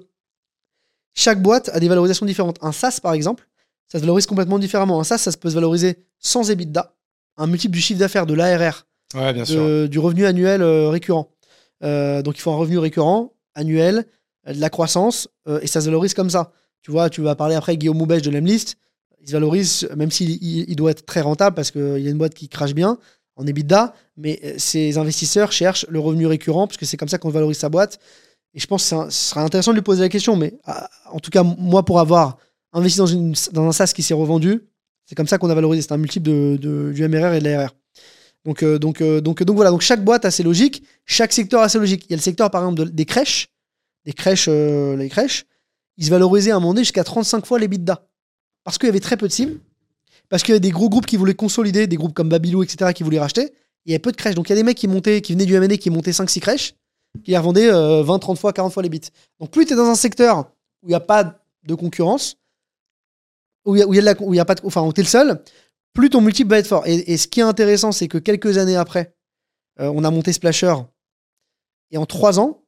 chaque 1.14 1.40
boîte 1.42 1.70
a 1.70 1.80
des 1.80 1.88
valorisations 1.88 2.26
différentes. 2.26 2.58
Un 2.60 2.72
SaaS, 2.72 3.00
par 3.02 3.14
exemple, 3.14 3.48
ça 3.86 3.98
se 3.98 4.02
valorise 4.02 4.26
complètement 4.26 4.58
différemment. 4.58 5.00
Un 5.00 5.04
SaaS, 5.04 5.18
ça 5.18 5.32
peut 5.32 5.48
se 5.48 5.54
valoriser 5.54 6.04
sans 6.18 6.50
EBITDA, 6.50 6.94
un 7.38 7.46
multiple 7.46 7.72
du 7.72 7.80
chiffre 7.80 7.98
d'affaires, 8.00 8.26
de 8.26 8.34
l'ARR, 8.34 8.86
Ouais, 9.14 9.32
bien 9.32 9.44
sûr. 9.46 9.62
de- 9.62 9.86
du 9.86 9.98
revenu 9.98 10.26
annuel 10.26 10.60
euh, 10.62 10.90
récurrent. 10.90 11.30
Euh, 11.82 12.20
donc 12.22 12.36
il 12.36 12.40
faut 12.40 12.50
un 12.52 12.56
revenu 12.56 12.78
récurrent, 12.78 13.32
annuel, 13.54 14.04
euh, 14.46 14.52
de 14.52 14.60
la 14.60 14.68
croissance, 14.70 15.28
euh, 15.48 15.60
et 15.62 15.66
ça 15.66 15.80
se 15.80 15.86
valorise 15.86 16.12
comme 16.14 16.30
ça. 16.30 16.52
Tu 16.82 16.90
vois, 16.90 17.08
tu 17.10 17.22
vas 17.22 17.34
parler 17.34 17.54
après 17.54 17.76
Guillaume 17.76 17.96
Moubèche 17.98 18.22
de 18.22 18.30
l'Emlist, 18.30 18.76
il 19.20 19.26
se 19.28 19.32
valorise, 19.32 19.88
même 19.96 20.10
s'il 20.10 20.30
il, 20.42 20.76
doit 20.76 20.90
être 20.92 21.04
très 21.06 21.20
rentable 21.20 21.54
parce 21.56 21.70
qu'il 21.70 21.98
y 21.98 22.06
a 22.06 22.10
une 22.10 22.18
boîte 22.18 22.34
qui 22.34 22.48
crache 22.48 22.74
bien 22.74 22.98
en 23.36 23.46
EBITDA, 23.46 23.94
mais 24.16 24.38
euh, 24.44 24.54
ces 24.58 24.98
investisseurs 24.98 25.52
cherchent 25.52 25.86
le 25.88 25.98
revenu 26.00 26.26
récurrent 26.26 26.66
parce 26.66 26.76
que 26.76 26.86
c'est 26.86 26.96
comme 26.96 27.08
ça 27.08 27.18
qu'on 27.18 27.30
valorise 27.30 27.58
sa 27.58 27.68
boîte. 27.68 27.98
Et 28.54 28.60
je 28.60 28.66
pense 28.66 28.88
que 28.90 28.94
un- 28.94 29.10
ce 29.10 29.30
sera 29.30 29.42
intéressant 29.42 29.72
de 29.72 29.76
lui 29.76 29.82
poser 29.82 30.02
la 30.02 30.08
question, 30.08 30.34
mais 30.36 30.54
ah, 30.64 30.88
en 31.12 31.18
tout 31.20 31.30
cas, 31.30 31.42
moi, 31.42 31.84
pour 31.84 32.00
avoir 32.00 32.38
investi 32.72 32.98
dans, 32.98 33.06
une, 33.06 33.34
dans 33.52 33.66
un 33.68 33.72
SaaS 33.72 33.92
qui 33.94 34.02
s'est 34.02 34.14
revendu, 34.14 34.62
c'est 35.08 35.14
comme 35.14 35.26
ça 35.26 35.38
qu'on 35.38 35.48
a 35.48 35.54
valorisé. 35.54 35.82
C'est 35.82 35.92
un 35.92 35.96
multiple 35.96 36.28
de, 36.28 36.92
du 36.94 37.08
MRR 37.08 37.32
et 37.32 37.40
de 37.40 37.44
l'ARR. 37.48 37.74
Donc, 38.44 38.62
euh, 38.62 38.78
donc, 38.78 39.00
euh, 39.00 39.20
donc, 39.20 39.42
donc 39.42 39.56
voilà, 39.56 39.70
donc 39.70 39.80
chaque 39.80 40.04
boîte 40.04 40.24
a 40.26 40.30
ses 40.30 40.42
logiques, 40.42 40.82
chaque 41.06 41.32
secteur 41.32 41.62
a 41.62 41.68
ses 41.68 41.78
logiques. 41.78 42.04
Il 42.06 42.10
y 42.10 42.14
a 42.14 42.16
le 42.16 42.22
secteur, 42.22 42.50
par 42.50 42.62
exemple, 42.62 42.78
de- 42.84 42.90
des 42.90 43.04
crèches, 43.06 43.48
des 44.04 44.12
crèches, 44.12 44.46
euh, 44.48 44.96
les 44.96 45.08
crèches, 45.08 45.46
ils 45.96 46.04
se 46.04 46.10
valorisaient 46.10 46.50
à 46.50 46.56
un 46.56 46.60
moment 46.60 46.74
donné 46.74 46.84
jusqu'à 46.84 47.04
35 47.04 47.46
fois 47.46 47.58
les 47.58 47.68
bidas. 47.68 48.02
Parce 48.64 48.76
qu'il 48.78 48.86
y 48.86 48.90
avait 48.90 49.00
très 49.00 49.16
peu 49.16 49.26
de 49.26 49.32
cibles, 49.32 49.58
parce 50.28 50.42
qu'il 50.42 50.52
y 50.52 50.54
avait 50.54 50.60
des 50.60 50.70
gros 50.70 50.88
groupes 50.90 51.06
qui 51.06 51.16
voulaient 51.16 51.34
consolider, 51.34 51.86
des 51.86 51.96
groupes 51.96 52.14
comme 52.14 52.28
Babylou, 52.28 52.62
etc., 52.62 52.92
qui 52.92 53.02
voulaient 53.02 53.18
racheter. 53.18 53.52
Il 53.86 53.92
y 53.92 53.94
avait 53.94 53.98
peu 53.98 54.12
de 54.12 54.16
crèches. 54.16 54.34
Donc 54.34 54.48
il 54.48 54.52
y 54.52 54.52
a 54.52 54.56
des 54.56 54.62
mecs 54.62 54.76
qui 54.76 54.88
montaient, 54.88 55.22
qui 55.22 55.32
venaient 55.32 55.46
du 55.46 55.54
M&A, 55.54 55.76
qui 55.78 55.88
montaient 55.90 56.12
5-6 56.12 56.40
crèches, 56.40 56.74
qui 57.24 57.30
les 57.30 57.38
revendaient 57.38 57.70
euh, 57.72 58.02
20, 58.02 58.18
30 58.18 58.38
fois, 58.38 58.52
40 58.52 58.72
fois 58.72 58.82
les 58.82 58.88
bits. 58.90 59.00
Donc 59.40 59.50
plus 59.50 59.64
tu 59.64 59.72
es 59.72 59.76
dans 59.76 59.86
un 59.86 59.94
secteur 59.94 60.50
où 60.82 60.86
il 60.86 60.90
n'y 60.90 60.94
a 60.94 61.00
pas 61.00 61.40
de 61.64 61.74
concurrence, 61.74 62.36
où 63.68 63.76
il 63.76 63.80
y 63.80 63.82
a, 63.82 63.86
où 63.86 63.92
il 63.92 63.96
y 63.96 63.98
a 63.98 64.02
de 64.02 64.06
la- 64.06 64.22
où 64.22 64.34
il 64.34 64.36
y 64.36 64.40
a 64.40 64.44
pas 64.44 64.54
de, 64.54 64.60
enfin, 64.64 64.82
où 64.82 64.92
tu 64.92 65.00
es 65.00 65.04
le 65.04 65.08
seul, 65.08 65.42
plus 65.94 66.10
ton 66.10 66.20
multiple 66.20 66.50
va 66.50 66.58
être 66.58 66.66
fort. 66.66 66.86
Et, 66.86 67.12
et 67.12 67.16
ce 67.16 67.26
qui 67.28 67.40
est 67.40 67.44
intéressant, 67.44 67.92
c'est 67.92 68.08
que 68.08 68.18
quelques 68.18 68.58
années 68.58 68.76
après, 68.76 69.14
euh, 69.80 69.90
on 69.94 70.04
a 70.04 70.10
monté 70.10 70.32
Splasher. 70.32 70.74
Et 71.90 71.98
en 71.98 72.06
trois 72.06 72.38
ans, 72.40 72.62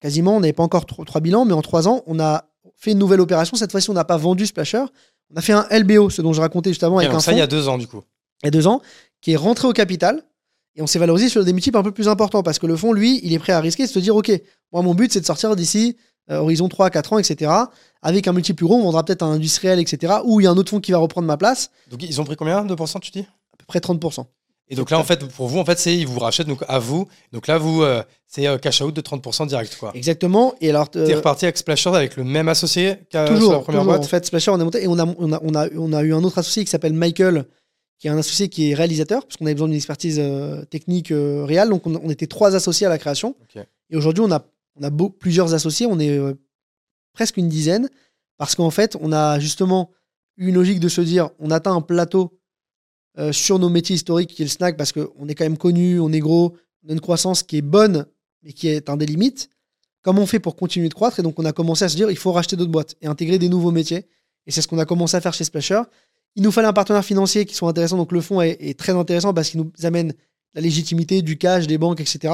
quasiment, 0.00 0.36
on 0.36 0.40
n'avait 0.40 0.52
pas 0.52 0.62
encore 0.62 0.86
tro- 0.86 1.04
trois 1.04 1.20
bilans, 1.20 1.44
mais 1.44 1.52
en 1.52 1.62
trois 1.62 1.88
ans, 1.88 2.02
on 2.06 2.18
a 2.18 2.44
fait 2.76 2.92
une 2.92 2.98
nouvelle 2.98 3.20
opération. 3.20 3.56
Cette 3.56 3.70
fois-ci, 3.70 3.90
on 3.90 3.94
n'a 3.94 4.04
pas 4.04 4.16
vendu 4.16 4.46
Splasher. 4.46 4.84
On 5.32 5.36
a 5.36 5.40
fait 5.42 5.52
un 5.52 5.66
LBO, 5.70 6.10
ce 6.10 6.22
dont 6.22 6.32
je 6.32 6.40
racontais 6.40 6.70
juste 6.70 6.82
avant, 6.82 6.98
avec 6.98 7.10
un 7.16 7.20
ça, 7.20 7.32
il 7.32 7.38
y 7.38 7.42
a 7.42 7.46
deux 7.46 7.68
ans, 7.68 7.78
du 7.78 7.86
coup. 7.86 8.02
il 8.42 8.46
y 8.46 8.48
a 8.48 8.50
deux 8.50 8.66
ans, 8.66 8.80
qui 9.20 9.32
est 9.32 9.36
rentré 9.36 9.68
au 9.68 9.72
capital. 9.72 10.24
Et 10.76 10.82
on 10.82 10.86
s'est 10.86 10.98
valorisé 11.00 11.28
sur 11.28 11.44
des 11.44 11.52
multiples 11.52 11.76
un 11.78 11.82
peu 11.82 11.90
plus 11.92 12.08
importants 12.08 12.42
parce 12.44 12.58
que 12.60 12.66
le 12.66 12.76
fonds, 12.76 12.92
lui, 12.92 13.20
il 13.24 13.32
est 13.32 13.38
prêt 13.40 13.52
à 13.52 13.60
risquer 13.60 13.84
de 13.84 13.88
se 13.90 13.98
dire 13.98 14.14
Ok, 14.16 14.30
moi, 14.72 14.82
mon 14.82 14.94
but, 14.94 15.12
c'est 15.12 15.20
de 15.20 15.26
sortir 15.26 15.54
d'ici, 15.56 15.96
horizon 16.28 16.68
3, 16.68 16.90
4 16.90 17.12
ans, 17.14 17.18
etc. 17.18 17.50
Avec 18.02 18.28
un 18.28 18.32
multiple 18.32 18.58
plus 18.58 18.66
gros, 18.66 18.76
on 18.76 18.82
vendra 18.84 19.04
peut-être 19.04 19.22
un 19.22 19.32
industriel, 19.32 19.78
etc. 19.78 20.14
Ou 20.24 20.40
il 20.40 20.44
y 20.44 20.46
a 20.46 20.50
un 20.50 20.56
autre 20.56 20.70
fonds 20.70 20.80
qui 20.80 20.92
va 20.92 20.98
reprendre 20.98 21.26
ma 21.26 21.36
place, 21.36 21.70
Donc 21.90 22.02
ils 22.02 22.20
ont 22.20 22.24
pris 22.24 22.36
combien 22.36 22.64
2%, 22.64 23.00
tu 23.00 23.10
dis? 23.10 23.20
À 23.20 23.56
peu 23.58 23.64
près 23.66 23.78
30%. 23.80 24.24
Et 24.72 24.76
donc 24.76 24.90
là, 24.90 25.00
en 25.00 25.04
fait, 25.04 25.26
pour 25.26 25.48
vous, 25.48 25.58
en 25.58 25.64
fait, 25.64 25.80
c'est 25.80 25.96
ils 25.96 26.06
vous 26.06 26.20
rachètent 26.20 26.46
donc 26.46 26.62
à 26.68 26.78
vous. 26.78 27.08
Donc 27.32 27.48
là, 27.48 27.58
vous, 27.58 27.82
euh, 27.82 28.04
c'est 28.28 28.46
euh, 28.46 28.56
cash 28.56 28.80
out 28.80 28.94
de 28.94 29.00
30% 29.00 29.48
direct, 29.48 29.76
quoi. 29.80 29.90
Exactement. 29.94 30.54
Et 30.60 30.70
alors, 30.70 30.88
euh, 30.94 31.06
T'es 31.06 31.14
reparti 31.14 31.44
avec 31.44 31.58
Splasher 31.58 31.90
avec 31.90 32.16
le 32.16 32.22
même 32.22 32.48
associé 32.48 32.94
qu'à 33.10 33.24
toujours, 33.26 33.52
la 33.52 33.58
première 33.58 33.80
toujours, 33.80 33.94
boîte 33.94 34.04
en 34.04 34.08
fait, 34.08 34.24
Splasher, 34.24 34.52
on 34.52 34.60
est 34.60 34.64
monté 34.64 34.84
et 34.84 34.86
on 34.86 34.96
a, 34.96 35.04
on, 35.18 35.32
a, 35.32 35.40
on, 35.42 35.54
a, 35.56 35.68
on 35.76 35.92
a 35.92 36.02
eu 36.02 36.14
un 36.14 36.22
autre 36.22 36.38
associé 36.38 36.64
qui 36.64 36.70
s'appelle 36.70 36.92
Michael, 36.92 37.46
qui 37.98 38.06
est 38.06 38.10
un 38.10 38.18
associé 38.18 38.48
qui 38.48 38.70
est 38.70 38.74
réalisateur, 38.74 39.26
parce 39.26 39.36
qu'on 39.36 39.46
avait 39.46 39.54
besoin 39.54 39.66
d'une 39.66 39.76
expertise 39.76 40.20
euh, 40.20 40.64
technique 40.66 41.10
euh, 41.10 41.44
réelle. 41.44 41.70
Donc, 41.70 41.84
on, 41.88 42.00
on 42.04 42.08
était 42.08 42.28
trois 42.28 42.54
associés 42.54 42.86
à 42.86 42.90
la 42.90 42.98
création. 42.98 43.34
Et 43.90 43.96
aujourd'hui, 43.96 44.22
on 44.22 44.30
a, 44.30 44.44
on 44.80 44.84
a 44.84 44.90
plusieurs 45.18 45.54
associés, 45.54 45.86
on 45.86 45.98
est 45.98 46.18
euh, 46.18 46.34
presque 47.12 47.36
une 47.36 47.48
dizaine, 47.48 47.88
parce 48.38 48.54
qu'en 48.54 48.70
fait, 48.70 48.96
on 49.00 49.12
a 49.12 49.38
justement 49.38 49.90
eu 50.36 50.48
une 50.48 50.54
logique 50.54 50.80
de 50.80 50.88
se 50.88 51.00
dire 51.00 51.30
on 51.38 51.50
atteint 51.50 51.74
un 51.74 51.82
plateau 51.82 52.38
euh, 53.18 53.32
sur 53.32 53.58
nos 53.58 53.68
métiers 53.68 53.96
historiques 53.96 54.30
qui 54.30 54.42
est 54.42 54.46
le 54.46 54.50
snack, 54.50 54.76
parce 54.76 54.92
qu'on 54.92 55.28
est 55.28 55.34
quand 55.34 55.44
même 55.44 55.58
connu, 55.58 56.00
on 56.00 56.12
est 56.12 56.20
gros, 56.20 56.56
on 56.84 56.90
a 56.90 56.92
une 56.92 57.00
croissance 57.00 57.42
qui 57.42 57.58
est 57.58 57.62
bonne, 57.62 58.06
mais 58.42 58.52
qui 58.52 58.68
est 58.68 58.88
un 58.88 58.96
des 58.96 59.06
limites. 59.06 59.50
Comment 60.02 60.22
on 60.22 60.26
fait 60.26 60.38
pour 60.38 60.56
continuer 60.56 60.88
de 60.88 60.94
croître 60.94 61.20
Et 61.20 61.22
donc, 61.22 61.38
on 61.38 61.44
a 61.44 61.52
commencé 61.52 61.84
à 61.84 61.88
se 61.90 61.96
dire 61.96 62.10
il 62.10 62.16
faut 62.16 62.32
racheter 62.32 62.56
d'autres 62.56 62.70
boîtes 62.70 62.96
et 63.02 63.06
intégrer 63.06 63.38
des 63.38 63.50
nouveaux 63.50 63.70
métiers. 63.70 64.06
Et 64.46 64.50
c'est 64.50 64.62
ce 64.62 64.68
qu'on 64.68 64.78
a 64.78 64.86
commencé 64.86 65.14
à 65.16 65.20
faire 65.20 65.34
chez 65.34 65.44
Splasher. 65.44 65.82
Il 66.36 66.42
nous 66.42 66.50
fallait 66.50 66.68
un 66.68 66.72
partenaire 66.72 67.04
financier 67.04 67.44
qui 67.44 67.54
soit 67.54 67.68
intéressant. 67.68 67.98
Donc, 67.98 68.12
le 68.12 68.22
fonds 68.22 68.40
est 68.40 68.78
très 68.78 68.92
intéressant 68.92 69.34
parce 69.34 69.50
qu'il 69.50 69.60
nous 69.60 69.70
amène 69.82 70.14
la 70.54 70.62
légitimité 70.62 71.20
du 71.20 71.36
cash, 71.36 71.66
des 71.66 71.76
banques, 71.76 72.00
etc. 72.00 72.32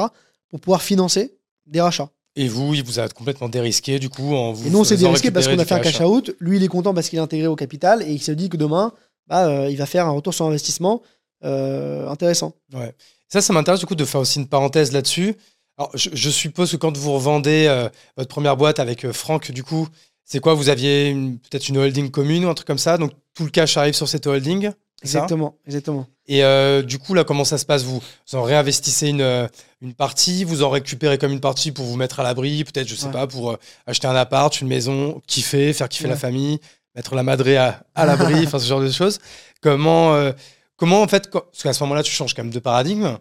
pour 0.48 0.60
pouvoir 0.60 0.82
financer 0.82 1.36
des 1.66 1.80
rachats. 1.80 2.10
Et 2.36 2.48
vous, 2.48 2.74
il 2.74 2.84
vous 2.84 2.98
a 3.00 3.08
complètement 3.08 3.48
dérisqué, 3.48 3.98
du 3.98 4.10
coup, 4.10 4.34
en 4.34 4.52
vous 4.52 4.66
Et 4.66 4.70
nous, 4.70 4.80
on 4.80 4.84
s'est 4.84 4.98
dérisqué 4.98 5.30
parce 5.30 5.48
qu'on 5.48 5.58
a 5.58 5.64
fait 5.64 5.74
un 5.74 5.80
cash 5.80 6.00
out. 6.02 6.34
Lui, 6.38 6.58
il 6.58 6.62
est 6.62 6.68
content 6.68 6.92
parce 6.92 7.08
qu'il 7.08 7.18
est 7.18 7.22
intégré 7.22 7.46
au 7.46 7.56
capital 7.56 8.02
et 8.02 8.12
il 8.12 8.20
se 8.20 8.30
dit 8.32 8.50
que 8.50 8.58
demain, 8.58 8.92
bah, 9.26 9.46
euh, 9.46 9.70
il 9.70 9.76
va 9.76 9.86
faire 9.86 10.06
un 10.06 10.10
retour 10.10 10.34
sur 10.34 10.44
investissement 10.44 11.02
euh, 11.44 12.06
intéressant. 12.08 12.52
Ouais. 12.74 12.94
Ça, 13.28 13.40
ça 13.40 13.52
m'intéresse 13.54 13.80
du 13.80 13.86
coup 13.86 13.94
de 13.94 14.04
faire 14.04 14.20
aussi 14.20 14.38
une 14.38 14.48
parenthèse 14.48 14.92
là-dessus. 14.92 15.34
Alors, 15.78 15.90
je, 15.94 16.10
je 16.12 16.30
suppose 16.30 16.70
que 16.70 16.76
quand 16.76 16.96
vous 16.96 17.12
revendez 17.14 17.66
euh, 17.68 17.88
votre 18.16 18.28
première 18.28 18.56
boîte 18.56 18.80
avec 18.80 19.10
Franck, 19.12 19.50
du 19.50 19.64
coup, 19.64 19.88
c'est 20.24 20.40
quoi? 20.40 20.54
Vous 20.54 20.68
aviez 20.68 21.14
peut-être 21.50 21.68
une 21.68 21.78
holding 21.78 22.10
commune 22.10 22.44
ou 22.44 22.48
un 22.48 22.54
truc 22.54 22.66
comme 22.66 22.78
ça, 22.78 22.98
donc 22.98 23.12
tout 23.34 23.44
le 23.44 23.50
cash 23.50 23.76
arrive 23.76 23.94
sur 23.94 24.08
cette 24.08 24.26
holding? 24.26 24.70
Exactement, 25.02 25.58
exactement. 25.66 26.06
Et 26.26 26.42
euh, 26.42 26.82
du 26.82 26.98
coup, 26.98 27.14
là, 27.14 27.22
comment 27.24 27.44
ça 27.44 27.58
se 27.58 27.66
passe? 27.66 27.84
Vous 27.84 28.00
Vous 28.00 28.38
en 28.38 28.42
réinvestissez 28.42 29.08
une, 29.08 29.20
euh, 29.20 29.46
une 29.82 29.94
partie, 29.94 30.42
vous 30.44 30.62
en 30.62 30.70
récupérez 30.70 31.18
comme 31.18 31.32
une 31.32 31.40
partie 31.40 31.70
pour 31.70 31.84
vous 31.84 31.96
mettre 31.96 32.18
à 32.20 32.22
l'abri, 32.22 32.64
peut-être, 32.64 32.88
je 32.88 32.94
sais 32.94 33.06
Ouais. 33.06 33.12
pas, 33.12 33.26
pour 33.26 33.52
euh, 33.52 33.56
acheter 33.86 34.06
un 34.08 34.16
appart, 34.16 34.58
une 34.60 34.68
maison, 34.68 35.20
kiffer, 35.26 35.72
faire 35.72 35.88
kiffer 35.88 36.08
la 36.08 36.16
famille, 36.16 36.58
mettre 36.94 37.14
la 37.14 37.22
madrée 37.22 37.56
à, 37.58 37.84
à 37.94 38.06
l'abri, 38.06 38.34
enfin 38.46 38.58
ce 38.58 38.66
genre 38.66 38.80
de 38.80 38.90
choses. 38.90 39.18
Comment, 39.60 40.14
euh, 40.14 40.32
comment 40.76 41.02
en 41.02 41.08
fait, 41.08 41.28
quand- 41.30 41.42
parce 41.42 41.62
qu'à 41.62 41.72
ce 41.74 41.82
moment-là, 41.84 42.02
tu 42.02 42.10
changes 42.10 42.34
quand 42.34 42.42
même 42.42 42.52
de 42.52 42.58
paradigme. 42.58 43.18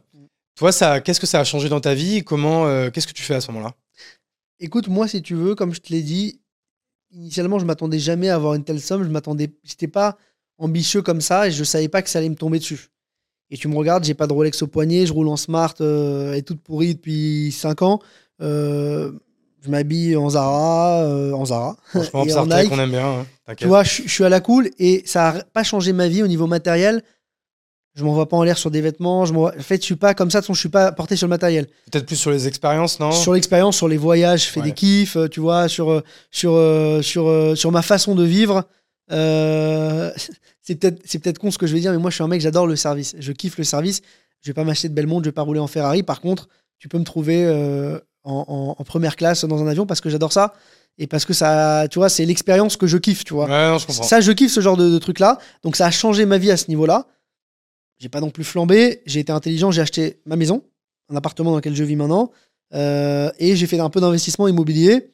Toi, 0.55 0.71
ça, 0.71 1.01
qu'est-ce 1.01 1.19
que 1.19 1.27
ça 1.27 1.41
a 1.41 1.43
changé 1.43 1.67
dans 1.67 1.81
ta 1.81 1.93
vie 1.93 2.23
Comment, 2.23 2.89
qu'est-ce 2.89 3.05
que 3.07 3.13
tu 3.13 3.23
fais 3.23 3.35
à 3.35 3.41
ce 3.41 3.51
moment-là? 3.51 3.75
Écoute, 4.61 4.87
moi, 4.87 5.07
si 5.09 5.21
tu 5.21 5.35
veux, 5.35 5.53
comme 5.53 5.73
je 5.73 5.81
te 5.81 5.91
l'ai 5.91 6.01
dit, 6.01 6.39
initialement, 7.11 7.59
je 7.59 7.65
m'attendais 7.65 7.99
jamais 7.99 8.29
à 8.29 8.35
avoir 8.35 8.53
une 8.53 8.63
telle 8.63 8.79
somme. 8.81 9.03
Je 9.03 9.09
m'attendais, 9.09 9.53
j'étais 9.65 9.89
pas 9.89 10.17
ambitieux 10.57 11.01
comme 11.01 11.21
ça 11.21 11.47
et 11.47 11.51
je 11.51 11.63
savais 11.63 11.87
pas 11.89 12.01
que 12.01 12.09
ça 12.09 12.19
allait 12.19 12.29
me 12.29 12.35
tomber 12.35 12.59
dessus. 12.59 12.87
Et 13.51 13.57
tu 13.57 13.67
me 13.67 13.75
regardes, 13.75 14.03
j'ai 14.03 14.13
pas 14.15 14.25
de 14.27 14.33
Rolex 14.33 14.61
au 14.63 14.67
poignet, 14.67 15.05
je 15.05 15.13
roule 15.13 15.27
en 15.27 15.37
smart 15.37 15.73
euh, 15.81 16.33
et 16.33 16.41
toute 16.41 16.61
pourrie 16.61 16.95
depuis 16.95 17.51
5 17.51 17.81
ans. 17.83 17.99
Euh, 18.41 19.11
je 19.63 19.69
m'habille 19.69 20.15
en 20.15 20.29
Zara, 20.29 21.01
euh, 21.03 21.31
en 21.33 21.45
Zara. 21.45 21.77
Franchement, 21.87 22.23
Et 22.27 22.33
en 22.33 22.45
Nike. 22.47 22.71
on 22.71 22.79
aime 22.79 22.91
bien. 22.91 23.25
hein, 23.47 23.55
Tu 23.55 23.67
vois, 23.67 23.83
je, 23.83 24.03
je 24.03 24.09
suis 24.09 24.23
à 24.23 24.29
la 24.29 24.39
cool 24.39 24.69
et 24.79 25.03
ça 25.05 25.29
a 25.29 25.43
pas 25.43 25.63
changé 25.63 25.93
ma 25.93 26.07
vie 26.07 26.23
au 26.23 26.27
niveau 26.27 26.47
matériel. 26.47 27.03
Je 27.93 28.03
m'envoie 28.03 28.27
pas 28.27 28.35
en 28.35 28.43
l'air 28.43 28.57
sur 28.57 28.71
des 28.71 28.81
vêtements. 28.81 29.25
Je 29.25 29.33
en 29.33 29.51
fait, 29.59 29.77
je 29.77 29.85
suis 29.85 29.95
pas 29.95 30.13
comme 30.13 30.29
ça. 30.29 30.39
de 30.39 30.43
façon, 30.43 30.53
Je 30.53 30.59
suis 30.59 30.69
pas 30.69 30.91
porté 30.91 31.15
sur 31.15 31.27
le 31.27 31.29
matériel. 31.29 31.67
Peut-être 31.91 32.05
plus 32.05 32.17
sur 32.17 32.29
les 32.31 32.45
expériences, 32.47 32.99
non? 32.99 33.11
Sur 33.11 33.33
l'expérience, 33.33 33.77
sur 33.77 33.87
les 33.87 33.95
voyages, 33.97 34.45
je 34.45 34.49
fais 34.49 34.59
Ouais. 34.59 34.65
des 34.67 34.73
kiffs, 34.73 35.15
euh, 35.15 35.27
tu 35.29 35.39
vois, 35.39 35.69
sur, 35.69 35.89
euh, 35.91 36.01
sur, 36.31 36.59
sur, 37.03 37.57
sur 37.57 37.71
ma 37.71 37.81
façon 37.81 38.13
de 38.15 38.23
vivre. 38.23 38.65
Euh, 39.11 40.11
c'est 40.61 40.75
peut-être 40.75 41.01
c'est 41.05 41.19
peut-être 41.19 41.39
con 41.39 41.51
ce 41.51 41.57
que 41.57 41.67
je 41.67 41.73
vais 41.73 41.79
dire, 41.79 41.91
mais 41.91 41.97
moi, 41.97 42.09
je 42.09 42.15
suis 42.15 42.23
un 42.23 42.27
mec, 42.27 42.41
j'adore 42.41 42.67
le 42.67 42.75
service. 42.75 43.15
Je 43.19 43.31
kiffe 43.31 43.57
le 43.57 43.63
service. 43.63 44.01
Je 44.41 44.49
vais 44.49 44.53
pas 44.53 44.63
m'acheter 44.63 44.89
de 44.89 44.93
belle 44.93 45.07
montre, 45.07 45.23
je 45.23 45.29
vais 45.29 45.33
pas 45.33 45.41
rouler 45.41 45.59
en 45.59 45.67
Ferrari. 45.67 46.03
Par 46.03 46.21
contre, 46.21 46.47
tu 46.79 46.87
peux 46.87 46.97
me 46.99 47.03
trouver 47.03 47.43
euh, 47.45 47.99
en, 48.23 48.45
en- 48.47 48.75
en 48.79 48.83
première 48.83 49.15
classe 49.15 49.43
dans 49.45 49.61
un 49.63 49.67
avion 49.67 49.85
parce 49.85 50.01
que 50.01 50.09
j'adore 50.09 50.33
ça 50.33 50.53
et 50.97 51.07
parce 51.07 51.25
que 51.25 51.33
ça, 51.33 51.87
tu 51.89 51.99
vois, 51.99 52.09
c'est 52.09 52.25
l'expérience 52.25 52.77
que 52.77 52.87
je 52.87 52.97
kiffe, 52.97 53.23
tu 53.23 53.33
vois. 53.33 53.45
Ouais, 53.45 53.69
non, 53.71 53.77
je. 53.77 53.85
Ça, 54.03 54.21
je 54.21 54.31
kiffe 54.31 54.51
ce 54.51 54.61
genre 54.61 54.77
de, 54.77 54.89
de 54.89 54.97
truc-là. 54.97 55.39
Donc, 55.63 55.75
ça 55.75 55.87
a 55.87 55.91
changé 55.91 56.25
ma 56.25 56.37
vie 56.37 56.51
à 56.51 56.57
ce 56.57 56.67
niveau-là. 56.69 57.07
J'ai 57.97 58.09
pas 58.09 58.21
non 58.21 58.29
plus 58.29 58.43
flambé. 58.43 59.01
J'ai 59.05 59.19
été 59.21 59.31
intelligent. 59.31 59.71
J'ai 59.71 59.81
acheté 59.81 60.19
ma 60.25 60.35
maison, 60.35 60.63
un 61.09 61.15
appartement 61.15 61.51
dans 61.51 61.57
lequel 61.57 61.75
je 61.75 61.83
vis 61.83 61.95
maintenant. 61.95 62.31
Euh, 62.73 63.31
et 63.39 63.55
j'ai 63.55 63.67
fait 63.67 63.79
un 63.79 63.89
peu 63.89 63.99
d'investissement 64.01 64.47
immobilier. 64.47 65.11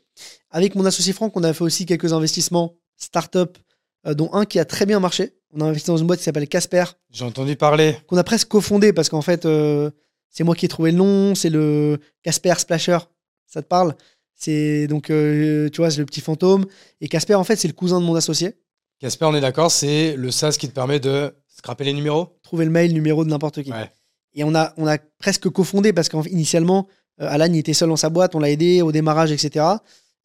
Avec 0.52 0.76
mon 0.76 0.86
associé 0.86 1.14
Franck, 1.14 1.36
on 1.38 1.44
a 1.44 1.54
fait 1.54 1.64
aussi 1.64 1.86
quelques 1.86 2.12
investissements 2.14 2.76
start-up, 2.98 3.58
dont 4.06 4.30
un 4.34 4.46
qui 4.46 4.60
a 4.60 4.66
très 4.66 4.86
bien 4.86 5.00
marché. 5.00 5.34
On 5.54 5.62
a 5.62 5.66
investi 5.66 5.88
dans 5.88 5.98
une 5.98 6.08
boîte 6.08 6.20
qui 6.20 6.26
s'appelle 6.26 6.48
Casper, 6.48 6.86
J'ai 7.12 7.26
entendu 7.26 7.56
parler. 7.56 7.98
qu'on 8.08 8.18
a 8.18 8.24
presque 8.24 8.48
cofondé 8.48 8.94
parce 8.94 9.10
qu'en 9.10 9.22
fait, 9.22 9.46
euh, 9.46 9.92
c'est 10.30 10.44
moi 10.44 10.56
qui 10.56 10.66
ai 10.66 10.70
trouvé 10.70 10.92
le 10.92 10.98
nom. 10.98 11.36
C'est 11.36 11.50
le 11.50 12.00
Casper 12.24 12.54
Splasher. 12.58 13.00
Ça 13.48 13.62
te 13.62 13.68
parle? 13.68 13.96
C'est 14.36 14.88
donc, 14.88 15.10
euh, 15.10 15.70
tu 15.70 15.82
vois, 15.82 15.92
c'est 15.92 16.00
le 16.00 16.06
petit 16.06 16.22
fantôme. 16.22 16.66
Et 17.02 17.08
Casper, 17.10 17.36
en 17.36 17.44
fait, 17.44 17.58
c'est 17.58 17.68
le 17.68 17.74
cousin 17.74 18.00
de 18.00 18.06
mon 18.06 18.16
associé. 18.16 18.56
Casper, 19.00 19.26
on 19.26 19.36
est 19.36 19.42
d'accord, 19.42 19.72
c'est 19.72 20.16
le 20.16 20.32
SaaS 20.32 20.56
qui 20.60 20.68
te 20.70 20.74
permet 20.74 21.00
de 21.00 21.34
scraper 21.58 21.84
les 21.84 21.94
numéros? 21.94 22.40
Trouver 22.44 22.66
le 22.66 22.72
mail, 22.72 22.94
numéro 22.94 23.24
de 23.26 23.30
n'importe 23.30 23.62
qui. 23.62 23.72
Ouais. 23.72 23.92
Et 24.34 24.44
on 24.44 24.56
a, 24.56 24.74
on 24.78 24.88
a 24.88 24.98
presque 25.20 25.50
cofondé 25.50 25.92
parce 25.92 26.08
qu'initialement, 26.08 26.88
euh, 27.20 27.28
Alan 27.30 27.46
il 27.52 27.58
était 27.58 27.74
seul 27.74 27.90
dans 27.90 27.98
sa 27.98 28.10
boîte, 28.10 28.36
on 28.36 28.40
l'a 28.40 28.50
aidé 28.50 28.82
au 28.82 28.92
démarrage, 28.92 29.32
etc. 29.32 29.66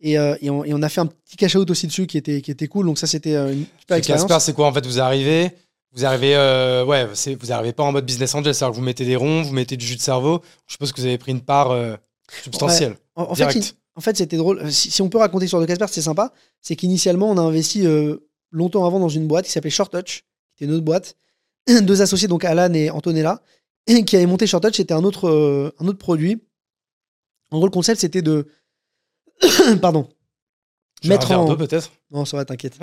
Et, 0.00 0.18
euh, 0.18 0.36
et, 0.42 0.50
on, 0.50 0.64
et 0.64 0.74
on 0.74 0.82
a 0.82 0.88
fait 0.88 1.00
un 1.00 1.06
petit 1.06 1.36
cash 1.36 1.54
out 1.56 1.70
aussi 1.70 1.86
dessus 1.86 2.06
qui 2.06 2.18
était, 2.18 2.42
qui 2.42 2.50
était 2.50 2.66
cool. 2.68 2.86
Donc 2.86 2.98
ça, 2.98 3.06
c'était 3.06 3.34
euh, 3.34 3.52
une 3.52 3.64
super 3.78 3.94
C'est 3.94 3.98
expérience. 3.98 4.26
Casper, 4.26 4.44
c'est 4.44 4.52
quoi 4.54 4.66
en 4.66 4.72
fait 4.72 4.84
Vous 4.86 5.00
arrivez, 5.00 5.50
vous 5.92 6.04
arrivez, 6.04 6.36
euh, 6.36 6.84
ouais, 6.84 7.06
vous 7.40 7.52
arrivez 7.52 7.72
pas 7.72 7.82
en 7.82 7.92
mode 7.92 8.04
business 8.04 8.34
angel, 8.34 8.54
c'est-à-dire 8.54 8.72
que 8.72 8.76
vous 8.76 8.84
mettez 8.84 9.04
des 9.06 9.16
ronds, 9.16 9.42
vous 9.42 9.52
mettez 9.54 9.76
du 9.78 9.86
jus 9.86 9.96
de 9.96 10.00
cerveau. 10.02 10.42
Je 10.66 10.72
suppose 10.74 10.92
que 10.92 11.00
vous 11.00 11.06
avez 11.06 11.16
pris 11.18 11.32
une 11.32 11.40
part 11.40 11.70
euh, 11.70 11.96
substantielle. 12.42 12.96
En, 13.14 13.22
en 13.30 13.34
fait, 13.34 13.46
direct. 13.46 13.56
il- 13.72 13.72
en 13.98 14.02
fait, 14.02 14.14
c'était 14.18 14.36
drôle. 14.36 14.70
Si, 14.70 14.90
si 14.90 15.00
on 15.00 15.08
peut 15.08 15.16
raconter 15.16 15.46
sur 15.46 15.58
de 15.58 15.64
Casper, 15.64 15.86
c'est 15.88 16.02
sympa. 16.02 16.34
C'est 16.60 16.76
qu'initialement, 16.76 17.30
on 17.30 17.38
a 17.38 17.40
investi 17.40 17.86
longtemps 18.52 18.84
avant 18.84 19.00
dans 19.00 19.08
une 19.08 19.26
boîte 19.26 19.46
qui 19.46 19.52
s'appelait 19.52 19.70
Short 19.70 19.90
Touch, 19.90 20.24
qui 20.54 20.64
était 20.64 20.70
une 20.70 20.72
autre 20.76 20.84
boîte. 20.84 21.16
Deux 21.82 22.02
associés, 22.02 22.28
donc 22.28 22.44
Alan 22.44 22.70
et 22.74 22.90
Antonella, 22.90 23.40
qui 24.06 24.16
avaient 24.16 24.26
monté 24.26 24.46
Short 24.46 24.62
Touch. 24.62 24.76
C'était 24.76 24.92
un 24.92 25.02
autre, 25.02 25.72
un 25.80 25.86
autre 25.88 25.98
produit. 25.98 26.42
En 27.50 27.56
gros, 27.56 27.66
le 27.66 27.70
concept, 27.72 28.02
c'était 28.02 28.20
de. 28.20 28.46
Pardon. 29.80 30.08
Mettre 31.04 31.32
un 31.32 31.36
en- 31.38 31.56
peut-être. 31.56 31.92
Non, 32.10 32.24
ça 32.24 32.36
va, 32.36 32.44
t'inquiète. 32.44 32.78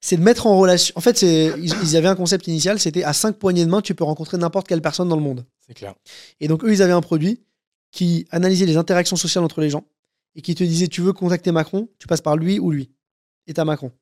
c'est 0.00 0.16
de 0.16 0.22
mettre 0.22 0.46
en 0.46 0.58
relation. 0.58 0.92
En 0.96 1.00
fait, 1.00 1.22
ils, 1.22 1.74
ils 1.82 1.96
avaient 1.96 2.08
un 2.08 2.14
concept 2.16 2.46
initial, 2.46 2.78
c'était 2.78 3.04
à 3.04 3.12
cinq 3.12 3.36
poignées 3.36 3.64
de 3.64 3.70
main, 3.70 3.80
tu 3.80 3.94
peux 3.94 4.04
rencontrer 4.04 4.36
n'importe 4.36 4.68
quelle 4.68 4.82
personne 4.82 5.08
dans 5.08 5.16
le 5.16 5.22
monde. 5.22 5.44
C'est 5.66 5.74
clair. 5.74 5.94
Et 6.40 6.48
donc, 6.48 6.62
eux, 6.64 6.72
ils 6.72 6.82
avaient 6.82 6.92
un 6.92 7.00
produit 7.00 7.40
qui 7.90 8.26
analysait 8.30 8.66
les 8.66 8.76
interactions 8.76 9.16
sociales 9.16 9.44
entre 9.44 9.60
les 9.60 9.70
gens 9.70 9.84
et 10.34 10.42
qui 10.42 10.54
te 10.54 10.62
disait 10.64 10.88
tu 10.88 11.00
veux 11.00 11.12
contacter 11.12 11.52
Macron, 11.52 11.88
tu 11.98 12.06
passes 12.06 12.20
par 12.20 12.36
lui 12.36 12.58
ou 12.58 12.70
lui. 12.70 12.90
Et 13.46 13.54
t'as 13.54 13.64
Macron. 13.64 13.92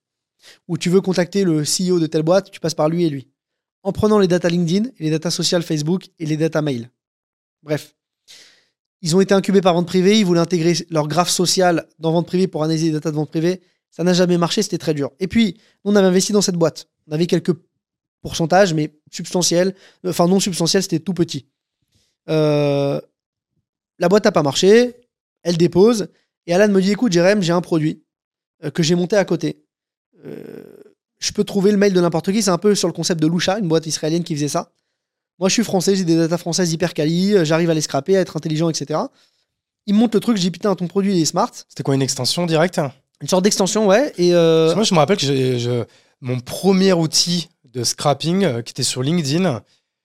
Ou 0.67 0.77
tu 0.77 0.91
veux 0.91 1.01
contacter 1.01 1.45
le 1.45 1.63
CEO 1.63 2.01
de 2.01 2.07
telle 2.07 2.23
boîte, 2.23 2.51
tu 2.51 2.59
passes 2.59 2.75
par 2.75 2.89
lui 2.89 3.05
et 3.05 3.11
lui. 3.11 3.29
En 3.85 3.93
prenant 3.93 4.19
les 4.19 4.29
data 4.29 4.49
LinkedIn, 4.49 4.91
les 4.99 5.11
data 5.11 5.31
sociales 5.31 5.63
Facebook 5.63 6.09
et 6.19 6.27
les 6.27 6.37
data 6.37 6.63
mail. 6.63 6.91
Bref. 7.63 7.95
Ils 9.03 9.17
ont 9.17 9.21
été 9.21 9.35
incubés 9.35 9.61
par 9.61 9.75
vente 9.75 9.87
privée, 9.87 10.19
ils 10.19 10.25
voulaient 10.25 10.41
intégrer 10.41 10.75
leur 10.91 11.09
graphe 11.09 11.29
social 11.29 11.87
dans 11.99 12.13
vente 12.13 12.27
privée 12.27 12.47
pour 12.47 12.63
analyser 12.63 12.87
les 12.87 12.93
data 12.93 13.11
de 13.11 13.17
vente 13.17 13.31
privée. 13.31 13.61
Ça 13.91 14.05
n'a 14.05 14.15
jamais 14.15 14.39
marché, 14.39 14.63
c'était 14.63 14.79
très 14.79 14.95
dur. 14.95 15.11
Et 15.21 15.29
puis, 15.29 15.59
on 15.85 15.97
avait 15.97 16.07
investi 16.07 16.33
dans 16.33 16.41
cette 16.41 16.55
boîte. 16.55 16.89
On 17.09 17.13
avait 17.13 17.27
quelques 17.27 17.53
pourcentages, 18.23 18.73
mais 18.73 18.95
substantiels. 19.11 19.75
Enfin, 20.07 20.29
non 20.29 20.41
substantiels, 20.41 20.83
c'était 20.83 21.01
tout 21.01 21.15
petit. 21.15 21.47
Euh, 22.29 23.01
la 23.99 24.09
boîte 24.09 24.25
n'a 24.25 24.33
pas 24.33 24.43
marché, 24.43 24.95
elle 25.43 25.57
dépose, 25.57 26.09
et 26.47 26.55
Alan 26.55 26.73
me 26.73 26.81
dit 26.81 26.93
écoute, 26.93 27.13
Jérém, 27.13 27.43
j'ai 27.43 27.53
un 27.53 27.61
produit 27.61 28.03
euh, 28.65 28.71
que 28.71 28.83
j'ai 28.83 28.95
monté 28.95 29.17
à 29.17 29.25
côté. 29.25 29.65
Euh, 30.25 30.63
je 31.19 31.33
peux 31.33 31.45
trouver 31.45 31.71
le 31.73 31.77
mail 31.77 31.93
de 31.93 32.01
n'importe 32.01 32.33
qui, 32.33 32.43
c'est 32.43 32.51
un 32.51 32.59
peu 32.59 32.75
sur 32.75 32.89
le 32.89 32.95
concept 32.95 33.21
de 33.21 33.27
Lusha, 33.27 33.59
une 33.59 33.69
boîte 33.69 33.87
israélienne 33.87 34.25
qui 34.25 34.35
faisait 34.35 34.49
ça. 34.49 34.73
Moi, 35.43 35.49
je 35.49 35.55
suis 35.55 35.65
français, 35.65 35.97
j'ai 35.97 36.05
des 36.05 36.15
datas 36.15 36.39
françaises 36.39 36.73
hyper 36.73 36.95
quali, 36.95 37.35
euh, 37.35 37.45
j'arrive 37.45 37.69
à 37.69 37.75
les 37.75 37.81
scraper, 37.81 38.17
à 38.17 38.21
être 38.21 38.37
intelligent, 38.37 38.71
etc. 38.71 39.01
Il 39.87 39.97
me 39.97 40.03
le 40.05 40.21
truc, 40.21 40.37
je 40.37 40.43
dis 40.43 40.53
putain, 40.53 40.73
ton 40.77 40.87
produit 40.87 41.17
il 41.17 41.21
est 41.21 41.25
smart. 41.25 41.51
C'était 41.69 41.83
quoi 41.83 41.97
une 41.97 42.03
extension 42.03 42.47
directe? 42.47 42.81
Une 43.21 43.27
sorte 43.27 43.43
d'extension, 43.43 43.89
ouais. 43.89 44.13
Et 44.19 44.35
euh, 44.37 44.73
Moi, 44.77 44.85
je 44.85 44.95
me 44.95 45.01
rappelle 45.01 45.17
que 45.17 45.27
je- 45.27 45.83
mon 46.21 46.39
premier 46.39 46.93
outil 46.93 47.49
de 47.65 47.83
scrapping 47.83 48.45
euh, 48.45 48.63
qui 48.63 48.71
était 48.71 48.85
sur 48.85 49.03
LinkedIn, 49.03 49.63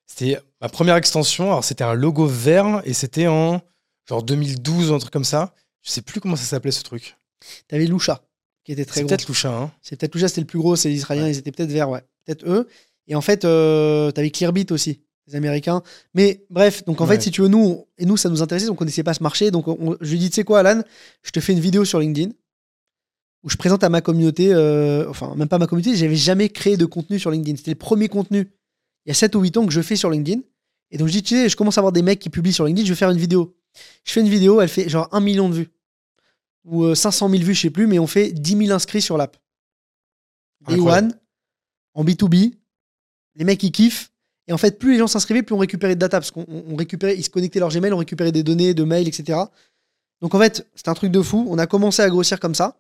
c'était 0.08 0.40
ma 0.60 0.70
première 0.70 0.96
extension. 0.96 1.46
Alors, 1.52 1.64
c'était 1.64 1.84
un 1.84 1.94
logo 1.94 2.26
vert 2.26 2.82
et 2.86 2.94
c'était 2.94 3.28
en 3.28 3.62
genre 4.10 4.24
2012 4.24 4.90
ou 4.90 4.96
un 4.96 4.98
truc 4.98 5.14
comme 5.14 5.24
ça. 5.24 5.54
Je 5.84 5.92
sais 5.92 6.02
plus 6.02 6.20
comment 6.20 6.36
ça 6.36 6.46
s'appelait 6.46 6.72
ce 6.72 6.82
truc. 6.82 7.16
t'avais 7.68 7.86
Lusha, 7.86 8.24
qui 8.64 8.72
était 8.72 8.86
très 8.86 8.96
C'est 8.96 9.02
gros. 9.02 9.10
peut-être 9.10 9.28
Lusha. 9.28 9.50
Hein. 9.56 9.72
C'est 9.84 9.98
peut-être 10.00 10.16
Lusha, 10.16 10.30
c'était 10.30 10.42
le 10.42 10.48
plus 10.48 10.58
gros, 10.58 10.76
c'est 10.76 10.90
les 10.90 10.96
Israéliens, 10.96 11.28
ils 11.28 11.38
étaient 11.38 11.52
peut-être 11.52 11.70
verts, 11.72 11.92
ouais. 11.92 12.02
Peut-être 12.26 12.44
eux. 12.48 12.68
Et 13.08 13.14
en 13.14 13.22
fait, 13.22 13.46
euh, 13.46 14.10
t'avais 14.10 14.32
Clearbit 14.32 14.66
aussi, 14.72 15.02
les 15.28 15.36
Américains. 15.36 15.82
Mais 16.14 16.46
bref, 16.50 16.84
donc 16.86 17.02
en 17.02 17.06
Ouais. 17.08 17.16
fait, 17.16 17.22
si 17.22 17.32
tu 17.32 17.42
veux, 17.42 17.48
nous, 17.48 17.60
on- 17.60 17.88
et 17.98 18.06
nous, 18.06 18.18
ça 18.18 18.30
nous 18.30 18.42
intéressait, 18.42 18.70
on 18.70 18.76
connaissait 18.76 19.04
pas 19.04 19.14
ce 19.14 19.22
marché. 19.24 19.52
Donc 19.52 19.68
on- 19.68 19.98
je 20.00 20.12
lui 20.12 20.20
dis, 20.20 20.30
tu 20.30 20.36
sais 20.36 20.44
quoi, 20.44 20.60
Alan, 20.60 20.82
je 21.24 21.32
te 21.32 21.40
fais 21.40 21.54
une 21.54 21.60
vidéo 21.60 21.84
sur 21.86 22.00
LinkedIn 22.00 22.32
où 23.44 23.50
je 23.50 23.58
présente 23.58 23.84
à 23.84 23.90
ma 23.90 24.02
communauté, 24.02 24.54
euh, 24.54 25.10
enfin, 25.10 25.36
même 25.36 25.48
pas 25.48 25.58
ma 25.60 25.68
communauté, 25.68 25.96
j'avais 25.96 26.16
jamais 26.16 26.50
créé 26.50 26.76
de 26.78 26.86
contenu 26.86 27.20
sur 27.20 27.30
LinkedIn. 27.32 27.58
C'était 27.58 27.72
le 27.72 27.76
premier 27.78 28.08
contenu, 28.10 28.40
il 29.06 29.10
y 29.10 29.12
a 29.12 29.14
7 29.14 29.36
ou 29.36 29.42
8 29.42 29.56
ans, 29.58 29.66
que 29.66 29.72
je 29.74 29.82
fais 29.82 29.96
sur 29.96 30.10
LinkedIn. 30.10 30.42
Et 30.92 30.98
donc 30.98 31.08
je 31.08 31.14
dis, 31.14 31.24
tu 31.24 31.36
sais, 31.36 31.50
je 31.50 31.56
commence 31.58 31.78
à 31.78 31.82
avoir 31.82 31.92
des 31.92 32.02
mecs 32.02 32.20
qui 32.20 32.30
publient 32.30 32.54
sur 32.54 32.66
LinkedIn, 32.66 32.86
je 32.86 32.92
vais 32.94 32.98
faire 32.98 33.12
une 33.12 33.18
vidéo. 33.18 33.56
Je 34.06 34.12
fais 34.14 34.22
une 34.22 34.30
vidéo, 34.30 34.62
elle 34.62 34.70
fait 34.70 34.88
genre 34.90 35.08
1 35.12 35.20
million 35.20 35.50
de 35.50 35.56
vues. 35.56 35.70
Ou 36.66 36.84
euh, 36.86 36.96
500 36.96 37.30
000 37.30 37.44
vues, 37.44 37.54
je 37.54 37.62
sais 37.62 37.70
plus, 37.70 37.86
mais 37.88 38.00
on 38.00 38.08
fait 38.08 38.32
10 38.32 38.58
000 38.58 38.72
inscrits 38.72 39.02
sur 39.02 39.18
l'app. 39.18 39.38
Day 40.68 40.80
one, 40.80 41.14
en 41.94 42.04
B2B, 42.04 42.54
les 43.36 43.44
mecs 43.46 43.62
ils 43.64 43.72
kiffent. 43.72 44.12
Et 44.48 44.54
en 44.54 44.58
fait, 44.58 44.80
plus 44.80 44.94
les 44.94 45.00
gens 45.00 45.08
s'inscrivaient, 45.08 45.44
plus 45.44 45.56
on 45.56 45.60
récupérait 45.60 45.96
de 45.96 46.00
data. 46.00 46.20
Parce 46.20 46.32
qu'on 46.32 46.46
on 46.48 46.76
récupérait, 46.76 47.16
ils 47.18 47.24
se 47.24 47.30
connectaient 47.30 47.60
leur 47.60 47.70
Gmail, 47.70 47.94
on 47.94 47.98
récupérait 47.98 48.32
des 48.32 48.44
données, 48.44 48.74
de 48.74 48.84
mails, 48.84 49.08
etc. 49.08 49.40
Donc 50.22 50.34
en 50.34 50.40
fait, 50.40 50.66
c'était 50.76 50.90
un 50.90 50.94
truc 50.94 51.12
de 51.12 51.22
fou. 51.22 51.46
On 51.50 51.58
a 51.58 51.68
commencé 51.68 52.02
à 52.02 52.10
grossir 52.10 52.40
comme 52.40 52.56
ça. 52.56 52.78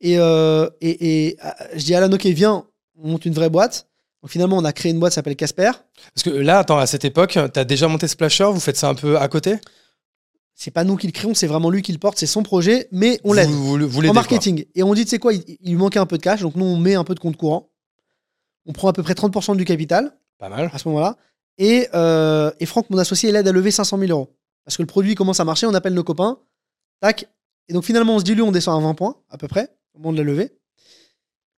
Et, 0.00 0.18
euh, 0.18 0.68
et, 0.80 1.26
et, 1.28 1.36
euh, 1.44 1.50
je 1.74 1.84
dis 1.84 1.94
à 1.94 1.98
Alan, 1.98 2.12
ok, 2.12 2.24
viens, 2.26 2.64
on 2.96 3.08
monte 3.08 3.24
une 3.24 3.34
vraie 3.34 3.50
boîte. 3.50 3.86
Donc 4.22 4.30
finalement, 4.30 4.56
on 4.56 4.64
a 4.64 4.72
créé 4.72 4.92
une 4.92 5.00
boîte 5.00 5.12
qui 5.12 5.16
s'appelle 5.16 5.36
Casper. 5.36 5.70
Parce 6.14 6.22
que 6.24 6.30
là, 6.30 6.58
attends, 6.58 6.78
à 6.78 6.86
cette 6.86 7.04
époque, 7.04 7.38
t'as 7.52 7.64
déjà 7.64 7.88
monté 7.88 8.06
Splasher, 8.06 8.50
vous 8.52 8.60
faites 8.60 8.76
ça 8.76 8.88
un 8.88 8.94
peu 8.94 9.18
à 9.18 9.28
côté? 9.28 9.56
C'est 10.54 10.70
pas 10.70 10.84
nous 10.84 10.96
qui 10.96 11.06
le 11.06 11.12
créons, 11.12 11.32
c'est 11.32 11.46
vraiment 11.46 11.70
lui 11.70 11.80
qui 11.80 11.92
le 11.92 11.98
porte, 11.98 12.18
c'est 12.18 12.26
son 12.26 12.42
projet, 12.42 12.86
mais 12.92 13.18
on 13.24 13.32
l'aide. 13.32 13.48
Vous, 13.48 13.78
vous, 13.78 13.88
vous 13.88 14.00
en 14.00 14.04
quoi. 14.04 14.12
marketing. 14.12 14.66
Et 14.74 14.82
on 14.82 14.92
dit, 14.92 15.04
tu 15.04 15.10
sais 15.10 15.18
quoi, 15.18 15.32
il, 15.32 15.42
il 15.62 15.70
lui 15.70 15.76
manquait 15.76 15.98
un 15.98 16.04
peu 16.04 16.18
de 16.18 16.22
cash, 16.22 16.42
donc 16.42 16.54
nous, 16.54 16.66
on 16.66 16.76
met 16.76 16.96
un 16.96 17.04
peu 17.04 17.14
de 17.14 17.20
compte 17.20 17.38
courant. 17.38 17.70
On 18.66 18.72
prend 18.72 18.88
à 18.88 18.92
peu 18.92 19.02
près 19.02 19.14
30% 19.14 19.56
du 19.56 19.64
capital 19.64 20.12
Pas 20.40 20.48
mal. 20.48 20.70
à 20.72 20.78
ce 20.78 20.88
moment-là. 20.88 21.16
Et, 21.58 21.86
euh, 21.94 22.50
et 22.58 22.66
Franck, 22.66 22.88
mon 22.90 22.98
associé, 22.98 23.30
l'aide 23.30 23.46
à 23.46 23.52
lever 23.52 23.70
500 23.70 23.98
000 23.98 24.10
euros. 24.10 24.34
Parce 24.64 24.76
que 24.76 24.82
le 24.82 24.86
produit 24.86 25.14
commence 25.14 25.38
à 25.38 25.44
marcher, 25.44 25.66
on 25.66 25.74
appelle 25.74 25.94
nos 25.94 26.02
copains. 26.02 26.38
Tac. 27.00 27.28
Et 27.68 27.72
donc 27.72 27.84
finalement, 27.84 28.16
on 28.16 28.18
se 28.18 28.24
dilue, 28.24 28.42
on 28.42 28.50
descend 28.50 28.82
à 28.82 28.86
20 28.86 28.94
points, 28.94 29.16
à 29.28 29.38
peu 29.38 29.46
près, 29.46 29.68
au 29.94 29.98
moment 29.98 30.12
de 30.12 30.18
la 30.18 30.24
levée. 30.24 30.52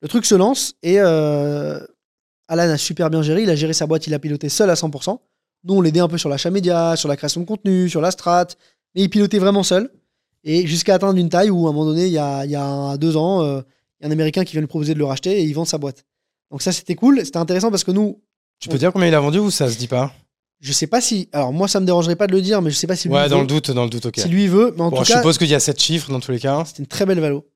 Le 0.02 0.08
truc 0.08 0.26
se 0.26 0.36
lance 0.36 0.74
et 0.82 1.00
euh, 1.00 1.80
Alan 2.48 2.64
a 2.64 2.78
super 2.78 3.10
bien 3.10 3.22
géré. 3.22 3.44
Il 3.44 3.50
a 3.50 3.56
géré 3.56 3.74
sa 3.74 3.86
boîte, 3.86 4.08
il 4.08 4.14
a 4.14 4.20
piloté 4.20 4.50
seul 4.50 4.70
à 4.70 4.74
100%. 4.74 5.20
Nous, 5.64 5.74
on 5.76 5.82
l'aidait 5.82 6.00
un 6.00 6.08
peu 6.08 6.18
sur 6.18 6.28
l'achat 6.28 6.50
média, 6.50 6.96
sur 6.96 7.08
la 7.08 7.16
création 7.16 7.40
de 7.40 7.46
contenu, 7.46 7.88
sur 7.88 8.02
la 8.02 8.10
strat. 8.12 8.48
Mais 8.96 9.04
il 9.04 9.10
pilotait 9.10 9.40
vraiment 9.40 9.64
seul. 9.64 9.92
Et 10.44 10.66
jusqu'à 10.66 10.96
atteindre 10.96 11.20
une 11.20 11.30
taille 11.30 11.52
où, 11.52 11.68
à 11.68 11.70
un 11.70 11.74
moment 11.74 11.86
donné, 11.86 12.08
il 12.08 12.14
y 12.14 12.18
a, 12.18 12.46
il 12.46 12.52
y 12.52 12.56
a 12.56 12.98
deux 12.98 13.16
ans, 13.16 13.44
euh, 13.44 13.62
il 14.00 14.04
y 14.04 14.06
a 14.06 14.10
un 14.10 14.12
Américain 14.12 14.44
qui 14.44 14.54
vient 14.54 14.62
lui 14.62 14.68
proposer 14.68 14.96
de 14.96 15.00
le 15.00 15.06
racheter 15.06 15.40
et 15.40 15.44
il 15.44 15.54
vend 15.54 15.66
sa 15.66 15.78
boîte. 15.78 16.04
Donc 16.50 16.64
ça, 16.64 16.72
c'était 16.72 16.96
cool. 16.96 17.24
C'était 17.24 17.38
intéressant 17.38 17.70
parce 17.70 17.84
que 17.84 17.92
nous, 17.92 18.20
Tu 18.62 18.70
peux 18.70 18.78
dire 18.78 18.94
combien 18.94 19.08
il 19.10 19.16
a 19.16 19.20
vendu 19.20 19.40
ou 19.40 19.52
ça 19.52 19.70
se 19.70 19.78
dit 19.78 19.88
pas 19.88 20.14
je 20.64 20.74
sais 20.74 20.86
pas 20.86 21.02
si. 21.02 21.28
Alors, 21.32 21.52
moi, 21.52 21.68
ça 21.68 21.80
me 21.80 21.88
dérangerait 21.88 22.16
pas 22.16 22.28
de 22.28 22.34
le 22.34 22.42
dire, 22.42 22.62
mais 22.62 22.70
je 22.70 22.76
sais 22.76 22.86
pas 22.86 22.96
si 22.96 23.08
lui. 23.08 23.16
Ouais, 23.16 23.28
dans 23.28 23.42
le 23.42 23.48
doute, 23.48 23.72
dans 23.72 23.84
le 23.84 23.90
doute, 23.90 24.06
ok. 24.06 24.20
Si 24.20 24.30
lui 24.30 24.48
veut. 24.48 24.72
Mais 24.76 24.84
en 24.84 24.92
Bon, 24.92 24.98
tout 25.00 25.06
je 25.06 25.10
cas, 25.14 25.18
suppose 25.18 25.40
qu'il 25.40 25.48
y 25.48 25.56
a 25.56 25.60
7 25.60 25.82
chiffres 25.82 26.12
dans 26.12 26.20
tous 26.20 26.32
les 26.32 26.40
cas. 26.40 26.64
c'était 26.66 26.84
une 26.84 26.88
très 26.88 27.08
belle 27.08 27.20
valo. 27.20 27.48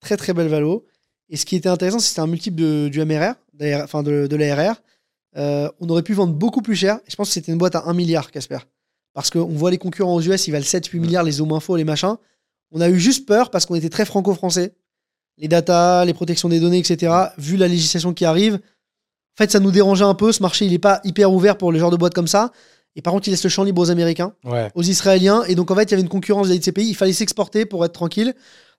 Très, 0.00 0.16
très 0.16 0.34
belle 0.34 0.48
valo. 0.48 0.84
Et 1.28 1.36
ce 1.36 1.46
qui 1.46 1.54
était 1.54 1.68
intéressant, 1.68 2.00
c'est 2.00 2.06
que 2.06 2.08
c'était 2.08 2.20
un 2.22 2.26
multiple 2.26 2.56
de, 2.60 2.88
du 2.88 3.04
MRR, 3.04 3.34
enfin 3.84 4.02
de, 4.02 4.26
de 4.26 4.34
l'ARR. 4.36 4.74
Euh, 5.36 5.70
on 5.78 5.88
aurait 5.90 6.02
pu 6.02 6.12
vendre 6.12 6.32
beaucoup 6.32 6.60
plus 6.60 6.74
cher. 6.74 6.98
Je 7.06 7.14
pense 7.14 7.28
que 7.28 7.34
c'était 7.34 7.52
une 7.52 7.58
boîte 7.58 7.76
à 7.76 7.84
1 7.86 7.94
milliard, 7.94 8.32
Casper. 8.32 8.58
Parce 9.14 9.30
qu'on 9.30 9.44
voit 9.46 9.70
les 9.70 9.78
concurrents 9.78 10.16
aux 10.16 10.20
US, 10.20 10.48
ils 10.48 10.50
valent 10.50 10.64
7-8 10.64 10.98
milliards, 10.98 11.22
les 11.22 11.32
zoom 11.32 11.52
info, 11.52 11.76
les 11.76 11.84
machins. 11.84 12.16
On 12.72 12.80
a 12.80 12.88
eu 12.88 12.98
juste 12.98 13.26
peur 13.26 13.50
parce 13.52 13.64
qu'on 13.64 13.76
était 13.76 13.90
très 13.90 14.04
franco-français. 14.04 14.74
Les 15.38 15.46
data, 15.46 16.04
les 16.04 16.14
protections 16.14 16.48
des 16.48 16.58
données, 16.58 16.78
etc. 16.78 17.12
Vu 17.38 17.56
la 17.56 17.68
législation 17.68 18.12
qui 18.12 18.24
arrive, 18.24 18.58
fait, 19.44 19.50
ça 19.50 19.60
nous 19.60 19.70
dérangeait 19.70 20.04
un 20.04 20.14
peu. 20.14 20.32
Ce 20.32 20.42
marché, 20.42 20.64
il 20.66 20.72
n'est 20.72 20.78
pas 20.78 21.00
hyper 21.04 21.32
ouvert 21.32 21.56
pour 21.56 21.72
le 21.72 21.78
genre 21.78 21.90
de 21.90 21.96
boîte 21.96 22.14
comme 22.14 22.26
ça. 22.28 22.50
Et 22.96 23.02
par 23.02 23.12
contre, 23.12 23.28
il 23.28 23.30
laisse 23.30 23.44
le 23.44 23.50
champ 23.50 23.62
libre 23.62 23.80
aux 23.82 23.90
Américains 23.90 24.32
Ouais. 24.44 24.70
aux 24.74 24.82
Israéliens. 24.82 25.44
Et 25.48 25.54
donc, 25.54 25.70
en 25.70 25.76
fait, 25.76 25.84
il 25.84 25.90
y 25.92 25.94
avait 25.94 26.02
une 26.02 26.08
concurrence 26.08 26.46
vis-à-vis 26.46 26.58
de 26.60 26.64
ces 26.64 26.72
pays. 26.72 26.88
Il 26.88 26.94
fallait 26.96 27.12
s'exporter 27.12 27.64
pour 27.66 27.84
être 27.84 27.92
tranquille. 27.92 28.34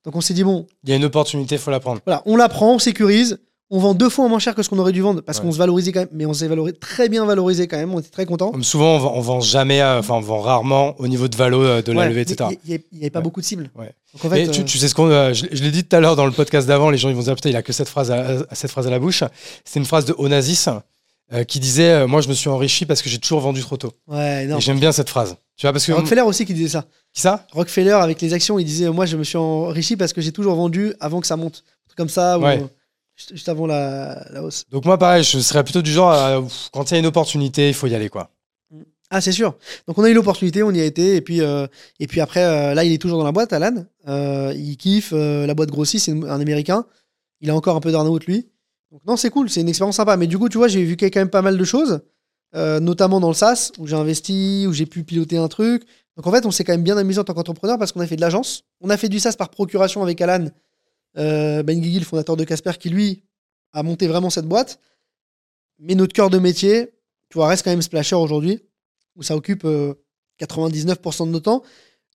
Donc, 0.05 0.15
on 0.15 0.21
s'est 0.21 0.33
dit, 0.33 0.43
bon, 0.43 0.67
Il 0.83 0.89
y 0.89 0.93
a 0.93 0.95
une 0.95 1.05
opportunité, 1.05 1.57
faut 1.57 1.71
la 1.71 1.79
prendre. 1.79 2.01
voilà, 2.05 2.21
on 2.25 2.35
la 2.35 2.49
prend, 2.49 2.75
on 2.75 2.79
sécurise, 2.79 3.39
On 3.73 3.79
vend 3.79 3.93
deux 3.93 4.09
fois 4.09 4.27
moins 4.27 4.37
cher 4.37 4.53
que 4.53 4.63
ce 4.63 4.69
qu'on 4.69 4.79
aurait 4.79 4.91
dû 4.91 4.99
vendre 4.99 5.21
parce 5.21 5.39
qu'on 5.39 5.49
se 5.49 5.57
valorisait 5.57 5.93
quand 5.93 6.01
même, 6.01 6.09
mais 6.11 6.25
on 6.25 6.33
s'est 6.33 6.49
valorisé 6.49 6.75
très 6.77 7.07
bien 7.07 7.23
valorisé 7.25 7.69
quand 7.69 7.77
même. 7.77 7.93
On 7.93 7.99
était 7.99 8.09
très 8.09 8.25
content. 8.25 8.51
Comme 8.51 8.65
souvent, 8.65 8.95
on 8.95 8.99
vend, 8.99 9.21
vend 9.21 9.39
jamais, 9.39 9.81
euh, 9.81 9.99
enfin, 9.99 10.15
on 10.15 10.19
vend 10.19 10.41
rarement 10.41 10.93
au 10.99 11.07
niveau 11.07 11.29
de 11.29 11.37
valo 11.37 11.63
euh, 11.63 11.81
de 11.81 11.93
la 11.93 12.09
levée, 12.09 12.21
etc. 12.21 12.49
Il 12.65 12.81
n'y 12.91 12.99
avait 12.99 13.09
pas 13.09 13.21
beaucoup 13.21 13.39
de 13.39 13.45
cibles. 13.45 13.71
Donc, 13.73 14.25
en 14.25 14.29
fait, 14.29 14.45
mais 14.45 14.51
tu, 14.51 14.77
sais 14.77 14.89
ce 14.89 14.93
qu'on, 14.93 15.07
je, 15.07 15.45
l'ai 15.63 15.71
dit 15.71 15.85
tout 15.85 15.95
à 15.95 16.01
l'heure 16.01 16.17
dans 16.17 16.25
le 16.25 16.33
podcast 16.33 16.67
d'avant, 16.67 16.89
les 16.89 16.97
gens 16.97 17.07
ils 17.07 17.15
vont 17.15 17.21
dire 17.21 17.33
putain, 17.35 17.49
il 17.49 17.55
a 17.55 17.63
que 17.63 17.71
cette 17.71 17.87
phrase 17.87 18.11
à, 18.11 18.45
cette 18.51 18.71
phrase 18.71 18.87
à 18.87 18.89
la 18.89 18.99
bouche. 18.99 19.23
C'est 19.63 19.79
une 19.79 19.85
phrase 19.85 20.03
de 20.03 20.13
Onassis 20.17 20.65
qui 21.47 21.61
disait 21.61 22.05
moi 22.07 22.19
je 22.19 22.27
me 22.27 22.33
suis 22.33 22.49
enrichi 22.49 22.85
parce 22.85 23.01
que 23.01 23.09
j'ai 23.09 23.19
toujours 23.19 23.39
vendu 23.39 23.61
trop 23.61 23.77
tôt. 23.77 23.93
Ouais, 24.05 24.47
non. 24.47 24.57
Et 24.57 24.59
j'aime 24.59 24.79
bien 24.79 24.91
cette 24.91 25.09
phrase. 25.09 25.37
Tu 25.55 25.65
vois 25.65 25.71
parce 25.71 25.85
que 25.85 25.93
Rockefeller 25.93 26.23
aussi 26.23 26.45
qui 26.45 26.53
disait 26.53 26.67
ça. 26.67 26.85
Qui 27.13 27.21
ça? 27.21 27.47
Rockefeller 27.53 27.91
avec 27.91 28.19
les 28.19 28.33
actions, 28.33 28.59
il 28.59 28.65
disait 28.65 28.89
moi 28.89 29.05
je 29.05 29.15
me 29.15 29.23
suis 29.23 29.37
enrichi 29.37 29.95
parce 29.95 30.11
que 30.11 30.19
j'ai 30.19 30.33
toujours 30.33 30.55
vendu 30.55 30.93
avant 30.99 31.21
que 31.21 31.27
ça 31.27 31.37
monte. 31.37 31.63
Comme 31.95 32.09
ça. 32.09 32.37
Ouais 32.37 32.61
juste 33.15 33.49
avant 33.49 33.67
la, 33.67 34.25
hausse. 34.41 34.65
Donc 34.69 34.85
moi, 34.85 34.97
pareil, 34.97 35.23
je 35.23 35.39
serais 35.39 35.63
plutôt 35.63 35.81
du 35.81 35.91
genre, 35.91 36.11
à, 36.11 36.41
quand 36.71 36.91
il 36.91 36.93
y 36.93 36.97
a 36.97 36.99
une 36.99 37.05
opportunité, 37.05 37.67
il 37.67 37.73
faut 37.73 37.87
y 37.87 37.95
aller, 37.95 38.09
quoi. 38.09 38.31
Ah, 39.13 39.19
c'est 39.19 39.33
sûr. 39.33 39.57
Donc 39.87 39.97
on 39.97 40.03
a 40.03 40.09
eu 40.09 40.13
l'opportunité, 40.13 40.63
on 40.63 40.71
y 40.71 40.79
a 40.79 40.85
été, 40.85 41.17
et 41.17 41.21
puis, 41.21 41.41
euh, 41.41 41.67
et 41.99 42.07
puis 42.07 42.21
après, 42.21 42.45
euh, 42.45 42.73
là, 42.73 42.85
il 42.85 42.93
est 42.93 42.97
toujours 42.97 43.19
dans 43.19 43.25
la 43.25 43.33
boîte, 43.33 43.51
Alan. 43.51 43.85
Euh, 44.07 44.53
il 44.55 44.77
kiffe, 44.77 45.11
la 45.11 45.53
boîte 45.53 45.69
grossit, 45.69 45.99
c'est 45.99 46.11
un 46.11 46.39
Américain. 46.39 46.85
Il 47.41 47.49
a 47.49 47.55
encore 47.55 47.75
un 47.75 47.81
peu 47.81 47.91
d'arnaud 47.91 48.17
lui. 48.19 48.47
Donc 48.89 49.01
non, 49.05 49.17
c'est 49.17 49.29
cool, 49.29 49.49
c'est 49.49 49.61
une 49.61 49.69
expérience 49.69 49.97
sympa. 49.97 50.15
Mais 50.15 50.27
du 50.27 50.37
coup, 50.37 50.47
tu 50.47 50.57
vois, 50.57 50.69
j'ai 50.69 50.83
vu 50.83 50.95
qu'il 50.95 51.05
y 51.05 51.11
a 51.11 51.11
quand 51.11 51.19
même 51.19 51.29
pas 51.29 51.41
mal 51.41 51.57
de 51.57 51.63
choses, 51.65 51.99
notamment 52.53 53.19
dans 53.19 53.27
le 53.27 53.33
SaaS, 53.33 53.71
où 53.79 53.87
j'ai 53.87 53.95
investi, 53.97 54.65
où 54.67 54.73
j'ai 54.73 54.85
pu 54.85 55.03
piloter 55.03 55.37
un 55.37 55.49
truc. 55.49 55.83
Donc 56.15 56.27
en 56.27 56.31
fait, 56.31 56.45
on 56.45 56.51
s'est 56.51 56.63
quand 56.63 56.73
même 56.73 56.83
bien 56.83 56.97
amusé 56.97 57.19
en 57.19 57.25
tant 57.25 57.33
qu'entrepreneur 57.33 57.77
parce 57.77 57.91
qu'on 57.91 57.99
a 57.99 58.07
fait 58.07 58.15
de 58.15 58.21
l'agence. 58.21 58.63
On 58.79 58.89
a 58.89 58.95
fait 58.95 59.09
du 59.09 59.19
SaaS 59.19 59.33
par 59.37 59.49
procuration 59.49 60.03
avec 60.03 60.21
Alan 60.21 60.47
Ben 61.15 61.79
Guigui, 61.79 61.99
le 61.99 62.05
fondateur 62.05 62.37
de 62.37 62.43
Casper, 62.43 62.73
qui 62.79 62.89
lui 62.89 63.23
a 63.73 63.83
monté 63.83 64.07
vraiment 64.07 64.29
cette 64.29 64.45
boîte. 64.45 64.79
Mais 65.79 65.95
notre 65.95 66.13
cœur 66.13 66.29
de 66.29 66.37
métier, 66.37 66.91
tu 67.29 67.37
vois, 67.37 67.47
reste 67.47 67.63
quand 67.63 67.71
même 67.71 67.81
Splasher 67.81 68.15
aujourd'hui, 68.15 68.59
où 69.15 69.23
ça 69.23 69.35
occupe 69.35 69.63
99% 69.63 69.67
euh, 69.67 71.25
de 71.25 71.31
notre 71.31 71.45
temps. 71.45 71.63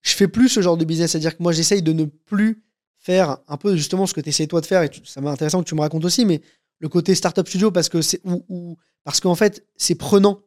Je 0.02 0.12
fais 0.12 0.28
plus 0.28 0.48
ce 0.48 0.60
genre 0.60 0.76
de 0.76 0.84
business, 0.84 1.12
c'est-à-dire 1.12 1.36
que 1.36 1.42
moi 1.42 1.52
j'essaye 1.52 1.82
de 1.82 1.92
ne 1.92 2.04
plus 2.04 2.62
faire 2.98 3.38
un 3.48 3.56
peu 3.56 3.76
justement 3.76 4.06
ce 4.06 4.14
que 4.14 4.20
tu 4.20 4.28
essaies 4.28 4.46
toi 4.46 4.60
de 4.60 4.66
faire, 4.66 4.82
et 4.82 4.90
ça 5.04 5.20
m'est 5.20 5.30
intéressant 5.30 5.62
que 5.62 5.68
tu 5.68 5.74
me 5.74 5.80
racontes 5.80 6.04
aussi, 6.04 6.24
mais 6.24 6.40
le 6.78 6.88
côté 6.88 7.14
startup 7.14 7.48
studio 7.48 7.70
parce 7.70 7.88
que 7.88 8.02
c'est 8.02 8.20
ou, 8.24 8.76
parce 9.02 9.20
qu'en 9.20 9.34
fait 9.34 9.66
c'est 9.76 9.94
prenant. 9.94 10.42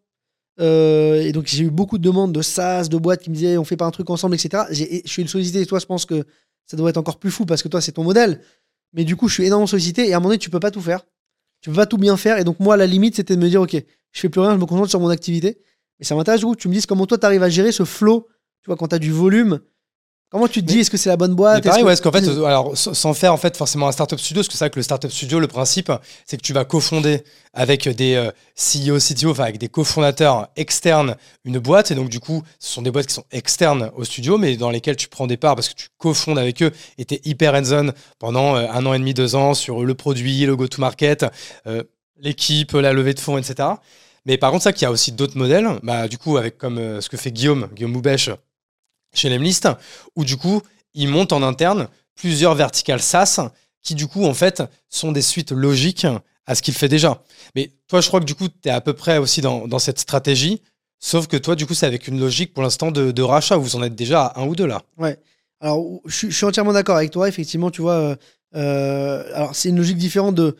Euh, 0.59 1.21
et 1.21 1.31
donc 1.31 1.47
j'ai 1.47 1.63
eu 1.63 1.69
beaucoup 1.69 1.97
de 1.97 2.03
demandes 2.03 2.33
de 2.33 2.41
SaaS, 2.41 2.87
de 2.89 2.97
boîtes 2.97 3.21
qui 3.23 3.29
me 3.29 3.35
disaient 3.35 3.57
on 3.57 3.63
fait 3.63 3.77
pas 3.77 3.85
un 3.85 3.91
truc 3.91 4.09
ensemble, 4.09 4.35
etc. 4.35 4.63
Je 4.71 5.01
suis 5.05 5.27
sollicité 5.27 5.61
et 5.61 5.65
toi 5.65 5.79
je 5.79 5.85
pense 5.85 6.05
que 6.05 6.25
ça 6.69 6.77
doit 6.77 6.91
être 6.91 6.97
encore 6.97 7.17
plus 7.17 7.31
fou 7.31 7.45
parce 7.45 7.63
que 7.63 7.67
toi, 7.67 7.81
c'est 7.81 7.93
ton 7.93 8.03
modèle. 8.03 8.41
Mais 8.93 9.03
du 9.03 9.15
coup, 9.15 9.27
je 9.27 9.33
suis 9.33 9.45
énormément 9.45 9.65
sollicité 9.65 10.07
et 10.07 10.13
à 10.13 10.17
un 10.17 10.19
moment 10.19 10.29
donné, 10.29 10.37
tu 10.37 10.51
peux 10.51 10.59
pas 10.59 10.69
tout 10.69 10.81
faire. 10.81 11.03
Tu 11.61 11.71
peux 11.71 11.75
pas 11.75 11.87
tout 11.87 11.97
bien 11.97 12.15
faire. 12.15 12.37
Et 12.37 12.43
donc, 12.43 12.59
moi, 12.59 12.77
la 12.77 12.85
limite, 12.85 13.15
c'était 13.15 13.35
de 13.35 13.41
me 13.41 13.49
dire, 13.49 13.61
OK, 13.61 13.73
je 13.73 14.19
fais 14.19 14.29
plus 14.29 14.39
rien, 14.39 14.53
je 14.53 14.57
me 14.57 14.65
concentre 14.67 14.89
sur 14.89 14.99
mon 14.99 15.09
activité. 15.09 15.57
Mais 15.97 16.05
ça 16.05 16.13
m'intéresse 16.13 16.41
du 16.41 16.45
coup, 16.45 16.55
tu 16.55 16.67
me 16.67 16.73
dises 16.73 16.85
comment 16.85 17.07
toi, 17.07 17.17
tu 17.17 17.25
arrives 17.25 17.41
à 17.41 17.49
gérer 17.49 17.71
ce 17.71 17.85
flow, 17.85 18.27
tu 18.61 18.67
vois, 18.67 18.77
quand 18.77 18.89
tu 18.89 18.95
as 18.95 18.99
du 18.99 19.11
volume 19.11 19.59
Comment 20.31 20.47
tu 20.47 20.61
te 20.61 20.67
dis, 20.67 20.79
est-ce 20.79 20.91
que 20.91 20.97
c'est 20.97 21.09
la 21.09 21.17
bonne 21.17 21.33
boîte? 21.33 21.63
Pareil, 21.63 21.83
est-ce 21.87 22.03
qu'en 22.03 22.11
fait, 22.11 22.27
alors, 22.27 22.77
sans 22.77 23.15
faire 23.15 23.33
en 23.33 23.37
fait 23.37 23.57
forcément 23.57 23.87
un 23.87 23.91
startup 23.91 24.19
studio, 24.19 24.41
parce 24.41 24.47
que 24.47 24.53
c'est 24.53 24.59
vrai 24.63 24.69
que 24.69 24.77
le 24.77 24.83
startup 24.83 25.11
studio, 25.11 25.39
le 25.39 25.47
principe, 25.47 25.91
c'est 26.27 26.37
que 26.37 26.43
tu 26.43 26.53
vas 26.53 26.65
cofonder 26.65 27.23
avec 27.51 27.89
des 27.89 28.13
euh, 28.13 28.29
CEO, 28.55 28.99
CTO, 28.99 29.31
enfin 29.31 29.45
avec 29.45 29.57
des 29.57 29.69
cofondateurs 29.69 30.49
externes 30.55 31.15
une 31.45 31.57
boîte. 31.57 31.89
Et 31.89 31.95
donc, 31.95 32.09
du 32.09 32.19
coup, 32.19 32.43
ce 32.59 32.71
sont 32.71 32.83
des 32.83 32.91
boîtes 32.91 33.07
qui 33.07 33.15
sont 33.15 33.23
externes 33.31 33.89
au 33.95 34.03
studio, 34.03 34.37
mais 34.37 34.55
dans 34.55 34.69
lesquelles 34.69 34.97
tu 34.97 35.07
prends 35.07 35.25
des 35.25 35.37
parts 35.37 35.55
parce 35.55 35.69
que 35.69 35.73
tu 35.73 35.87
cofondes 35.97 36.37
avec 36.37 36.61
eux 36.61 36.71
et 36.99 37.05
tu 37.05 37.15
es 37.15 37.21
hyper 37.25 37.55
hands-on 37.55 37.91
pendant 38.19 38.55
euh, 38.55 38.67
un 38.71 38.85
an 38.85 38.93
et 38.93 38.99
demi, 38.99 39.15
deux 39.15 39.33
ans 39.33 39.55
sur 39.55 39.83
le 39.83 39.95
produit, 39.95 40.45
le 40.45 40.55
go-to-market, 40.55 41.25
euh, 41.65 41.81
l'équipe, 42.17 42.73
la 42.73 42.93
levée 42.93 43.15
de 43.15 43.19
fonds, 43.19 43.39
etc. 43.39 43.67
Mais 44.27 44.37
par 44.37 44.51
contre, 44.51 44.63
ça 44.63 44.73
qu'il 44.73 44.83
y 44.83 44.85
a 44.85 44.91
aussi 44.91 45.11
d'autres 45.11 45.39
modèles, 45.39 45.67
bah, 45.81 46.07
du 46.07 46.19
coup, 46.19 46.37
avec 46.37 46.59
comme 46.59 47.01
ce 47.01 47.09
que 47.09 47.17
fait 47.17 47.31
Guillaume, 47.31 47.67
Guillaume 47.73 47.93
Boubèche, 47.93 48.29
chez 49.13 49.29
Lemlist, 49.29 49.67
où 50.15 50.23
du 50.23 50.37
coup, 50.37 50.61
ils 50.93 51.07
montent 51.07 51.33
en 51.33 51.43
interne 51.43 51.87
plusieurs 52.15 52.55
verticales 52.55 53.01
SaaS 53.01 53.51
qui 53.81 53.95
du 53.95 54.07
coup, 54.07 54.25
en 54.25 54.33
fait, 54.33 54.63
sont 54.89 55.11
des 55.11 55.21
suites 55.21 55.51
logiques 55.51 56.05
à 56.45 56.55
ce 56.55 56.61
qu'il 56.61 56.73
fait 56.73 56.89
déjà. 56.89 57.23
Mais 57.55 57.71
toi, 57.87 58.01
je 58.01 58.07
crois 58.07 58.19
que 58.19 58.25
du 58.25 58.35
coup, 58.35 58.47
tu 58.47 58.69
es 58.69 58.71
à 58.71 58.81
peu 58.81 58.93
près 58.93 59.17
aussi 59.17 59.41
dans, 59.41 59.79
cette 59.79 59.99
stratégie, 59.99 60.61
sauf 60.99 61.27
que 61.27 61.37
toi, 61.37 61.55
du 61.55 61.65
coup, 61.65 61.73
c'est 61.73 61.85
avec 61.85 62.07
une 62.07 62.19
logique 62.19 62.53
pour 62.53 62.63
l'instant 62.63 62.91
de, 62.91 63.21
rachat, 63.21 63.57
où 63.57 63.61
vous 63.61 63.75
en 63.75 63.83
êtes 63.83 63.95
déjà 63.95 64.25
à 64.25 64.41
un 64.41 64.47
ou 64.47 64.55
deux 64.55 64.67
là. 64.67 64.81
Ouais. 64.97 65.17
Alors, 65.61 65.83
je, 66.05 66.29
suis 66.29 66.45
entièrement 66.45 66.73
d'accord 66.73 66.97
avec 66.97 67.11
toi. 67.11 67.27
Effectivement, 67.27 67.69
tu 67.69 67.81
vois, 67.81 67.93
euh, 67.93 68.15
euh, 68.55 69.35
alors 69.35 69.55
c'est 69.55 69.69
une 69.69 69.77
logique 69.77 69.97
différente 69.97 70.35
de 70.35 70.55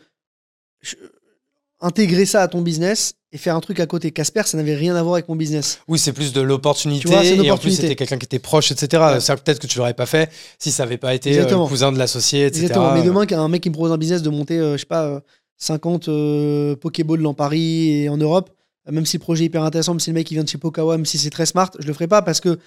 intégrer 1.80 2.26
ça 2.26 2.42
à 2.42 2.48
ton 2.48 2.60
business 2.60 3.14
et 3.32 3.38
faire 3.38 3.54
un 3.54 3.60
truc 3.60 3.78
à 3.80 3.86
côté. 3.86 4.10
Casper, 4.10 4.42
ça 4.46 4.56
n'avait 4.56 4.74
rien 4.74 4.96
à 4.96 5.02
voir 5.02 5.14
avec 5.14 5.28
mon 5.28 5.36
business. 5.36 5.80
Oui, 5.86 5.98
c'est 5.98 6.12
plus 6.12 6.32
de 6.32 6.40
l'opportunité. 6.40 7.08
Et 7.44 7.50
en 7.50 7.58
plus, 7.58 7.72
c'était 7.72 7.96
quelqu'un 7.96 8.18
qui 8.18 8.26
était 8.26 8.38
proche, 8.38 8.72
etc. 8.72 9.20
Ça, 9.20 9.36
peut-être 9.36 9.60
que 9.60 9.66
tu 9.66 9.78
l'aurais 9.78 9.94
pas 9.94 10.06
fait 10.06 10.30
si 10.58 10.72
ça 10.72 10.84
n'avait 10.84 10.98
pas 10.98 11.14
été 11.14 11.38
euh, 11.38 11.48
le 11.48 11.68
cousin 11.68 11.92
de 11.92 11.98
l'associé, 11.98 12.46
etc. 12.46 12.62
Exactement. 12.62 12.94
Mais 12.94 13.02
demain, 13.02 13.26
un 13.30 13.48
mec 13.48 13.62
qui 13.62 13.68
me 13.70 13.74
propose 13.74 13.92
un 13.92 13.98
business 13.98 14.22
de 14.22 14.30
monter, 14.30 14.58
euh, 14.58 14.72
je 14.72 14.78
sais 14.78 14.86
pas, 14.86 15.22
50 15.58 16.08
euh, 16.08 16.76
Pokéballs 16.76 17.22
dans 17.22 17.34
Paris 17.34 18.02
et 18.02 18.08
en 18.08 18.16
Europe, 18.16 18.50
même 18.90 19.06
si 19.06 19.18
le 19.18 19.22
projet 19.22 19.44
est 19.44 19.46
hyper 19.46 19.62
intéressant, 19.62 19.92
même 19.92 20.00
si 20.00 20.10
le 20.10 20.14
mec 20.14 20.26
qui 20.26 20.34
vient 20.34 20.44
de 20.44 20.48
chez 20.48 20.58
Pokawa, 20.58 20.96
même 20.96 21.06
si 21.06 21.18
c'est 21.18 21.30
très 21.30 21.46
smart, 21.46 21.70
je 21.78 21.86
le 21.86 21.92
ferai 21.92 22.08
pas 22.08 22.22
parce 22.22 22.40
que 22.40 22.58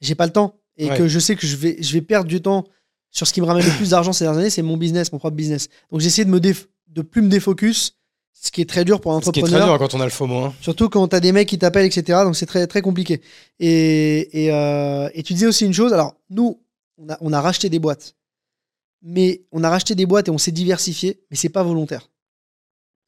j'ai 0.00 0.14
pas 0.14 0.26
le 0.26 0.32
temps 0.32 0.56
et 0.76 0.88
que 0.88 1.08
je 1.08 1.18
sais 1.18 1.36
que 1.36 1.46
je 1.46 1.56
vais, 1.56 1.76
je 1.80 1.92
vais 1.92 2.00
perdre 2.00 2.28
du 2.28 2.40
temps 2.40 2.64
sur 3.10 3.26
ce 3.26 3.32
qui 3.32 3.40
me 3.40 3.46
ramène 3.46 3.64
le 3.64 3.72
plus 3.72 3.90
d'argent 3.90 4.12
ces 4.12 4.24
dernières 4.24 4.40
années, 4.40 4.50
c'est 4.50 4.62
mon 4.62 4.76
business, 4.76 5.12
mon 5.12 5.18
propre 5.18 5.36
business. 5.36 5.68
Donc 5.90 6.00
j'ai 6.00 6.06
essayé 6.06 6.24
de 6.24 6.30
me 6.30 6.40
de 6.40 7.02
plus 7.02 7.22
me 7.22 7.28
défocus 7.28 7.99
ce 8.32 8.50
qui 8.50 8.60
est 8.60 8.68
très 8.68 8.84
dur 8.84 9.00
pour 9.00 9.12
un 9.12 9.16
entrepreneur. 9.16 9.46
Ce 9.46 9.50
qui 9.50 9.56
est 9.56 9.58
très 9.58 9.68
dur 9.68 9.78
quand 9.78 9.94
on 9.94 10.00
a 10.00 10.04
le 10.04 10.10
FOMO. 10.10 10.38
Hein. 10.44 10.54
Surtout 10.60 10.88
quand 10.88 11.08
tu 11.08 11.16
as 11.16 11.20
des 11.20 11.32
mecs 11.32 11.48
qui 11.48 11.58
t'appellent, 11.58 11.86
etc. 11.86 12.20
Donc 12.24 12.36
c'est 12.36 12.46
très, 12.46 12.66
très 12.66 12.82
compliqué. 12.82 13.20
Et, 13.58 14.44
et, 14.44 14.52
euh, 14.52 15.08
et, 15.14 15.22
tu 15.22 15.34
disais 15.34 15.46
aussi 15.46 15.66
une 15.66 15.74
chose. 15.74 15.92
Alors, 15.92 16.16
nous, 16.30 16.60
on 16.98 17.08
a, 17.10 17.18
on 17.20 17.32
a 17.32 17.40
racheté 17.40 17.68
des 17.68 17.78
boîtes. 17.78 18.16
Mais 19.02 19.42
on 19.52 19.64
a 19.64 19.70
racheté 19.70 19.94
des 19.94 20.06
boîtes 20.06 20.28
et 20.28 20.30
on 20.30 20.38
s'est 20.38 20.52
diversifié, 20.52 21.20
mais 21.30 21.36
c'est 21.36 21.48
pas 21.48 21.62
volontaire. 21.62 22.10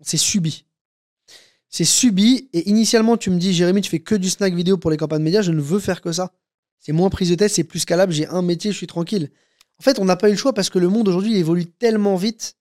C'est 0.00 0.16
subi. 0.16 0.64
C'est 1.68 1.84
subi. 1.84 2.48
Et 2.52 2.68
initialement, 2.68 3.16
tu 3.16 3.30
me 3.30 3.38
dis, 3.38 3.52
Jérémy, 3.52 3.80
tu 3.80 3.90
fais 3.90 4.00
que 4.00 4.14
du 4.14 4.30
snack 4.30 4.54
vidéo 4.54 4.76
pour 4.76 4.90
les 4.90 4.96
campagnes 4.96 5.22
médias. 5.22 5.42
Je 5.42 5.52
ne 5.52 5.60
veux 5.60 5.78
faire 5.78 6.00
que 6.00 6.12
ça. 6.12 6.32
C'est 6.78 6.92
moins 6.92 7.10
prise 7.10 7.30
de 7.30 7.36
tête, 7.36 7.50
c'est 7.50 7.64
plus 7.64 7.80
scalable. 7.80 8.12
J'ai 8.12 8.26
un 8.26 8.42
métier, 8.42 8.72
je 8.72 8.76
suis 8.76 8.86
tranquille. 8.86 9.30
En 9.78 9.82
fait, 9.82 9.98
on 9.98 10.04
n'a 10.04 10.16
pas 10.16 10.28
eu 10.28 10.32
le 10.32 10.38
choix 10.38 10.52
parce 10.52 10.68
que 10.68 10.78
le 10.78 10.88
monde 10.88 11.08
aujourd'hui 11.08 11.36
évolue 11.36 11.66
tellement 11.66 12.16
vite 12.16 12.56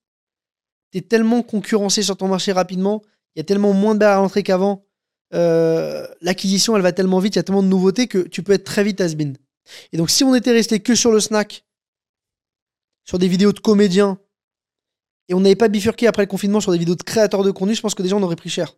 tu 0.92 0.98
es 0.98 1.02
tellement 1.02 1.42
concurrencé 1.42 2.04
sur 2.04 2.18
ton 2.18 2.28
marché 2.28 2.52
rapidement, 2.52 3.02
il 3.36 3.40
y 3.40 3.42
a 3.42 3.44
tellement 3.44 3.74
moins 3.74 3.94
de 3.94 4.00
barrières 4.00 4.20
à 4.20 4.22
l'entrée 4.22 4.44
qu'avant. 4.44 4.86
Euh, 5.34 6.06
l'acquisition, 6.20 6.76
elle 6.76 6.82
va 6.82 6.92
tellement 6.92 7.20
vite, 7.20 7.36
il 7.36 7.38
y 7.38 7.40
a 7.40 7.44
tellement 7.44 7.64
de 7.64 7.68
nouveautés 7.68 8.08
que 8.08 8.20
tu 8.20 8.44
peux 8.44 8.52
être 8.52 8.66
très 8.66 8.84
vite 8.84 9.00
has-been. 9.00 9.38
Et 9.94 9.98
donc, 9.98 10.10
si 10.10 10.24
on 10.24 10.36
était 10.36 10.52
resté 10.52 10.80
que 10.82 10.96
sur 10.96 11.12
le 11.12 11.20
snack, 11.20 11.64
sur 13.06 13.18
des 13.20 13.28
vidéos 13.28 13.54
de 13.54 13.60
comédiens, 13.60 14.20
et 15.30 15.34
on 15.34 15.40
n'avait 15.40 15.56
pas 15.56 15.70
bifurqué 15.70 16.08
après 16.08 16.24
le 16.24 16.28
confinement 16.28 16.60
sur 16.60 16.74
des 16.74 16.78
vidéos 16.78 16.96
de 16.96 17.04
créateurs 17.04 17.44
de 17.44 17.52
contenu, 17.52 17.76
je 17.76 17.82
pense 17.82 17.96
que 17.96 18.04
déjà 18.04 18.18
on 18.18 18.24
aurait 18.24 18.36
pris 18.36 18.50
cher. 18.50 18.76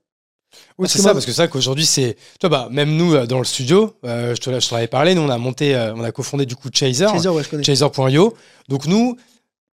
Oui, 0.78 0.88
c'est 0.88 1.00
ça, 1.00 1.14
parce 1.14 1.26
que 1.26 1.32
c'est 1.32 1.50
qu'aujourd'hui, 1.50 1.86
c'est. 1.86 2.16
Tu 2.40 2.48
vois, 2.48 2.50
bah, 2.50 2.68
même 2.70 2.96
nous, 2.96 3.16
euh, 3.16 3.26
dans 3.26 3.40
le 3.40 3.44
studio, 3.44 3.98
euh, 4.06 4.36
je 4.36 4.40
te 4.40 4.52
t'en 4.52 4.76
avais 4.76 4.88
parlé, 4.88 5.16
nous, 5.16 5.22
on 5.22 5.30
a 5.30 5.40
monté, 5.40 5.76
on 5.96 6.04
a 6.04 6.12
cofondé 6.12 6.46
du 6.46 6.56
coup 6.56 6.70
Chaser. 6.72 7.08
Chaser, 7.08 7.64
Chaser.io. 7.64 8.36
Donc, 8.70 8.86
nous, 8.86 9.18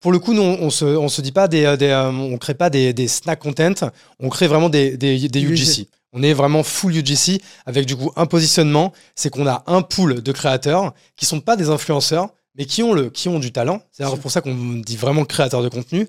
pour 0.00 0.12
le 0.12 0.18
coup, 0.18 0.32
nous, 0.32 0.42
on 0.42 0.70
se, 0.70 0.84
on 0.84 1.08
se 1.08 1.20
dit 1.20 1.32
pas 1.32 1.46
des, 1.46 1.76
des 1.76 1.88
euh, 1.88 2.10
on 2.10 2.38
crée 2.38 2.54
pas 2.54 2.70
des, 2.70 2.92
des, 2.92 3.06
snack 3.06 3.38
content, 3.38 3.90
on 4.18 4.28
crée 4.28 4.46
vraiment 4.48 4.68
des, 4.68 4.96
des, 4.96 5.28
des 5.28 5.40
UGC. 5.42 5.88
On 6.12 6.22
est 6.22 6.32
vraiment 6.32 6.62
full 6.62 6.96
UGC 6.96 7.40
avec 7.66 7.86
du 7.86 7.96
coup 7.96 8.10
un 8.16 8.26
positionnement, 8.26 8.92
c'est 9.14 9.30
qu'on 9.30 9.46
a 9.46 9.62
un 9.66 9.82
pool 9.82 10.22
de 10.22 10.32
créateurs 10.32 10.94
qui 11.16 11.24
sont 11.26 11.40
pas 11.40 11.54
des 11.54 11.68
influenceurs, 11.68 12.30
mais 12.56 12.64
qui 12.64 12.82
ont 12.82 12.92
le, 12.92 13.10
qui 13.10 13.28
ont 13.28 13.38
du 13.38 13.52
talent. 13.52 13.82
C'est 13.92 14.04
pour 14.20 14.30
ça 14.30 14.40
qu'on 14.40 14.54
dit 14.54 14.96
vraiment 14.96 15.24
créateurs 15.24 15.62
de 15.62 15.68
contenu. 15.68 16.08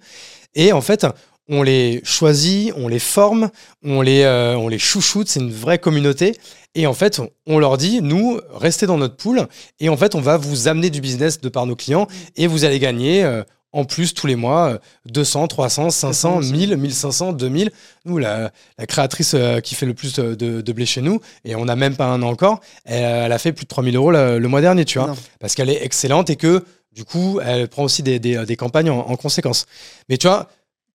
Et 0.55 0.73
en 0.73 0.81
fait, 0.81 1.05
on 1.47 1.61
les 1.61 2.01
choisit, 2.03 2.73
on 2.77 2.87
les 2.87 2.99
forme, 2.99 3.49
on 3.83 4.01
les, 4.01 4.21
euh, 4.21 4.55
on 4.55 4.69
les 4.69 4.79
chouchoute, 4.79 5.27
c'est 5.27 5.39
une 5.39 5.51
vraie 5.51 5.79
communauté. 5.79 6.35
Et 6.73 6.87
en 6.87 6.93
fait, 6.93 7.21
on 7.45 7.59
leur 7.59 7.77
dit, 7.77 8.01
nous, 8.01 8.39
restez 8.53 8.87
dans 8.87 8.97
notre 8.97 9.17
pool, 9.17 9.47
et 9.79 9.89
en 9.89 9.97
fait, 9.97 10.15
on 10.15 10.21
va 10.21 10.37
vous 10.37 10.69
amener 10.69 10.89
du 10.89 11.01
business 11.01 11.41
de 11.41 11.49
par 11.49 11.65
nos 11.65 11.75
clients, 11.75 12.07
et 12.37 12.47
vous 12.47 12.63
allez 12.63 12.79
gagner. 12.79 13.23
Euh, 13.23 13.43
en 13.73 13.85
plus 13.85 14.13
tous 14.13 14.27
les 14.27 14.35
mois 14.35 14.79
200, 15.05 15.47
300, 15.47 15.89
500, 15.89 16.41
1000, 16.41 16.77
1500, 16.77 17.33
2000. 17.33 17.71
Nous, 18.05 18.17
la, 18.17 18.51
créatrice 18.87 19.33
euh, 19.33 19.59
qui 19.59 19.75
fait 19.75 19.85
le 19.85 19.93
plus 19.93 20.13
de, 20.13 20.35
de, 20.35 20.73
blé 20.73 20.85
chez 20.85 21.01
nous, 21.01 21.21
et 21.45 21.55
on 21.55 21.65
n'a 21.65 21.75
même 21.75 21.95
pas 21.95 22.05
un 22.05 22.21
an 22.21 22.29
encore, 22.29 22.61
elle, 22.85 23.31
a 23.31 23.37
fait 23.37 23.51
plus 23.51 23.63
de 23.63 23.69
3000 23.69 23.95
euros 23.95 24.11
le, 24.11 24.39
mois 24.47 24.61
dernier, 24.61 24.85
tu 24.85 24.99
vois, 24.99 25.15
parce 25.39 25.55
qu'elle 25.55 25.69
est 25.69 25.83
excellente 25.83 26.29
et 26.29 26.35
que 26.35 26.63
du 26.93 27.05
coup, 27.05 27.39
elle 27.43 27.67
prend 27.69 27.83
aussi 27.83 28.03
des, 28.03 28.19
des, 28.19 28.55
campagnes 28.55 28.89
en, 28.89 29.15
conséquence. 29.15 29.65
Mais 30.09 30.17
tu 30.17 30.27
vois, 30.27 30.49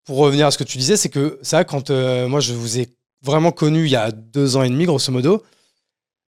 pour 0.03 0.17
revenir 0.17 0.47
à 0.47 0.51
ce 0.51 0.57
que 0.57 0.63
tu 0.63 0.77
disais, 0.77 0.97
c'est 0.97 1.09
que 1.09 1.39
ça, 1.41 1.63
quand 1.63 1.89
euh, 1.89 2.27
moi 2.27 2.39
je 2.39 2.53
vous 2.53 2.79
ai 2.79 2.89
vraiment 3.23 3.51
connu 3.51 3.85
il 3.85 3.91
y 3.91 3.95
a 3.95 4.11
deux 4.11 4.57
ans 4.57 4.63
et 4.63 4.69
demi, 4.69 4.85
grosso 4.85 5.11
modo, 5.11 5.43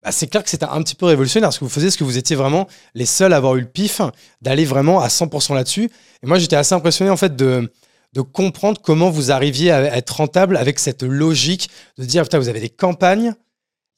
bah, 0.07 0.12
c'est 0.12 0.28
clair 0.28 0.44
que 0.44 0.50
c'était 0.50 0.66
un 0.66 0.80
petit 0.82 0.94
peu 0.94 1.07
révolutionnaire 1.07 1.52
ce 1.52 1.59
que 1.59 1.64
vous 1.64 1.70
faisiez, 1.70 1.88
parce 1.88 1.96
que 1.96 2.04
vous 2.04 2.16
étiez 2.16 2.36
vraiment 2.36 2.68
les 2.94 3.07
seuls 3.07 3.32
à 3.32 3.38
avoir 3.38 3.57
eu 3.57 3.61
le 3.62 3.66
pif 3.66 4.00
d'aller 4.40 4.64
vraiment 4.64 5.00
à 5.00 5.09
100% 5.09 5.52
là-dessus. 5.52 5.90
Et 6.22 6.26
moi, 6.28 6.38
j'étais 6.38 6.54
assez 6.54 6.76
impressionné 6.76 7.11
en 7.11 7.16
fait 7.16 7.34
de, 7.34 7.68
de 8.12 8.20
comprendre 8.20 8.80
comment 8.80 9.11
vous 9.11 9.32
arriviez 9.32 9.72
à 9.72 9.96
être 9.96 10.11
rentable 10.11 10.59
avec 10.59 10.78
cette 10.78 11.02
logique 11.02 11.70
de 11.98 12.04
dire, 12.04 12.22
putain, 12.22 12.38
vous 12.38 12.48
avez 12.48 12.61
des 12.61 12.68
campagnes, 12.68 13.34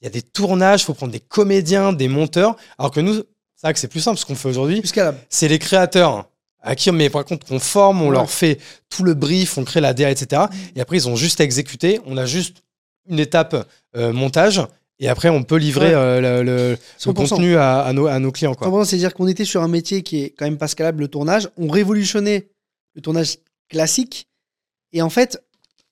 il 0.01 0.05
y 0.05 0.07
a 0.07 0.09
des 0.09 0.23
tournages, 0.23 0.81
il 0.81 0.85
faut 0.85 0.95
prendre 0.95 1.11
des 1.11 1.19
comédiens, 1.19 1.93
des 1.93 2.07
monteurs. 2.07 2.55
Alors 2.79 2.89
que 2.89 3.01
nous, 3.01 3.13
c'est 3.13 3.67
vrai 3.67 3.73
que 3.73 3.79
c'est 3.79 3.87
plus 3.87 3.99
simple 3.99 4.17
ce 4.17 4.25
qu'on 4.25 4.33
fait 4.33 4.49
aujourd'hui. 4.49 4.81
C'est 5.29 5.47
les 5.47 5.59
créateurs 5.59 6.27
à 6.63 6.75
qui 6.75 6.89
on 6.89 6.93
met 6.93 7.11
par 7.11 7.23
contre 7.23 7.45
qu'on 7.45 7.59
forme, 7.59 8.01
on 8.01 8.09
leur 8.09 8.31
fait 8.31 8.57
tout 8.89 9.03
le 9.03 9.13
brief, 9.13 9.59
on 9.59 9.63
crée 9.63 9.79
la 9.79 9.93
DA, 9.93 10.09
etc. 10.09 10.41
Et 10.75 10.81
après, 10.81 10.97
ils 10.97 11.07
ont 11.07 11.15
juste 11.15 11.39
à 11.39 11.43
exécuter. 11.43 12.01
On 12.07 12.17
a 12.17 12.25
juste 12.25 12.63
une 13.07 13.19
étape 13.19 13.67
euh, 13.95 14.11
montage. 14.11 14.63
Et 14.99 15.07
après, 15.07 15.29
on 15.29 15.43
peut 15.43 15.55
livrer 15.55 15.93
euh, 15.93 16.43
le, 16.43 16.77
contenu 17.13 17.55
à, 17.55 17.91
nos, 17.93 18.07
à 18.07 18.19
nos 18.19 18.31
clients. 18.31 18.53
C'est-à-dire 18.83 19.13
qu'on 19.13 19.27
était 19.27 19.45
sur 19.45 19.63
un 19.63 19.69
métier 19.69 20.03
qui 20.03 20.23
est 20.23 20.29
quand 20.31 20.45
même 20.45 20.57
pas 20.57 20.67
scalable, 20.67 21.01
le 21.01 21.07
tournage. 21.07 21.49
On 21.55 21.69
révolutionnait 21.69 22.49
le 22.95 23.01
tournage 23.01 23.37
classique. 23.69 24.27
Et 24.91 25.01
en 25.01 25.09
fait, 25.09 25.41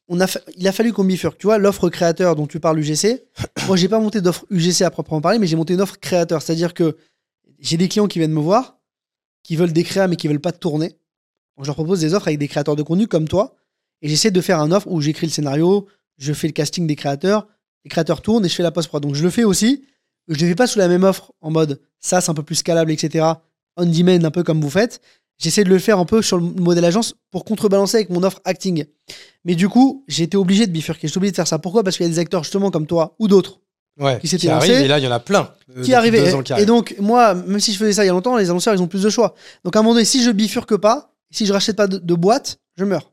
on 0.09 0.19
a 0.19 0.27
il 0.57 0.67
a 0.67 0.73
fallu 0.73 0.91
qu'on 0.91 1.05
bifurque. 1.05 1.37
Tu 1.37 1.47
vois, 1.47 1.57
l'offre 1.57 1.89
créateur 1.89 2.35
dont 2.35 2.47
tu 2.47 2.59
parles 2.59 2.79
UGC, 2.79 3.23
moi, 3.67 3.77
j'ai 3.77 3.87
pas 3.87 3.99
monté 3.99 4.19
d'offre 4.19 4.45
UGC 4.49 4.81
à 4.81 4.91
proprement 4.91 5.21
parler, 5.21 5.39
mais 5.39 5.47
j'ai 5.47 5.55
monté 5.55 5.73
une 5.73 5.81
offre 5.81 5.97
créateur. 5.99 6.41
C'est-à-dire 6.41 6.73
que 6.73 6.97
j'ai 7.59 7.77
des 7.77 7.87
clients 7.87 8.07
qui 8.07 8.19
viennent 8.19 8.33
me 8.33 8.41
voir, 8.41 8.77
qui 9.43 9.55
veulent 9.55 9.73
des 9.73 9.83
créas, 9.83 10.07
mais 10.07 10.17
qui 10.17 10.27
veulent 10.27 10.41
pas 10.41 10.51
tourner. 10.51 10.97
je 11.61 11.65
leur 11.65 11.75
propose 11.75 12.01
des 12.01 12.13
offres 12.13 12.27
avec 12.27 12.39
des 12.39 12.49
créateurs 12.49 12.75
de 12.75 12.83
contenu 12.83 13.07
comme 13.07 13.27
toi. 13.27 13.55
Et 14.01 14.09
j'essaie 14.09 14.31
de 14.31 14.41
faire 14.41 14.59
un 14.59 14.71
offre 14.71 14.87
où 14.87 14.99
j'écris 14.99 15.27
le 15.27 15.31
scénario, 15.31 15.87
je 16.17 16.33
fais 16.33 16.47
le 16.47 16.53
casting 16.53 16.85
des 16.85 16.95
créateurs, 16.95 17.47
les 17.83 17.89
créateurs 17.89 18.21
tournent 18.21 18.45
et 18.45 18.49
je 18.49 18.55
fais 18.55 18.63
la 18.63 18.71
post-prod. 18.71 19.01
Donc 19.01 19.15
je 19.15 19.23
le 19.23 19.29
fais 19.29 19.43
aussi. 19.43 19.83
Je 20.27 20.35
ne 20.35 20.41
le 20.41 20.47
fais 20.49 20.55
pas 20.55 20.67
sous 20.67 20.79
la 20.79 20.87
même 20.87 21.03
offre 21.03 21.31
en 21.41 21.51
mode 21.51 21.79
ça, 21.99 22.21
c'est 22.21 22.29
un 22.29 22.33
peu 22.33 22.43
plus 22.43 22.55
scalable, 22.55 22.91
etc. 22.91 23.25
On 23.75 23.85
demand, 23.85 24.23
un 24.23 24.31
peu 24.31 24.43
comme 24.43 24.61
vous 24.61 24.69
faites. 24.69 25.01
J'essaie 25.37 25.63
de 25.63 25.69
le 25.69 25.77
faire 25.77 25.99
un 25.99 26.05
peu 26.05 26.21
sur 26.21 26.37
le 26.37 26.43
modèle 26.43 26.85
agence 26.85 27.15
pour 27.31 27.45
contrebalancer 27.45 27.97
avec 27.97 28.09
mon 28.09 28.23
offre 28.23 28.41
acting. 28.43 28.85
Mais 29.45 29.55
du 29.55 29.69
coup, 29.69 30.03
j'ai 30.07 30.23
été 30.23 30.35
obligé 30.35 30.65
de 30.65 30.71
bifurquer. 30.71 31.07
J'ai 31.07 31.17
obligé 31.17 31.31
de 31.31 31.35
faire 31.35 31.47
ça. 31.47 31.59
Pourquoi? 31.59 31.83
Parce 31.83 31.97
qu'il 31.97 32.05
y 32.05 32.09
a 32.09 32.11
des 32.11 32.19
acteurs 32.19 32.43
justement 32.43 32.71
comme 32.71 32.87
toi 32.87 33.15
ou 33.19 33.27
d'autres 33.27 33.59
ouais, 33.99 34.19
qui 34.19 34.27
s'étaient 34.27 34.47
lancés. 34.47 34.71
et 34.71 34.87
là, 34.87 34.97
il 34.97 35.05
y 35.05 35.07
en 35.07 35.11
a 35.11 35.19
plein. 35.19 35.53
Euh, 35.75 35.83
qui 35.83 35.93
arrivaient. 35.93 36.33
Et, 36.57 36.65
donc, 36.65 36.95
moi, 36.99 37.35
même 37.35 37.59
si 37.59 37.71
je 37.71 37.77
faisais 37.77 37.93
ça 37.93 38.03
il 38.03 38.07
y 38.07 38.09
a 38.09 38.13
longtemps, 38.13 38.35
les 38.35 38.49
annonceurs, 38.49 38.73
ils 38.73 38.81
ont 38.81 38.87
plus 38.87 39.03
de 39.03 39.09
choix. 39.09 39.35
Donc, 39.63 39.75
à 39.75 39.79
un 39.79 39.81
moment 39.83 39.93
donné, 39.93 40.05
si 40.05 40.23
je 40.23 40.31
bifurque 40.31 40.77
pas, 40.77 41.13
si 41.29 41.45
je 41.45 41.53
rachète 41.53 41.75
pas 41.75 41.87
de, 41.87 41.97
de 41.99 42.13
boîte, 42.15 42.59
je 42.75 42.85
meurs. 42.85 43.11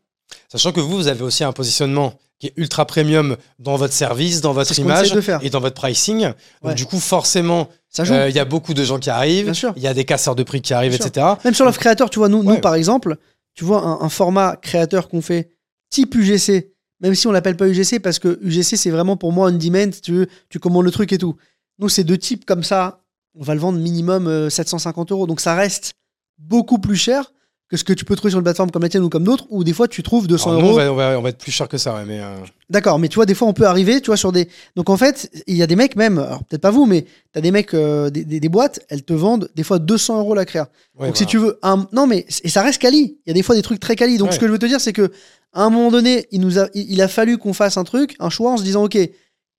Sachant 0.48 0.72
que 0.72 0.80
vous, 0.80 0.96
vous 0.96 1.08
avez 1.08 1.22
aussi 1.22 1.44
un 1.44 1.52
positionnement 1.52 2.14
qui 2.38 2.48
est 2.48 2.52
ultra 2.56 2.84
premium 2.86 3.36
dans 3.58 3.76
votre 3.76 3.94
service, 3.94 4.40
dans 4.40 4.52
votre 4.52 4.78
image 4.78 5.14
et 5.42 5.50
dans 5.50 5.60
votre 5.60 5.74
pricing. 5.74 6.32
Donc, 6.62 6.74
du 6.74 6.86
coup, 6.86 6.98
forcément, 6.98 7.68
euh, 8.00 8.28
il 8.28 8.34
y 8.34 8.38
a 8.38 8.44
beaucoup 8.44 8.74
de 8.74 8.84
gens 8.84 8.98
qui 8.98 9.10
arrivent. 9.10 9.52
Il 9.76 9.82
y 9.82 9.86
a 9.86 9.94
des 9.94 10.04
casseurs 10.04 10.34
de 10.34 10.42
prix 10.42 10.60
qui 10.60 10.74
arrivent, 10.74 10.94
etc. 10.94 11.26
Même 11.44 11.54
sur 11.54 11.64
l'offre 11.64 11.78
créateur, 11.78 12.10
tu 12.10 12.18
vois, 12.18 12.28
nous, 12.28 12.42
nous 12.42 12.58
par 12.58 12.74
exemple, 12.74 13.16
tu 13.54 13.64
vois 13.64 13.84
un, 13.84 14.08
format 14.08 14.56
créateur 14.56 15.08
qu'on 15.08 15.22
fait 15.22 15.50
type 15.90 16.14
UGC, 16.14 16.72
même 17.00 17.14
si 17.14 17.26
on 17.26 17.32
l'appelle 17.32 17.56
pas 17.56 17.68
UGC 17.68 18.00
parce 18.00 18.18
que 18.18 18.38
UGC, 18.42 18.76
c'est 18.76 18.90
vraiment 18.90 19.16
pour 19.16 19.32
moi 19.32 19.48
un 19.48 19.52
demand, 19.52 19.90
tu, 20.02 20.26
tu 20.48 20.58
commandes 20.58 20.84
le 20.84 20.90
truc 20.90 21.12
et 21.12 21.18
tout. 21.18 21.36
Nous, 21.78 21.88
c'est 21.88 22.04
deux 22.04 22.18
types 22.18 22.44
comme 22.44 22.64
ça. 22.64 23.00
On 23.36 23.42
va 23.42 23.54
le 23.54 23.60
vendre 23.60 23.78
minimum 23.78 24.50
750 24.50 25.10
euh, 25.10 25.14
euros. 25.14 25.26
Donc, 25.26 25.40
ça 25.40 25.54
reste 25.54 25.94
beaucoup 26.38 26.78
plus 26.78 26.96
cher 26.96 27.32
que 27.68 27.76
ce 27.76 27.84
que 27.84 27.92
tu 27.92 28.04
peux 28.04 28.14
trouver 28.14 28.30
sur 28.30 28.38
une 28.38 28.44
plateforme 28.44 28.70
comme 28.70 28.82
la 28.82 28.88
tienne 28.88 29.02
ou 29.04 29.08
comme 29.08 29.24
d'autres, 29.24 29.46
où 29.48 29.64
des 29.64 29.72
fois 29.72 29.88
tu 29.88 30.02
trouves 30.02 30.26
200 30.26 30.52
euros. 30.52 30.70
on, 30.70 30.94
va, 30.94 31.18
on, 31.18 31.22
va, 31.22 31.28
être 31.30 31.38
plus 31.38 31.50
cher 31.52 31.66
que 31.66 31.78
ça, 31.78 32.04
mais. 32.06 32.20
Euh. 32.20 32.36
D'accord, 32.68 32.98
mais 32.98 33.08
tu 33.08 33.16
vois, 33.16 33.26
des 33.26 33.34
fois 33.34 33.48
on 33.48 33.52
peut 33.52 33.66
arriver, 33.66 34.00
tu 34.00 34.06
vois, 34.06 34.16
sur 34.16 34.32
des. 34.32 34.48
Donc 34.76 34.90
en 34.90 34.96
fait, 34.96 35.30
il 35.46 35.56
y 35.56 35.62
a 35.62 35.66
des 35.66 35.76
mecs 35.76 35.96
même, 35.96 36.18
alors 36.18 36.44
peut-être 36.44 36.60
pas 36.60 36.70
vous, 36.70 36.84
mais 36.84 37.02
tu 37.02 37.38
as 37.38 37.40
des 37.40 37.50
mecs, 37.50 37.72
euh, 37.72 38.10
des, 38.10 38.24
des, 38.24 38.48
boîtes, 38.48 38.80
elles 38.88 39.02
te 39.02 39.14
vendent 39.14 39.50
des 39.54 39.62
fois 39.62 39.78
200 39.78 40.18
euros 40.18 40.34
la 40.34 40.44
créa. 40.44 40.68
Donc 41.00 41.16
si 41.16 41.26
tu 41.26 41.38
veux 41.38 41.58
un. 41.62 41.86
Non, 41.92 42.06
mais. 42.06 42.26
Et 42.42 42.48
ça 42.48 42.62
reste 42.62 42.80
quali. 42.80 43.18
Il 43.24 43.28
y 43.28 43.30
a 43.30 43.34
des 43.34 43.42
fois 43.42 43.54
des 43.54 43.62
trucs 43.62 43.80
très 43.80 43.96
quali. 43.96 44.18
Donc 44.18 44.32
ce 44.32 44.38
que 44.38 44.46
je 44.46 44.52
veux 44.52 44.58
te 44.58 44.66
dire, 44.66 44.80
c'est 44.80 44.92
que 44.92 45.10
à 45.54 45.62
un 45.62 45.70
moment 45.70 45.90
donné, 45.90 46.26
il, 46.32 46.40
nous 46.40 46.58
a, 46.58 46.68
il 46.74 47.00
a 47.00 47.08
fallu 47.08 47.38
qu'on 47.38 47.52
fasse 47.52 47.76
un 47.76 47.84
truc, 47.84 48.16
un 48.18 48.28
choix 48.28 48.50
en 48.50 48.56
se 48.56 48.64
disant, 48.64 48.84
OK, 48.84 48.98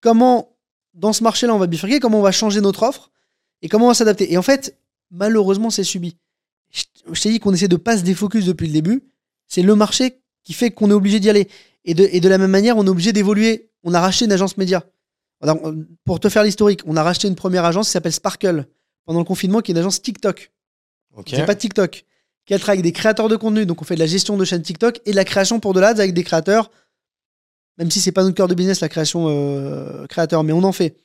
comment, 0.02 0.58
dans 0.94 1.14
ce 1.14 1.24
marché-là, 1.24 1.56
on 1.56 1.58
va 1.58 1.68
bifurquer, 1.68 2.00
comment 2.02 2.20
on 2.20 2.24
va 2.24 2.34
changer 2.34 2.60
notre 2.60 2.84
offre 2.84 3.12
et 3.62 3.70
comment 3.70 3.86
on 3.86 3.90
va 3.90 3.94
s'adapter. 3.94 4.32
Et 4.32 4.38
en 4.38 4.42
fait, 4.42 4.78
malheureusement, 5.10 5.70
c'est 5.70 5.86
subi 5.86 6.18
je 6.72 7.22
t'ai 7.22 7.30
dit 7.30 7.40
qu'on 7.40 7.54
essaie 7.54 7.68
de 7.68 7.76
pas 7.76 7.98
se 7.98 8.04
défocus 8.04 8.46
depuis 8.46 8.68
le 8.68 8.74
début. 8.74 9.04
C'est 9.48 9.62
le 9.62 9.76
marché 9.76 10.22
qui 10.44 10.54
fait 10.54 10.72
qu'on 10.72 10.90
est 10.90 10.94
obligé 10.94 11.20
d'y 11.20 11.30
aller. 11.30 11.48
Et 11.84 11.94
de, 11.94 12.08
et 12.12 12.20
de 12.20 12.30
la 12.30 12.38
même 12.38 12.52
manière, 12.52 12.78
on 12.78 12.86
est 12.86 12.90
obligé 12.90 13.14
d'évoluer. 13.14 13.70
On 13.84 13.94
a 13.94 14.02
racheté 14.02 14.26
une 14.26 14.32
agence 14.32 14.58
média. 14.58 14.84
Pour 16.04 16.20
te 16.20 16.30
faire 16.30 16.44
l'historique, 16.44 16.82
on 16.86 16.98
a 16.98 17.04
racheté 17.04 17.28
une 17.28 17.36
première 17.36 17.66
agence 17.66 17.88
qui 17.88 17.92
s'appelle 17.92 18.14
Sparkle 18.14 18.66
pendant 19.06 19.20
le 19.20 19.26
confinement, 19.26 19.62
qui 19.62 19.72
est 19.72 19.74
une 19.74 19.80
agence 19.80 20.02
TikTok. 20.02 20.52
C'est 21.28 21.46
pas 21.46 21.56
TikTok. 21.56 22.06
Qui 22.46 22.54
travaille 22.60 22.80
avec 22.80 22.84
des 22.84 22.92
créateurs 22.92 23.28
de 23.28 23.36
contenu. 23.36 23.66
Donc 23.66 23.82
on 23.82 23.86
fait 23.86 23.96
de 23.96 24.00
la 24.00 24.06
gestion 24.06 24.38
de 24.38 24.46
chaîne 24.46 24.62
TikTok 24.62 25.00
et 25.06 25.12
de 25.12 25.16
la 25.16 25.26
création 25.26 25.60
pour 25.60 25.74
de 25.74 25.80
l'ADS 25.80 26.00
avec 26.00 26.14
des 26.14 26.24
créateurs. 26.24 26.72
Même 27.78 27.92
si 27.92 28.00
c'est 28.00 28.12
pas 28.12 28.24
notre 28.24 28.36
cœur 28.36 28.48
de 28.48 28.56
business, 28.56 28.82
la 28.82 28.90
création 28.90 29.28
euh, 29.28 30.06
créateur, 30.08 30.44
mais 30.44 30.54
on 30.54 30.64
en 30.64 30.72
fait. 30.72 30.96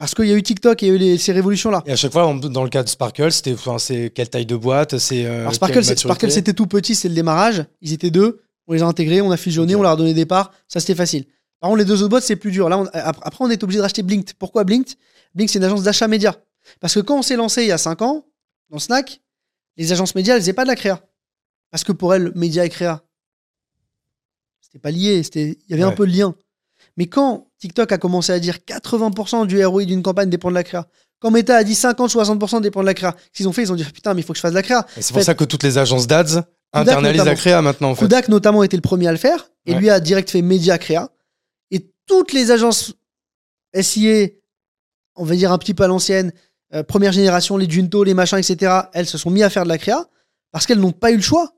Parce 0.00 0.14
qu'il 0.14 0.24
y 0.24 0.32
a 0.32 0.34
eu 0.34 0.42
TikTok 0.42 0.82
et 0.82 0.86
il 0.86 1.02
y 1.02 1.10
a 1.10 1.14
eu 1.14 1.18
ces 1.18 1.32
révolutions-là. 1.32 1.82
Et 1.84 1.92
à 1.92 1.96
chaque 1.96 2.10
fois, 2.10 2.22
dans 2.34 2.64
le 2.64 2.70
cas 2.70 2.82
de 2.82 2.88
Sparkle, 2.88 3.30
c'était 3.30 4.08
quelle 4.08 4.30
taille 4.30 4.46
de 4.46 4.56
boîte 4.56 4.96
c'est 4.96 5.26
euh, 5.26 5.50
Sparkle, 5.50 5.84
Sparkle 5.84 6.30
c'était 6.30 6.54
tout 6.54 6.66
petit, 6.66 6.94
c'est 6.94 7.10
le 7.10 7.14
démarrage. 7.14 7.66
Ils 7.82 7.92
étaient 7.92 8.10
deux, 8.10 8.40
on 8.66 8.72
les 8.72 8.82
a 8.82 8.86
intégrés, 8.86 9.20
on 9.20 9.30
a 9.30 9.36
fusionné, 9.36 9.74
on 9.74 9.82
leur 9.82 9.92
a 9.92 9.96
donné 9.96 10.14
des 10.14 10.24
parts. 10.24 10.52
Ça, 10.68 10.80
c'était 10.80 10.94
facile. 10.94 11.26
Par 11.60 11.68
contre, 11.68 11.80
les 11.80 11.84
deux 11.84 12.00
autres 12.00 12.08
boîtes, 12.08 12.24
c'est 12.24 12.36
plus 12.36 12.50
dur. 12.50 12.70
Là, 12.70 12.82
après, 12.94 13.44
on 13.44 13.50
est 13.50 13.62
obligé 13.62 13.76
de 13.76 13.82
racheter 13.82 14.02
Blinked. 14.02 14.32
Pourquoi 14.38 14.64
Blinked? 14.64 14.96
Blinked, 15.34 15.52
c'est 15.52 15.58
une 15.58 15.64
agence 15.66 15.82
d'achat 15.82 16.08
média. 16.08 16.34
Parce 16.80 16.94
que 16.94 17.00
quand 17.00 17.18
on 17.18 17.22
s'est 17.22 17.36
lancé 17.36 17.60
il 17.60 17.68
y 17.68 17.72
a 17.72 17.76
5 17.76 18.00
ans, 18.00 18.24
dans 18.70 18.78
Snack, 18.78 19.20
les 19.76 19.92
agences 19.92 20.14
médias, 20.14 20.34
elles 20.34 20.40
faisaient 20.40 20.54
pas 20.54 20.64
de 20.64 20.68
la 20.68 20.76
créa. 20.76 21.02
Parce 21.70 21.84
que 21.84 21.92
pour 21.92 22.14
elles, 22.14 22.32
média 22.34 22.64
et 22.64 22.70
créa, 22.70 23.02
c'était 24.62 24.78
pas 24.78 24.90
lié. 24.90 25.22
Il 25.34 25.56
y 25.68 25.74
avait 25.74 25.82
un 25.82 25.92
peu 25.92 26.06
de 26.06 26.12
lien. 26.12 26.34
Mais 26.96 27.06
quand 27.06 27.48
TikTok 27.58 27.92
a 27.92 27.98
commencé 27.98 28.32
à 28.32 28.38
dire 28.38 28.58
80% 28.66 29.46
du 29.46 29.64
ROI 29.64 29.84
d'une 29.84 30.02
campagne 30.02 30.30
dépend 30.30 30.50
de 30.50 30.54
la 30.54 30.64
créa, 30.64 30.86
quand 31.20 31.30
Meta 31.30 31.56
a 31.56 31.64
dit 31.64 31.74
50-60% 31.74 32.62
dépend 32.62 32.80
de 32.80 32.86
la 32.86 32.94
créa, 32.94 33.14
ce 33.32 33.36
qu'ils 33.36 33.48
ont 33.48 33.52
fait, 33.52 33.62
ils 33.62 33.72
ont 33.72 33.76
dit 33.76 33.84
putain, 33.84 34.14
mais 34.14 34.22
il 34.22 34.24
faut 34.24 34.32
que 34.32 34.38
je 34.38 34.40
fasse 34.40 34.52
de 34.52 34.56
la 34.56 34.62
créa. 34.62 34.86
C'est 34.98 35.12
pour 35.12 35.22
ça 35.22 35.34
que 35.34 35.44
toutes 35.44 35.62
les 35.62 35.78
agences 35.78 36.06
d'ads 36.06 36.44
internalisent 36.72 37.24
la 37.24 37.34
créa 37.34 37.60
maintenant. 37.62 37.90
En 37.90 37.94
fait. 37.94 38.04
Kodak 38.04 38.28
notamment 38.28 38.62
était 38.62 38.76
le 38.76 38.82
premier 38.82 39.06
à 39.06 39.12
le 39.12 39.18
faire, 39.18 39.50
et 39.66 39.74
lui 39.74 39.90
a 39.90 40.00
direct 40.00 40.30
fait 40.30 40.42
média 40.42 40.78
créa. 40.78 41.10
Et 41.70 41.90
toutes 42.06 42.32
les 42.32 42.50
agences 42.50 42.94
SIA, 43.78 44.28
on 45.16 45.24
va 45.24 45.36
dire 45.36 45.52
un 45.52 45.58
petit 45.58 45.74
peu 45.74 45.84
à 45.84 45.88
l'ancienne, 45.88 46.32
euh, 46.74 46.82
première 46.82 47.12
génération, 47.12 47.56
les 47.56 47.68
Junto, 47.68 48.04
les 48.04 48.14
machins, 48.14 48.38
etc., 48.38 48.72
elles 48.92 49.06
se 49.06 49.18
sont 49.18 49.30
mis 49.30 49.42
à 49.42 49.50
faire 49.50 49.64
de 49.64 49.68
la 49.68 49.78
créa 49.78 50.06
parce 50.52 50.66
qu'elles 50.66 50.80
n'ont 50.80 50.92
pas 50.92 51.10
eu 51.10 51.16
le 51.16 51.22
choix. 51.22 51.52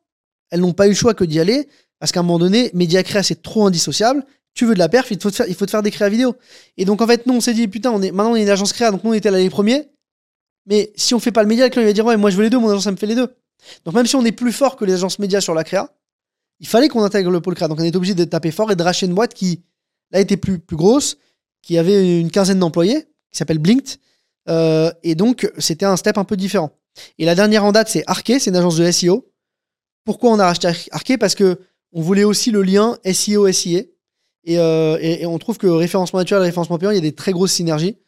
Elles 0.50 0.60
n'ont 0.60 0.72
pas 0.72 0.86
eu 0.86 0.90
le 0.90 0.96
choix 0.96 1.14
que 1.14 1.24
d'y 1.24 1.40
aller 1.40 1.68
parce 1.98 2.12
qu'à 2.12 2.20
un 2.20 2.24
moment 2.24 2.38
donné, 2.38 2.70
média 2.74 3.02
créa, 3.02 3.22
c'est 3.22 3.42
trop 3.42 3.66
indissociable 3.66 4.24
tu 4.54 4.66
veux 4.66 4.74
de 4.74 4.78
la 4.78 4.88
perf, 4.88 5.10
il 5.10 5.20
faut 5.20 5.30
te 5.30 5.70
faire, 5.70 5.82
des 5.82 5.90
créas 5.90 6.08
vidéo. 6.08 6.36
Et 6.76 6.84
donc 6.84 7.00
en 7.00 7.06
fait, 7.06 7.26
nous 7.26 7.34
on 7.34 7.40
s'est 7.40 7.54
dit 7.54 7.68
putain, 7.68 7.96
maintenant 7.98 8.32
on 8.32 8.36
est 8.36 8.42
une 8.42 8.48
agence 8.48 8.72
créa, 8.72 8.90
donc 8.90 9.04
on 9.04 9.12
était 9.12 9.30
là 9.30 9.38
les 9.38 9.50
premiers. 9.50 9.88
Mais 10.66 10.92
si 10.94 11.14
on 11.14 11.18
fait 11.18 11.32
pas 11.32 11.42
le 11.42 11.48
média, 11.48 11.64
le 11.64 11.70
client 11.70 11.86
va 11.86 11.92
dire 11.92 12.04
ouais, 12.04 12.16
moi 12.16 12.30
je 12.30 12.36
veux 12.36 12.42
les 12.42 12.50
deux, 12.50 12.58
mon 12.58 12.68
agence 12.68 12.84
ça 12.84 12.92
me 12.92 12.96
fait 12.96 13.06
les 13.06 13.14
deux. 13.14 13.34
Donc 13.84 13.94
même 13.94 14.06
si 14.06 14.16
on 14.16 14.24
est 14.24 14.32
plus 14.32 14.52
fort 14.52 14.76
que 14.76 14.84
les 14.84 14.94
agences 14.94 15.18
médias 15.18 15.40
sur 15.40 15.54
la 15.54 15.64
créa, 15.64 15.90
il 16.60 16.66
fallait 16.66 16.88
qu'on 16.88 17.02
intègre 17.02 17.30
le 17.30 17.40
pôle 17.40 17.54
créa. 17.54 17.68
Donc 17.68 17.80
on 17.80 17.84
est 17.84 17.96
obligé 17.96 18.14
de 18.14 18.24
taper 18.24 18.50
fort 18.50 18.70
et 18.70 18.76
de 18.76 18.82
racheter 18.82 19.06
une 19.06 19.14
boîte 19.14 19.34
qui 19.34 19.62
là 20.10 20.20
était 20.20 20.36
plus 20.36 20.60
grosse, 20.72 21.16
qui 21.62 21.78
avait 21.78 22.20
une 22.20 22.30
quinzaine 22.30 22.58
d'employés, 22.58 23.04
qui 23.30 23.38
s'appelle 23.38 23.58
Blinked. 23.58 23.98
Euh, 24.48 24.92
et 25.02 25.14
donc 25.14 25.50
c'était 25.58 25.86
un 25.86 25.96
step 25.96 26.18
un 26.18 26.24
peu 26.24 26.36
différent. 26.36 26.72
Et 27.18 27.24
la 27.24 27.34
dernière 27.34 27.64
en 27.64 27.72
date 27.72 27.88
c'est 27.88 28.04
Arke, 28.06 28.32
c'est 28.38 28.48
une 28.48 28.56
agence 28.56 28.76
de 28.76 28.90
SEO. 28.90 29.28
Pourquoi 30.04 30.30
on 30.30 30.38
a 30.38 30.44
racheté 30.44 30.68
Arke? 30.90 31.16
Parce 31.18 31.34
que 31.34 31.60
on 31.92 32.00
voulait 32.00 32.24
aussi 32.24 32.50
le 32.50 32.62
lien 32.62 32.98
SEO 33.04 33.50
Euh, 34.48 34.98
et, 35.00 35.24
on 35.26 35.38
trouve 35.38 35.58
que 35.58 35.66
référencement 35.66 36.18
naturel 36.18 36.42
et 36.42 36.46
référencement 36.46 36.78
payant, 36.78 36.90
il 36.90 36.96
y 36.96 36.98
a 36.98 37.02
des 37.02 37.14
très 37.14 37.32
grosses 37.32 37.52
synergies. 37.52 37.98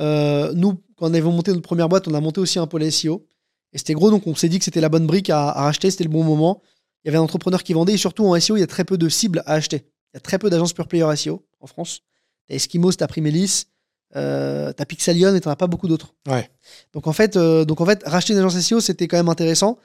Euh, 0.00 0.52
nous, 0.54 0.74
quand 0.96 1.10
on 1.10 1.14
avait 1.14 1.20
monté 1.22 1.50
notre 1.50 1.62
première 1.62 1.88
boîte, 1.88 2.08
on 2.08 2.14
a 2.14 2.20
monté 2.20 2.40
aussi 2.40 2.58
un 2.58 2.66
pôle 2.66 2.90
SEO. 2.90 3.26
Et 3.72 3.78
c'était 3.78 3.94
gros, 3.94 4.10
donc 4.10 4.26
on 4.26 4.34
s'est 4.34 4.48
dit 4.48 4.58
que 4.58 4.64
c'était 4.64 4.80
la 4.80 4.88
bonne 4.88 5.06
brique 5.06 5.30
à, 5.30 5.52
racheter, 5.52 5.90
c'était 5.90 6.04
le 6.04 6.10
bon 6.10 6.24
moment. 6.24 6.62
Il 7.04 7.08
y 7.08 7.10
avait 7.10 7.18
un 7.18 7.22
entrepreneur 7.22 7.62
qui 7.62 7.72
vendait, 7.72 7.94
et 7.94 7.98
surtout 7.98 8.24
en 8.24 8.38
SEO, 8.38 8.56
il 8.56 8.60
y 8.60 8.64
a 8.64 8.66
très 8.66 8.84
peu 8.84 8.98
de 8.98 9.08
cibles 9.08 9.42
à 9.46 9.54
acheter. 9.54 9.86
Il 10.12 10.16
y 10.16 10.18
a 10.18 10.20
très 10.20 10.38
peu 10.38 10.50
d'agences 10.50 10.72
pure 10.72 10.88
player 10.88 11.16
SEO 11.16 11.44
en 11.60 11.66
France. 11.66 12.02
T'as 12.48 12.54
Eskimos, 12.54 12.92
t'as 12.92 13.06
Primelis, 13.06 13.64
euh, 14.14 14.72
t'as 14.72 14.84
Pixelion 14.84 15.34
et 15.34 15.40
t'en 15.40 15.50
as 15.50 15.56
pas 15.56 15.66
beaucoup 15.66 15.88
d'autres. 15.88 16.14
Ouais. 16.28 16.50
Donc 16.92 17.06
en 17.06 17.12
fait, 17.12 17.38
donc 17.38 17.80
en 17.80 17.86
fait, 17.86 18.02
racheter 18.04 18.34
une 18.34 18.38
agence 18.40 18.58
SEO, 18.60 18.80
c'était 18.80 19.08
quand 19.08 19.16
même 19.16 19.30
intéressant. 19.30 19.78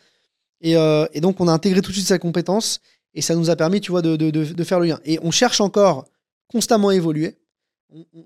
Et, 0.59 0.71
et, 0.73 1.21
donc 1.21 1.39
on 1.39 1.47
a 1.47 1.51
intégré 1.51 1.81
tout 1.81 1.91
de 1.91 1.95
suite 1.95 2.07
sa 2.07 2.19
compétence. 2.19 2.81
Et 3.13 3.21
ça 3.21 3.35
nous 3.35 3.49
a 3.49 3.55
permis, 3.55 3.81
tu 3.81 3.91
vois, 3.91 4.01
de, 4.01 4.63
faire 4.63 4.79
le 4.79 4.87
lien. 4.87 4.99
Et 5.05 5.19
on 5.23 5.31
cherche 5.31 5.61
encore 5.61 6.05
constamment 6.47 6.89
à 6.89 6.95
évoluer. 6.95 7.37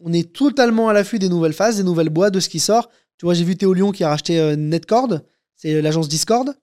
On, 0.04 0.12
est 0.12 0.34
totalement 0.34 0.90
à 0.90 0.94
l'affût 0.94 1.20
des 1.20 1.30
nouvelles 1.30 1.54
phases, 1.54 1.78
des 1.78 1.84
nouvelles 1.84 2.10
boîtes, 2.10 2.34
de 2.34 2.40
ce 2.40 2.50
qui 2.50 2.60
sort. 2.60 2.90
Tu 3.18 3.26
vois, 3.26 3.34
j'ai 3.34 3.44
vu 3.44 3.56
Théo 3.56 3.74
Lyon 3.74 3.92
qui 3.92 4.04
a 4.04 4.10
racheté 4.10 4.40
euh, 4.40 4.56
Netcord, 4.56 5.20
c'est 5.56 5.82
l'agence 5.82 6.10
Discord. 6.10 6.56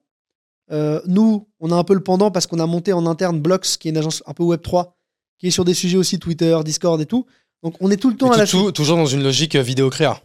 Euh, 0.71 1.01
nous, 1.05 1.47
on 1.59 1.71
a 1.71 1.75
un 1.75 1.83
peu 1.83 1.93
le 1.93 2.03
pendant 2.03 2.29
parce 2.29 2.45
qu'on 2.45 2.59
a 2.59 2.65
monté 2.65 2.91
en 2.91 3.05
interne 3.05 3.39
Blocks, 3.39 3.77
qui 3.79 3.87
est 3.87 3.91
une 3.91 3.97
agence 3.97 4.21
un 4.27 4.33
peu 4.33 4.43
Web3, 4.43 4.91
qui 5.37 5.47
est 5.47 5.51
sur 5.51 5.63
des 5.63 5.73
sujets 5.73 5.97
aussi 5.97 6.19
Twitter, 6.19 6.57
Discord 6.65 6.99
et 6.99 7.05
tout. 7.05 7.25
Donc 7.63 7.75
on 7.79 7.89
est 7.89 7.97
tout 7.97 8.09
le 8.09 8.17
temps 8.17 8.31
à 8.31 8.37
l'affût. 8.37 8.71
Toujours 8.73 8.97
dans 8.97 9.05
une 9.05 9.23
logique 9.23 9.55
euh, 9.55 9.61
vidéo 9.61 9.89
créa. 9.89 10.21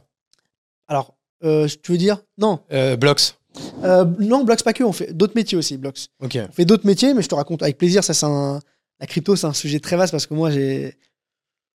Alors, 0.88 1.14
tu 1.40 1.92
veux 1.92 1.98
dire? 1.98 2.18
Non. 2.36 2.60
Blocks. 2.98 3.36
Euh, 3.84 4.04
non, 4.18 4.44
Blocks 4.44 4.62
pas 4.62 4.72
que, 4.72 4.82
on 4.84 4.92
fait 4.92 5.12
d'autres 5.12 5.34
métiers 5.36 5.56
aussi, 5.58 5.76
Blocks. 5.76 6.08
Ok. 6.22 6.38
On 6.48 6.52
fait 6.52 6.64
d'autres 6.64 6.86
métiers, 6.86 7.14
mais 7.14 7.22
je 7.22 7.28
te 7.28 7.34
raconte 7.34 7.62
avec 7.62 7.78
plaisir. 7.78 8.02
Ça, 8.04 8.14
c'est 8.14 8.26
un... 8.26 8.60
La 9.00 9.06
crypto, 9.06 9.36
c'est 9.36 9.46
un 9.46 9.52
sujet 9.52 9.80
très 9.80 9.96
vaste 9.96 10.12
parce 10.12 10.26
que 10.26 10.34
moi, 10.34 10.50
j'ai 10.50 10.96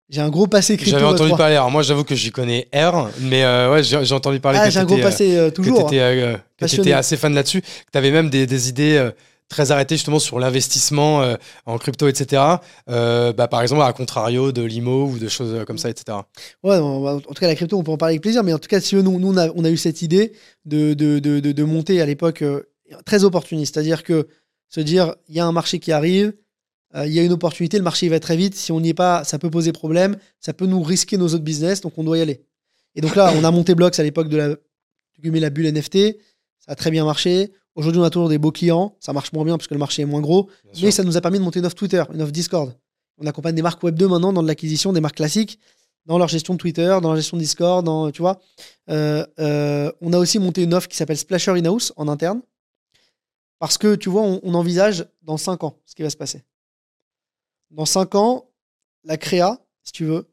j'ai 0.10 0.22
un 0.22 0.30
gros 0.30 0.46
passé 0.46 0.78
crypto. 0.78 1.00
J'avais 1.00 1.12
entendu 1.12 1.32
Web3. 1.32 1.38
parler. 1.38 1.56
Alors 1.56 1.72
moi, 1.72 1.82
j'avoue 1.82 2.04
que 2.04 2.14
j'y 2.14 2.32
connais 2.32 2.68
R, 2.74 3.10
mais 3.22 3.44
euh, 3.44 3.72
ouais, 3.72 3.84
j'ai 3.84 4.14
entendu 4.14 4.40
parler 4.40 4.60
Ah, 4.62 4.66
que 4.68 4.72
j'ai 4.72 4.80
un 4.80 4.86
gros 4.86 4.98
euh, 5.00 5.02
passé 5.02 5.26
que 5.26 5.50
toujours. 5.50 5.88
t'étais, 5.90 6.02
euh, 6.02 6.38
que 6.60 6.66
t'étais 6.66 6.92
assez 6.92 7.18
fan 7.18 7.34
là-dessus, 7.34 7.62
que 7.62 7.92
t'avais 7.92 8.12
même 8.12 8.30
des, 8.30 8.46
des 8.46 8.70
idées 8.70 9.10
très 9.50 9.72
arrêtées 9.72 9.96
justement 9.96 10.20
sur 10.20 10.40
l'investissement 10.40 11.22
euh, 11.22 11.36
en 11.66 11.78
crypto, 11.78 12.08
etc. 12.08 12.42
Euh, 12.90 13.34
bah, 13.34 13.48
par 13.48 13.62
exemple, 13.62 13.82
à 13.82 13.94
contrario 13.94 14.52
de 14.52 14.62
l'IMO 14.62 15.08
ou 15.08 15.20
de 15.20 15.28
choses 15.28 15.64
comme 15.66 15.78
ça, 15.78 15.90
etc. 15.90 16.18
Ouais, 16.64 16.78
en 16.78 17.20
tout 17.20 17.34
cas, 17.34 17.48
la 17.48 17.56
crypto, 17.56 17.78
on 17.78 17.84
peut 17.84 17.92
en 17.92 17.98
parler 17.98 18.14
avec 18.14 18.22
plaisir. 18.22 18.44
Mais 18.44 18.54
en 18.54 18.60
tout 18.60 18.68
cas, 18.68 18.82
si 18.82 18.96
nous, 18.96 19.20
nous 19.20 19.34
on, 19.38 19.64
a, 19.64 19.70
eu 19.70 19.78
cette 19.78 20.02
idée 20.02 20.34
de, 20.66 20.94
de, 20.94 21.20
de, 21.20 21.40
de, 21.40 21.64
monter 21.64 22.02
à 22.02 22.06
l'époque 22.06 22.42
euh, 22.42 22.64
très 23.06 23.24
opportuniste. 23.24 23.76
C'est-à-dire 23.76 24.04
que 24.04 24.28
se 24.70 24.82
dire, 24.82 25.16
il 25.30 25.36
y 25.36 25.40
a 25.40 25.46
un 25.46 25.52
marché 25.52 25.80
qui 25.80 25.92
arrive, 25.92 26.34
euh, 26.96 27.06
il 27.06 27.14
y 27.14 27.20
a 27.20 27.24
une 27.24 27.34
opportunité, 27.34 27.78
le 27.78 27.84
marché 27.84 28.08
va 28.10 28.20
très 28.20 28.38
vite. 28.38 28.56
Si 28.56 28.72
on 28.72 28.80
n'y 28.80 28.90
est 28.90 28.94
pas, 28.94 29.24
ça 29.24 29.40
peut 29.40 29.50
poser 29.50 29.72
problème, 29.72 30.18
ça 30.40 30.54
peut 30.54 30.66
nous 30.66 30.82
risquer 30.82 31.18
nos 31.18 31.28
autres 31.28 31.44
business, 31.44 31.82
donc 31.82 31.94
on 31.98 32.04
doit 32.04 32.18
y 32.18 32.22
aller. 32.22 32.44
Et 32.96 33.02
donc 33.02 33.16
là, 33.16 33.34
on 33.36 33.44
a 33.44 33.52
monté 33.52 33.76
Blocks 33.76 34.00
à 34.00 34.04
l'époque 34.04 34.30
de 34.30 34.38
la, 34.38 34.48
la 35.24 35.50
bulle 35.50 35.72
NFT. 35.72 36.18
Ça 36.60 36.72
a 36.72 36.76
très 36.76 36.92
bien 36.92 37.06
marché. 37.06 37.52
Aujourd'hui, 37.76 38.00
on 38.02 38.04
a 38.06 38.10
toujours 38.10 38.30
des 38.30 38.38
beaux 38.38 38.52
clients. 38.52 38.96
Ça 39.00 39.12
marche 39.14 39.34
moins 39.34 39.44
bien 39.46 39.58
parce 39.58 39.68
que 39.68 39.74
le 39.74 39.80
marché 39.80 40.02
est 40.02 40.06
moins 40.06 40.22
gros. 40.22 40.44
Bien 40.46 40.72
Mais 40.74 40.92
sûr. 40.92 40.94
ça 40.94 41.04
nous 41.04 41.18
a 41.18 41.22
permis 41.22 41.40
de 41.40 41.44
monter 41.44 41.60
une 41.60 41.66
offre 41.66 41.76
Twitter, 41.76 42.04
une 42.14 42.22
offre 42.22 42.32
Discord. 42.32 42.74
On 43.18 43.28
accompagne 43.28 43.56
des 43.56 43.62
marques 43.62 43.84
Web 43.84 43.96
2 43.96 44.08
maintenant 44.08 44.34
dans 44.34 44.42
de 44.44 44.48
l'acquisition 44.48 44.94
des 44.94 45.02
marques 45.02 45.16
classiques, 45.16 45.60
dans 46.06 46.18
leur 46.18 46.28
gestion 46.28 46.54
de 46.54 46.60
Twitter, 46.60 46.98
dans 47.02 47.12
la 47.12 47.18
gestion 47.18 47.38
de 47.38 47.42
Discord, 47.42 47.86
dans, 47.86 48.12
tu 48.12 48.22
vois. 48.22 48.40
Euh, 48.90 49.26
euh, 49.40 49.92
on 50.02 50.14
a 50.14 50.18
aussi 50.18 50.40
monté 50.40 50.64
une 50.64 50.74
offre 50.74 50.88
qui 50.88 50.96
s'appelle 50.98 51.18
Splasher 51.18 51.52
In-House 51.52 51.94
en 51.98 52.08
interne. 52.08 52.42
Parce 53.60 53.78
que, 53.78 53.96
tu 53.96 54.10
vois, 54.10 54.22
on, 54.22 54.40
on 54.44 54.54
envisage 54.54 55.06
dans 55.24 55.38
5 55.38 55.64
ans 55.64 55.78
ce 55.86 55.96
qui 55.96 56.02
va 56.04 56.10
se 56.10 56.18
passer. 56.18 56.44
Dans 57.72 57.86
5 57.86 58.16
ans, 58.16 58.50
la 59.04 59.18
créa, 59.18 59.60
si 59.84 59.92
tu 59.92 60.06
veux, 60.06 60.28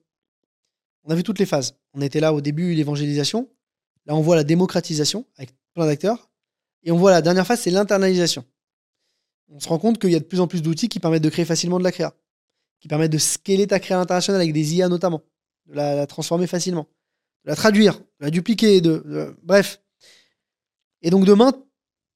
on 1.04 1.10
a 1.10 1.14
vu 1.14 1.22
toutes 1.22 1.38
les 1.38 1.46
phases. 1.46 1.74
On 1.94 2.00
était 2.00 2.20
là 2.20 2.32
au 2.32 2.40
début, 2.40 2.74
l'évangélisation. 2.74 3.48
Là, 4.06 4.14
on 4.14 4.20
voit 4.20 4.36
la 4.36 4.44
démocratisation 4.44 5.24
avec 5.36 5.50
plein 5.74 5.86
d'acteurs. 5.86 6.30
Et 6.84 6.90
on 6.90 6.96
voit 6.96 7.10
la 7.12 7.22
dernière 7.22 7.46
phase, 7.46 7.60
c'est 7.60 7.70
l'internalisation 7.70 8.44
on 9.54 9.60
se 9.60 9.68
rend 9.68 9.78
compte 9.78 9.98
qu'il 9.98 10.10
y 10.10 10.16
a 10.16 10.18
de 10.18 10.24
plus 10.24 10.40
en 10.40 10.46
plus 10.46 10.62
d'outils 10.62 10.88
qui 10.88 10.98
permettent 10.98 11.22
de 11.22 11.28
créer 11.28 11.44
facilement 11.44 11.78
de 11.78 11.84
la 11.84 11.92
créa, 11.92 12.14
qui 12.80 12.88
permettent 12.88 13.12
de 13.12 13.18
scaler 13.18 13.66
ta 13.66 13.78
créa 13.80 13.98
internationale 14.00 14.40
avec 14.40 14.52
des 14.52 14.74
IA 14.74 14.88
notamment, 14.88 15.22
de 15.66 15.74
la, 15.74 16.06
transformer 16.06 16.46
facilement, 16.46 16.88
de 17.44 17.50
la 17.50 17.56
traduire, 17.56 17.98
de 17.98 18.24
la 18.24 18.30
dupliquer, 18.30 18.80
de, 18.80 19.36
bref. 19.42 19.80
Et 21.02 21.10
donc 21.10 21.24
demain, 21.24 21.52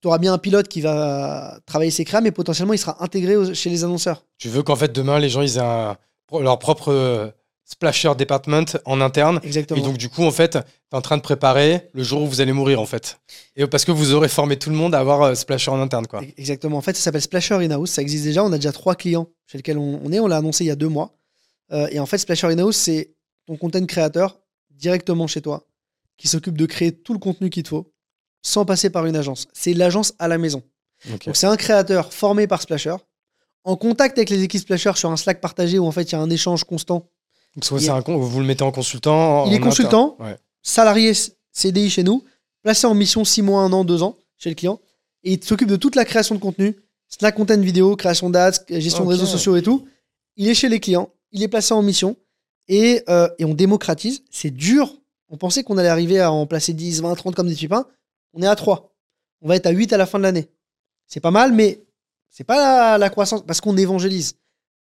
tu 0.00 0.08
auras 0.08 0.18
bien 0.18 0.32
un 0.32 0.38
pilote 0.38 0.68
qui 0.68 0.80
va 0.80 1.60
travailler 1.66 1.90
ses 1.90 2.04
créas, 2.04 2.20
mais 2.20 2.32
potentiellement 2.32 2.72
il 2.72 2.78
sera 2.78 3.02
intégré 3.02 3.54
chez 3.54 3.70
les 3.70 3.84
annonceurs. 3.84 4.24
Tu 4.38 4.48
veux 4.48 4.62
qu'en 4.62 4.76
fait 4.76 4.92
demain 4.92 5.18
les 5.18 5.28
gens 5.28 5.42
ils 5.42 5.56
aient 5.56 5.60
un- 5.60 5.96
leur 6.32 6.58
propre 6.58 7.34
splasher 7.66 8.14
department 8.16 8.78
en 8.84 9.00
interne. 9.00 9.40
Exactement. 9.42 9.78
Et 9.80 9.82
donc 9.82 9.98
du 9.98 10.08
coup 10.08 10.24
en 10.24 10.30
fait, 10.30 10.52
tu 10.52 10.58
es 10.58 10.96
en 10.96 11.02
train 11.02 11.16
de 11.16 11.22
préparer 11.22 11.90
le 11.92 12.02
jour 12.02 12.22
où 12.22 12.26
vous 12.26 12.40
allez 12.40 12.52
mourir 12.52 12.80
en 12.80 12.86
fait. 12.86 13.18
Et 13.56 13.66
parce 13.66 13.84
que 13.84 13.92
vous 13.92 14.14
aurez 14.14 14.28
formé 14.28 14.56
tout 14.56 14.70
le 14.70 14.76
monde 14.76 14.94
à 14.94 15.00
avoir 15.00 15.22
euh, 15.22 15.34
splasher 15.34 15.70
en 15.70 15.80
interne 15.80 16.06
quoi. 16.06 16.22
Exactement. 16.38 16.78
En 16.78 16.80
fait, 16.80 16.96
ça 16.96 17.02
s'appelle 17.02 17.22
Splasher 17.22 17.54
In-House. 17.56 17.90
Ça 17.90 18.02
existe 18.02 18.24
déjà. 18.24 18.44
On 18.44 18.52
a 18.52 18.56
déjà 18.56 18.72
trois 18.72 18.94
clients 18.94 19.28
chez 19.46 19.58
lesquels 19.58 19.78
on, 19.78 20.00
on 20.02 20.12
est. 20.12 20.20
On 20.20 20.28
l'a 20.28 20.38
annoncé 20.38 20.64
il 20.64 20.68
y 20.68 20.70
a 20.70 20.76
deux 20.76 20.88
mois. 20.88 21.12
Euh, 21.72 21.88
et 21.90 21.98
en 21.98 22.06
fait, 22.06 22.18
Splasher 22.18 22.46
In-House, 22.46 22.76
c'est 22.76 23.14
ton 23.46 23.56
content 23.56 23.84
créateur 23.84 24.38
directement 24.70 25.26
chez 25.26 25.42
toi 25.42 25.66
qui 26.16 26.28
s'occupe 26.28 26.56
de 26.56 26.66
créer 26.66 26.92
tout 26.92 27.12
le 27.12 27.18
contenu 27.18 27.50
qu'il 27.50 27.62
te 27.64 27.68
faut 27.68 27.92
sans 28.42 28.64
passer 28.64 28.90
par 28.90 29.06
une 29.06 29.16
agence. 29.16 29.48
C'est 29.52 29.74
l'agence 29.74 30.14
à 30.18 30.28
la 30.28 30.38
maison. 30.38 30.62
Donc, 31.08 31.28
c'est 31.34 31.46
un 31.46 31.56
créateur 31.56 32.12
formé 32.12 32.46
par 32.46 32.62
Splasher, 32.62 32.96
en 33.64 33.76
contact 33.76 34.16
avec 34.16 34.30
les 34.30 34.42
équipes 34.42 34.62
Splasher 34.62 34.92
sur 34.94 35.10
un 35.10 35.16
Slack 35.16 35.40
partagé 35.40 35.78
où 35.78 35.86
en 35.86 35.92
fait 35.92 36.04
il 36.04 36.12
y 36.12 36.14
a 36.14 36.20
un 36.20 36.30
échange 36.30 36.64
constant. 36.64 37.10
Donc 37.56 37.64
soit 37.64 37.78
il- 37.80 37.84
c'est 37.84 37.90
un 37.90 38.02
con, 38.02 38.16
vous 38.18 38.40
le 38.40 38.46
mettez 38.46 38.62
en 38.62 38.70
consultant. 38.72 39.46
Il 39.46 39.54
est 39.54 39.58
en 39.60 39.62
consultant, 39.62 40.14
interne. 40.20 40.30
Ouais. 40.32 40.38
salarié 40.62 41.12
CDI 41.52 41.90
chez 41.90 42.02
nous, 42.04 42.22
placé 42.62 42.86
en 42.86 42.94
mission 42.94 43.24
6 43.24 43.42
mois, 43.42 43.62
1 43.62 43.72
an, 43.72 43.84
2 43.84 44.02
ans 44.02 44.16
chez 44.36 44.50
le 44.50 44.54
client, 44.54 44.80
et 45.24 45.32
il 45.34 45.42
s'occupe 45.44 45.68
de 45.68 45.76
toute 45.76 45.96
la 45.96 46.04
création 46.04 46.34
de 46.34 46.40
contenu, 46.40 46.76
Slack 47.08 47.36
content 47.36 47.58
vidéo, 47.60 47.94
création 47.96 48.30
d'ads, 48.30 48.50
gestion 48.68 49.04
Ok. 49.04 49.08
de 49.08 49.12
réseaux 49.14 49.26
sociaux 49.26 49.56
et 49.56 49.62
tout. 49.62 49.86
Il 50.36 50.48
est 50.48 50.54
chez 50.54 50.68
les 50.68 50.80
clients, 50.80 51.08
il 51.32 51.42
est 51.42 51.48
placé 51.48 51.72
en 51.72 51.80
mission, 51.82 52.16
et, 52.68 53.02
euh, 53.08 53.28
et 53.38 53.44
on 53.44 53.54
démocratise. 53.54 54.22
C'est 54.30 54.50
dur. 54.50 54.92
On 55.28 55.36
pensait 55.36 55.62
qu'on 55.62 55.78
allait 55.78 55.88
arriver 55.88 56.20
à 56.20 56.32
en 56.32 56.46
placer 56.46 56.72
10, 56.72 57.00
20, 57.02 57.14
30 57.14 57.34
comme 57.36 57.48
des 57.48 57.54
pipins. 57.54 57.86
On 58.32 58.42
est 58.42 58.46
à 58.46 58.56
3. 58.56 58.92
On 59.40 59.48
va 59.48 59.54
être 59.56 59.66
à 59.66 59.70
8 59.70 59.92
à 59.92 59.96
la 59.96 60.04
fin 60.06 60.18
de 60.18 60.24
l'année. 60.24 60.48
C'est 61.06 61.20
pas 61.20 61.30
mal, 61.30 61.52
mais 61.52 61.80
c'est 62.28 62.42
pas 62.44 62.56
la, 62.58 62.98
la 62.98 63.08
croissance, 63.08 63.42
parce 63.46 63.60
qu'on 63.60 63.76
évangélise. 63.76 64.34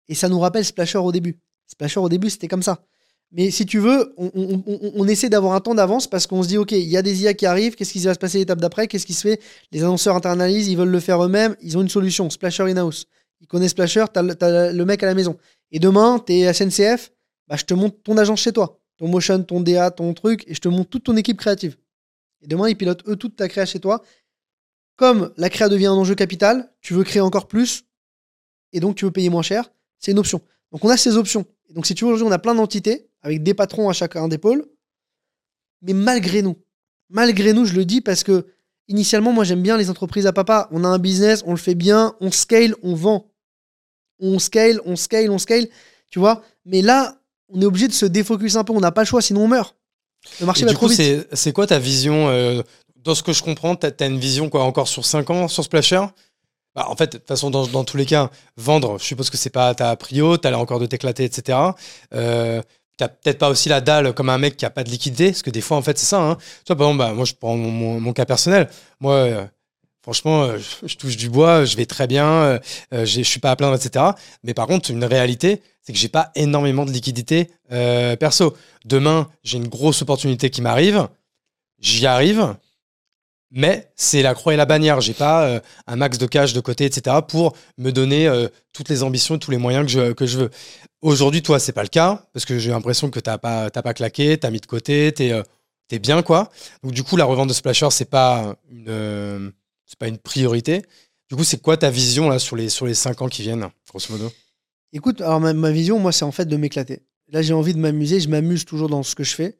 Et 0.07 0.13
ça 0.15 0.30
nous 0.30 0.39
rappelle 0.39 0.63
Splasher 0.63 0.99
au 0.99 1.11
début. 1.11 1.39
Splasher 1.72 2.01
au 2.01 2.09
début, 2.09 2.30
c'était 2.30 2.49
comme 2.49 2.63
ça. 2.63 2.84
Mais 3.32 3.49
si 3.49 3.65
tu 3.65 3.80
veux, 3.80 4.13
on, 4.17 5.07
essaie 5.07 5.30
d'avoir 5.30 5.53
un 5.53 5.61
temps 5.61 5.74
d'avance 5.74 6.05
parce 6.05 6.28
qu'on 6.28 6.43
se 6.43 6.49
dit, 6.49 6.57
OK, 6.57 6.74
il 6.74 6.89
y 6.89 6.97
a 6.97 7.01
des 7.01 7.24
IA 7.24 7.34
qui 7.34 7.45
arrivent, 7.45 7.76
qu'est-ce 7.76 7.93
qui 7.93 7.99
va 7.99 8.13
se 8.13 8.19
passer 8.19 8.39
l'étape 8.39 8.59
d'après 8.59 8.88
Qu'est-ce 8.88 9.05
qui 9.05 9.13
se 9.13 9.22
fait? 9.22 9.41
Les 9.72 9.84
annonceurs 9.84 10.17
internalisent, 10.17 10.67
ils 10.67 10.76
veulent 10.76 10.89
le 10.89 10.99
faire 10.99 11.24
eux-mêmes, 11.24 11.55
ils 11.61 11.78
ont 11.78 11.82
une 11.82 11.89
solution, 11.89 12.30
Splasher 12.30 12.63
in-house. 12.63 13.05
Ils 13.39 13.47
connaissent 13.47 13.72
Splasher, 13.72 14.05
t'as 14.11 14.22
le, 14.22 14.86
mec 14.86 15.01
à 15.01 15.05
la 15.05 15.13
maison. 15.13 15.38
Et 15.72 15.80
demain, 15.80 16.19
t'es 16.19 16.51
SNCF, 16.51 17.13
bah, 17.47 17.55
je 17.55 17.63
te 17.63 17.74
monte 17.74 18.03
ton 18.03 18.17
agence 18.17 18.41
chez 18.41 18.51
toi, 18.51 18.82
ton 18.97 19.07
motion, 19.07 19.41
ton 19.43 19.61
DA, 19.61 19.91
ton 19.91 20.13
truc, 20.13 20.43
et 20.47 20.53
je 20.53 20.59
te 20.59 20.67
monte 20.67 20.89
toute 20.89 21.05
ton 21.05 21.15
équipe 21.15 21.38
créative. 21.38 21.78
Et 22.41 22.47
demain, 22.47 22.67
ils 22.67 22.76
pilotent 22.76 23.07
eux 23.07 23.15
toute 23.15 23.38
ta 23.38 23.47
créa 23.47 23.65
chez 23.65 23.80
toi. 23.80 24.03
Comme 24.97 25.32
la 25.38 25.49
créa 25.49 25.69
devient 25.69 25.86
un 25.86 25.93
enjeu 25.93 26.15
capital, 26.15 26.69
tu 26.82 26.93
veux 26.93 27.05
créer 27.05 27.22
encore 27.22 27.47
plus, 27.47 27.86
et 28.74 28.82
donc 28.82 28.97
tu 28.97 29.05
veux 29.05 29.11
payer 29.11 29.30
moins 29.30 29.41
cher, 29.41 29.72
c'est 29.99 30.11
une 30.11 30.19
option. 30.19 30.41
Donc 30.72 30.84
on 30.86 30.89
a 30.89 30.97
ces 30.97 31.17
options. 31.17 31.45
Et 31.69 31.74
donc 31.74 31.86
si 31.86 31.95
tu 31.95 32.05
veux, 32.05 32.11
aujourd'hui, 32.11 32.28
on 32.28 32.32
a 32.32 32.39
plein 32.39 32.55
d'entités 32.55 33.07
avec 33.22 33.43
des 33.43 33.53
patrons 33.53 33.89
à 33.89 33.93
chacun 33.93 34.28
des 34.28 34.38
pôles. 34.38 34.65
Mais 35.82 35.93
malgré 35.93 36.41
nous, 36.41 36.57
malgré 37.09 37.53
nous, 37.53 37.65
je 37.65 37.74
le 37.74 37.86
dis 37.86 38.01
parce 38.01 38.24
que 38.24 38.47
initialement, 38.88 39.32
moi 39.32 39.43
j'aime 39.43 39.61
bien 39.61 39.78
les 39.78 39.89
entreprises 39.89 40.28
à 40.28 40.34
papa. 40.34 40.67
On 40.72 40.84
a 40.84 40.88
un 40.88 40.99
business, 40.99 41.43
on 41.45 41.51
le 41.51 41.57
fait 41.57 41.76
bien, 41.76 42.15
on 42.19 42.32
scale, 42.32 42.76
on 42.84 42.95
vend. 42.95 43.32
On 44.19 44.39
scale, 44.39 44.80
on 44.86 44.95
scale, 44.95 45.30
on 45.32 45.38
scale. 45.38 45.67
Tu 46.09 46.19
vois 46.19 46.43
Mais 46.65 46.82
là, 46.82 47.17
on 47.49 47.61
est 47.61 47.65
obligé 47.65 47.88
de 47.88 47.93
se 47.93 48.05
défocus 48.05 48.55
un 48.55 48.63
peu. 48.63 48.74
On 48.74 48.80
n'a 48.80 48.91
pas 48.91 49.01
le 49.01 49.07
choix, 49.07 49.22
sinon 49.22 49.43
on 49.43 49.47
meurt. 49.47 49.76
Le 50.39 50.45
marché 50.45 50.61
Et 50.61 50.65
va 50.65 50.72
du 50.72 50.76
trop 50.76 50.88
coup, 50.88 50.93
vite. 50.93 51.28
c'est 51.34 51.51
quoi 51.51 51.65
ta 51.65 51.80
vision 51.80 52.30
euh, 52.30 52.61
Dans 52.97 53.15
ce 53.15 53.24
que 53.24 53.34
je 53.34 53.41
comprends, 53.41 53.76
tu 53.76 53.88
as, 53.88 54.05
une 54.05 54.19
vision 54.19 54.49
quoi 54.49 54.63
encore 54.63 54.88
sur 54.88 55.05
5 55.05 55.30
ans 55.32 55.47
sur 55.47 55.63
Splasher? 55.63 56.05
Bah, 56.76 56.86
En 56.88 56.95
fait, 56.95 57.13
de 57.13 57.17
toute 57.17 57.28
façon, 57.28 57.49
dans, 57.49 57.84
tous 57.84 57.97
les 57.97 58.05
cas, 58.05 58.30
vendre, 58.57 58.97
je 58.99 59.05
suppose 59.05 59.30
que 59.30 59.38
c'est 59.38 59.49
pas 59.49 59.74
ta 59.76 59.95
prio, 59.95 60.38
tu 60.38 60.47
as 60.47 60.51
l'air 60.51 60.59
encore 60.59 60.80
de 60.80 60.86
t'éclater, 60.86 61.26
etc. 61.26 61.57
Euh, 62.13 62.61
T'as 63.01 63.07
peut-être 63.07 63.39
pas 63.39 63.49
aussi 63.49 63.67
la 63.67 63.82
dalle 63.82 64.13
comme 64.13 64.30
un 64.30 64.38
mec 64.38 64.57
qui 64.57 64.63
a 64.63 64.69
pas 64.69 64.84
de 64.84 64.89
liquidité, 64.91 65.30
parce 65.32 65.41
que 65.41 65.49
des 65.49 65.61
fois, 65.61 65.76
en 65.76 65.82
fait, 65.82 65.97
c'est 65.97 66.05
ça. 66.05 66.22
Hein. 66.22 66.38
Tu 66.65 66.67
vois, 66.67 66.76
par 66.76 66.88
exemple, 66.88 66.99
bah, 66.99 67.13
moi, 67.15 67.26
je 67.26 67.34
prends 67.34 67.55
mon, 67.57 68.13
cas 68.13 68.26
personnel. 68.26 68.69
Moi, 68.99 69.13
euh, 69.15 69.45
franchement, 70.03 70.43
euh, 70.43 70.59
je, 70.59 70.88
je 70.88 70.97
touche 70.97 71.17
du 71.17 71.28
bois, 71.28 71.65
je 71.65 71.76
vais 71.78 71.88
très 71.88 72.06
bien, 72.06 72.27
euh, 72.27 72.60
je 72.91 73.23
suis 73.23 73.39
pas 73.39 73.49
à 73.49 73.56
plaindre, 73.56 73.76
etc. 73.76 74.06
Mais 74.43 74.53
par 74.53 74.68
contre, 74.68 74.91
une 74.91 75.03
réalité, 75.03 75.64
c'est 75.81 75.93
que 75.93 75.98
j'ai 75.98 76.10
pas 76.10 76.31
énormément 76.35 76.85
de 76.85 76.91
liquidité 76.91 77.49
perso. 78.19 78.56
Demain, 78.85 79.30
j'ai 79.43 79.57
une 79.57 79.68
grosse 79.68 80.03
opportunité 80.03 80.52
qui 80.52 80.61
m'arrive, 80.61 81.07
j'y 81.80 82.06
arrive, 82.06 82.56
mais 83.52 83.91
c'est 83.95 84.22
la 84.22 84.34
croix 84.34 84.53
et 84.53 84.57
la 84.57 84.65
bannière. 84.65 85.02
J'ai 85.02 85.14
pas 85.14 85.45
euh, 85.45 85.60
un 85.88 85.95
max 85.95 86.18
de 86.18 86.26
cash 86.26 86.53
de 86.53 86.60
côté, 86.61 86.86
etc. 86.86 87.18
pour 87.28 87.56
me 87.78 87.91
donner 87.91 88.28
euh, 88.28 88.48
toutes 88.73 88.90
les 88.90 89.03
ambitions 89.03 89.38
tous 89.38 89.52
les 89.52 89.57
moyens 89.57 89.86
que 89.86 89.91
je, 89.91 90.14
que 90.14 90.26
je 90.26 90.40
veux. 90.40 90.49
Aujourd'hui, 91.02 91.41
toi, 91.41 91.60
c'est 91.60 91.72
pas 91.72 91.82
le 91.82 91.90
cas, 91.90 92.28
parce 92.32 92.45
que 92.45 92.60
j'ai 92.60 92.69
l'impression 92.69 93.10
que 93.10 93.19
t'as 93.19 93.40
pas, 93.40 93.72
pas 93.72 93.94
claqué, 93.94 94.38
t'as 94.38 94.52
mis 94.52 94.60
de 94.60 94.65
côté, 94.68 95.11
t'es 95.11 95.32
euh, 95.32 95.44
bien, 95.99 96.22
quoi. 96.22 96.52
Donc, 96.84 96.94
du 96.94 97.03
coup, 97.03 97.18
la 97.18 97.26
revente 97.26 97.49
de 97.49 97.53
Splasher, 97.53 97.90
c'est 97.90 98.10
pas 98.10 98.56
une, 98.69 98.86
euh, 98.88 99.49
c'est 99.86 99.98
pas 99.98 100.07
une 100.07 100.19
priorité. 100.19 100.84
Du 101.30 101.36
coup, 101.36 101.44
c'est 101.44 101.61
quoi 101.61 101.76
ta 101.76 101.90
vision 101.90 102.30
là 102.30 102.38
sur 102.38 102.56
les, 102.56 102.69
sur 102.69 102.86
les 102.86 102.94
5 102.94 103.22
ans 103.23 103.30
qui 103.30 103.41
viennent, 103.41 103.68
grosso 103.90 104.14
modo? 104.14 104.32
Écoute, 104.94 105.22
alors 105.22 105.40
ma, 105.40 105.53
ma 105.53 105.72
vision, 105.72 105.98
moi, 105.98 106.11
c'est 106.11 106.26
en 106.26 106.32
fait 106.32 106.45
de 106.45 106.56
m'éclater. 106.56 107.02
Là, 107.30 107.41
j'ai 107.41 107.53
envie 107.53 107.73
de 107.73 107.80
m'amuser. 107.80 108.19
Je 108.19 108.30
m'amuse 108.30 108.65
toujours 108.65 108.90
dans 108.90 109.03
ce 109.03 109.15
que 109.15 109.23
je 109.23 109.34
fais. 109.34 109.57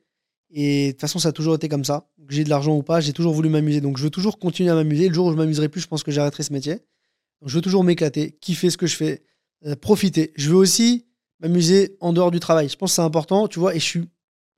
Et 0.52 0.88
de 0.88 0.92
toute 0.92 1.02
façon, 1.02 1.18
ça 1.20 1.30
a 1.30 1.32
toujours 1.32 1.56
été 1.56 1.70
comme 1.70 1.86
ça. 1.86 2.08
Que 2.28 2.34
j'ai 2.36 2.44
de 2.44 2.50
l'argent 2.50 2.76
ou 2.76 2.84
pas, 2.84 3.02
j'ai 3.02 3.14
toujours 3.14 3.34
voulu 3.34 3.50
m'amuser. 3.50 3.82
Donc, 3.82 3.98
je 3.98 4.04
veux 4.04 4.10
toujours 4.10 4.38
continuer 4.40 4.70
à 4.70 4.76
m'amuser. 4.76 5.08
Le 5.10 5.14
jour 5.14 5.26
où 5.28 5.32
je 5.32 5.38
m'amuserai 5.38 5.70
plus, 5.70 5.82
je 5.82 5.88
pense 5.88 6.04
que 6.04 6.12
j'arrêterai 6.12 6.44
ce 6.44 6.54
métier. 6.54 6.76
Donc, 6.76 7.48
je 7.50 7.56
veux 7.56 7.62
toujours 7.62 7.84
m'éclater, 7.84 8.38
kiffer 8.40 8.70
ce 8.70 8.78
que 8.78 8.88
je 8.88 8.96
fais, 8.96 9.24
euh, 9.66 9.76
profiter. 9.76 10.32
Je 10.36 10.50
veux 10.50 10.56
aussi 10.56 11.06
m'amuser 11.40 11.98
en 12.00 12.14
dehors 12.14 12.30
du 12.32 12.40
travail. 12.40 12.70
Je 12.70 12.76
pense 12.78 12.92
que 12.92 12.96
c'est 12.96 13.02
important, 13.02 13.48
tu 13.48 13.60
vois. 13.60 13.76
Et 13.76 13.80
je 13.80 13.86
suis 13.86 14.04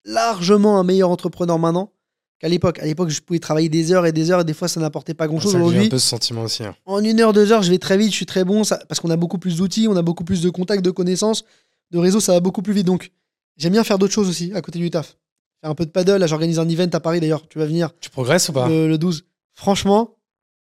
largement 0.06 0.80
un 0.80 0.84
meilleur 0.84 1.10
entrepreneur 1.10 1.58
maintenant 1.60 1.92
qu'à 2.40 2.50
l'époque. 2.50 2.80
À 2.80 2.86
l'époque, 2.86 3.10
je 3.10 3.22
pouvais 3.22 3.40
travailler 3.40 3.70
des 3.70 3.92
heures 3.92 4.06
et 4.06 4.12
des 4.12 4.32
heures 4.32 4.42
et 4.42 4.46
des 4.46 4.54
fois, 4.54 4.68
ça 4.68 4.80
n'apportait 4.80 5.14
pas 5.14 5.28
grand-chose. 5.28 5.54
Aujourd'hui, 5.56 5.80
un 5.88 5.90
peu 5.90 5.98
ce 6.00 6.08
sentiment 6.08 6.44
aussi. 6.44 6.64
hein. 6.64 6.76
en 6.86 7.04
une 7.04 7.20
heure, 7.22 7.34
deux 7.34 7.52
heures, 7.52 7.64
je 7.64 7.72
vais 7.72 7.78
très 7.80 7.98
vite, 7.98 8.12
je 8.12 8.16
suis 8.18 8.26
très 8.26 8.44
bon, 8.44 8.64
ça- 8.64 8.82
parce 8.90 9.00
qu'on 9.00 9.10
a 9.10 9.16
beaucoup 9.18 9.38
plus 9.38 9.58
d'outils, 9.58 9.88
on 9.88 9.96
a 9.96 10.02
beaucoup 10.02 10.24
plus 10.26 10.42
de 10.42 10.50
contacts, 10.50 10.84
de 10.84 10.92
connaissances, 10.92 11.46
de 11.92 11.98
réseaux, 11.98 12.20
ça 12.20 12.34
va 12.34 12.40
beaucoup 12.42 12.62
plus 12.62 12.74
vite. 12.74 12.86
Donc, 12.86 13.12
j'aime 13.58 13.72
bien 13.74 13.84
faire 13.84 13.98
d'autres 13.98 14.14
choses 14.14 14.28
aussi 14.30 14.52
à 14.54 14.62
côté 14.62 14.80
du 14.80 14.90
taf. 14.90 15.16
Faire 15.64 15.72
un 15.72 15.76
peu 15.76 15.86
de 15.86 15.92
paddle, 15.92 16.18
là 16.18 16.28
j'organise 16.28 16.60
un 16.60 16.68
event 16.70 16.90
à 16.94 17.00
Paris 17.00 17.20
d'ailleurs, 17.20 17.48
tu 17.48 17.58
vas 17.58 17.66
venir 17.66 17.90
Tu 18.02 18.10
progresses 18.12 18.50
ou 18.50 18.54
pas 18.54 18.68
le, 18.70 18.88
le 18.88 18.98
12. 19.00 19.26
Franchement, 19.56 20.16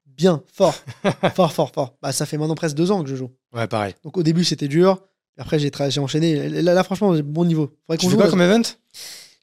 bien, 0.08 0.42
fort. 0.52 0.74
fort, 1.36 1.52
fort, 1.54 1.72
fort. 1.74 1.98
Bah, 2.02 2.12
ça 2.12 2.26
fait 2.26 2.38
maintenant 2.38 2.56
presque 2.56 2.76
deux 2.76 2.92
ans 2.92 3.04
que 3.04 3.10
je 3.10 3.16
joue. 3.16 3.30
Ouais, 3.54 3.68
pareil. 3.68 3.94
Donc 4.04 4.18
au 4.18 4.24
début, 4.24 4.44
c'était 4.46 4.68
dur. 4.68 5.02
Après, 5.38 5.60
j'ai 5.60 5.70
tra- 5.70 5.92
j'ai 5.92 6.00
enchaîné. 6.00 6.48
Là, 6.62 6.74
là, 6.74 6.84
franchement, 6.84 7.14
j'ai 7.14 7.22
bon 7.24 7.44
niveau. 7.46 7.72
Faudrait 7.86 7.98
Tu 7.98 8.06
qu'on 8.06 8.10
fais 8.10 8.12
joue, 8.12 8.16
quoi 8.18 8.26
là. 8.26 8.32
comme 8.32 8.42
event? 8.42 8.62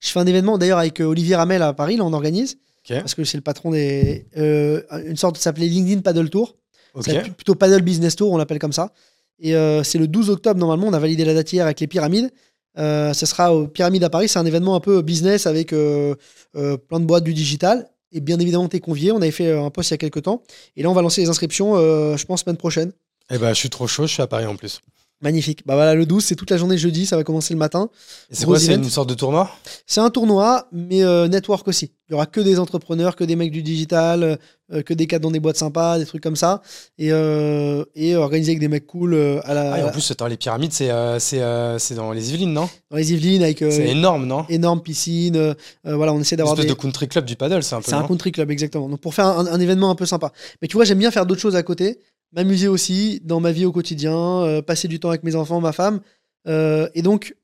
Je 0.01 0.09
fais 0.09 0.19
un 0.21 0.27
événement 0.27 0.57
d'ailleurs 0.59 0.79
avec 0.79 1.01
euh, 1.01 1.05
Olivier 1.05 1.37
Ramel 1.37 1.61
à 1.63 1.73
Paris, 1.75 1.97
là, 1.97 2.05
on 2.05 2.13
organise. 2.15 2.57
Ok. 2.89 2.97
Parce 2.99 3.15
que 3.15 3.25
c'est 3.25 3.37
le 3.37 3.43
patron 3.43 3.73
des. 3.73 4.27
euh, 4.39 4.81
une 5.07 5.17
sorte, 5.19 5.37
ça 5.37 5.43
s'appelait 5.45 5.67
LinkedIn 5.69 6.01
Paddle 6.01 6.31
Tour. 6.31 6.57
C'est 7.01 7.21
pl- 7.21 7.33
plutôt 7.35 7.55
Paddle 7.55 7.83
Business 7.83 8.17
Tour, 8.17 8.33
on 8.33 8.37
l'appelle 8.39 8.59
comme 8.59 8.73
ça. 8.73 8.93
Et 9.39 9.55
euh, 9.55 9.83
c'est 9.83 9.99
le 9.99 10.09
12 10.09 10.31
octobre, 10.31 10.59
normalement, 10.59 10.87
on 10.87 10.93
a 10.95 10.99
validé 10.99 11.25
la 11.27 11.35
date 11.35 11.53
hier 11.53 11.65
avec 11.67 11.79
les 11.81 11.87
pyramides. 11.87 12.31
Euh, 12.79 13.13
ce 13.13 13.27
sera 13.27 13.55
aux 13.55 13.67
pyramides 13.67 14.05
à 14.05 14.11
Paris. 14.11 14.29
C'est 14.29 14.39
un 14.39 14.47
événement 14.47 14.75
un 14.75 14.81
peu 14.81 15.03
business 15.03 15.47
avec 15.47 15.73
euh, 15.73 16.15
euh, 16.57 16.77
plein 16.77 17.01
de 17.01 17.05
boîtes 17.05 17.25
du 17.25 17.35
digital. 17.35 17.89
Et 18.13 18.21
bien 18.21 18.39
évidemment, 18.39 18.69
tu 18.69 18.77
es 18.77 18.81
convié. 18.81 19.13
On 19.13 19.17
avait 19.17 19.31
fait 19.31 19.53
un 19.53 19.71
post 19.71 19.91
il 19.91 19.93
y 19.93 19.97
a 19.97 19.99
quelques 19.99 20.23
temps. 20.23 20.43
Et 20.77 20.83
là, 20.83 20.91
on 20.91 20.95
va 20.95 21.03
lancer 21.03 21.23
les 21.23 21.29
inscriptions, 21.29 21.77
je 21.77 22.25
pense, 22.27 22.43
semaine 22.43 22.59
prochaine. 22.59 22.93
Eh 23.31 23.39
ben, 23.39 23.49
je 23.55 23.59
suis 23.59 23.71
trop 23.71 23.87
chaud, 23.87 24.07
je 24.07 24.13
suis 24.13 24.23
à 24.23 24.27
Paris 24.27 24.45
en 24.45 24.57
plus. 24.57 24.83
Magnifique. 25.23 25.63
Bah 25.67 25.75
voilà, 25.75 25.95
le 25.95 26.05
12, 26.05 26.25
c'est 26.25 26.35
toute 26.35 26.51
la 26.51 26.57
journée 26.57 26.77
jeudi. 26.77 27.07
Ça 27.07 27.17
va 27.17 27.23
commencer 27.25 27.55
le 27.55 27.59
matin. 27.59 27.89
C'est 28.31 28.45
quoi 28.45 28.59
C'est 28.59 28.75
une 28.75 28.85
sorte 28.85 29.09
de 29.09 29.15
tournoi? 29.15 29.51
C'est 29.87 30.01
un 30.01 30.11
tournoi, 30.11 30.67
mais 30.73 31.05
euh, 31.05 31.29
network 31.29 31.69
aussi. 31.69 31.93
Il 32.09 32.13
y 32.13 32.15
aura 32.15 32.27
que 32.27 32.41
des 32.41 32.59
entrepreneurs, 32.59 33.15
que 33.17 33.23
des 33.25 33.37
mecs 33.37 33.53
du 33.53 33.63
digital, 33.63 34.39
euh, 34.73 34.83
que 34.83 34.93
des 34.93 35.07
cadres 35.07 35.23
dans 35.23 35.31
des 35.31 35.39
boîtes 35.41 35.57
sympas, 35.57 35.99
des 35.99 36.05
trucs 36.07 36.23
comme 36.23 36.35
ça. 36.37 36.61
Et, 36.99 37.13
euh, 37.13 37.85
et 37.95 38.17
organisé 38.17 38.51
avec 38.51 38.59
des 38.61 38.67
mecs 38.69 38.87
cool 38.87 39.15
euh, 39.15 39.41
à 39.45 39.55
la, 39.55 39.73
Ah, 39.75 39.79
et 39.79 39.83
en 39.85 39.91
plus, 39.91 40.11
attends, 40.11 40.27
les 40.27 40.37
pyramides, 40.37 40.73
c'est 40.73 40.91
c'est, 41.21 41.95
dans 41.95 42.11
les 42.13 42.31
Yvelines, 42.31 42.53
non? 42.53 42.69
Dans 42.91 42.97
les 42.97 43.13
Yvelines 43.13 43.45
avec 43.45 43.59
C'est 43.61 43.89
énorme, 43.89 44.27
non? 44.27 44.45
énorme 44.49 44.83
piscine. 44.83 45.55
voilà, 45.85 46.13
on 46.13 46.21
essaie 46.21 46.35
Une 46.35 46.39
d'avoir 46.39 46.55
espèce 46.55 46.67
des. 46.69 46.75
de 46.75 46.81
country 46.81 47.07
club 47.07 47.25
du 47.27 47.37
paddle, 47.37 47.63
c'est 47.63 47.77
un 47.77 47.79
peu. 47.81 47.85
C'est 47.89 47.95
un 47.95 48.03
country 48.07 48.33
club, 48.33 48.51
exactement. 48.51 48.89
Donc 48.89 49.01
pour 49.01 49.15
faire 49.15 49.27
un, 49.27 49.47
un 49.47 49.61
événement 49.61 49.89
un 49.91 49.95
peu 49.95 50.05
sympa. 50.07 50.33
Mais 50.61 50.69
tu 50.69 50.77
vois, 50.77 50.85
j'aime 50.85 50.99
bien 50.99 51.13
faire 51.13 51.27
d'autres 51.27 51.41
choses 51.41 51.57
à 51.57 51.63
côté, 51.63 51.99
m'amuser 52.33 52.69
aussi 52.69 53.21
dans 53.25 53.41
ma 53.41 53.53
vie 53.53 53.65
au 53.65 53.73
quotidien, 53.73 54.15
euh, 54.43 54.63
passer 54.63 54.89
du 54.89 54.99
temps 55.01 55.09
avec 55.11 55.23
mes 55.23 55.35
enfants, 55.37 55.61
ma 55.61 55.73
femme. 55.73 56.01
Euh, 56.47 56.89
et 56.95 57.03
donc, 57.03 57.37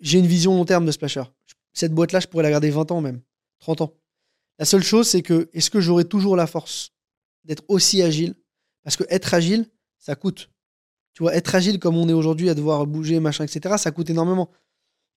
j'ai 0.00 0.18
une 0.18 0.26
vision 0.26 0.54
long 0.56 0.64
terme 0.64 0.86
de 0.86 0.92
Splasher. 0.92 1.24
Cette 1.72 1.92
boîte-là, 1.92 2.20
je 2.20 2.26
pourrais 2.26 2.44
la 2.44 2.50
garder 2.50 2.70
20 2.70 2.90
ans 2.92 3.00
même, 3.00 3.20
30 3.60 3.80
ans. 3.82 3.94
La 4.58 4.64
seule 4.64 4.82
chose, 4.82 5.08
c'est 5.08 5.22
que 5.22 5.48
est-ce 5.52 5.70
que 5.70 5.80
j'aurai 5.80 6.04
toujours 6.04 6.36
la 6.36 6.46
force 6.46 6.92
d'être 7.44 7.62
aussi 7.68 8.02
agile? 8.02 8.34
Parce 8.82 8.96
que 8.96 9.04
être 9.10 9.34
agile, 9.34 9.66
ça 9.98 10.14
coûte. 10.14 10.50
Tu 11.14 11.22
vois, 11.22 11.34
être 11.34 11.54
agile 11.54 11.78
comme 11.78 11.96
on 11.96 12.08
est 12.08 12.12
aujourd'hui, 12.12 12.48
à 12.48 12.54
devoir 12.54 12.86
bouger, 12.86 13.20
machin, 13.20 13.44
etc., 13.44 13.74
ça 13.78 13.90
coûte 13.90 14.10
énormément. 14.10 14.50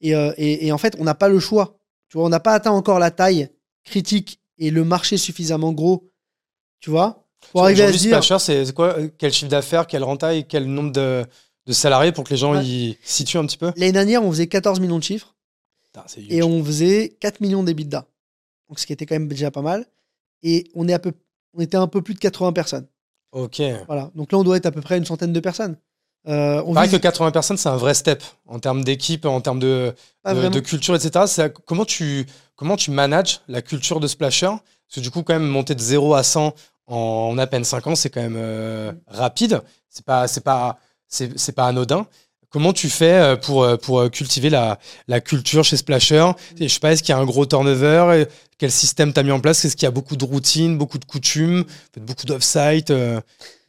Et, 0.01 0.15
euh, 0.15 0.33
et- 0.37 0.65
et 0.67 0.71
en 0.71 0.77
fait, 0.77 0.95
on 0.99 1.03
n'a 1.03 1.13
pas 1.15 1.29
le 1.29 1.39
choix. 1.39 1.77
Tu 2.09 2.17
vois, 2.17 2.25
on 2.25 2.29
n'a 2.29 2.39
pas 2.39 2.53
atteint 2.53 2.71
encore 2.71 2.99
la 2.99 3.11
taille 3.11 3.49
critique 3.83 4.41
et 4.57 4.71
le 4.71 4.83
marché 4.83 5.17
suffisamment 5.17 5.73
gros, 5.73 6.11
tu 6.79 6.89
vois, 6.89 7.27
pour 7.51 7.63
arriver 7.63 7.83
à 7.83 7.91
dire. 7.91 8.23
Splasher, 8.23 8.39
c'est 8.39 8.73
quoi 8.73 8.97
euh, 8.97 9.09
Quel 9.17 9.33
chiffre 9.33 9.49
d'affaires, 9.49 9.87
quelle 9.87 10.03
rentaille, 10.03 10.45
quel 10.47 10.65
nombre 10.65 10.91
de, 10.91 11.25
de 11.65 11.73
salariés 11.73 12.11
pour 12.11 12.23
que 12.23 12.29
les 12.29 12.37
gens 12.37 12.53
Ouais. 12.53 12.65
y 12.65 12.97
situent 13.03 13.37
un 13.37 13.45
petit 13.45 13.57
peu? 13.57 13.71
L'année 13.75 13.91
dernière, 13.91 14.23
on 14.23 14.31
faisait 14.31 14.47
14 14.47 14.79
millions 14.79 14.99
de 14.99 15.03
chiffres 15.03 15.35
Putain, 15.83 16.05
et 16.29 16.43
on 16.43 16.63
faisait 16.63 17.17
4 17.19 17.41
millions 17.41 17.63
d'EBITDA. 17.63 18.05
Donc, 18.69 18.79
ce 18.79 18.85
qui 18.85 18.93
était 18.93 19.05
quand 19.05 19.15
même 19.15 19.27
déjà 19.27 19.51
pas 19.51 19.61
mal. 19.61 19.85
Et 20.43 20.71
on, 20.75 20.87
est 20.87 20.93
à 20.93 20.99
peu, 20.99 21.11
on 21.53 21.61
était 21.61 21.77
un 21.77 21.87
peu 21.87 22.01
plus 22.01 22.13
de 22.13 22.19
80 22.19 22.53
personnes. 22.53 22.87
Ok. 23.31 23.61
Voilà. 23.87 24.11
Donc 24.15 24.31
là, 24.31 24.37
on 24.37 24.43
doit 24.43 24.57
être 24.57 24.65
à 24.65 24.71
peu 24.71 24.81
près 24.81 24.97
une 24.97 25.05
centaine 25.05 25.33
de 25.33 25.39
personnes. 25.39 25.77
Euh, 26.27 26.61
on 26.65 26.73
Pareil 26.73 26.89
vise 26.89 26.99
que 26.99 27.01
80 27.01 27.31
personnes, 27.31 27.57
c'est 27.57 27.69
un 27.69 27.77
vrai 27.77 27.93
step 27.93 28.23
en 28.45 28.59
termes 28.59 28.83
d'équipe, 28.83 29.25
en 29.25 29.41
termes 29.41 29.59
de, 29.59 29.93
de, 30.25 30.59
culture, 30.59 30.95
etc. 30.95 31.49
Comment 31.65 31.85
tu, 31.85 32.27
comment 32.55 32.77
tu 32.77 32.91
manages 32.91 33.41
la 33.47 33.61
culture 33.61 33.99
de 33.99 34.07
Splasher? 34.07 34.47
Parce 34.47 34.95
que 34.95 34.99
du 34.99 35.09
coup, 35.09 35.23
quand 35.23 35.33
même, 35.33 35.47
monter 35.47 35.73
de 35.73 35.79
0 35.79 36.13
à 36.13 36.23
100 36.23 36.53
en 36.91 37.37
à 37.37 37.47
peine 37.47 37.63
5 37.63 37.87
ans, 37.87 37.95
c'est 37.95 38.09
quand 38.09 38.21
même 38.21 38.35
euh, 38.37 38.91
rapide. 39.07 39.61
C'est 39.89 40.05
pas, 40.05 40.27
c'est 40.27 40.43
pas, 40.43 40.77
c'est 41.07 41.39
c'est 41.39 41.53
pas 41.53 41.67
anodin. 41.67 42.05
Comment 42.49 42.73
tu 42.73 42.89
fais 42.89 43.13
euh, 43.13 43.35
pour, 43.37 43.63
euh, 43.63 43.77
pour 43.77 44.11
cultiver 44.11 44.49
la, 44.49 44.77
la 45.07 45.21
culture 45.21 45.63
chez 45.63 45.77
Splasher? 45.77 46.31
Je 46.59 46.67
sais 46.67 46.81
pas, 46.81 46.91
est-ce 46.91 47.01
qu'il 47.01 47.15
y 47.15 47.17
a 47.17 47.19
un 47.19 47.25
gros 47.25 47.45
turnover? 47.45 48.25
Quel 48.57 48.71
système 48.71 49.13
tu 49.13 49.19
as 49.21 49.23
mis 49.23 49.31
en 49.31 49.39
place? 49.39 49.63
Est-ce 49.63 49.77
qu'il 49.77 49.85
y 49.85 49.87
a 49.87 49.91
beaucoup 49.91 50.17
de 50.17 50.25
routines, 50.25 50.77
beaucoup 50.77 50.97
de 50.97 51.05
coutumes, 51.05 51.63
beaucoup 51.97 52.25
d'off-site 52.25 52.91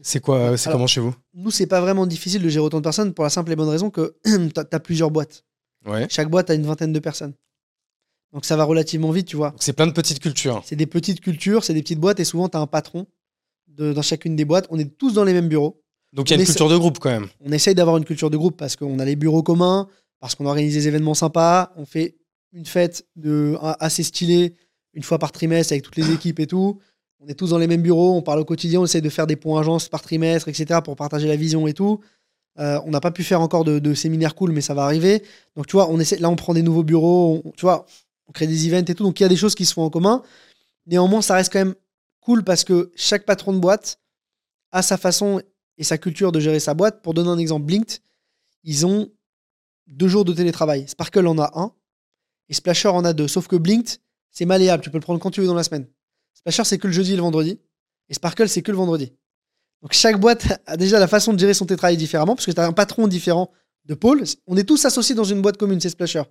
C'est 0.01 0.21
quoi 0.21 0.57
C'est 0.57 0.71
comment 0.71 0.89
chez 0.89 1.01
vous? 1.01 1.15
Nous, 1.35 1.53
c'est 1.53 1.69
pas 1.69 1.81
vraiment 1.81 2.07
difficile 2.07 2.43
de 2.43 2.49
gérer 2.49 2.65
autant 2.65 2.79
de 2.79 2.83
personnes 2.83 3.15
pour 3.15 3.23
la 3.23 3.31
simple 3.31 3.53
et 3.53 3.57
bonne 3.57 3.69
raison 3.69 3.89
que 3.89 4.17
tu 4.25 4.51
as, 4.57 4.81
plusieurs 4.81 5.13
boîtes. 5.13 5.45
Ouais. 5.87 6.07
Chaque 6.11 6.29
boîte 6.29 6.51
a 6.51 6.55
une 6.55 6.67
vingtaine 6.67 6.93
de 6.93 6.99
personnes. 6.99 7.35
Donc 8.33 8.45
ça 8.45 8.57
va 8.57 8.65
relativement 8.65 9.11
vite, 9.11 9.27
tu 9.27 9.37
vois. 9.37 9.55
C'est 9.59 9.73
plein 9.75 9.87
de 9.87 9.93
petites 9.93 10.19
cultures. 10.21 10.63
C'est 10.65 10.77
des 10.77 10.87
petites 10.87 11.21
cultures, 11.21 11.65
c'est 11.65 11.75
des 11.75 11.83
petites 11.83 12.01
boîtes 12.01 12.19
et 12.21 12.25
souvent 12.25 12.49
tu 12.49 12.57
as 12.57 12.61
un 12.61 12.67
patron 12.67 13.07
de- 13.69 13.93
dans 13.93 14.03
chacune 14.03 14.37
des 14.37 14.45
boîtes. 14.45 14.67
On 14.71 14.79
est 14.79 14.97
tous 14.99 15.13
dans 15.15 15.25
les 15.25 15.33
mêmes 15.33 15.49
bureaux. 15.49 15.81
Donc 16.13 16.29
il 16.29 16.33
y 16.33 16.35
a 16.35 16.37
une 16.37 16.47
culture 16.47 16.69
de 16.69 16.77
groupe 16.79 16.99
quand 16.99 17.11
même. 17.11 17.29
On 17.45 17.53
essaye 17.53 17.75
d'avoir 17.75 17.97
une 17.97 18.05
culture 18.05 18.31
de 18.31 18.37
groupe 18.37 18.57
parce 18.57 18.77
qu'on 18.77 18.99
a 18.99 19.05
les 19.05 19.17
bureaux 19.17 19.43
communs, 19.43 19.89
parce 20.21 20.35
qu'on 20.35 20.47
organise 20.47 20.75
des 20.75 20.89
événements 20.89 21.15
sympas. 21.15 21.73
On 21.77 21.85
fait 21.87 22.17
une 22.53 22.67
fête 22.67 23.07
de, 23.17 23.57
assez 23.81 24.03
stylée 24.03 24.55
une 24.95 25.03
fois 25.03 25.19
par 25.19 25.33
trimestre 25.33 25.73
avec 25.73 25.83
toutes 25.85 25.97
les 25.97 26.11
équipes 26.13 26.39
et 26.41 26.47
tout. 26.47 26.79
On 27.21 27.29
est 27.29 27.35
tous 27.35 27.51
dans 27.51 27.59
les 27.59 27.67
mêmes 27.67 27.83
bureaux, 27.83 28.15
on 28.15 28.21
parle 28.23 28.41
au 28.41 28.45
quotidien, 28.45 28.81
on 28.81 28.85
essaie 28.85 29.01
de 29.01 29.09
faire 29.09 29.27
des 29.27 29.37
points 29.37 29.61
agences 29.61 29.89
par 29.89 30.03
trimestre, 30.03 30.49
etc. 30.49 30.81
pour 30.85 30.97
partager 30.97 31.29
la 31.29 31.37
vision 31.37 31.67
et 31.67 31.73
tout. 31.73 32.01
Euh, 32.59 32.79
on 32.85 32.91
n'a 32.91 33.01
pas 33.01 33.11
pu 33.11 33.23
faire 33.25 33.41
encore 33.41 33.65
de, 33.65 33.79
de 33.79 33.95
séminaires 33.95 34.35
cool, 34.35 34.53
mais 34.53 34.61
ça 34.61 34.75
va 34.75 34.85
arriver. 34.85 35.23
Donc 35.57 35.67
tu 35.67 35.73
vois, 35.77 35.89
on 35.89 35.99
essaie, 36.01 36.19
là 36.19 36.29
on 36.29 36.37
prend 36.37 36.53
des 36.53 36.63
nouveaux 36.63 36.83
bureaux, 36.83 37.41
on- 37.45 37.51
tu 37.53 37.63
vois, 37.63 37.87
on 38.33 38.39
crée 38.39 38.47
des 38.47 38.67
events 38.67 38.87
et 38.89 38.95
tout. 38.95 39.05
Donc 39.05 39.21
il 39.21 39.23
y 39.23 39.27
a 39.27 39.29
des 39.29 39.37
choses 39.37 39.55
qui 39.55 39.67
se 39.67 39.75
font 39.75 39.83
en 39.83 39.91
commun. 39.91 40.23
Néanmoins, 40.87 41.21
ça 41.21 41.35
reste 41.35 41.53
quand 41.53 41.59
même 41.59 41.75
cool 42.21 42.43
parce 42.45 42.65
que 42.65 42.91
chaque 42.97 43.27
patron 43.27 43.53
de 43.53 43.59
boîte 43.59 44.01
a 44.71 44.81
sa 44.81 44.97
façon 44.97 45.43
et 45.77 45.85
sa 45.85 45.99
culture 45.99 46.33
de 46.33 46.41
gérer 46.41 46.59
sa 46.59 46.73
boîte. 46.73 47.03
Pour 47.03 47.13
donner 47.13 47.29
un 47.29 47.37
exemple, 47.37 47.67
Blinked, 47.67 47.99
ils 48.65 48.87
ont 48.87 49.11
deux 49.87 50.09
jours 50.09 50.25
de 50.25 50.33
télétravail. 50.33 50.89
Sparkle 50.89 51.27
en 51.27 51.39
a 51.39 51.51
un 51.55 51.73
et 52.49 52.55
Splasher 52.55 52.89
en 52.89 53.05
a 53.05 53.13
deux. 53.13 53.29
Sauf 53.29 53.49
que 53.49 53.57
Blinked, 53.57 53.99
c'est 54.31 54.47
malléable. 54.47 54.83
Tu 54.83 54.91
peux 54.91 54.97
le 54.97 55.03
prendre 55.03 55.21
quand 55.21 55.31
tu 55.31 55.43
veux 55.43 55.47
dans 55.47 55.55
la 55.55 55.65
semaine. 55.65 55.87
Splasher, 56.33 56.65
c'est 56.65 56.79
que 56.79 56.87
le 56.87 56.93
jeudi 56.95 57.13
et 57.13 57.17
le 57.17 57.23
vendredi. 57.23 57.61
Et 58.09 58.15
Sparkle, 58.15 58.49
c'est 58.49 58.63
que 58.63 58.71
le 58.71 58.79
vendredi. 58.79 59.13
Donc 59.83 59.93
chaque 59.93 60.19
boîte 60.19 60.63
a 60.65 60.79
déjà 60.79 60.99
la 60.99 61.09
façon 61.09 61.35
de 61.35 61.39
gérer 61.39 61.55
son 61.55 61.67
télétravail 61.67 61.99
différemment 61.99 62.35
parce 62.35 62.47
que 62.47 62.53
tu 62.53 62.61
as 62.61 62.67
un 62.67 62.73
patron 62.73 63.09
différent 63.09 63.51
de 63.85 63.95
pôle. 63.95 64.25
On 64.47 64.57
est 64.57 64.65
tous 64.65 64.85
associés 64.87 65.15
dans 65.15 65.25
une 65.25 65.43
boîte 65.43 65.59
commune, 65.59 65.81
c'est 65.81 65.91
Splasher. 65.91 66.23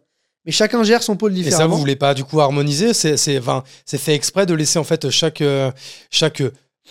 Mais 0.46 0.52
chacun 0.52 0.84
gère 0.84 1.04
son 1.04 1.16
pôle 1.18 1.32
Et 1.34 1.44
ça, 1.44 1.50
différemment. 1.50 1.76
vous 1.76 1.80
voulez 1.82 1.96
pas 1.96 2.14
du 2.14 2.24
coup 2.24 2.40
harmoniser 2.42 2.94
C'est 2.94 3.18
fait 3.98 4.16
exprès 4.16 4.46
de 4.46 4.54
laisser 4.54 4.80
en 4.80 4.84
fait 4.84 5.10
chaque 5.10 5.42
euh, 5.42 5.72
chaque 6.10 6.42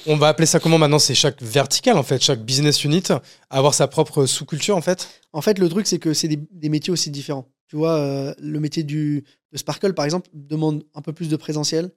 on 0.07 0.17
va 0.17 0.29
appeler 0.29 0.47
ça 0.47 0.61
comment 0.61 0.79
maintenant 0.79 0.99
C'est 1.01 1.15
chaque 1.17 1.43
verticale 1.43 1.99
en 1.99 2.03
fait, 2.03 2.23
chaque 2.23 2.43
business 2.45 2.85
unit 2.85 3.03
avoir 3.51 3.75
sa 3.75 3.89
propre 3.89 4.25
sous-culture 4.27 4.77
en 4.77 4.81
fait? 4.81 5.09
En 5.33 5.43
fait, 5.43 5.59
le 5.59 5.69
truc, 5.69 5.87
c'est 5.87 5.99
que 5.99 6.15
c'est 6.15 6.29
des, 6.29 6.39
des 6.53 6.69
métiers 6.69 6.93
aussi 6.93 7.11
différents. 7.11 7.49
Tu 7.69 7.77
vois, 7.77 7.97
euh, 7.99 8.35
le 8.41 8.59
métier 8.61 8.83
du, 8.83 9.25
de 9.53 9.59
Sparkle, 9.59 9.93
par 9.95 10.05
exemple, 10.05 10.29
demande 10.33 10.85
un 10.95 11.03
peu 11.03 11.13
plus 11.13 11.29
de 11.29 11.37
présentiel 11.37 11.91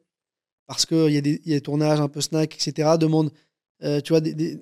parce 0.67 0.85
qu'il 0.85 1.09
y, 1.11 1.17
a 1.17 1.21
des- 1.21 1.41
y 1.45 1.53
a 1.53 1.55
des 1.57 1.61
tournages 1.61 1.99
un 1.99 2.07
peu 2.07 2.21
snack, 2.21 2.55
etc. 2.55 2.97
Demande, 2.99 3.31
euh, 3.83 4.01
tu 4.01 4.13
vois, 4.13 4.21
des- 4.21 4.33
des- 4.33 4.59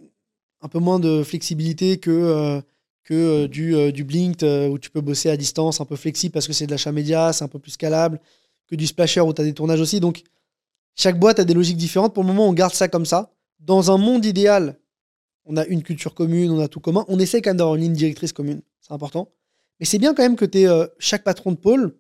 un 0.62 0.68
peu 0.68 0.80
moins 0.80 1.00
de 1.00 1.24
flexibilité 1.24 1.98
que, 1.98 2.12
euh, 2.12 2.62
que 3.04 3.14
euh, 3.14 3.48
du, 3.48 3.76
euh, 3.76 3.92
du 3.92 4.04
Blinked 4.04 4.44
euh, 4.44 4.70
où 4.70 4.78
tu 4.78 4.90
peux 4.90 5.02
bosser 5.02 5.30
à 5.30 5.38
distance, 5.38 5.82
un 5.82 5.86
peu 5.86 5.96
flexible 5.96 6.32
parce 6.32 6.48
que 6.48 6.54
c'est 6.54 6.66
de 6.66 6.72
l'achat 6.72 6.92
média, 6.92 7.34
c'est 7.34 7.44
un 7.44 7.48
peu 7.48 7.60
plus 7.60 7.72
scalable 7.72 8.20
que 8.68 8.76
du 8.76 8.88
Splasher 8.88 9.22
où 9.22 9.34
tu 9.34 9.42
as 9.42 9.46
des 9.46 9.54
tournages 9.54 9.82
aussi. 9.82 10.00
Donc, 10.00 10.24
chaque 10.96 11.20
boîte 11.20 11.40
a 11.40 11.44
des 11.44 11.54
logiques 11.54 11.78
différentes. 11.78 12.14
Pour 12.14 12.24
le 12.24 12.28
moment, 12.28 12.48
on 12.48 12.54
garde 12.54 12.74
ça 12.74 12.88
comme 12.88 13.06
ça. 13.06 13.34
Dans 13.60 13.92
un 13.92 13.98
monde 13.98 14.26
idéal, 14.26 14.78
on 15.46 15.58
a 15.58 15.66
une 15.66 15.84
culture 15.84 16.14
commune, 16.14 16.52
on 16.52 16.60
a 16.60 16.68
tout 16.68 16.80
commun. 16.80 17.06
On 17.08 17.20
essaie 17.20 17.42
quand 17.42 17.50
même 17.50 17.58
d'avoir 17.58 17.76
une 17.76 17.84
ligne 17.84 17.94
directrice 17.94 18.34
commune, 18.34 18.62
c'est 18.80 18.94
important. 18.94 19.30
Mais 19.80 19.86
c'est 19.86 19.98
bien 19.98 20.14
quand 20.14 20.24
même 20.24 20.36
que 20.36 20.46
tu 20.46 20.68
chaque 21.00 21.24
patron 21.24 21.52
de 21.52 21.58
pôle 21.58 21.96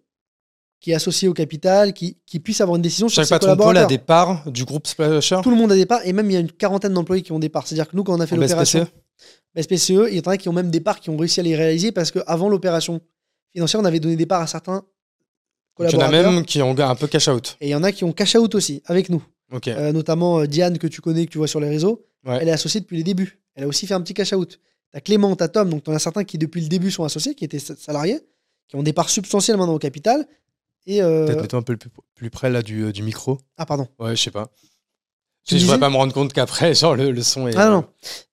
qui 0.80 0.92
est 0.92 0.96
associé 0.96 1.28
au 1.28 1.34
capital, 1.34 1.94
qui, 1.94 2.18
qui 2.26 2.40
puisse 2.40 2.60
avoir 2.60 2.76
une 2.76 2.82
décision 2.82 3.08
sur 3.08 3.18
Chaque 3.18 3.28
ses 3.28 3.36
patron 3.36 3.56
de 3.56 3.62
pôle 3.62 3.78
a 3.78 3.86
des 3.86 4.00
parts 4.00 4.50
du 4.50 4.66
groupe 4.66 4.88
Splasher. 4.88 5.40
Tout 5.44 5.52
le 5.52 5.56
monde 5.56 5.72
a 5.72 5.76
des 5.76 5.86
parts, 5.86 6.02
et 6.06 6.14
même 6.14 6.30
il 6.30 6.34
y 6.34 6.38
a 6.38 6.40
une 6.40 6.52
quarantaine 6.52 6.94
d'employés 6.94 7.22
qui 7.22 7.32
ont 7.32 7.40
des 7.40 7.50
parts. 7.50 7.68
C'est-à-dire 7.68 7.88
que 7.88 7.96
nous, 7.96 8.04
quand 8.04 8.16
on 8.16 8.20
a 8.20 8.26
fait 8.26 8.36
l'opération 8.36 8.88
BSPCE, 9.56 9.90
il 10.10 10.16
y 10.16 10.20
en 10.20 10.32
a 10.32 10.38
qui 10.38 10.48
ont 10.50 10.54
même 10.54 10.72
des 10.72 10.80
parts 10.80 11.00
qui 11.00 11.10
ont 11.10 11.18
réussi 11.18 11.40
à 11.40 11.44
les 11.44 11.56
réaliser 11.56 11.92
parce 11.92 12.12
qu'avant 12.12 12.48
l'opération 12.50 13.02
financière, 13.54 13.82
on 13.82 13.86
avait 13.86 14.00
donné 14.00 14.16
des 14.16 14.26
parts 14.26 14.42
à 14.42 14.48
certains 14.48 14.86
Il 15.80 15.84
y 15.84 15.86
en 15.86 15.88
a 15.88 15.92
collaborateurs. 15.92 16.32
même 16.32 16.46
qui 16.46 16.62
ont 16.62 16.78
un 16.78 16.96
peu 16.96 17.08
cash 17.08 17.28
out. 17.28 17.58
Et 17.60 17.68
il 17.68 17.72
y 17.72 17.76
en 17.76 17.84
a 17.84 17.92
qui 17.92 18.04
ont 18.04 18.14
cash 18.14 18.36
out 18.36 18.56
aussi, 18.56 18.82
avec 18.86 19.10
nous. 19.10 19.24
Ok. 19.52 19.68
Euh, 19.68 19.92
notamment 19.92 20.40
euh, 20.40 20.46
Diane, 20.48 20.78
que 20.78 20.88
tu 20.88 21.02
connais, 21.02 21.26
que 21.26 21.32
tu 21.32 21.38
vois 21.38 21.48
sur 21.48 21.60
les 21.60 21.68
réseaux. 21.70 22.06
Ouais. 22.26 22.38
Elle 22.42 22.48
est 22.48 22.52
associée 22.54 22.80
depuis 22.80 22.96
les 22.98 23.04
débuts. 23.04 23.40
Elle 23.56 23.66
a 23.66 23.68
aussi 23.68 23.86
fait 23.88 23.94
un 23.94 24.02
petit 24.02 24.14
cash 24.14 24.32
out. 24.32 24.60
T'as 24.94 25.02
Clément, 25.02 25.36
t'as 25.36 25.48
Tom, 25.50 25.70
donc 25.70 25.84
t'en 25.84 25.92
as 25.94 26.00
certains 26.00 26.24
qui 26.24 26.38
depuis 26.38 26.62
le 26.62 26.68
début 26.68 26.92
sont 26.92 27.04
associés, 27.04 27.36
qui 27.36 27.44
étaient 27.46 27.60
sa- 27.60 27.76
salariés, 27.76 28.20
qui 28.70 28.76
ont 28.78 28.84
des 28.84 28.94
parts 28.94 29.10
substantielles 29.10 29.58
maintenant 29.58 29.74
au 29.76 29.80
capital. 29.80 30.26
Et 30.88 31.02
euh, 31.02 31.26
Peut-être 31.26 31.42
mets-toi 31.42 31.60
un 31.60 31.64
peu 31.64 31.78
plus 32.16 32.30
près 32.30 32.50
là 32.50 32.62
du, 32.62 32.84
euh, 32.86 32.92
du 32.92 33.04
micro. 33.04 33.38
ah 33.58 33.66
pardon. 33.66 33.88
Ouais, 34.00 34.16
je 34.16 34.22
sais 34.24 34.32
pas. 34.32 34.50
Tu 35.46 35.58
je 35.58 35.64
voudrais 35.66 35.80
pas 35.80 35.90
me 35.90 35.96
rendre 35.96 36.14
compte 36.14 36.34
qu'après, 36.34 36.74
genre 36.76 36.96
le, 36.96 37.12
le 37.12 37.22
son 37.24 37.48
est. 37.48 37.56
Ah 37.56 37.70
non. 37.70 37.86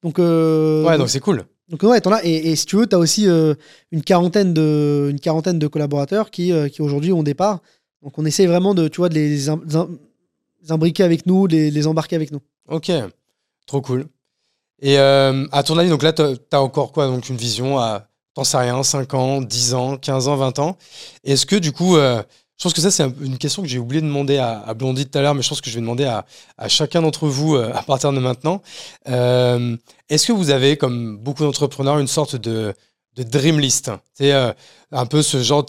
Donc 0.03 0.19
euh, 0.19 0.85
Ouais, 0.85 0.99
donc, 0.99 1.09
c'est 1.09 1.21
cool. 1.21 1.45
donc, 1.69 1.83
ouais, 1.83 2.01
t'en 2.01 2.13
as. 2.13 2.25
Et, 2.25 2.51
et 2.51 2.57
si 2.57 2.67
tu 2.67 2.77
veux, 2.77 2.87
t'as 2.87 2.99
aussi 2.99 3.27
euh, 3.29 3.55
une 3.93 4.03
quarantaine 4.03 4.53
de 4.55 5.09
une 5.11 5.19
quarantaine 5.21 5.59
de 5.59 5.67
collaborateurs 5.67 6.31
qui 6.31 6.53
euh, 6.53 6.69
qui 6.69 6.83
aujourd'hui 6.83 7.13
ont 7.13 7.23
des 7.23 7.35
parts. 7.35 7.61
Donc 8.03 8.19
on 8.19 8.25
essaie 8.25 8.47
vraiment 8.47 8.75
de 8.75 8.89
tu 8.89 8.99
vois 8.99 9.09
de 9.09 9.15
les, 9.15 9.49
im- 9.49 9.63
im- 9.75 9.89
imbriquer 10.69 11.03
avec 11.03 11.27
nous, 11.27 11.49
de 11.49 11.57
les, 11.57 11.71
les 11.71 11.87
embarquer 11.87 12.17
avec 12.17 12.31
nous. 12.31 12.41
Ok. 12.69 12.91
Trop 13.67 13.81
cool. 13.81 14.07
Et 14.81 14.99
euh, 14.99 15.47
à 15.51 15.63
ton 15.63 15.77
avis, 15.79 15.91
donc 15.91 16.03
là, 16.03 16.13
tu 16.13 16.23
as 16.53 16.63
encore 16.63 16.93
quoi 16.93 17.07
Donc 17.07 17.29
une 17.29 17.37
vision 17.37 17.79
à, 17.79 18.07
t'en 18.35 18.45
sais 18.45 18.59
rien, 18.59 18.83
5 18.83 19.13
ans, 19.15 19.41
10 19.41 19.75
ans, 19.75 19.97
15 19.97 20.29
ans, 20.29 20.37
20 20.37 20.59
ans? 20.61 20.77
Est-ce 21.25 21.47
que 21.47 21.57
du 21.57 21.73
coup, 21.73 21.97
euh, 21.97 22.23
je 22.59 22.63
pense 22.65 22.75
que 22.75 22.81
ça, 22.81 22.91
c'est 22.91 23.05
une 23.21 23.39
question 23.39 23.63
que 23.63 23.69
j'ai 23.69 23.79
oublié 23.79 24.03
de 24.03 24.07
demander 24.07 24.39
à, 24.39 24.75
Blondie 24.75 25.07
tout 25.07 25.17
à 25.17 25.23
l'heure, 25.23 25.35
mais 25.35 25.43
je 25.43 25.49
pense 25.49 25.61
que 25.61 25.71
je 25.71 25.77
vais 25.77 25.81
demander 25.81 26.05
à, 26.05 26.25
chacun 26.69 27.03
d'entre 27.03 27.29
vous 27.29 27.55
euh, 27.55 27.73
à 27.73 27.83
partir 27.83 28.13
de 28.13 28.19
maintenant. 28.19 28.63
Est-ce 29.07 30.27
que 30.27 30.33
vous 30.33 30.51
avez, 30.51 30.77
comme 30.77 31.19
beaucoup 31.19 31.45
d'entrepreneurs, 31.45 31.99
une 31.99 32.09
sorte 32.09 32.37
de, 32.37 32.75
de 33.17 33.23
dream 33.23 33.61
list? 33.61 33.91
C'est 34.15 34.33
un 34.33 35.07
peu 35.07 35.23
ce 35.23 35.43
genre, 35.43 35.65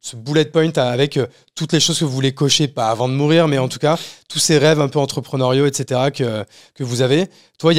ce 0.00 0.16
bullet 0.16 0.44
point 0.46 0.70
avec 0.76 1.16
euh, 1.16 1.26
toutes 1.54 1.72
les 1.72 1.80
choses 1.80 1.98
que 1.98 2.04
vous 2.04 2.12
voulez 2.12 2.32
cocher, 2.32 2.68
pas 2.68 2.88
avant 2.88 3.08
de 3.08 3.14
mourir, 3.14 3.48
mais 3.48 3.58
en 3.58 3.68
tout 3.68 3.78
cas, 3.78 3.98
tous 4.28 4.38
ces 4.38 4.58
rêves 4.58 4.80
un 4.80 4.88
peu 4.88 4.98
entrepreneuriaux, 4.98 5.66
etc., 5.66 6.10
que, 6.14 6.44
que 6.74 6.84
vous 6.84 7.02
avez. 7.02 7.28
Toi, 7.58 7.72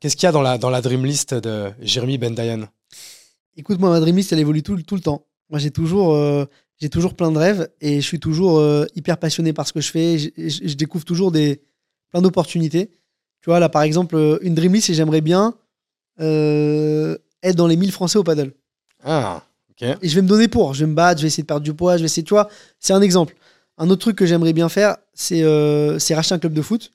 qu'est-ce 0.00 0.16
qu'il 0.16 0.26
y 0.26 0.28
a 0.28 0.32
dans 0.32 0.42
la, 0.42 0.58
dans 0.58 0.70
la 0.70 0.80
dream 0.80 1.04
list 1.04 1.34
de 1.34 1.72
Jérémy 1.80 2.18
Ben 2.18 2.34
Dayan 2.34 2.68
Écoute, 3.56 3.78
moi, 3.78 3.90
ma 3.90 4.00
dream 4.00 4.16
list, 4.16 4.32
elle 4.32 4.38
évolue 4.38 4.62
tout, 4.62 4.80
tout 4.82 4.94
le 4.94 5.00
temps. 5.00 5.26
Moi, 5.50 5.58
j'ai 5.58 5.70
toujours, 5.70 6.14
euh, 6.14 6.44
j'ai 6.78 6.88
toujours 6.88 7.14
plein 7.14 7.30
de 7.30 7.38
rêves 7.38 7.68
et 7.80 8.00
je 8.00 8.06
suis 8.06 8.20
toujours 8.20 8.58
euh, 8.58 8.86
hyper 8.94 9.18
passionné 9.18 9.52
par 9.52 9.66
ce 9.66 9.72
que 9.72 9.80
je 9.80 9.90
fais. 9.90 10.18
Je, 10.18 10.30
je, 10.36 10.74
découvre 10.74 11.04
toujours 11.04 11.32
des, 11.32 11.62
plein 12.10 12.22
d'opportunités. 12.22 12.90
Tu 13.40 13.50
vois, 13.50 13.60
là, 13.60 13.68
par 13.68 13.82
exemple, 13.82 14.38
une 14.42 14.54
dream 14.54 14.74
list, 14.74 14.90
et 14.90 14.94
j'aimerais 14.94 15.20
bien 15.20 15.54
être 16.18 17.56
dans 17.56 17.66
les 17.66 17.76
1000 17.76 17.92
Français 17.92 18.18
au 18.18 18.24
paddle. 18.24 18.52
Ah 19.04 19.42
et 19.80 20.08
je 20.08 20.14
vais 20.14 20.22
me 20.22 20.28
donner 20.28 20.48
pour. 20.48 20.74
Je 20.74 20.80
vais 20.80 20.90
me 20.90 20.94
battre, 20.94 21.20
je 21.20 21.22
vais 21.22 21.28
essayer 21.28 21.42
de 21.42 21.46
perdre 21.46 21.62
du 21.62 21.74
poids, 21.74 21.96
je 21.96 22.02
vais 22.02 22.06
essayer, 22.06 22.24
tu 22.24 22.34
vois. 22.34 22.48
C'est 22.80 22.92
un 22.92 23.02
exemple. 23.02 23.34
Un 23.78 23.90
autre 23.90 24.00
truc 24.00 24.16
que 24.16 24.24
j'aimerais 24.24 24.54
bien 24.54 24.68
faire, 24.68 24.96
c'est 25.12 25.42
euh, 25.42 25.98
racheter 26.10 26.34
un 26.34 26.38
club 26.38 26.54
de 26.54 26.62
foot. 26.62 26.92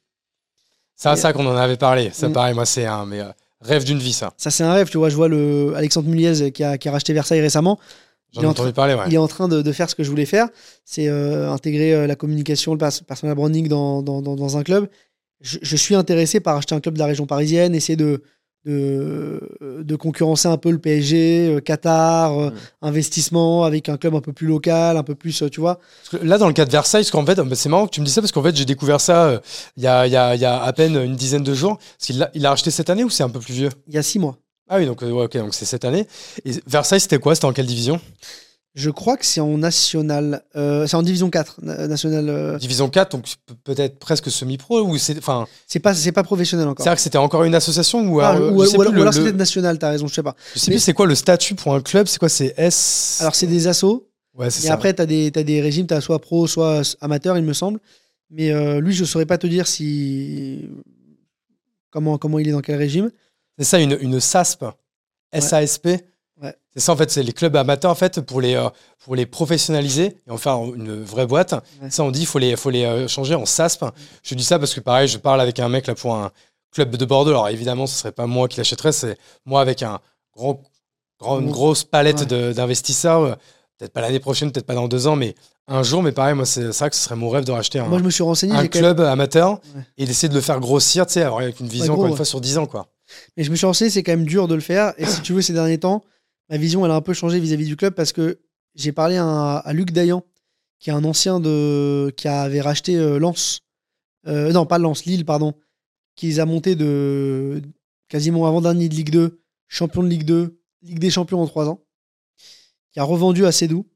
Ça, 0.95 1.15
ça 1.15 1.31
qu'on 1.31 1.45
en 1.45 1.55
avait 1.55 1.77
parlé. 1.77 2.09
Ça, 2.11 2.29
mm. 2.29 2.33
pareil, 2.33 2.55
moi, 2.55 2.65
c'est 2.65 2.85
un 2.85 3.05
mais, 3.05 3.19
euh, 3.19 3.29
rêve 3.61 3.83
d'une 3.83 3.99
vie, 3.99 4.13
ça. 4.13 4.33
Ça, 4.37 4.49
c'est 4.49 4.63
un 4.63 4.73
rêve. 4.73 4.89
Tu 4.89 4.97
vois, 4.97 5.09
je 5.09 5.15
vois 5.15 5.27
le 5.27 5.73
Alexandre 5.75 6.09
Muliez 6.09 6.51
qui 6.51 6.63
a, 6.63 6.77
qui 6.77 6.89
a 6.89 6.91
racheté 6.91 7.13
Versailles 7.13 7.41
récemment. 7.41 7.79
J'en 8.33 8.43
ai 8.43 8.45
entendu 8.45 8.71
parler, 8.71 8.93
ouais. 8.93 9.03
Il 9.07 9.13
est 9.13 9.17
en 9.17 9.27
train 9.27 9.47
de, 9.47 9.61
de 9.61 9.71
faire 9.71 9.89
ce 9.89 9.95
que 9.95 10.03
je 10.03 10.09
voulais 10.09 10.25
faire. 10.25 10.47
C'est 10.85 11.07
euh, 11.07 11.51
intégrer 11.51 11.93
euh, 11.93 12.07
la 12.07 12.15
communication, 12.15 12.73
le 12.73 12.77
personal 12.77 13.35
branding 13.35 13.67
dans, 13.67 14.01
dans, 14.01 14.21
dans, 14.21 14.57
un 14.57 14.63
club. 14.63 14.87
Je, 15.41 15.57
je, 15.61 15.75
suis 15.75 15.95
intéressé 15.95 16.39
par 16.39 16.55
acheter 16.55 16.75
un 16.75 16.79
club 16.79 16.93
de 16.93 16.99
la 16.99 17.07
région 17.07 17.25
parisienne, 17.25 17.75
essayer 17.75 17.97
de, 17.97 18.21
de, 18.65 19.41
de, 19.83 19.95
concurrencer 19.95 20.47
un 20.47 20.57
peu 20.57 20.71
le 20.71 20.77
PSG, 20.77 21.55
euh, 21.55 21.59
Qatar, 21.59 22.39
euh, 22.39 22.49
mm. 22.51 22.53
investissement 22.83 23.63
avec 23.65 23.89
un 23.89 23.97
club 23.97 24.15
un 24.15 24.21
peu 24.21 24.31
plus 24.31 24.47
local, 24.47 24.95
un 24.95 25.03
peu 25.03 25.15
plus, 25.15 25.43
tu 25.51 25.59
vois. 25.59 25.79
là, 26.21 26.37
dans 26.37 26.47
le 26.47 26.53
cas 26.53 26.65
de 26.65 26.71
Versailles, 26.71 27.05
qu'en 27.07 27.25
fait, 27.25 27.39
c'est 27.55 27.69
marrant 27.69 27.87
que 27.87 27.91
tu 27.91 28.01
me 28.01 28.05
dis 28.05 28.11
ça 28.11 28.21
parce 28.21 28.31
qu'en 28.31 28.43
fait, 28.43 28.55
j'ai 28.55 28.65
découvert 28.65 29.01
ça 29.01 29.41
il 29.75 29.83
y, 29.83 29.87
a, 29.87 30.07
y, 30.07 30.15
a, 30.15 30.35
y, 30.35 30.45
a, 30.45 30.61
à 30.63 30.73
peine 30.73 30.95
une 30.95 31.15
dizaine 31.15 31.43
de 31.43 31.53
jours. 31.53 31.79
Il 32.07 32.23
a, 32.23 32.29
il 32.33 32.45
a 32.45 32.51
acheté 32.51 32.71
cette 32.71 32.89
année 32.89 33.03
ou 33.03 33.09
c'est 33.09 33.23
un 33.23 33.29
peu 33.29 33.39
plus 33.39 33.53
vieux? 33.53 33.69
Il 33.87 33.95
y 33.95 33.97
a 33.97 34.03
six 34.03 34.19
mois. 34.19 34.37
Ah 34.73 34.77
oui, 34.77 34.85
donc, 34.85 35.03
ok, 35.03 35.37
donc 35.37 35.53
c'est 35.53 35.65
cette 35.65 35.83
année. 35.83 36.07
Et 36.45 36.51
Versailles, 36.65 37.01
c'était 37.01 37.19
quoi? 37.19 37.35
C'était 37.35 37.45
en 37.45 37.51
quelle 37.51 37.65
division? 37.65 37.99
Je 38.73 38.89
crois 38.89 39.17
que 39.17 39.25
c'est 39.25 39.41
en 39.41 39.57
national. 39.57 40.45
Euh, 40.55 40.87
c'est 40.87 40.95
en 40.95 41.03
division 41.03 41.29
4. 41.29 41.59
National, 41.61 42.29
euh. 42.29 42.57
Division 42.57 42.89
4, 42.89 43.11
donc 43.11 43.25
peut-être 43.65 43.99
presque 43.99 44.31
semi-pro 44.31 44.79
ou 44.83 44.97
c'est. 44.97 45.17
Enfin. 45.17 45.45
C'est 45.67 45.79
pas, 45.79 45.93
c'est 45.93 46.13
pas 46.13 46.23
professionnel 46.23 46.69
encore. 46.69 46.85
C'est-à-dire 46.85 46.95
que 46.95 47.01
c'était 47.01 47.17
encore 47.17 47.43
une 47.43 47.53
association 47.53 47.99
ou, 48.07 48.21
ah, 48.21 48.39
ou, 48.39 48.61
alors, 48.61 49.13
c'était 49.13 49.33
national, 49.33 49.77
t'as 49.77 49.89
raison, 49.89 50.07
je 50.07 50.13
sais 50.13 50.23
pas. 50.23 50.37
Je 50.53 50.59
sais 50.59 50.71
plus 50.71 50.79
c'est 50.79 50.93
quoi 50.93 51.05
le 51.05 51.15
statut 51.15 51.55
pour 51.55 51.75
un 51.75 51.81
club, 51.81 52.07
c'est 52.07 52.17
quoi 52.17 52.29
C'est 52.29 52.53
S? 52.55 53.17
Alors 53.19 53.35
c'est 53.35 53.47
des 53.47 53.67
assos. 53.67 54.07
Ouais, 54.35 54.49
c'est 54.49 54.67
Et 54.67 54.71
après, 54.71 54.93
t'as 54.93 55.05
des, 55.05 55.33
as 55.35 55.43
des 55.43 55.59
régimes, 55.59 55.85
t'as 55.85 55.99
soit 55.99 56.19
pro, 56.19 56.47
soit 56.47 56.81
amateur, 57.01 57.37
il 57.37 57.43
me 57.43 57.51
semble. 57.51 57.81
Mais 58.29 58.51
euh, 58.51 58.79
lui, 58.79 58.93
je 58.93 59.03
saurais 59.03 59.25
pas 59.25 59.37
te 59.37 59.47
dire 59.47 59.67
si. 59.67 60.69
Comment, 61.89 62.17
comment 62.17 62.39
il 62.39 62.47
est 62.47 62.53
dans 62.53 62.61
quel 62.61 62.77
régime. 62.77 63.11
C'est 63.61 63.65
ça, 63.65 63.79
une, 63.79 63.95
une 64.01 64.19
SASP. 64.19 64.65
SASP. 65.31 65.87
C'est 66.73 66.79
ça 66.79 66.93
en 66.93 66.95
fait, 66.95 67.11
c'est 67.11 67.21
les 67.21 67.33
clubs 67.33 67.55
amateurs 67.55 67.91
en 67.91 67.95
fait 67.95 68.21
pour 68.21 68.41
les, 68.41 68.55
euh, 68.55 68.67
pour 69.03 69.15
les 69.15 69.27
professionnaliser 69.27 70.17
et 70.25 70.31
en 70.31 70.37
faire 70.37 70.57
une 70.73 71.03
vraie 71.03 71.27
boîte. 71.27 71.53
Ça 71.91 72.03
on 72.03 72.09
dit 72.09 72.21
il 72.21 72.25
faut 72.25 72.39
les, 72.39 72.55
faut 72.55 72.71
les 72.71 72.85
euh, 72.85 73.07
changer 73.07 73.35
en 73.35 73.45
SASP. 73.45 73.85
Je 74.23 74.33
dis 74.33 74.43
ça 74.43 74.57
parce 74.57 74.73
que 74.73 74.79
pareil, 74.79 75.07
je 75.07 75.19
parle 75.19 75.41
avec 75.41 75.59
un 75.59 75.69
mec 75.69 75.85
là 75.85 75.93
pour 75.93 76.15
un 76.15 76.31
club 76.71 76.95
de 76.95 77.05
Bordeaux. 77.05 77.29
Alors 77.31 77.49
évidemment, 77.49 77.85
ce 77.85 77.95
serait 77.99 78.11
pas 78.13 78.25
moi 78.25 78.47
qui 78.47 78.57
l'achèterais, 78.57 78.93
c'est 78.93 79.17
moi 79.45 79.61
avec 79.61 79.83
un 79.83 79.99
grand, 80.35 80.59
une 81.21 81.51
grosse 81.51 81.83
palette 81.83 82.23
d'investisseurs. 82.23 83.37
Peut-être 83.77 83.93
pas 83.93 84.01
l'année 84.01 84.19
prochaine, 84.19 84.51
peut-être 84.51 84.65
pas 84.65 84.75
dans 84.75 84.87
deux 84.87 85.05
ans, 85.07 85.15
mais 85.15 85.35
un 85.67 85.83
jour. 85.83 86.01
Mais 86.01 86.13
pareil, 86.13 86.33
moi 86.35 86.45
c'est 86.45 86.71
ça 86.71 86.89
que 86.89 86.95
ce 86.95 87.03
serait 87.03 87.15
mon 87.15 87.29
rêve 87.29 87.43
de 87.43 87.51
racheter 87.51 87.79
un, 87.79 87.85
moi, 87.87 87.99
je 87.99 88.03
me 88.03 88.09
suis 88.09 88.23
renseigné, 88.23 88.55
un 88.55 88.67
club 88.67 89.01
amateur 89.01 89.59
et 89.97 90.05
d'essayer 90.05 90.29
de 90.29 90.35
le 90.35 90.41
faire 90.41 90.59
grossir, 90.59 91.05
tu 91.05 91.13
sais, 91.13 91.23
avec 91.23 91.59
une 91.59 91.67
vision 91.67 91.93
encore 91.93 92.07
une 92.07 92.15
fois 92.15 92.25
sur 92.25 92.41
dix 92.41 92.57
ans 92.57 92.65
quoi. 92.65 92.87
Mais 93.37 93.43
je 93.43 93.51
me 93.51 93.55
suis 93.55 93.65
renseigné, 93.65 93.89
c'est 93.89 94.03
quand 94.03 94.11
même 94.11 94.25
dur 94.25 94.47
de 94.47 94.55
le 94.55 94.61
faire. 94.61 94.93
Et 94.97 95.05
si 95.05 95.21
tu 95.21 95.33
veux, 95.33 95.41
ces 95.41 95.53
derniers 95.53 95.79
temps 95.79 96.03
ma 96.51 96.57
vision, 96.57 96.85
elle 96.85 96.91
a 96.91 96.95
un 96.95 97.01
peu 97.01 97.13
changé 97.13 97.39
vis-à-vis 97.39 97.65
du 97.65 97.77
club 97.77 97.95
parce 97.95 98.11
que 98.11 98.39
j'ai 98.75 98.91
parlé 98.91 99.15
à, 99.17 99.63
Luc 99.73 99.91
Dayan, 99.91 100.23
qui 100.79 100.89
est 100.89 100.93
un 100.93 101.03
ancien 101.05 101.39
de, 101.39 102.13
qui 102.17 102.27
avait 102.27 102.61
racheté 102.61 102.97
euh, 102.97 103.17
Lens. 103.17 103.61
Euh, 104.27 104.51
non, 104.51 104.65
pas 104.65 104.77
Lens, 104.77 105.05
Lille, 105.05 105.25
pardon. 105.25 105.53
Qui 106.15 106.27
les 106.27 106.39
a 106.41 106.45
montés 106.45 106.75
de 106.75 107.61
quasiment 108.09 108.45
avant-dernier 108.45 108.89
de 108.89 108.93
Ligue 108.93 109.11
2, 109.11 109.41
champion 109.69 110.03
de 110.03 110.09
Ligue 110.09 110.25
2, 110.25 110.59
Ligue 110.83 110.99
des 110.99 111.09
champions 111.09 111.41
en 111.41 111.47
trois 111.47 111.69
ans. 111.69 111.85
Qui 112.91 112.99
a 112.99 113.03
revendu 113.03 113.45
à 113.45 113.53
Cédou 113.53 113.87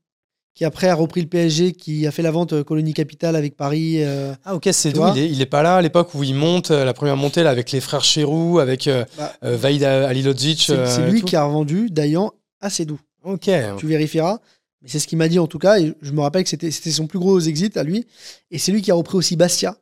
qui 0.56 0.66
après 0.66 0.88
a 0.88 0.96
repris 0.96 1.22
le 1.22 1.28
PSG, 1.28 1.74
qui 1.74 2.08
a 2.08 2.12
fait 2.12 2.24
la 2.24 2.32
vente 2.32 2.54
euh, 2.54 2.64
Colonie 2.64 2.94
Capital 2.94 3.36
avec 3.36 3.56
Paris. 3.56 4.04
ah 4.44 4.56
ok, 4.56 4.70
c'est 4.72 4.98
est, 4.98 5.30
il 5.30 5.42
est 5.42 5.46
pas 5.46 5.62
là 5.62 5.76
à 5.76 5.82
l'époque 5.82 6.16
où 6.16 6.24
il 6.24 6.34
monte 6.34 6.72
la 6.72 6.94
première 6.94 7.18
montée 7.18 7.44
là, 7.44 7.50
avec 7.52 7.72
les 7.72 7.82
frères 7.82 8.04
Chérou, 8.04 8.60
avec 8.60 8.90
bah, 9.18 9.34
Vaïd 9.42 9.84
Alilodzic. 9.84 10.72
C'est 10.86 11.10
lui 11.10 11.22
qui 11.22 11.36
a 11.36 11.44
revendu 11.44 11.90
Dayan 11.90 12.32
assez 12.62 12.86
doux. 12.86 13.00
Ok. 13.24 13.50
Tu 13.78 13.88
vérifieras. 13.88 14.40
Mais 14.82 14.90
c'est 14.90 15.00
ce 15.00 15.08
qu'il 15.08 15.18
m'a 15.18 15.28
dit 15.28 15.40
en 15.40 15.48
tout 15.48 15.60
cas. 15.60 15.80
Et 15.80 15.94
je 16.02 16.12
me 16.12 16.22
rappelle 16.22 16.44
que 16.44 16.50
c'était 16.50 16.72
son 16.72 17.08
plus 17.08 17.20
gros 17.20 17.40
exit 17.40 17.76
à 17.76 17.84
lui. 17.84 18.06
Et 18.52 18.60
c'est 18.60 18.72
lui 18.72 18.82
qui 18.82 18.92
a 18.92 18.96
repris 18.96 19.18
aussi 19.18 19.36
Bastia. 19.36 19.78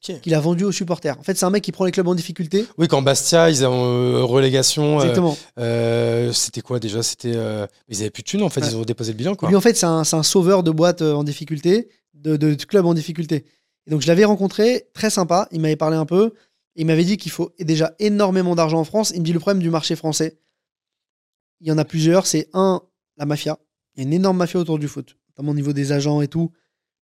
Qu'il 0.00 0.34
a 0.34 0.40
vendu 0.40 0.64
aux 0.64 0.72
supporters. 0.72 1.18
En 1.18 1.22
fait, 1.22 1.36
c'est 1.36 1.44
un 1.44 1.50
mec 1.50 1.62
qui 1.62 1.72
prend 1.72 1.84
les 1.84 1.90
clubs 1.90 2.08
en 2.08 2.14
difficulté. 2.14 2.66
Oui, 2.78 2.88
quand 2.88 3.02
Bastia, 3.02 3.50
ils 3.50 3.64
ont 3.66 3.84
euh, 3.84 4.24
relégation. 4.24 4.98
Euh, 4.98 5.02
Exactement. 5.02 5.36
Euh, 5.58 6.32
c'était 6.32 6.60
quoi 6.60 6.80
déjà? 6.80 7.02
C'était 7.02 7.34
ils 7.88 8.00
avaient 8.00 8.10
plus 8.10 8.22
de 8.22 8.28
thunes. 8.28 8.42
En 8.42 8.48
fait, 8.48 8.60
ils 8.60 8.76
ont 8.76 8.82
déposé 8.82 9.12
le 9.12 9.18
bilan. 9.18 9.34
Quoi. 9.34 9.48
Lui, 9.48 9.56
en 9.56 9.60
fait, 9.60 9.76
c'est 9.76 9.86
un, 9.86 10.02
un, 10.10 10.22
sauveur 10.22 10.62
de 10.62 10.70
boîtes 10.70 11.02
en 11.02 11.24
difficulté, 11.24 11.88
de, 12.14 12.36
de, 12.36 12.54
clubs 12.54 12.86
en 12.86 12.94
difficulté. 12.94 13.44
Et 13.86 13.90
donc, 13.90 14.00
je 14.00 14.06
l'avais 14.06 14.24
rencontré, 14.24 14.88
très 14.94 15.10
sympa. 15.10 15.48
Il 15.52 15.60
m'avait 15.60 15.76
parlé 15.76 15.96
un 15.96 16.06
peu. 16.06 16.32
Il 16.76 16.86
m'avait 16.86 17.04
dit 17.04 17.16
qu'il 17.16 17.30
faut 17.30 17.52
déjà 17.60 17.94
énormément 17.98 18.54
d'argent 18.54 18.80
en 18.80 18.84
France. 18.84 19.12
Il 19.14 19.20
me 19.20 19.24
dit 19.24 19.32
le 19.32 19.38
problème 19.38 19.62
du 19.62 19.70
marché 19.70 19.96
français, 19.96 20.38
il 21.60 21.68
y 21.68 21.72
en 21.72 21.78
a 21.78 21.84
plusieurs. 21.84 22.26
C'est 22.26 22.48
un, 22.52 22.82
la 23.16 23.26
mafia. 23.26 23.58
Il 23.94 24.02
y 24.02 24.04
a 24.04 24.08
une 24.08 24.14
énorme 24.14 24.38
mafia 24.38 24.58
autour 24.58 24.78
du 24.78 24.88
foot, 24.88 25.16
notamment 25.30 25.52
au 25.52 25.54
niveau 25.54 25.72
des 25.72 25.92
agents 25.92 26.20
et 26.20 26.28
tout. 26.28 26.50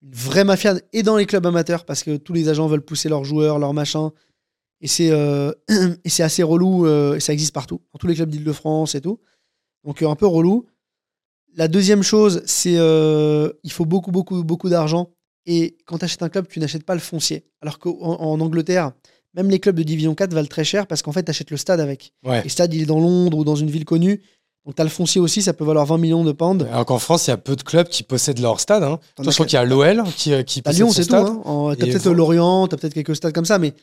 Une 0.02 0.14
vraie 0.14 0.44
mafia, 0.44 0.74
et 0.92 1.02
dans 1.02 1.16
les 1.16 1.26
clubs 1.26 1.46
amateurs, 1.46 1.84
parce 1.84 2.02
que 2.02 2.16
tous 2.16 2.32
les 2.32 2.48
agents 2.48 2.66
veulent 2.66 2.84
pousser 2.84 3.08
leurs 3.08 3.24
joueurs, 3.24 3.58
leurs 3.58 3.74
machins. 3.74 4.10
Et 4.80 4.88
c'est 4.88 5.10
euh, 5.10 5.52
assez 6.18 6.42
relou, 6.42 6.86
euh, 6.86 7.14
et 7.14 7.20
ça 7.20 7.32
existe 7.32 7.54
partout, 7.54 7.80
dans 7.92 7.98
tous 7.98 8.08
les 8.08 8.14
clubs 8.14 8.28
d'Île-de-France 8.28 8.94
et 8.94 9.00
tout. 9.00 9.20
Donc 9.84 10.02
euh, 10.02 10.08
un 10.08 10.16
peu 10.16 10.26
relou. 10.26 10.66
La 11.54 11.68
deuxième 11.68 12.02
chose, 12.02 12.42
c'est 12.46 12.72
il 12.72 13.72
faut 13.72 13.84
beaucoup, 13.84 14.10
beaucoup, 14.10 14.42
beaucoup 14.42 14.68
d'argent. 14.68 15.10
Et 15.44 15.76
quand 15.86 15.98
tu 15.98 16.04
achètes 16.04 16.22
un 16.22 16.28
club, 16.28 16.48
tu 16.48 16.60
n'achètes 16.60 16.84
pas 16.84 16.94
le 16.94 17.00
foncier. 17.00 17.44
Alors 17.60 17.78
qu'en 17.78 17.92
en 17.92 18.40
Angleterre, 18.40 18.92
même 19.34 19.50
les 19.50 19.60
clubs 19.60 19.76
de 19.76 19.82
Division 19.82 20.14
4 20.14 20.32
valent 20.32 20.48
très 20.48 20.64
cher 20.64 20.86
parce 20.86 21.02
qu'en 21.02 21.12
fait, 21.12 21.24
tu 21.24 21.30
achètes 21.30 21.50
le 21.50 21.56
stade 21.56 21.80
avec. 21.80 22.14
Et 22.26 22.42
le 22.42 22.48
stade, 22.48 22.72
il 22.72 22.82
est 22.82 22.86
dans 22.86 23.00
Londres 23.00 23.38
ou 23.38 23.44
dans 23.44 23.56
une 23.56 23.70
ville 23.70 23.84
connue. 23.84 24.22
Donc, 24.64 24.76
tu 24.76 24.80
as 24.80 24.84
le 24.84 24.90
foncier 24.90 25.20
aussi, 25.20 25.42
ça 25.42 25.52
peut 25.52 25.64
valoir 25.64 25.86
20 25.86 25.98
millions 25.98 26.24
de 26.24 26.30
pounds. 26.30 26.64
Alors 26.70 26.86
qu'en 26.86 27.00
France, 27.00 27.26
il 27.26 27.30
y 27.30 27.32
a 27.32 27.36
peu 27.36 27.56
de 27.56 27.62
clubs 27.62 27.88
qui 27.88 28.04
possèdent 28.04 28.38
leur 28.38 28.60
stade. 28.60 28.84
Hein. 28.84 29.00
je 29.18 29.28
crois 29.30 29.44
qu'il 29.44 29.56
y 29.56 29.58
a 29.58 29.64
l'OL 29.64 30.04
qui, 30.16 30.32
euh, 30.32 30.44
qui 30.44 30.62
possède 30.62 30.78
Lyon, 30.78 30.90
c'est 30.92 31.06
tout. 31.06 31.16
Hein. 31.16 31.74
Tu 31.76 31.82
as 31.82 31.86
peut-être 31.86 32.10
Lorient, 32.12 32.68
tu 32.68 32.74
as 32.74 32.78
peut-être 32.78 32.94
quelques 32.94 33.16
stades 33.16 33.32
comme 33.32 33.44
ça, 33.44 33.58
mais 33.58 33.72
tu 33.72 33.78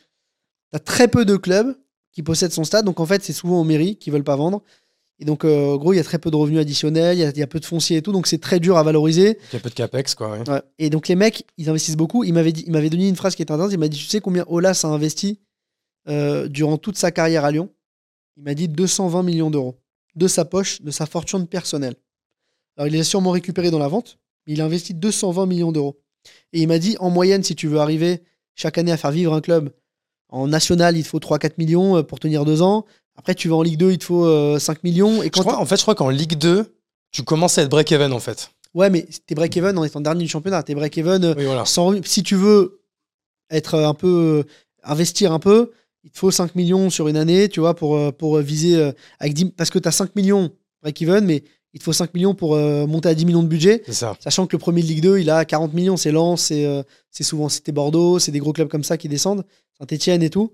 as 0.74 0.78
très 0.78 1.08
peu 1.08 1.26
de 1.26 1.36
clubs 1.36 1.76
qui 2.12 2.22
possèdent 2.22 2.52
son 2.52 2.64
stade. 2.64 2.86
Donc, 2.86 2.98
en 2.98 3.04
fait, 3.04 3.22
c'est 3.22 3.34
souvent 3.34 3.60
aux 3.60 3.64
mairies 3.64 3.96
qui 3.96 4.10
veulent 4.10 4.24
pas 4.24 4.36
vendre. 4.36 4.62
Et 5.18 5.26
donc, 5.26 5.44
euh, 5.44 5.74
en 5.74 5.76
gros, 5.76 5.92
il 5.92 5.96
y 5.96 6.00
a 6.00 6.04
très 6.04 6.18
peu 6.18 6.30
de 6.30 6.36
revenus 6.36 6.60
additionnels, 6.60 7.18
il 7.18 7.38
y, 7.38 7.42
a 7.42 7.46
peu 7.46 7.60
de 7.60 7.66
foncier 7.66 7.98
et 7.98 8.02
tout, 8.02 8.10
donc 8.10 8.26
c'est 8.26 8.38
très 8.38 8.58
dur 8.58 8.78
à 8.78 8.82
valoriser. 8.82 9.38
Il 9.52 9.56
y 9.56 9.58
a 9.58 9.60
peu 9.60 9.68
de 9.68 9.74
capex, 9.74 10.14
quoi. 10.14 10.38
Et 10.78 10.88
donc, 10.88 11.08
les 11.08 11.14
mecs, 11.14 11.44
ils 11.58 11.68
investissent 11.68 11.98
beaucoup. 11.98 12.24
Il 12.24 12.32
m'avait 12.32 12.88
donné 12.88 13.06
une 13.06 13.16
phrase 13.16 13.34
qui 13.34 13.42
est 13.42 13.50
intéressante. 13.50 13.74
Il 13.74 13.78
m'a 13.78 13.88
dit 13.88 13.98
Tu 13.98 14.06
sais 14.06 14.20
combien 14.20 14.46
Olas 14.48 14.80
a 14.84 14.86
investi 14.86 15.38
euh, 16.08 16.48
durant 16.48 16.78
toute 16.78 16.96
sa 16.96 17.10
carrière 17.10 17.44
à 17.44 17.50
Lyon? 17.50 17.68
Il 18.38 18.44
m'a 18.44 18.54
dit 18.54 18.66
220 18.66 19.22
millions 19.22 19.50
d'euros 19.50 19.76
de 20.16 20.28
sa 20.28 20.44
poche, 20.44 20.82
de 20.82 20.90
sa 20.90 21.06
fortune 21.06 21.46
personnelle. 21.46 21.94
Alors, 22.76 22.88
il 22.88 22.92
les 22.92 23.00
a 23.00 23.04
sûrement 23.04 23.30
récupéré 23.30 23.70
dans 23.70 23.78
la 23.78 23.88
vente, 23.88 24.18
mais 24.46 24.54
il 24.54 24.60
a 24.60 24.64
investi 24.64 24.94
220 24.94 25.46
millions 25.46 25.72
d'euros. 25.72 26.00
Et 26.52 26.60
il 26.62 26.68
m'a 26.68 26.78
dit, 26.78 26.96
en 27.00 27.10
moyenne, 27.10 27.42
si 27.42 27.54
tu 27.54 27.68
veux 27.68 27.78
arriver 27.78 28.22
chaque 28.54 28.78
année 28.78 28.92
à 28.92 28.96
faire 28.96 29.10
vivre 29.10 29.34
un 29.34 29.40
club, 29.40 29.72
en 30.28 30.46
national, 30.46 30.96
il 30.96 31.02
te 31.02 31.08
faut 31.08 31.18
3-4 31.18 31.54
millions 31.58 31.96
euh, 31.96 32.02
pour 32.02 32.20
tenir 32.20 32.44
deux 32.44 32.62
ans. 32.62 32.84
Après, 33.16 33.34
tu 33.34 33.48
vas 33.48 33.56
en 33.56 33.62
Ligue 33.62 33.78
2, 33.78 33.92
il 33.92 33.98
te 33.98 34.04
faut 34.04 34.58
5 34.58 34.76
euh, 34.76 34.80
millions. 34.84 35.22
Et 35.22 35.30
quand 35.30 35.46
en 35.46 35.66
fait, 35.66 35.76
je 35.76 35.82
crois 35.82 35.94
qu'en 35.94 36.08
Ligue 36.08 36.38
2, 36.38 36.74
tu 37.10 37.22
commences 37.22 37.58
à 37.58 37.62
être 37.62 37.70
break-even, 37.70 38.12
en 38.12 38.20
fait. 38.20 38.50
Ouais, 38.72 38.88
mais 38.88 39.06
t'es 39.26 39.34
break-even 39.34 39.76
en 39.76 39.84
étant 39.84 40.00
dernier 40.00 40.22
du 40.22 40.28
championnat. 40.28 40.62
T'es 40.62 40.74
break-even 40.74 41.34
sans... 41.66 42.02
Si 42.04 42.22
tu 42.22 42.36
veux 42.36 42.80
être 43.50 43.74
un 43.74 43.94
peu... 43.94 44.44
investir 44.84 45.32
un 45.32 45.40
peu, 45.40 45.72
il 46.04 46.10
te 46.10 46.18
faut 46.18 46.30
5 46.30 46.54
millions 46.54 46.90
sur 46.90 47.08
une 47.08 47.16
année, 47.16 47.48
tu 47.48 47.60
vois, 47.60 47.74
pour, 47.74 47.96
euh, 47.96 48.10
pour 48.10 48.38
viser 48.38 48.76
euh, 48.76 48.92
avec 49.18 49.34
10, 49.34 49.50
parce 49.56 49.70
que 49.70 49.78
tu 49.78 49.88
as 49.88 49.92
5 49.92 50.16
millions 50.16 50.50
break-even, 50.82 51.24
mais 51.24 51.44
il 51.72 51.78
te 51.78 51.84
faut 51.84 51.92
5 51.92 52.14
millions 52.14 52.34
pour 52.34 52.54
euh, 52.54 52.86
monter 52.86 53.08
à 53.08 53.14
10 53.14 53.26
millions 53.26 53.42
de 53.42 53.48
budget. 53.48 53.82
C'est 53.86 53.92
ça. 53.92 54.16
Sachant 54.20 54.46
que 54.46 54.56
le 54.56 54.60
premier 54.60 54.82
de 54.82 54.86
Ligue 54.86 55.02
2, 55.02 55.18
il 55.18 55.30
a 55.30 55.44
40 55.44 55.72
millions, 55.72 55.96
c'est 55.96 56.10
Lens, 56.10 56.42
c'est 56.42 56.64
euh, 56.64 56.82
souvent 57.12 57.48
c'était 57.48 57.72
Bordeaux, 57.72 58.18
c'est 58.18 58.32
des 58.32 58.40
gros 58.40 58.52
clubs 58.52 58.68
comme 58.68 58.84
ça 58.84 58.96
qui 58.96 59.08
descendent, 59.08 59.44
Saint-Etienne 59.78 60.22
et 60.22 60.30
tout. 60.30 60.52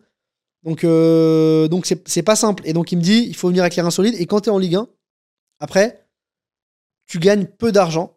Donc 0.62 0.84
euh, 0.84 1.68
donc 1.68 1.86
c'est 1.86 2.06
c'est 2.08 2.22
pas 2.22 2.36
simple. 2.36 2.62
Et 2.66 2.72
donc 2.72 2.92
il 2.92 2.96
me 2.96 3.02
dit, 3.02 3.24
il 3.26 3.36
faut 3.36 3.48
venir 3.48 3.62
avec 3.62 3.76
les 3.76 3.82
reins 3.82 3.90
solides. 3.90 4.16
Et 4.18 4.26
quand 4.26 4.42
tu 4.42 4.50
es 4.50 4.52
en 4.52 4.58
Ligue 4.58 4.76
1, 4.76 4.88
après, 5.60 6.06
tu 7.06 7.18
gagnes 7.18 7.46
peu 7.46 7.72
d'argent. 7.72 8.14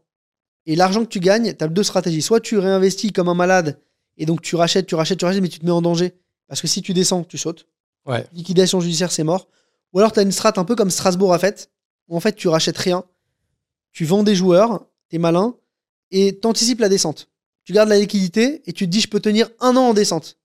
Et 0.66 0.76
l'argent 0.76 1.04
que 1.04 1.10
tu 1.10 1.20
gagnes, 1.20 1.54
tu 1.54 1.64
as 1.64 1.68
deux 1.68 1.84
stratégies. 1.84 2.22
Soit 2.22 2.42
tu 2.42 2.58
réinvestis 2.58 3.14
comme 3.14 3.30
un 3.30 3.34
malade, 3.34 3.80
et 4.18 4.26
donc 4.26 4.42
tu 4.42 4.56
rachètes, 4.56 4.88
tu 4.88 4.96
rachètes, 4.96 5.20
tu 5.20 5.26
rachètes, 5.26 5.42
mais 5.42 5.48
tu 5.48 5.60
te 5.60 5.66
mets 5.66 5.72
en 5.72 5.82
danger. 5.82 6.14
Parce 6.50 6.62
que 6.62 6.68
si 6.68 6.82
tu 6.82 6.94
descends, 6.94 7.24
tu 7.24 7.38
sautes. 7.38 7.68
Ouais. 8.06 8.28
Liquidation 8.34 8.82
judiciaire, 8.82 9.12
c'est 9.12 9.24
mort. 9.24 9.48
Ou 9.94 10.00
alors 10.00 10.12
tu 10.12 10.20
as 10.20 10.24
une 10.24 10.32
strat 10.32 10.54
un 10.58 10.66
peu 10.66 10.76
comme 10.76 10.90
Strasbourg 10.90 11.34
a 11.34 11.40
fait, 11.40 11.72
où 12.10 12.18
en 12.18 12.20
fait 12.20 12.36
tu 12.36 12.48
rachètes 12.48 12.78
rien, 12.78 13.04
tu 13.92 14.06
vends 14.06 14.24
des 14.24 14.36
joueurs, 14.36 14.86
t'es 15.10 15.18
malin, 15.18 15.56
et 16.12 16.38
t'anticipes 16.38 16.82
la 16.82 16.90
descente. 16.90 17.30
Tu 17.64 17.74
gardes 17.74 17.90
la 17.90 18.00
liquidité 18.00 18.62
et 18.66 18.74
tu 18.74 18.86
te 18.86 18.90
dis 18.90 19.00
je 19.00 19.08
peux 19.08 19.20
tenir 19.20 19.50
un 19.60 19.78
an 19.78 19.90
en 19.90 19.94
descente. 19.94 20.38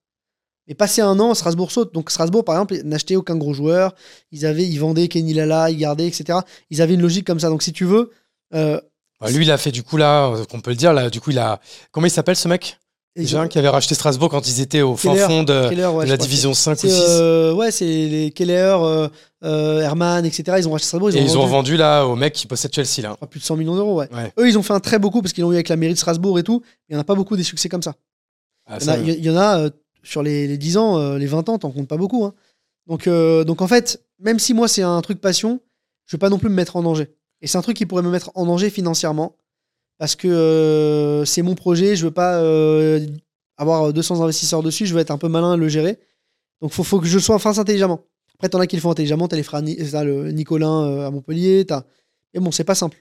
Mais 0.66 0.74
passer 0.74 1.02
un 1.02 1.18
an, 1.20 1.34
Strasbourg 1.34 1.70
saute. 1.70 1.92
Donc 1.92 2.10
Strasbourg, 2.10 2.44
par 2.44 2.54
exemple, 2.54 2.74
n'achetait 2.84 3.16
aucun 3.16 3.36
gros 3.36 3.52
joueur. 3.52 3.94
Ils 4.30 4.46
avaient, 4.46 4.66
ils 4.66 4.78
vendaient 4.78 5.08
Kenny 5.08 5.34
Lala, 5.34 5.70
ils 5.70 5.76
gardaient, 5.76 6.06
etc. 6.06 6.38
Ils 6.70 6.80
avaient 6.80 6.94
une 6.94 7.02
logique 7.02 7.26
comme 7.26 7.40
ça. 7.40 7.50
Donc 7.50 7.62
si 7.62 7.72
tu 7.72 7.84
veux, 7.84 8.12
euh, 8.54 8.80
Ouais, 9.20 9.32
lui, 9.32 9.44
il 9.44 9.50
a 9.50 9.58
fait 9.58 9.70
du 9.70 9.82
coup 9.82 9.96
là, 9.96 10.34
qu'on 10.50 10.60
peut 10.60 10.70
le 10.70 10.76
dire 10.76 10.92
là. 10.92 11.08
Du 11.08 11.20
coup, 11.20 11.30
il 11.30 11.38
a. 11.38 11.60
Comment 11.92 12.06
il 12.06 12.10
s'appelle 12.10 12.36
ce 12.36 12.48
mec? 12.48 12.78
Déjà, 13.16 13.46
qui 13.46 13.58
avait 13.58 13.68
racheté 13.68 13.94
Strasbourg 13.94 14.28
quand 14.28 14.48
ils 14.48 14.60
étaient 14.60 14.82
au 14.82 14.96
fin 14.96 15.14
fond 15.14 15.44
de, 15.44 15.68
Keller, 15.68 15.86
ouais, 15.86 16.02
de 16.04 16.06
je 16.08 16.10
la 16.12 16.16
division 16.16 16.52
5 16.52 16.72
ou 16.72 16.76
c'est 16.80 16.88
6. 16.88 16.96
euh, 17.00 17.52
ouais, 17.52 17.70
c'est 17.70 17.84
les 17.86 18.32
Keller, 18.32 18.76
euh, 18.80 19.08
euh, 19.44 19.80
Herman, 19.82 20.24
etc. 20.26 20.56
Ils 20.58 20.66
ont 20.66 20.72
racheté 20.72 20.86
Strasbourg. 20.88 21.10
Et 21.14 21.20
ils 21.20 21.38
ont 21.38 21.46
vendu, 21.46 21.76
là 21.76 22.06
au 22.06 22.16
mec 22.16 22.32
qui 22.32 22.48
possède 22.48 22.74
Chelsea 22.74 23.02
là. 23.02 23.14
crois, 23.14 23.28
plus 23.28 23.38
de 23.38 23.44
100 23.44 23.56
millions 23.56 23.76
d'euros. 23.76 23.98
Ouais. 24.00 24.08
Ouais. 24.12 24.32
Eux, 24.38 24.48
ils 24.48 24.58
ont 24.58 24.64
fait 24.64 24.72
un 24.72 24.80
très 24.80 24.98
beau 24.98 25.10
coup 25.10 25.22
parce 25.22 25.32
qu'ils 25.32 25.42
l'ont 25.42 25.52
eu 25.52 25.54
avec 25.54 25.68
la 25.68 25.76
mairie 25.76 25.92
de 25.94 25.98
Strasbourg 25.98 26.38
et 26.40 26.42
tout. 26.42 26.62
Il 26.88 26.94
n'y 26.94 26.98
en 26.98 27.00
a 27.00 27.04
pas 27.04 27.14
beaucoup 27.14 27.36
des 27.36 27.44
succès 27.44 27.68
comme 27.68 27.82
ça. 27.82 27.94
Ah, 28.66 28.78
Il 28.80 28.84
y 28.84 28.90
en 28.90 28.92
a, 28.92 28.96
ça, 28.96 29.00
il 29.02 29.24
y 29.24 29.30
en 29.30 29.36
a, 29.36 29.58
euh, 29.60 29.70
sur 30.02 30.22
les, 30.24 30.48
les 30.48 30.58
10 30.58 30.76
ans, 30.76 31.14
les 31.16 31.26
20 31.26 31.48
ans, 31.50 31.58
t'en 31.58 31.70
comptes 31.70 31.86
pas 31.88 31.96
beaucoup. 31.96 32.24
hein. 32.24 32.34
Donc, 32.88 33.08
donc 33.08 33.62
en 33.62 33.68
fait, 33.68 34.02
même 34.18 34.38
si 34.40 34.54
moi 34.54 34.66
c'est 34.68 34.82
un 34.82 35.00
truc 35.02 35.20
passion, 35.20 35.60
je 36.06 36.16
veux 36.16 36.18
pas 36.18 36.30
non 36.30 36.38
plus 36.38 36.48
me 36.50 36.54
mettre 36.54 36.74
en 36.76 36.82
danger. 36.82 37.14
Et 37.40 37.46
c'est 37.46 37.58
un 37.58 37.62
truc 37.62 37.76
qui 37.76 37.86
pourrait 37.86 38.02
me 38.02 38.10
mettre 38.10 38.30
en 38.34 38.44
danger 38.44 38.70
financièrement 38.70 39.36
parce 40.04 40.16
que 40.16 40.28
euh, 40.28 41.24
c'est 41.24 41.40
mon 41.40 41.54
projet. 41.54 41.96
Je 41.96 42.04
veux 42.04 42.10
pas 42.10 42.34
euh, 42.34 43.06
avoir 43.56 43.90
200 43.90 44.20
investisseurs 44.22 44.62
dessus. 44.62 44.84
Je 44.84 44.92
veux 44.92 45.00
être 45.00 45.10
un 45.10 45.16
peu 45.16 45.28
malin, 45.28 45.56
le 45.56 45.66
gérer. 45.66 45.98
Donc 46.60 46.72
faut, 46.72 46.84
faut 46.84 47.00
que 47.00 47.06
je 47.06 47.18
sois 47.18 47.38
face 47.38 47.56
intelligemment. 47.56 48.02
Après, 48.34 48.50
t'en 48.50 48.60
as 48.60 48.66
qui 48.66 48.76
le 48.76 48.82
font 48.82 48.90
intelligemment. 48.90 49.28
T'as 49.28 49.36
les 49.36 49.42
frères, 49.42 49.62
Ni- 49.62 49.78
t'as 49.78 50.04
le 50.04 50.30
Nicolin 50.30 50.84
euh, 50.84 51.06
à 51.06 51.10
Montpellier. 51.10 51.64
T'as... 51.64 51.84
Mais 52.34 52.40
bon, 52.40 52.50
c'est 52.50 52.64
pas 52.64 52.74
simple. 52.74 52.98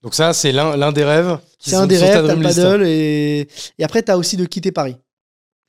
Donc 0.00 0.14
ça, 0.14 0.32
c'est 0.32 0.52
l'un 0.52 0.92
des 0.92 1.02
rêves. 1.02 1.38
C'est 1.58 1.74
un 1.74 1.88
des 1.88 1.98
rêves, 1.98 2.24
t'as 2.24 2.36
le 2.36 2.40
paddle 2.40 2.84
et, 2.86 3.48
et 3.76 3.82
après 3.82 4.02
t'as 4.04 4.16
aussi 4.16 4.36
de 4.36 4.44
quitter 4.44 4.70
Paris. 4.70 4.94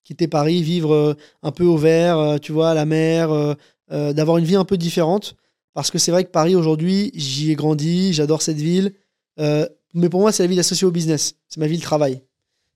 Quitter 0.04 0.28
Paris, 0.28 0.62
vivre 0.62 0.94
euh, 0.94 1.14
un 1.42 1.52
peu 1.52 1.64
au 1.64 1.78
vert, 1.78 2.20
euh, 2.20 2.38
tu 2.38 2.52
vois, 2.52 2.70
à 2.70 2.74
la 2.76 2.86
mer, 2.86 3.32
euh, 3.32 3.56
euh, 3.92 4.14
d'avoir 4.14 4.38
une 4.38 4.46
vie 4.46 4.56
un 4.56 4.66
peu 4.66 4.78
différente. 4.78 5.36
Parce 5.74 5.90
que 5.90 5.98
c'est 5.98 6.12
vrai 6.12 6.26
que 6.26 6.30
Paris 6.30 6.56
aujourd'hui, 6.56 7.12
j'y 7.16 7.50
ai 7.52 7.56
grandi, 7.56 8.14
j'adore 8.14 8.44
cette 8.44 8.58
ville. 8.58 8.94
Euh, 9.40 9.68
mais 9.94 10.10
pour 10.10 10.22
moi, 10.22 10.32
c'est 10.32 10.44
la 10.44 10.48
ville 10.48 10.60
associée 10.60 10.88
au 10.88 10.92
business. 10.92 11.36
C'est 11.48 11.60
ma 11.60 11.68
ville 11.68 11.82
travail. 11.82 12.22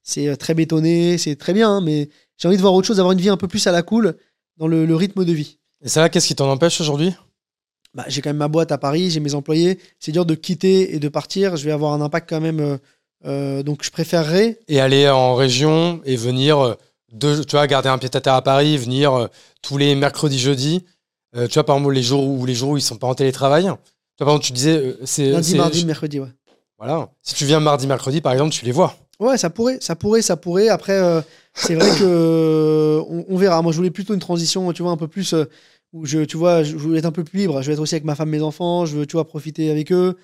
C'est 0.04 0.28
euh, 0.28 0.36
très 0.36 0.54
bétonné, 0.54 1.18
c'est 1.18 1.36
très 1.36 1.54
bien, 1.54 1.70
hein, 1.70 1.82
mais 1.82 2.10
j'ai 2.38 2.48
envie 2.48 2.58
de 2.58 2.62
voir 2.62 2.74
autre 2.74 2.88
chose, 2.88 2.98
d'avoir 2.98 3.14
une 3.14 3.22
vie 3.22 3.30
un 3.30 3.38
peu 3.38 3.48
plus 3.48 3.66
à 3.68 3.72
la 3.72 3.82
cool 3.82 4.16
dans 4.58 4.68
le, 4.68 4.86
le 4.86 4.96
rythme 4.96 5.26
de 5.26 5.34
vie. 5.34 5.58
Et 5.84 5.90
ça, 5.90 6.10
qu'est-ce 6.10 6.28
qui 6.28 6.36
t'en 6.36 6.50
empêche 6.50 6.80
aujourd'hui? 6.82 7.14
Bah, 7.94 8.04
j'ai 8.08 8.22
quand 8.22 8.30
même 8.30 8.38
ma 8.38 8.48
boîte 8.50 8.72
à 8.72 8.78
Paris, 8.78 9.10
j'ai 9.10 9.20
mes 9.22 9.36
employés. 9.36 9.80
C'est 10.00 10.12
dur 10.12 10.26
de 10.26 10.36
quitter 10.36 10.96
et 10.96 11.00
de 11.00 11.08
partir. 11.10 11.56
Je 11.56 11.66
vais 11.66 11.72
avoir 11.72 11.94
un 11.94 12.02
impact 12.02 12.30
quand 12.30 12.42
même. 12.42 12.60
euh, 12.60 12.78
euh, 13.26 13.64
donc 13.64 13.84
je 13.84 13.90
préférerais 13.90 14.60
Et 14.68 14.80
aller 14.80 15.10
en 15.10 15.34
région 15.34 16.02
et 16.06 16.16
venir, 16.16 16.76
tu 17.20 17.28
vois, 17.52 17.66
garder 17.66 17.90
un 17.90 17.98
pied 17.98 18.10
à 18.14 18.22
terre 18.22 18.34
à 18.34 18.42
Paris, 18.44 18.78
venir 18.78 19.14
euh, 19.14 19.28
tous 19.62 19.78
les 19.78 19.96
mercredis, 19.96 20.38
jeudis. 20.38 20.84
Tu 21.34 21.54
vois, 21.54 21.66
par 21.66 21.78
exemple, 21.78 21.94
les 21.94 22.04
jours 22.04 22.26
où 22.26 22.46
les 22.46 22.54
jours 22.56 22.72
où 22.72 22.78
ils 22.78 22.82
sont 22.82 22.98
pas 22.98 23.08
en 23.08 23.16
télétravail. 23.16 23.64
Tu 23.64 23.70
vois, 23.70 23.78
par 24.20 24.28
exemple, 24.30 24.46
tu 24.46 24.54
disais, 24.54 24.96
c'est 25.04 25.32
lundi, 25.32 25.56
mardi, 25.56 25.86
mercredi, 25.86 26.20
ouais. 26.20 26.30
Voilà. 26.78 27.10
Si 27.22 27.36
tu 27.36 27.46
viens 27.46 27.60
mardi, 27.60 27.88
mercredi, 27.88 28.22
par 28.22 28.34
exemple, 28.34 28.52
tu 28.54 28.66
les 28.66 28.72
vois. 28.72 28.96
Ouais, 29.20 29.38
ça 29.38 29.50
pourrait, 29.50 29.78
ça 29.80 29.96
pourrait, 29.96 30.22
ça 30.22 30.36
pourrait. 30.36 30.68
Après, 30.70 30.94
euh, 30.94 31.22
c'est 31.54 31.76
vrai 31.76 31.88
que 31.98 32.04
euh, 32.04 33.02
on, 33.10 33.26
on 33.30 33.38
verra. 33.38 33.62
Moi, 33.62 33.72
je 33.72 33.78
voulais 33.78 33.92
plutôt 33.92 34.14
une 34.14 34.20
transition, 34.20 34.72
tu 34.74 34.82
vois, 34.84 34.92
un 34.92 34.98
peu 34.98 35.08
plus 35.08 35.34
euh, 35.34 35.46
où 35.94 36.06
je, 36.06 36.20
tu 36.26 36.36
vois, 36.36 36.64
je 36.64 36.76
voulais 36.76 37.00
être 37.00 37.06
un 37.06 37.12
peu 37.14 37.24
plus 37.24 37.40
libre. 37.40 37.62
Je 37.62 37.68
veux 37.68 37.74
être 37.74 37.80
aussi 37.80 37.96
avec 37.96 38.04
ma 38.04 38.16
femme, 38.16 38.30
mes 38.30 38.42
enfants. 38.42 38.86
Je 38.86 38.98
veux, 38.98 39.06
tu 39.06 39.14
vois, 39.14 39.26
profiter 39.26 39.72
avec 39.72 39.92
eux. 39.94 40.18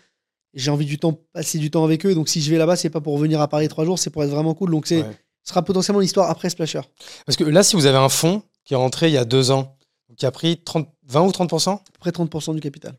J'ai 0.53 0.69
envie 0.71 0.85
du 0.85 0.97
temps, 0.99 1.17
passer 1.31 1.57
du 1.57 1.71
temps 1.71 1.85
avec 1.85 2.05
eux. 2.05 2.13
Donc, 2.13 2.27
si 2.27 2.41
je 2.41 2.51
vais 2.51 2.57
là-bas, 2.57 2.75
c'est 2.75 2.89
pas 2.89 2.99
pour 2.99 3.17
venir 3.17 3.39
à 3.39 3.47
Paris 3.47 3.69
trois 3.69 3.85
jours, 3.85 3.97
c'est 3.97 4.09
pour 4.09 4.21
être 4.25 4.29
vraiment 4.31 4.53
cool. 4.53 4.71
Donc, 4.71 4.85
c'est, 4.87 5.03
Ouais. 5.03 5.17
ce 5.43 5.49
sera 5.51 5.61
potentiellement 5.61 6.01
l'histoire 6.01 6.29
après 6.29 6.49
Splasher. 6.49 6.81
Parce 7.25 7.37
que 7.37 7.45
là, 7.45 7.63
si 7.63 7.77
vous 7.77 7.85
avez 7.85 7.97
un 7.97 8.09
fonds 8.09 8.43
qui 8.65 8.73
est 8.73 8.77
rentré 8.77 9.07
il 9.07 9.13
y 9.13 9.17
a 9.17 9.23
deux 9.23 9.51
ans, 9.51 9.77
qui 10.17 10.25
a 10.25 10.31
pris 10.31 10.57
30, 10.61 10.89
20 11.07 11.21
ou 11.21 11.29
30%, 11.31 11.69
À 11.75 11.77
peu 11.77 11.99
près 11.99 12.11
30% 12.11 12.53
du 12.53 12.59
capital. 12.59 12.93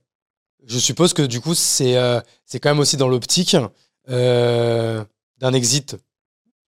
Je 0.67 0.79
suppose 0.79 1.13
que 1.13 1.23
du 1.23 1.41
coup, 1.41 1.55
c'est 1.55 1.97
euh, 1.97 2.21
c'est 2.47 2.61
quand 2.61 2.71
même 2.71 2.81
aussi 2.81 2.97
dans 2.97 3.09
l'optique 3.09 3.57
euh, 4.09 5.05
d'un 5.39 5.53
exit 5.53 5.97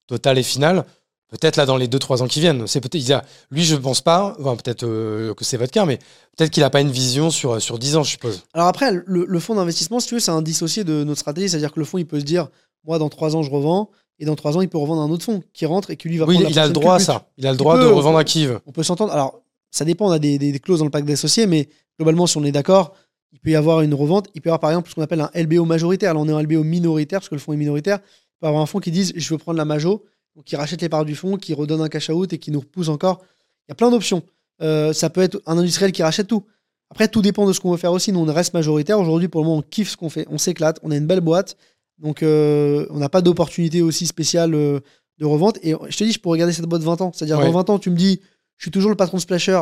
total 0.07 0.39
et 0.39 0.43
final. 0.43 0.85
Peut-être 1.31 1.57
là 1.57 1.67
dans 1.67 1.77
les 1.77 1.89
2-3 1.89 2.23
ans 2.23 2.29
qui 2.29 2.39
viennent. 2.41 2.67
C'est 2.69 2.81
peut-être 2.81 3.25
lui, 3.51 3.65
je 3.65 3.75
pense 3.75 4.01
pas. 4.01 4.37
Enfin, 4.39 4.55
peut-être 4.57 4.85
euh, 4.85 5.35
que 5.35 5.45
c'est 5.45 5.57
votre 5.57 5.73
cas, 5.73 5.85
mais 5.85 5.99
peut-être 6.37 6.51
qu'il 6.51 6.63
a 6.63 6.71
pas 6.71 6.81
une 6.81 6.91
vision 6.93 7.31
sur 7.31 7.61
sur 7.61 7.79
10 7.79 7.97
ans, 7.97 8.03
je 8.05 8.11
suppose. 8.11 8.43
Alors 8.53 8.69
après, 8.69 8.93
le, 8.93 9.25
le 9.27 9.41
fonds 9.41 9.57
d'investissement, 9.57 9.99
si 9.99 10.09
tu 10.09 10.15
veux, 10.15 10.21
c'est 10.21 10.31
un 10.31 10.43
dissocié 10.43 10.85
de 10.85 11.03
notre 11.03 11.21
stratégie. 11.21 11.49
C'est-à-dire 11.49 11.73
que 11.73 11.81
le 11.81 11.87
fonds, 11.87 11.99
il 11.99 12.07
peut 12.07 12.21
se 12.21 12.25
dire, 12.25 12.49
moi, 12.85 12.99
dans 12.99 13.09
trois 13.09 13.35
ans, 13.35 13.43
je 13.43 13.51
revends. 13.51 13.91
Et 14.21 14.27
dans 14.27 14.37
trois 14.37 14.57
ans, 14.57 14.61
il 14.61 14.69
peut 14.69 14.79
revendre 14.79 15.03
un 15.03 15.11
autre 15.11 15.25
fonds 15.25 15.43
qui 15.53 15.67
rentre 15.67 15.91
et 15.91 15.97
qui 15.97 16.09
lui 16.09 16.19
va 16.19 16.27
Oui, 16.27 16.35
prendre 16.37 16.51
il, 16.51 16.55
la 16.55 16.63
a 16.63 16.67
le 16.69 16.73
droit 16.73 16.95
à 16.95 16.99
ça. 17.01 17.27
Il 17.37 17.49
a 17.49 17.51
le 17.51 17.57
droit 17.59 17.75
peut, 17.75 17.83
de 17.83 17.87
revendre 17.89 18.19
à 18.19 18.23
qui 18.23 18.47
veut. 18.47 18.61
On 18.65 18.71
peut 18.71 18.85
s'entendre. 18.85 19.13
Alors, 19.13 19.41
ça 19.73 19.85
dépend, 19.85 20.07
on 20.07 20.13
a 20.13 20.21
des, 20.21 20.39
des- 20.39 20.53
des 20.53 20.61
clauses 20.61 20.79
dans 20.79 20.85
le 20.85 20.91
pacte 20.93 21.09
d'associés, 21.09 21.47
mais 21.49 21.69
globalement, 21.99 22.29
si 22.29 22.37
on 22.37 22.45
est 22.45 22.53
d'accord, 22.53 22.95
il 23.35 23.41
peut 23.41 23.51
y 23.51 23.57
avoir 23.57 23.83
une 23.83 23.93
revente. 23.93 24.29
Il 24.35 24.41
peut 24.41 24.49
y 24.49 24.51
avoir, 24.51 24.61
par 24.61 24.71
exemple, 24.71 24.89
ce 24.89 24.95
qu'on 24.95 25.03
appelle 25.03 25.21
un 25.21 25.31
LBO 25.35 25.65
majoritaire. 25.67 26.15
Là, 26.15 26.21
on 26.21 26.29
est 26.29 26.33
en 26.33 26.41
LBO 26.41 26.63
minoritaire, 26.65 27.19
parce 27.21 27.29
que 27.29 27.35
le 27.35 27.41
fonds 27.41 27.53
est 27.53 27.57
minoritaire. 27.59 27.99
Il 28.03 28.41
peut 28.41 28.47
y 28.47 28.49
avoir 28.49 28.63
un 28.63 28.67
fonds 28.67 28.79
qui 28.81 28.91
dise 28.91 29.13
Je 29.17 29.29
veux 29.29 29.39
prendre 29.39 29.59
la 29.59 29.65
majo, 29.67 30.05
donc 30.37 30.45
qui 30.47 30.57
rachète 30.57 30.81
les 30.81 30.89
parts 30.89 31.05
du 31.05 31.15
fonds, 31.15 31.37
qui 31.37 31.53
redonne 31.53 31.81
un 31.83 31.89
cash 31.89 32.09
out 32.11 32.33
et 32.33 32.39
qui 32.39 32.51
nous 32.51 32.61
repousse 32.61 32.89
encore. 32.89 33.21
Il 33.69 33.71
y 33.71 33.73
a 33.73 33.75
plein 33.75 33.91
d'options. 33.91 34.23
Euh, 34.63 34.93
ça 34.93 35.11
peut 35.11 35.21
être 35.21 35.43
un 35.47 35.59
industriel 35.59 35.93
qui 35.93 36.03
rachète 36.03 36.29
tout. 36.29 36.45
Après, 36.91 37.09
tout 37.09 37.23
dépend 37.23 37.45
de 37.47 37.53
ce 37.53 37.59
qu'on 37.61 37.73
veut 37.73 37.77
faire 37.77 37.93
aussi. 37.93 38.13
Nous, 38.13 38.21
on 38.21 38.33
reste 38.33 38.55
majoritaire. 38.55 39.01
Aujourd'hui, 39.01 39.27
pour 39.29 39.41
le 39.41 39.47
moment, 39.49 39.59
on 39.59 39.63
kiffe 39.63 39.91
ce 39.91 39.97
qu'on 39.97 40.11
fait. 40.11 40.27
On 40.31 40.39
s'éclate. 40.39 40.79
On 40.85 40.91
a 40.93 40.97
une 40.97 41.07
belle 41.07 41.21
boîte. 41.21 41.57
Donc, 41.99 42.23
euh, 42.23 42.87
on 42.91 42.99
n'a 42.99 43.09
pas 43.09 43.21
d'opportunité 43.21 43.83
aussi 43.83 44.07
spéciale 44.07 44.55
euh, 44.55 44.79
de 45.19 45.25
revente. 45.25 45.59
Et 45.63 45.75
je 45.89 45.97
te 45.97 46.05
dis, 46.05 46.13
je 46.13 46.21
pourrais 46.21 46.37
regarder 46.37 46.53
cette 46.53 46.67
boîte 46.67 46.83
20 46.83 47.01
ans. 47.01 47.11
C'est-à-dire, 47.13 47.39
Ouais. 47.39 47.47
dans 47.47 47.53
20 47.53 47.71
ans, 47.71 47.79
tu 47.81 47.91
me 47.91 47.97
dis, 47.97 48.21
je 48.59 48.65
suis 48.65 48.71
toujours 48.71 48.91
le 48.91 48.97
patron 48.97 49.17
de 49.17 49.23
Splasher. 49.23 49.61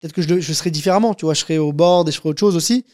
Peut-être 0.00 0.14
que 0.14 0.22
je, 0.22 0.40
je 0.40 0.52
serais 0.52 0.70
différemment. 0.70 1.12
Tu 1.14 1.24
vois, 1.26 1.34
je 1.34 1.40
serais 1.40 1.58
au 1.58 1.72
board 1.72 2.08
et 2.08 2.12
je 2.12 2.16
ferais 2.18 2.30
autre 2.30 2.40
chose 2.40 2.56
aussi. 2.56 2.84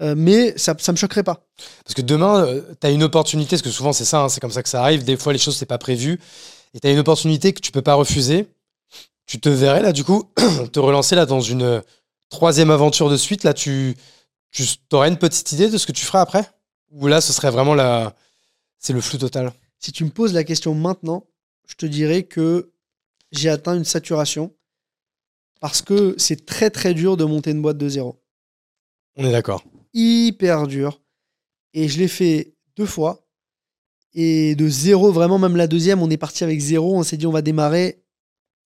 Euh, 0.00 0.14
mais 0.16 0.56
ça 0.58 0.74
ne 0.74 0.92
me 0.92 0.96
choquerait 0.96 1.22
pas. 1.22 1.46
Parce 1.84 1.94
que 1.94 2.02
demain, 2.02 2.46
tu 2.80 2.86
as 2.86 2.90
une 2.90 3.02
opportunité, 3.02 3.50
parce 3.50 3.62
que 3.62 3.70
souvent 3.70 3.92
c'est 3.92 4.04
ça, 4.04 4.22
hein, 4.22 4.28
c'est 4.28 4.40
comme 4.40 4.50
ça 4.50 4.62
que 4.62 4.68
ça 4.68 4.82
arrive. 4.82 5.04
Des 5.04 5.16
fois, 5.16 5.32
les 5.32 5.38
choses, 5.38 5.56
c'est 5.56 5.66
pas 5.66 5.78
prévu. 5.78 6.20
Et 6.74 6.80
tu 6.80 6.86
as 6.86 6.90
une 6.90 6.98
opportunité 6.98 7.52
que 7.52 7.60
tu 7.60 7.70
peux 7.70 7.82
pas 7.82 7.94
refuser. 7.94 8.48
Tu 9.26 9.40
te 9.40 9.48
verrais 9.48 9.80
là, 9.80 9.92
du 9.92 10.04
coup, 10.04 10.24
te 10.72 10.80
relancer 10.80 11.14
là 11.14 11.26
dans 11.26 11.40
une 11.40 11.62
euh, 11.62 11.80
troisième 12.28 12.70
aventure 12.70 13.08
de 13.08 13.16
suite. 13.16 13.44
Là, 13.44 13.54
tu, 13.54 13.96
tu 14.50 14.66
aurais 14.92 15.08
une 15.08 15.16
petite 15.16 15.52
idée 15.52 15.70
de 15.70 15.78
ce 15.78 15.86
que 15.86 15.92
tu 15.92 16.04
feras 16.04 16.20
après? 16.20 16.44
Ou 16.90 17.06
là, 17.06 17.20
ce 17.20 17.32
serait 17.32 17.50
vraiment 17.50 17.74
la. 17.74 18.14
C'est 18.78 18.92
le 18.92 19.00
flou 19.00 19.18
total? 19.18 19.52
Si 19.78 19.92
tu 19.92 20.04
me 20.04 20.10
poses 20.10 20.32
la 20.34 20.44
question 20.44 20.74
maintenant, 20.74 21.26
je 21.66 21.74
te 21.74 21.86
dirais 21.86 22.24
que 22.24 22.72
j'ai 23.32 23.48
atteint 23.48 23.74
une 23.74 23.84
saturation. 23.84 24.52
Parce 25.60 25.80
que 25.80 26.14
c'est 26.18 26.44
très 26.44 26.68
très 26.68 26.92
dur 26.92 27.16
de 27.16 27.24
monter 27.24 27.52
une 27.52 27.62
boîte 27.62 27.78
de 27.78 27.88
zéro. 27.88 28.20
On 29.16 29.24
est 29.24 29.32
d'accord. 29.32 29.64
Hyper 29.94 30.66
dur. 30.66 31.00
Et 31.72 31.88
je 31.88 31.98
l'ai 31.98 32.08
fait 32.08 32.54
deux 32.76 32.86
fois. 32.86 33.26
Et 34.14 34.54
de 34.54 34.68
zéro, 34.68 35.10
vraiment, 35.10 35.38
même 35.38 35.56
la 35.56 35.66
deuxième, 35.66 36.02
on 36.02 36.10
est 36.10 36.16
parti 36.16 36.44
avec 36.44 36.60
zéro. 36.60 36.96
On 36.96 37.02
s'est 37.02 37.16
dit, 37.16 37.26
on 37.26 37.32
va 37.32 37.42
démarrer 37.42 38.04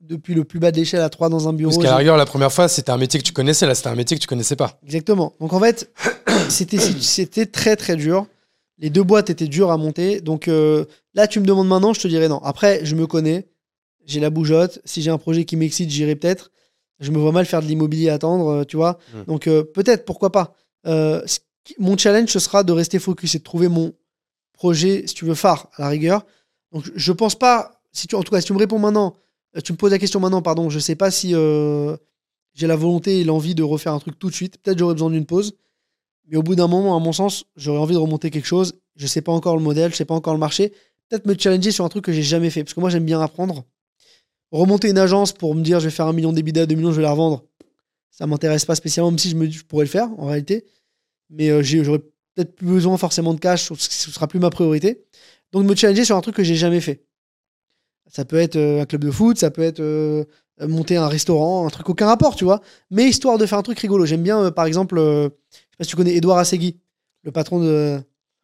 depuis 0.01 0.35
le 0.35 0.45
plus 0.45 0.59
bas 0.59 0.71
de 0.71 0.77
l'échelle 0.77 1.01
à 1.01 1.09
trois 1.09 1.29
dans 1.29 1.49
un 1.49 1.53
bureau. 1.53 1.71
Parce 1.71 1.83
qu'à 1.83 1.91
la 1.91 1.97
rigueur, 1.97 2.17
la 2.17 2.27
première 2.27 2.53
fois, 2.53 2.69
c'était 2.69 2.91
un 2.91 2.99
métier 2.99 3.19
que 3.19 3.25
tu 3.25 3.33
connaissais. 3.33 3.67
Là, 3.67 3.75
c'était 3.75 3.89
un 3.89 3.95
métier 3.95 4.17
que 4.17 4.23
tu 4.23 4.29
connaissais 4.29 4.57
pas. 4.57 4.79
Exactement. 4.85 5.35
Donc 5.41 5.53
en 5.53 5.61
fait, 5.61 5.91
c'était 6.49 6.79
c'était 6.79 7.47
très 7.47 7.77
très 7.77 7.97
dur. 7.97 8.27
Les 8.79 8.91
deux 8.91 9.03
boîtes 9.03 9.31
étaient 9.31 9.49
dures 9.49 9.71
à 9.71 9.77
monter. 9.77 10.21
Donc 10.21 10.49
euh, 10.49 10.85
là, 11.15 11.27
tu 11.27 11.41
me 11.41 11.47
demandes 11.47 11.69
maintenant, 11.69 11.93
je 11.93 12.01
te 12.01 12.09
dirais 12.09 12.29
non. 12.29 12.39
Après, 12.45 12.85
je 12.85 12.95
me 12.95 13.07
connais. 13.07 13.49
J'ai 14.07 14.21
la 14.21 14.31
bougeotte. 14.31 14.81
Si 14.85 15.03
j'ai 15.03 15.11
un 15.11 15.19
projet 15.19 15.45
qui 15.45 15.57
m'excite, 15.57 15.91
j'irai 15.91 16.15
peut-être. 16.15 16.51
Je 17.01 17.11
me 17.11 17.19
vois 17.19 17.33
mal 17.33 17.47
faire 17.47 17.63
de 17.63 17.67
l'immobilier 17.67 18.09
à 18.09 18.15
attendre, 18.15 18.49
euh, 18.49 18.65
tu 18.65 18.77
vois. 18.77 18.99
Mm. 19.13 19.25
Donc 19.27 19.47
euh, 19.47 19.63
peut-être, 19.63 20.05
pourquoi 20.05 20.33
pas. 20.33 20.55
Euh, 20.89 21.23
mon 21.79 21.97
challenge, 21.97 22.31
ce 22.31 22.39
sera 22.39 22.65
de 22.65 22.73
rester 22.73 22.99
focus 22.99 23.35
et 23.35 23.39
de 23.39 23.45
trouver 23.45 23.69
mon 23.69 23.93
projet, 24.55 25.07
si 25.07 25.15
tu 25.15 25.25
veux, 25.25 25.35
phare, 25.35 25.69
à 25.77 25.83
la 25.83 25.89
rigueur. 25.89 26.27
Donc 26.73 26.85
je- 26.95 27.13
pense 27.13 27.35
pas, 27.35 27.81
si 27.93 28.07
tu, 28.07 28.15
en 28.15 28.23
tout 28.23 28.33
cas, 28.33 28.41
si 28.41 28.47
tu 28.47 28.53
me 28.53 28.59
réponds 28.59 28.79
maintenant, 28.79 29.15
tu 29.65 29.73
me 29.73 29.77
poses 29.79 29.93
la 29.93 29.99
question 29.99 30.21
maintenant, 30.21 30.43
pardon. 30.43 30.71
Je 30.71 30.79
sais 30.79 30.95
pas 30.97 31.11
si 31.11 31.35
euh, 31.35 31.97
j'ai 32.55 32.67
la 32.67 32.77
volonté 32.77 33.21
et 33.21 33.25
l'envie 33.25 33.55
de 33.55 33.63
refaire 33.63 33.93
un 33.93 33.99
truc 33.99 34.19
tout 34.19 34.29
de 34.31 34.35
suite. 34.35 34.59
Peut-être 34.59 34.79
j'aurais 34.79 34.95
besoin 34.95 35.11
d'une 35.11 35.27
pause. 35.27 35.55
Mais 36.27 36.37
au 36.37 36.43
bout 36.43 36.55
d'un 36.55 36.69
moment, 36.69 36.95
à 36.97 37.01
mon 37.01 37.13
sens, 37.13 37.45
j'aurais 37.57 37.79
envie 37.79 37.95
de 37.95 37.99
remonter 37.99 38.31
quelque 38.31 38.47
chose. 38.47 38.75
Je 38.97 39.07
sais 39.07 39.23
pas 39.23 39.33
encore 39.33 39.57
le 39.57 39.63
modèle, 39.63 39.91
je 39.93 39.97
sais 39.97 40.05
pas 40.05 40.15
encore 40.15 40.35
le 40.35 40.39
marché. 40.41 40.73
Peut-être 41.09 41.25
me 41.27 41.35
challenger 41.39 41.71
sur 41.71 41.85
un 41.85 41.89
truc 41.89 42.05
que 42.05 42.13
j'ai 42.13 42.23
jamais 42.23 42.51
fait. 42.51 42.65
Parce 42.65 42.75
que 42.75 42.81
moi, 42.81 42.91
j'aime 42.91 43.05
bien 43.07 43.21
apprendre. 43.21 43.65
Remonter 44.51 44.91
une 44.91 44.99
agence 44.99 45.33
pour 45.33 45.55
me 45.55 45.63
dire 45.63 45.81
je 45.81 45.87
vais 45.87 45.91
faire 45.91 46.07
un 46.07 46.13
million 46.13 46.33
d'EBITDA, 46.33 46.67
deux 46.67 46.75
millions, 46.75 46.91
je 46.91 46.97
vais 46.97 47.03
la 47.03 47.13
revendre. 47.13 47.45
Ça 48.11 48.27
m'intéresse 48.27 48.65
pas 48.65 48.75
spécialement, 48.75 49.11
même 49.11 49.19
si 49.19 49.31
je, 49.31 49.37
me, 49.37 49.49
je 49.49 49.65
pourrais 49.65 49.85
le 49.85 49.91
faire 49.91 50.09
en 50.19 50.27
réalité. 50.27 50.67
Mais 51.31 51.51
euh, 51.51 51.63
j'aurais 51.63 51.99
peut-être 52.35 52.57
plus 52.57 52.67
besoin 52.67 52.97
forcément 52.97 53.35
de 53.35 53.41
cash, 53.41 53.73
ce 53.77 54.11
sera 54.11 54.27
plus 54.27 54.39
ma 54.39 54.51
priorité. 54.51 55.05
Donc 55.53 55.65
me 55.65 55.75
challenger 55.75 56.05
sur 56.05 56.17
un 56.17 56.21
truc 56.21 56.37
que 56.37 56.45
j'ai 56.45 56.55
jamais 56.55 56.81
fait. 56.81 57.05
Ça 58.11 58.25
peut 58.25 58.37
être 58.37 58.57
euh, 58.57 58.83
un 58.83 58.87
club 58.87 59.05
de 59.05 59.11
foot, 59.11 59.39
ça 59.39 59.51
peut 59.51 59.63
être 59.63 59.81
euh, 59.81 60.25
monter 60.61 60.97
un 60.97 61.09
restaurant, 61.09 61.67
un 61.67 61.71
truc 61.71 61.89
aucun 61.89 62.07
rapport, 62.07 62.37
tu 62.37 62.45
vois. 62.45 62.61
Mais 62.91 63.05
histoire 63.05 63.39
de 63.39 63.47
faire 63.47 63.59
un 63.59 63.63
truc 63.63 63.79
rigolo. 63.79 64.07
J'aime 64.07 64.23
bien, 64.23 64.51
par 64.51 64.67
exemple, 64.67 64.97
je 64.99 65.29
sais 65.29 65.77
pas 65.77 65.85
si 65.85 65.91
tu 65.91 65.97
connais 65.97 66.15
Edouard 66.15 66.39
Assegui, 66.39 66.79
le 67.23 67.33
patron 67.33 67.61
de. 67.61 68.01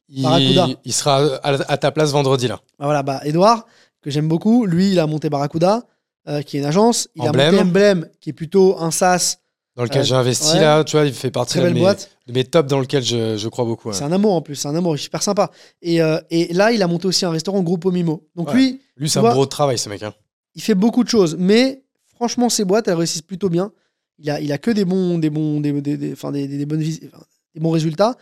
Barracuda. 0.08 0.66
Il, 0.68 0.76
il 0.84 0.92
sera 0.92 1.38
à, 1.42 1.78
ta 1.78 1.90
place 1.90 2.12
vendredi 2.12 2.46
là. 2.46 2.60
Ah, 2.78 2.84
voilà, 2.84 3.02
bah 3.02 3.20
Edouard, 3.24 3.66
que 4.02 4.10
j'aime 4.10 4.28
beaucoup, 4.28 4.66
lui, 4.66 4.92
il 4.92 4.98
a 5.00 5.06
monté 5.06 5.30
Barracuda, 5.30 5.86
euh, 6.28 6.42
qui 6.42 6.56
est 6.56 6.60
une 6.60 6.66
agence. 6.66 7.08
Il 7.14 7.22
Emblème. 7.22 7.48
a 7.48 7.50
monté 7.50 7.62
Emblem, 7.62 8.08
qui 8.20 8.30
est 8.30 8.34
plutôt 8.34 8.78
un 8.78 8.90
SaaS, 8.90 9.38
Dans 9.76 9.82
lequel 9.82 10.02
Euh, 10.02 10.04
j'ai 10.04 10.14
investi 10.14 10.54
ouais. 10.54 10.60
là, 10.60 10.84
tu 10.84 10.96
vois, 10.96 11.04
il 11.04 11.12
fait 11.12 11.30
partie 11.32 11.58
de 11.58 11.68
mes, 11.68 11.80
de 11.82 12.32
mes 12.32 12.44
tops 12.44 12.68
dans 12.68 12.78
lequel 12.78 13.02
je, 13.02 13.36
je 13.36 13.48
crois 13.48 13.64
beaucoup. 13.64 13.88
ouais. 13.88 13.94
C'est 13.94 14.04
un 14.04 14.12
amour 14.12 14.34
en 14.34 14.40
plus, 14.42 14.54
c'est 14.54 14.68
un 14.68 14.74
amour, 14.76 14.94
il 14.96 15.00
est 15.00 15.02
super 15.02 15.22
sympa. 15.22 15.50
Et, 15.82 16.00
euh, 16.00 16.18
et 16.30 16.52
là, 16.54 16.70
il 16.70 16.80
a 16.82 16.86
monté 16.86 17.06
aussi 17.08 17.24
un 17.24 17.30
restaurant 17.30 17.60
Groupe 17.62 17.86
Mimo. 17.86 18.24
Donc 18.36 18.48
Ouais. 18.50 18.54
lui, 18.54 18.80
Lui, 18.96 19.08
c'est 19.10 19.18
un 19.18 19.22
gros 19.32 19.46
travail 19.46 19.76
ce 19.78 19.88
mec. 19.88 20.02
hein. 20.04 20.14
il 20.54 20.62
fait 20.62 20.76
beaucoup 20.76 21.02
de 21.02 21.08
choses, 21.08 21.34
mais 21.38 21.82
franchement, 22.14 22.48
ses 22.48 22.64
boîtes, 22.64 22.86
elles 22.86 22.94
réussissent 22.94 23.22
plutôt 23.22 23.48
bien. 23.48 23.72
Il 24.20 24.30
a, 24.30 24.40
il 24.40 24.52
a 24.52 24.58
que 24.58 24.70
des 24.70 24.84
bons, 24.84 25.18
des 25.18 25.28
bons, 25.30 25.58
des, 25.60 25.72
des, 25.72 25.96
des- 25.96 26.14
des, 26.14 26.46
des- 26.46 26.58
des 26.58 26.66
bonnes 26.66 26.78
des 26.80 27.60
bons 27.60 27.70
résultats. 27.70 28.16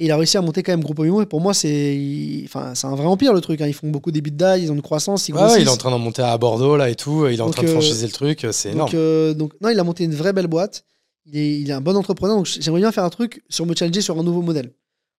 Et 0.00 0.04
il 0.04 0.10
a 0.12 0.16
réussi 0.16 0.36
à 0.36 0.42
monter 0.42 0.62
quand 0.62 0.70
même 0.72 0.82
Groupe 0.84 1.00
Mimo. 1.00 1.22
Et 1.22 1.26
pour 1.26 1.40
moi, 1.40 1.54
c'est, 1.54 2.42
enfin, 2.44 2.74
c'est 2.74 2.86
un 2.86 2.94
vrai 2.94 3.06
empire 3.06 3.32
le 3.32 3.40
truc. 3.40 3.60
hein. 3.62 3.66
Ils 3.66 3.72
font 3.72 3.88
beaucoup 3.88 4.10
d'EBITDA, 4.12 4.58
ils 4.58 4.70
ont 4.70 4.74
une 4.74 4.82
croissance, 4.82 5.28
ils 5.28 5.32
Ouais, 5.32 5.38
ouais, 5.40 5.44
grossissent. 5.46 5.62
il 5.62 5.66
est 5.68 5.70
en 5.70 5.76
train 5.78 5.90
d'en 5.90 5.98
monter 5.98 6.22
à 6.22 6.36
Bordeaux 6.38 6.76
là 6.76 6.90
et 6.90 6.94
tout. 6.94 7.26
Il 7.26 7.38
est 7.38 7.40
en 7.40 7.50
train 7.50 7.62
de 7.62 7.68
euh, 7.68 7.72
franchiser 7.72 8.06
le 8.06 8.12
truc. 8.12 8.46
C'est 8.52 8.72
énorme. 8.72 8.90
Euh, 8.94 9.32
donc, 9.34 9.54
non, 9.62 9.70
il 9.70 9.78
a 9.80 9.84
monté 9.84 10.04
une 10.04 10.14
vraie 10.14 10.32
belle 10.34 10.46
boîte. 10.46 10.84
Il 11.30 11.36
est, 11.36 11.60
il 11.60 11.68
est 11.68 11.74
un 11.74 11.82
bon 11.82 11.94
entrepreneur. 11.96 12.36
Donc, 12.36 12.46
j'aimerais 12.46 12.80
bien 12.80 12.90
faire 12.90 13.04
un 13.04 13.10
truc 13.10 13.42
sur 13.50 13.66
me 13.66 13.74
challenger 13.74 14.00
sur 14.00 14.18
un 14.18 14.22
nouveau 14.22 14.40
modèle. 14.40 14.72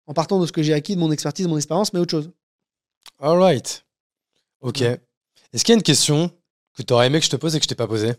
En 0.07 0.15
partant 0.15 0.41
de 0.41 0.47
ce 0.47 0.53
que 0.53 0.63
j'ai 0.63 0.73
acquis, 0.73 0.95
de 0.95 1.01
mon 1.01 1.13
expertise, 1.13 1.45
de 1.45 1.51
mon 1.51 1.59
expérience, 1.59 1.93
mais 1.93 2.01
autre 2.01 2.13
chose. 2.13 2.31
All 3.21 3.39
right. 3.39 3.85
Ok. 4.63 4.79
Ouais. 4.81 5.01
Est-ce 5.53 5.65
qu'il 5.65 5.73
y 5.75 5.77
a 5.77 5.79
une 5.79 5.83
question 5.83 6.31
que 6.75 6.83
tu 6.83 6.93
aurais 6.95 7.09
aimé 7.09 7.19
que 7.19 7.27
je 7.27 7.31
te 7.31 7.37
pose 7.37 7.55
et 7.55 7.59
que 7.59 7.65
je 7.65 7.69
t'ai 7.69 7.75
pas 7.75 7.87
posée? 7.87 8.13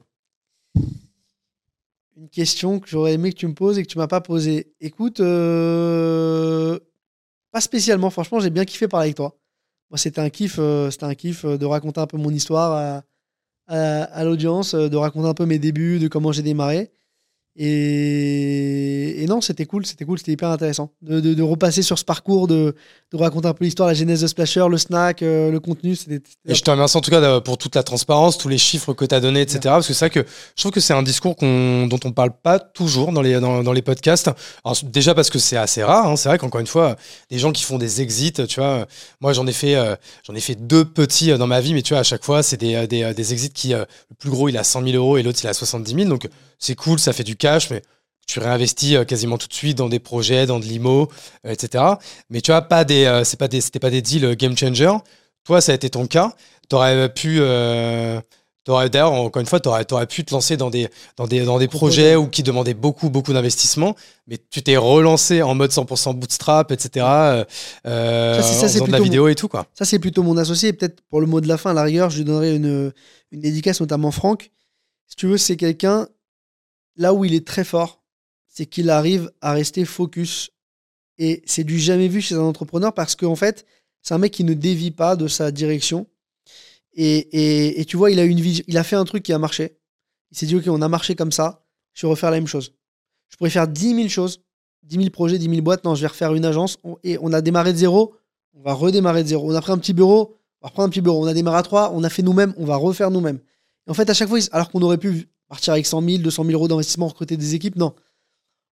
Une 2.17 2.29
question 2.29 2.79
que 2.79 2.87
j'aurais 2.87 3.13
aimé 3.13 3.31
que 3.31 3.37
tu 3.37 3.47
me 3.47 3.53
poses 3.53 3.79
et 3.79 3.83
que 3.83 3.87
tu 3.87 3.97
m'as 3.97 4.07
pas 4.07 4.21
posée. 4.21 4.73
Écoute, 4.81 5.19
euh, 5.19 6.77
pas 7.51 7.61
spécialement. 7.61 8.09
Franchement, 8.09 8.39
j'ai 8.39 8.49
bien 8.49 8.65
kiffé 8.65 8.87
parler 8.87 9.05
avec 9.07 9.15
toi. 9.15 9.35
Moi, 9.89 9.97
c'était 9.97 10.21
un 10.21 10.29
kiff, 10.29 10.57
euh, 10.59 10.91
c'était 10.91 11.05
un 11.05 11.15
kiff 11.15 11.45
euh, 11.45 11.57
de 11.57 11.65
raconter 11.65 12.01
un 12.01 12.07
peu 12.07 12.17
mon 12.17 12.29
histoire 12.29 12.73
à, 12.73 13.03
à- 13.75 14.03
à 14.03 14.23
l'audience, 14.23 14.75
de 14.75 14.95
raconter 14.97 15.27
un 15.29 15.33
peu 15.33 15.45
mes 15.45 15.57
débuts, 15.59 15.97
de 15.99 16.07
comment 16.07 16.31
j'ai 16.31 16.43
démarré. 16.43 16.91
Et, 17.61 19.25
non, 19.27 19.41
c'était 19.41 19.65
cool, 19.65 19.85
c'était 19.85 20.05
cool, 20.05 20.17
c'était 20.17 20.31
hyper 20.31 20.49
intéressant 20.49 20.91
de, 21.01 21.41
repasser 21.41 21.81
sur 21.81 21.99
ce 21.99 22.05
parcours, 22.05 22.47
de, 22.47 22.73
raconter 23.13 23.47
un 23.49 23.53
peu 23.53 23.65
l'histoire, 23.65 23.89
la 23.89 23.93
genèse 23.93 24.21
de 24.21 24.27
Splasher, 24.27 24.65
le 24.69 24.77
snack, 24.77 25.21
euh, 25.21 25.51
le 25.51 25.59
contenu. 25.59 25.93
Et 26.47 26.55
je 26.55 26.61
te 26.61 26.71
remercie 26.71 26.95
en 26.95 27.01
tout 27.01 27.11
cas 27.11 27.19
de- 27.19 27.39
pour 27.39 27.57
toute 27.57 27.75
la 27.75 27.83
transparence, 27.83 28.37
tous 28.37 28.47
les 28.47 28.57
chiffres 28.57 28.93
que 28.93 29.03
tu 29.03 29.13
as 29.13 29.19
donnés, 29.19 29.41
etc. 29.41 29.59
Parce 29.65 29.87
que 29.87 29.93
c'est 29.93 30.05
vrai 30.05 30.23
que 30.23 30.29
je 30.55 30.61
trouve 30.61 30.71
que 30.71 30.79
c'est 30.79 30.93
un 30.93 31.03
discours 31.03 31.35
dont 31.41 31.99
on 32.05 32.11
parle 32.13 32.31
pas 32.31 32.59
toujours 32.59 33.11
dans 33.11 33.21
les, 33.21 33.37
les 33.73 33.81
podcasts. 33.81 34.29
Déjà 34.83 35.13
parce 35.13 35.29
que 35.29 35.39
c'est 35.39 35.57
assez 35.57 35.83
rare. 35.83 36.07
hein. 36.07 36.15
C'est 36.15 36.29
vrai 36.29 36.37
qu'encore 36.37 36.61
une 36.61 36.67
fois, 36.67 36.95
des 37.29 37.39
gens 37.39 37.51
qui 37.51 37.63
font 37.63 37.77
des 37.77 38.01
exits, 38.01 38.31
tu 38.47 38.59
vois, 38.59 38.85
moi 39.19 39.33
j'en 39.33 39.45
ai 39.47 39.53
fait, 39.53 39.75
euh, 39.75 39.95
ai 40.33 40.39
fait 40.39 40.55
deux 40.55 40.85
petits 40.85 41.31
euh, 41.31 41.37
dans 41.37 41.47
ma 41.47 41.59
vie, 41.59 41.73
mais 41.73 41.81
tu 41.81 41.93
vois, 41.93 41.99
à 41.99 42.03
chaque 42.03 42.23
fois, 42.23 42.41
c'est 42.43 42.57
des, 42.57 42.75
euh, 42.75 42.87
euh, 42.91 43.13
exits 43.13 43.49
qui, 43.49 43.73
euh, 43.73 43.85
le 44.09 44.15
plus 44.15 44.29
gros, 44.29 44.47
il 44.49 44.57
a 44.57 44.63
100 44.63 44.83
000 44.83 44.95
euros 44.95 45.17
et 45.17 45.23
l'autre, 45.23 45.39
il 45.43 45.47
a 45.47 45.53
70 45.53 45.93
000. 45.93 46.09
Donc 46.09 46.27
c'est 46.59 46.75
cool, 46.75 46.99
ça 46.99 47.13
fait 47.13 47.23
du 47.23 47.35
cash, 47.35 47.69
mais 47.71 47.81
tu 48.27 48.39
réinvestis 48.39 48.95
euh, 48.95 49.05
quasiment 49.05 49.37
tout 49.39 49.47
de 49.47 49.53
suite 49.53 49.77
dans 49.77 49.89
des 49.89 49.99
projets, 49.99 50.45
dans 50.45 50.59
de 50.59 50.65
l'IMO, 50.65 51.09
euh, 51.47 51.51
etc. 51.51 51.83
Mais 52.29 52.41
tu 52.41 52.51
vois, 52.51 52.61
pas 52.61 52.83
des, 52.83 53.05
euh, 53.05 53.23
c'est 53.23 53.37
pas 53.37 53.47
des, 53.47 53.59
c'était 53.61 53.79
pas 53.79 53.89
des 53.89 54.01
deals 54.03 54.35
game 54.35 54.55
changer. 54.55 54.91
Toi, 55.45 55.61
ça 55.61 55.71
a 55.71 55.75
été 55.75 55.89
ton 55.89 56.05
cas. 56.05 56.33
Tu 56.69 56.75
aurais 56.75 57.11
pu. 57.11 57.39
t'aurais- 58.63 58.89
D'ailleurs, 58.91 59.13
encore 59.13 59.39
une 59.39 59.47
fois, 59.47 59.59
tu 59.59 59.67
aurais, 59.69 60.05
pu 60.05 60.23
te 60.23 60.31
lancer 60.33 60.57
dans 60.57 60.69
des, 60.69 60.89
dans 61.17 61.25
des, 61.25 61.43
dans 61.43 61.57
des 61.57 61.67
projets 61.67 62.15
où, 62.15 62.27
qui 62.27 62.43
demandaient 62.43 62.75
beaucoup, 62.75 63.09
beaucoup 63.09 63.33
d'investissement, 63.33 63.95
mais 64.27 64.37
tu 64.51 64.61
t'es 64.61 64.77
relancé 64.77 65.41
en 65.41 65.55
mode 65.55 65.71
100% 65.71 66.13
bootstrap, 66.13 66.71
etc. 66.71 67.05
Euh, 67.87 68.35
Ça, 68.35 68.43
c'est- 68.43 68.67
ça, 68.67 68.83
en 68.83 68.85
de 68.85 68.91
la 68.91 68.99
vidéo 68.99 69.27
et 69.27 69.33
tout, 69.35 69.47
quoi. 69.47 69.65
Ça, 69.73 69.85
c'est 69.85 69.97
plutôt 69.97 70.21
mon 70.21 70.37
associé. 70.37 70.71
Peut-être 70.73 71.01
pour 71.09 71.19
le 71.21 71.25
mot 71.25 71.41
de 71.41 71.47
la 71.47 71.57
fin, 71.57 71.71
à 71.71 71.73
la 71.73 71.83
rigueur, 71.83 72.11
je 72.11 72.17
lui 72.17 72.25
donnerai 72.25 72.55
une, 72.55 72.91
une 73.31 73.41
dédicace, 73.41 73.79
notamment 73.81 74.11
Franck. 74.11 74.51
Si 75.07 75.15
tu 75.15 75.25
veux, 75.25 75.37
c'est 75.37 75.55
quelqu'un, 75.57 76.07
là 76.99 77.13
où 77.13 77.25
il 77.25 77.33
est 77.33 77.47
très 77.47 77.63
fort, 77.63 78.03
c'est 78.47 78.67
qu'il 78.67 78.89
arrive 78.91 79.31
à 79.41 79.53
rester 79.53 79.85
focus. 79.85 80.51
Et 81.17 81.41
c'est 81.45 81.63
du 81.63 81.79
jamais 81.79 82.07
vu 82.07 82.21
chez 82.21 82.35
un 82.35 82.41
entrepreneur 82.41 82.93
parce 82.93 83.15
qu'en 83.15 83.35
fait, 83.35 83.65
c'est 84.01 84.13
un 84.13 84.17
mec 84.19 84.33
qui 84.33 84.43
ne 84.43 84.53
dévie 84.53 84.91
pas 84.91 85.15
de 85.15 85.27
sa 85.27 85.51
direction. 85.51 86.07
Et, 86.93 87.79
et, 87.79 87.85
tu 87.85 87.95
vois, 87.95 88.11
il 88.11 88.19
a, 88.19 88.25
une 88.25 88.39
il 88.39 88.77
a 88.77 88.83
fait 88.83 88.97
un 88.97 89.05
truc 89.05 89.23
qui 89.23 89.31
a 89.31 89.39
marché. 89.39 89.77
Il 90.31 90.37
s'est 90.37 90.45
dit, 90.45 90.55
OK, 90.55 90.63
on 90.67 90.81
a 90.81 90.89
marché 90.89 91.15
comme 91.15 91.31
ça, 91.31 91.65
je 91.93 92.05
vais 92.05 92.11
refaire 92.11 92.31
la 92.31 92.37
même 92.37 92.47
chose. 92.47 92.73
Je 93.29 93.37
pourrais 93.37 93.49
faire 93.49 93.67
10 93.67 93.95
000 93.95 94.07
choses, 94.09 94.41
10 94.83 94.97
000 94.97 95.09
projets, 95.09 95.37
10 95.37 95.49
000 95.49 95.61
boîtes. 95.61 95.85
Non, 95.85 95.95
je 95.95 96.01
vais 96.01 96.07
refaire 96.07 96.33
une 96.33 96.45
agence. 96.45 96.77
Et 97.03 97.17
on 97.21 97.31
a 97.31 97.41
démarré 97.41 97.71
de 97.71 97.77
zéro, 97.77 98.15
on 98.53 98.61
va 98.61 98.73
redémarrer 98.73 99.23
de 99.23 99.29
zéro. 99.29 99.49
On 99.49 99.55
a 99.55 99.61
pris 99.61 99.71
un 99.71 99.77
petit 99.77 99.93
bureau, 99.93 100.35
on 100.61 100.65
va 100.65 100.69
reprendre 100.69 100.87
un 100.87 100.89
petit 100.89 101.01
bureau. 101.01 101.23
On 101.23 101.27
a 101.27 101.33
démarré 101.33 101.59
à 101.59 101.63
3, 101.63 101.91
on 101.93 102.03
a 102.03 102.09
fait 102.09 102.23
nous-mêmes, 102.23 102.53
on 102.57 102.65
va 102.65 102.75
refaire 102.75 103.11
nous-mêmes. 103.11 103.39
En 103.87 103.93
fait, 103.93 104.09
à 104.09 104.13
chaque 104.13 104.27
fois, 104.27 104.39
alors 104.51 104.69
qu'on 104.69 104.81
aurait 104.81 104.97
pu 104.97 105.29
partir 105.49 105.73
avec 105.73 105.85
100 105.85 106.01
000, 106.01 106.17
200 106.19 106.43
000 106.45 106.53
euros 106.53 106.67
d'investissement, 106.67 107.07
recruter 107.07 107.37
des 107.37 107.55
équipes, 107.55 107.75
non. 107.75 107.93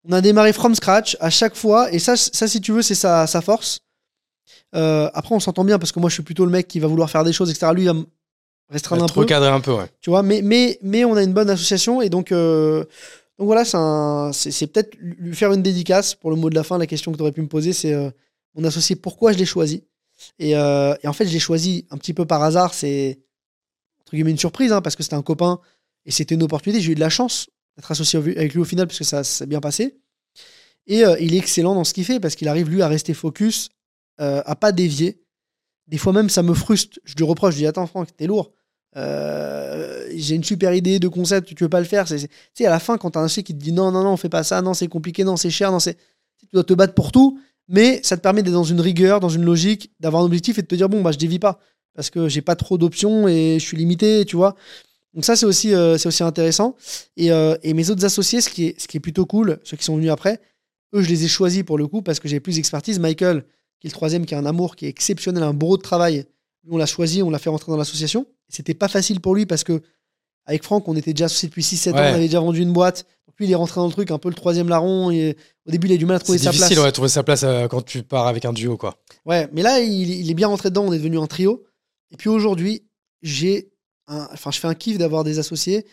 On 0.06 0.12
a 0.12 0.20
démarré 0.20 0.52
from 0.52 0.74
scratch 0.74 1.16
à 1.20 1.30
chaque 1.30 1.54
fois. 1.54 1.90
Et 1.92 1.98
ça, 1.98 2.16
ça 2.16 2.46
si 2.46 2.60
tu 2.60 2.72
veux, 2.72 2.82
c'est 2.82 2.94
sa, 2.94 3.26
sa 3.26 3.40
force. 3.40 3.80
Euh, 4.74 5.08
après, 5.14 5.34
on 5.34 5.40
s'entend 5.40 5.64
bien 5.64 5.78
parce 5.78 5.92
que 5.92 6.00
moi, 6.00 6.10
je 6.10 6.14
suis 6.14 6.22
plutôt 6.22 6.44
le 6.44 6.50
mec 6.50 6.68
qui 6.68 6.80
va 6.80 6.88
vouloir 6.88 7.08
faire 7.08 7.24
des 7.24 7.32
choses, 7.32 7.50
etc. 7.50 7.72
Lui, 7.72 7.82
il 7.82 7.86
va 7.86 7.94
me 7.94 8.04
restreindre 8.70 9.04
un 9.04 9.08
peu 9.08 9.20
recadré 9.20 9.48
un 9.48 9.60
peu, 9.60 9.72
ouais. 9.72 9.86
tu 10.00 10.10
vois 10.10 10.22
mais, 10.22 10.40
mais, 10.42 10.78
mais 10.82 11.04
on 11.04 11.14
a 11.14 11.22
une 11.22 11.32
bonne 11.32 11.50
association 11.50 12.00
et 12.00 12.08
donc, 12.08 12.32
euh, 12.32 12.84
donc 13.38 13.46
voilà 13.46 13.64
c'est 14.32 14.66
peut-être 14.68 14.96
lui 14.98 15.34
faire 15.34 15.52
une 15.52 15.62
dédicace 15.62 16.14
pour 16.14 16.30
le 16.30 16.36
mot 16.36 16.50
de 16.50 16.54
la 16.54 16.62
fin 16.62 16.78
la 16.78 16.86
question 16.86 17.12
que 17.12 17.16
tu 17.16 17.22
aurais 17.22 17.32
pu 17.32 17.42
me 17.42 17.48
poser 17.48 17.72
c'est 17.72 17.92
euh, 17.92 18.10
mon 18.54 18.64
associé 18.64 18.96
pourquoi 18.96 19.32
je 19.32 19.38
l'ai 19.38 19.44
choisi 19.44 19.84
et, 20.38 20.56
euh, 20.56 20.94
et 21.02 21.08
en 21.08 21.12
fait 21.12 21.26
je 21.26 21.32
l'ai 21.32 21.38
choisi 21.38 21.86
un 21.90 21.98
petit 21.98 22.14
peu 22.14 22.24
par 22.24 22.42
hasard 22.42 22.74
c'est 22.74 23.18
entre 24.00 24.14
guillemets 24.14 24.30
une 24.30 24.38
surprise 24.38 24.72
hein, 24.72 24.80
parce 24.80 24.96
que 24.96 25.02
c'était 25.02 25.16
un 25.16 25.22
copain 25.22 25.60
et 26.06 26.10
c'était 26.10 26.34
une 26.34 26.42
opportunité 26.42 26.80
j'ai 26.80 26.92
eu 26.92 26.94
de 26.94 27.00
la 27.00 27.10
chance 27.10 27.48
d'être 27.76 27.90
associé 27.90 28.18
avec 28.18 28.54
lui 28.54 28.60
au 28.60 28.64
final 28.64 28.86
parce 28.86 28.98
que 28.98 29.04
ça 29.04 29.24
s'est 29.24 29.46
bien 29.46 29.60
passé 29.60 29.98
et 30.86 31.04
euh, 31.04 31.16
il 31.20 31.34
est 31.34 31.38
excellent 31.38 31.74
dans 31.74 31.84
ce 31.84 31.94
qu'il 31.94 32.04
fait 32.04 32.20
parce 32.20 32.34
qu'il 32.34 32.48
arrive 32.48 32.68
lui 32.68 32.82
à 32.82 32.88
rester 32.88 33.14
focus 33.14 33.70
euh, 34.20 34.42
à 34.46 34.56
pas 34.56 34.72
dévier 34.72 35.20
des 35.88 35.98
fois 35.98 36.12
même 36.12 36.28
ça 36.28 36.42
me 36.42 36.54
frustre 36.54 36.98
je 37.04 37.14
lui 37.14 37.24
reproche 37.24 37.54
je 37.54 37.58
lui 37.58 37.62
dis 37.62 37.66
attends 37.66 37.86
Franck 37.86 38.16
t'es 38.16 38.26
lourd 38.26 38.52
euh, 38.96 40.06
j'ai 40.14 40.36
une 40.36 40.44
super 40.44 40.72
idée 40.74 40.98
de 40.98 41.08
concept, 41.08 41.54
tu 41.54 41.64
veux 41.64 41.70
pas 41.70 41.80
le 41.80 41.86
faire. 41.86 42.06
Tu 42.06 42.18
sais, 42.18 42.66
à 42.66 42.70
la 42.70 42.78
fin, 42.78 42.96
quand 42.98 43.10
t'as 43.10 43.20
un 43.20 43.28
chef 43.28 43.44
qui 43.44 43.54
te 43.54 43.58
dit 43.58 43.72
non, 43.72 43.90
non, 43.90 44.04
non, 44.04 44.12
on 44.12 44.16
fait 44.16 44.28
pas 44.28 44.44
ça, 44.44 44.62
non, 44.62 44.74
c'est 44.74 44.88
compliqué, 44.88 45.24
non, 45.24 45.36
c'est 45.36 45.50
cher, 45.50 45.72
non, 45.72 45.80
c'est. 45.80 45.96
Tu 46.38 46.46
dois 46.52 46.64
te 46.64 46.74
battre 46.74 46.94
pour 46.94 47.10
tout, 47.10 47.40
mais 47.68 48.00
ça 48.02 48.16
te 48.16 48.22
permet 48.22 48.42
d'être 48.42 48.54
dans 48.54 48.64
une 48.64 48.80
rigueur, 48.80 49.20
dans 49.20 49.28
une 49.28 49.44
logique, 49.44 49.92
d'avoir 50.00 50.22
un 50.22 50.26
objectif 50.26 50.58
et 50.58 50.62
de 50.62 50.66
te 50.66 50.74
dire 50.74 50.88
bon, 50.88 51.02
bah, 51.02 51.12
je 51.12 51.18
dévie 51.18 51.38
pas 51.38 51.58
parce 51.94 52.10
que 52.10 52.28
j'ai 52.28 52.42
pas 52.42 52.56
trop 52.56 52.76
d'options 52.76 53.28
et 53.28 53.58
je 53.58 53.64
suis 53.64 53.76
limité, 53.76 54.24
tu 54.24 54.36
vois. 54.36 54.56
Donc, 55.14 55.24
ça, 55.24 55.36
c'est 55.36 55.46
aussi, 55.46 55.72
euh, 55.74 55.96
c'est 55.96 56.08
aussi 56.08 56.22
intéressant. 56.22 56.76
Et, 57.16 57.30
euh, 57.30 57.56
et 57.62 57.72
mes 57.72 57.88
autres 57.90 58.04
associés, 58.04 58.40
ce 58.40 58.48
qui, 58.50 58.66
est, 58.66 58.80
ce 58.80 58.88
qui 58.88 58.96
est 58.96 59.00
plutôt 59.00 59.26
cool, 59.26 59.58
ceux 59.64 59.76
qui 59.76 59.84
sont 59.84 59.96
venus 59.96 60.10
après, 60.10 60.40
eux, 60.94 61.02
je 61.02 61.08
les 61.08 61.24
ai 61.24 61.28
choisis 61.28 61.62
pour 61.62 61.78
le 61.78 61.86
coup 61.86 62.02
parce 62.02 62.20
que 62.20 62.28
j'ai 62.28 62.40
plus 62.40 62.56
d'expertise. 62.56 62.98
Michael, 62.98 63.44
qui 63.80 63.86
est 63.86 63.90
le 63.90 63.94
troisième, 63.94 64.26
qui 64.26 64.34
a 64.34 64.38
un 64.38 64.46
amour 64.46 64.76
qui 64.76 64.86
est 64.86 64.88
exceptionnel, 64.88 65.42
un 65.42 65.54
bourreau 65.54 65.76
de 65.76 65.82
travail. 65.82 66.26
Lui, 66.64 66.72
on 66.72 66.76
l'a 66.76 66.86
choisi, 66.86 67.22
on 67.22 67.30
l'a 67.30 67.38
fait 67.38 67.50
rentrer 67.50 67.70
dans 67.72 67.78
l'association. 67.78 68.26
C'était 68.48 68.74
pas 68.74 68.88
facile 68.88 69.20
pour 69.20 69.34
lui 69.34 69.46
parce 69.46 69.64
que 69.64 69.80
avec 70.46 70.62
Franck, 70.62 70.86
on 70.88 70.96
était 70.96 71.12
déjà 71.14 71.24
associés 71.26 71.48
depuis 71.48 71.62
6-7 71.62 71.92
ans, 71.92 71.94
on 71.94 71.98
avait 71.98 72.20
déjà 72.26 72.40
vendu 72.40 72.60
une 72.60 72.72
boîte. 72.72 73.06
Donc 73.26 73.34
lui, 73.38 73.46
il 73.46 73.50
est 73.52 73.54
rentré 73.54 73.76
dans 73.80 73.86
le 73.86 73.92
truc, 73.92 74.10
un 74.10 74.18
peu 74.18 74.28
le 74.28 74.34
troisième 74.34 74.68
larron. 74.68 75.10
Et 75.10 75.36
au 75.66 75.70
début, 75.70 75.86
il 75.88 75.92
a 75.92 75.94
eu 75.94 75.98
du 75.98 76.06
mal 76.06 76.16
à 76.16 76.20
trouver 76.20 76.38
C'est 76.38 76.44
sa 76.44 76.50
difficile, 76.50 76.74
place. 76.76 76.84
ouais, 76.86 76.92
trouver 76.92 77.08
sa 77.08 77.22
place 77.22 77.42
euh, 77.44 77.66
quand 77.68 77.82
tu 77.82 78.02
pars 78.02 78.26
avec 78.26 78.44
un 78.44 78.52
duo, 78.52 78.76
quoi. 78.76 78.96
Ouais, 79.24 79.48
mais 79.52 79.62
là, 79.62 79.80
il, 79.80 80.10
il 80.10 80.30
est 80.30 80.34
bien 80.34 80.48
rentré 80.48 80.68
dedans, 80.70 80.84
on 80.86 80.92
est 80.92 80.98
devenu 80.98 81.18
un 81.18 81.26
trio. 81.26 81.64
Et 82.10 82.16
puis 82.16 82.28
aujourd'hui, 82.28 82.84
j'ai 83.22 83.70
un- 84.08 84.28
enfin, 84.32 84.50
je 84.50 84.58
fais 84.60 84.68
un 84.68 84.74
kiff 84.74 84.98
d'avoir 84.98 85.24
des 85.24 85.38
associés, 85.38 85.86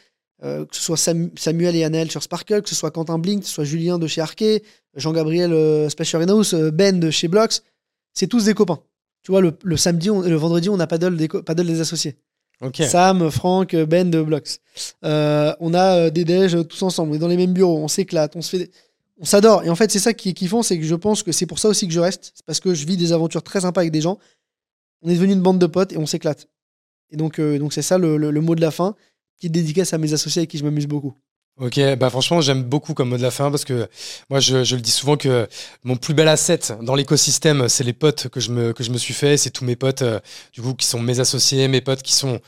euh, 0.43 0.65
que 0.65 0.75
ce 0.75 0.81
soit 0.81 0.97
Sam- 0.97 1.29
Samuel 1.37 1.75
et 1.75 1.83
Annel 1.83 2.09
sur 2.11 2.23
Sparkle, 2.23 2.61
que 2.61 2.69
ce 2.69 2.75
soit 2.75 2.91
Quentin 2.91 3.19
Blink, 3.19 3.41
que 3.41 3.47
ce 3.47 3.53
soit 3.53 3.63
Julien 3.63 3.97
de 3.99 4.07
chez 4.07 4.21
Arquet, 4.21 4.63
Jean-Gabriel 4.95 5.51
euh, 5.53 5.87
House, 6.29 6.53
euh, 6.53 6.71
Ben 6.71 6.99
de 6.99 7.09
chez 7.11 7.27
Blox. 7.27 7.63
C'est 8.13 8.27
tous 8.27 8.45
des 8.45 8.53
copains. 8.53 8.79
Tu 9.23 9.31
vois, 9.31 9.41
le, 9.41 9.53
le 9.63 9.77
samedi, 9.77 10.09
on- 10.09 10.21
le 10.21 10.35
vendredi, 10.35 10.69
on 10.69 10.79
a 10.79 10.87
paddle 10.87 11.15
des, 11.15 11.27
paddle 11.27 11.67
des 11.67 11.79
associés. 11.81 12.15
Sam, 12.89 13.31
Franck, 13.31 13.75
Ben 13.75 14.09
de 14.11 14.21
Blox. 14.21 14.59
Euh, 15.03 15.53
on 15.59 15.73
a 15.73 16.09
des 16.09 16.25
déj 16.25 16.57
tous 16.67 16.81
ensemble, 16.83 17.11
on 17.11 17.15
est 17.15 17.19
dans 17.19 17.27
les 17.27 17.37
mêmes 17.37 17.53
bureaux, 17.53 17.77
on 17.79 17.87
s'éclate, 17.87 18.35
on 18.35 18.41
se 18.41 18.55
fait. 18.57 18.71
On 19.19 19.25
s'adore. 19.25 19.63
Et 19.63 19.69
en 19.69 19.75
fait, 19.75 19.91
c'est 19.91 19.99
ça 19.99 20.13
qui 20.13 20.29
est 20.29 20.33
kiffant, 20.33 20.63
c'est 20.63 20.77
que 20.79 20.83
je 20.85 20.95
pense 20.95 21.21
que 21.23 21.31
c'est 21.31 21.45
pour 21.45 21.59
ça 21.59 21.69
aussi 21.69 21.87
que 21.87 21.93
je 21.93 21.99
reste. 21.99 22.31
C'est 22.35 22.45
parce 22.45 22.59
que 22.59 22.73
je 22.73 22.85
vis 22.87 22.97
des 22.97 23.13
aventures 23.13 23.43
très 23.43 23.61
sympas 23.61 23.81
avec 23.81 23.91
des 23.91 24.01
gens. 24.01 24.17
On 25.03 25.09
est 25.09 25.13
devenu 25.15 25.33
une 25.33 25.41
bande 25.41 25.59
de 25.59 25.65
potes 25.67 25.93
et 25.93 25.97
on 25.97 26.05
s'éclate. 26.07 26.47
Et 27.11 27.17
donc, 27.17 27.39
euh, 27.39 27.59
donc 27.59 27.73
c'est 27.73 27.81
ça 27.81 27.97
le, 27.97 28.17
le, 28.17 28.41
mot 28.41 28.55
de 28.55 28.61
la 28.61 28.71
fin. 28.71 28.95
Petite 29.37 29.51
dédicace 29.51 29.93
à 29.93 29.97
mes 29.97 30.13
associés 30.13 30.41
avec 30.41 30.49
qui 30.49 30.57
je 30.57 30.63
m'amuse 30.63 30.87
beaucoup. 30.87 31.13
Ok, 31.59 31.79
bah 31.97 32.09
franchement, 32.09 32.41
j'aime 32.41 32.63
beaucoup 32.63 32.93
comme 32.93 33.09
mot 33.09 33.17
de 33.17 33.21
la 33.21 33.29
fin 33.29 33.51
parce 33.51 33.65
que 33.65 33.87
moi, 34.29 34.39
je, 34.39 34.63
je, 34.63 34.75
le 34.75 34.81
dis 34.81 34.91
souvent 34.91 35.17
que 35.17 35.47
mon 35.83 35.97
plus 35.97 36.13
bel 36.13 36.27
asset 36.27 36.59
dans 36.81 36.95
l'écosystème, 36.95 37.67
c'est 37.67 37.83
les 37.83 37.93
potes 37.93 38.29
que 38.29 38.39
je 38.39 38.51
me, 38.51 38.73
que 38.73 38.83
je 38.83 38.91
me 38.91 38.97
suis 38.97 39.13
fait. 39.13 39.37
C'est 39.37 39.51
tous 39.51 39.65
mes 39.65 39.75
potes, 39.75 40.03
du 40.53 40.61
coup, 40.61 40.73
qui 40.73 40.87
sont 40.87 40.99
mes 40.99 41.19
associés, 41.19 41.67
mes 41.67 41.81
potes 41.81 42.01
qui 42.01 42.13
sont 42.13 42.39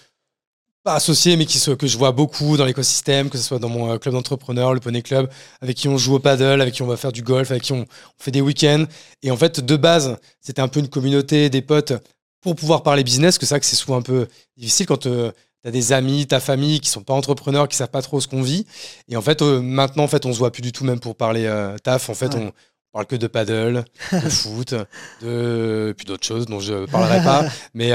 pas 0.83 0.95
associés, 0.95 1.37
mais 1.37 1.45
qui 1.45 1.59
que 1.77 1.87
je 1.87 1.97
vois 1.97 2.11
beaucoup 2.11 2.57
dans 2.57 2.65
l'écosystème, 2.65 3.29
que 3.29 3.37
ce 3.37 3.43
soit 3.43 3.59
dans 3.59 3.69
mon 3.69 3.91
euh, 3.91 3.97
club 3.97 4.13
d'entrepreneurs, 4.13 4.73
le 4.73 4.81
Poney 4.81 5.01
Club, 5.01 5.29
avec 5.61 5.77
qui 5.77 5.87
on 5.87 5.97
joue 5.97 6.15
au 6.15 6.19
paddle, 6.19 6.61
avec 6.61 6.73
qui 6.73 6.81
on 6.81 6.87
va 6.87 6.97
faire 6.97 7.13
du 7.13 7.23
golf, 7.23 7.51
avec 7.51 7.63
qui 7.63 7.71
on, 7.71 7.85
fait 8.17 8.31
des 8.31 8.41
week-ends. 8.41 8.85
Et 9.21 9.31
en 9.31 9.37
fait, 9.37 9.61
de 9.61 9.75
base, 9.77 10.17
c'était 10.41 10.61
un 10.61 10.67
peu 10.67 10.81
une 10.81 10.89
communauté, 10.89 11.49
des 11.49 11.61
potes, 11.61 11.93
pour 12.43 12.55
pouvoir 12.55 12.83
parler 12.83 13.03
business, 13.03 13.37
que 13.37 13.45
c'est 13.45 13.59
que 13.59 13.65
c'est 13.65 13.75
souvent 13.75 13.97
un 13.97 14.01
peu 14.01 14.27
difficile 14.57 14.85
quand 14.85 15.07
euh, 15.07 15.31
tu 15.63 15.67
as 15.67 15.71
des 15.71 15.93
amis, 15.93 16.27
ta 16.27 16.39
famille 16.39 16.79
qui 16.79 16.89
sont 16.89 17.03
pas 17.03 17.13
entrepreneurs, 17.13 17.67
qui 17.67 17.75
savent 17.75 17.89
pas 17.89 18.01
trop 18.01 18.21
ce 18.21 18.27
qu'on 18.27 18.41
vit. 18.41 18.65
Et 19.07 19.15
en 19.15 19.21
fait, 19.21 19.41
euh, 19.41 19.61
maintenant, 19.61 20.03
en 20.03 20.07
fait, 20.07 20.25
on 20.25 20.33
se 20.33 20.37
voit 20.37 20.51
plus 20.51 20.61
du 20.61 20.71
tout 20.71 20.83
même 20.83 20.99
pour 20.99 21.15
parler 21.15 21.49
taf. 21.83 22.09
En 22.09 22.13
fait, 22.13 22.35
on 22.35 22.51
parle 22.91 23.07
que 23.07 23.15
de 23.15 23.27
paddle, 23.27 23.85
de 24.11 24.17
foot, 24.29 24.75
de 25.21 25.93
puis 25.97 26.05
d'autres 26.05 26.25
choses 26.25 26.45
dont 26.45 26.59
je 26.59 26.85
parlerai 26.85 27.23
pas. 27.23 27.45
Mais 27.73 27.89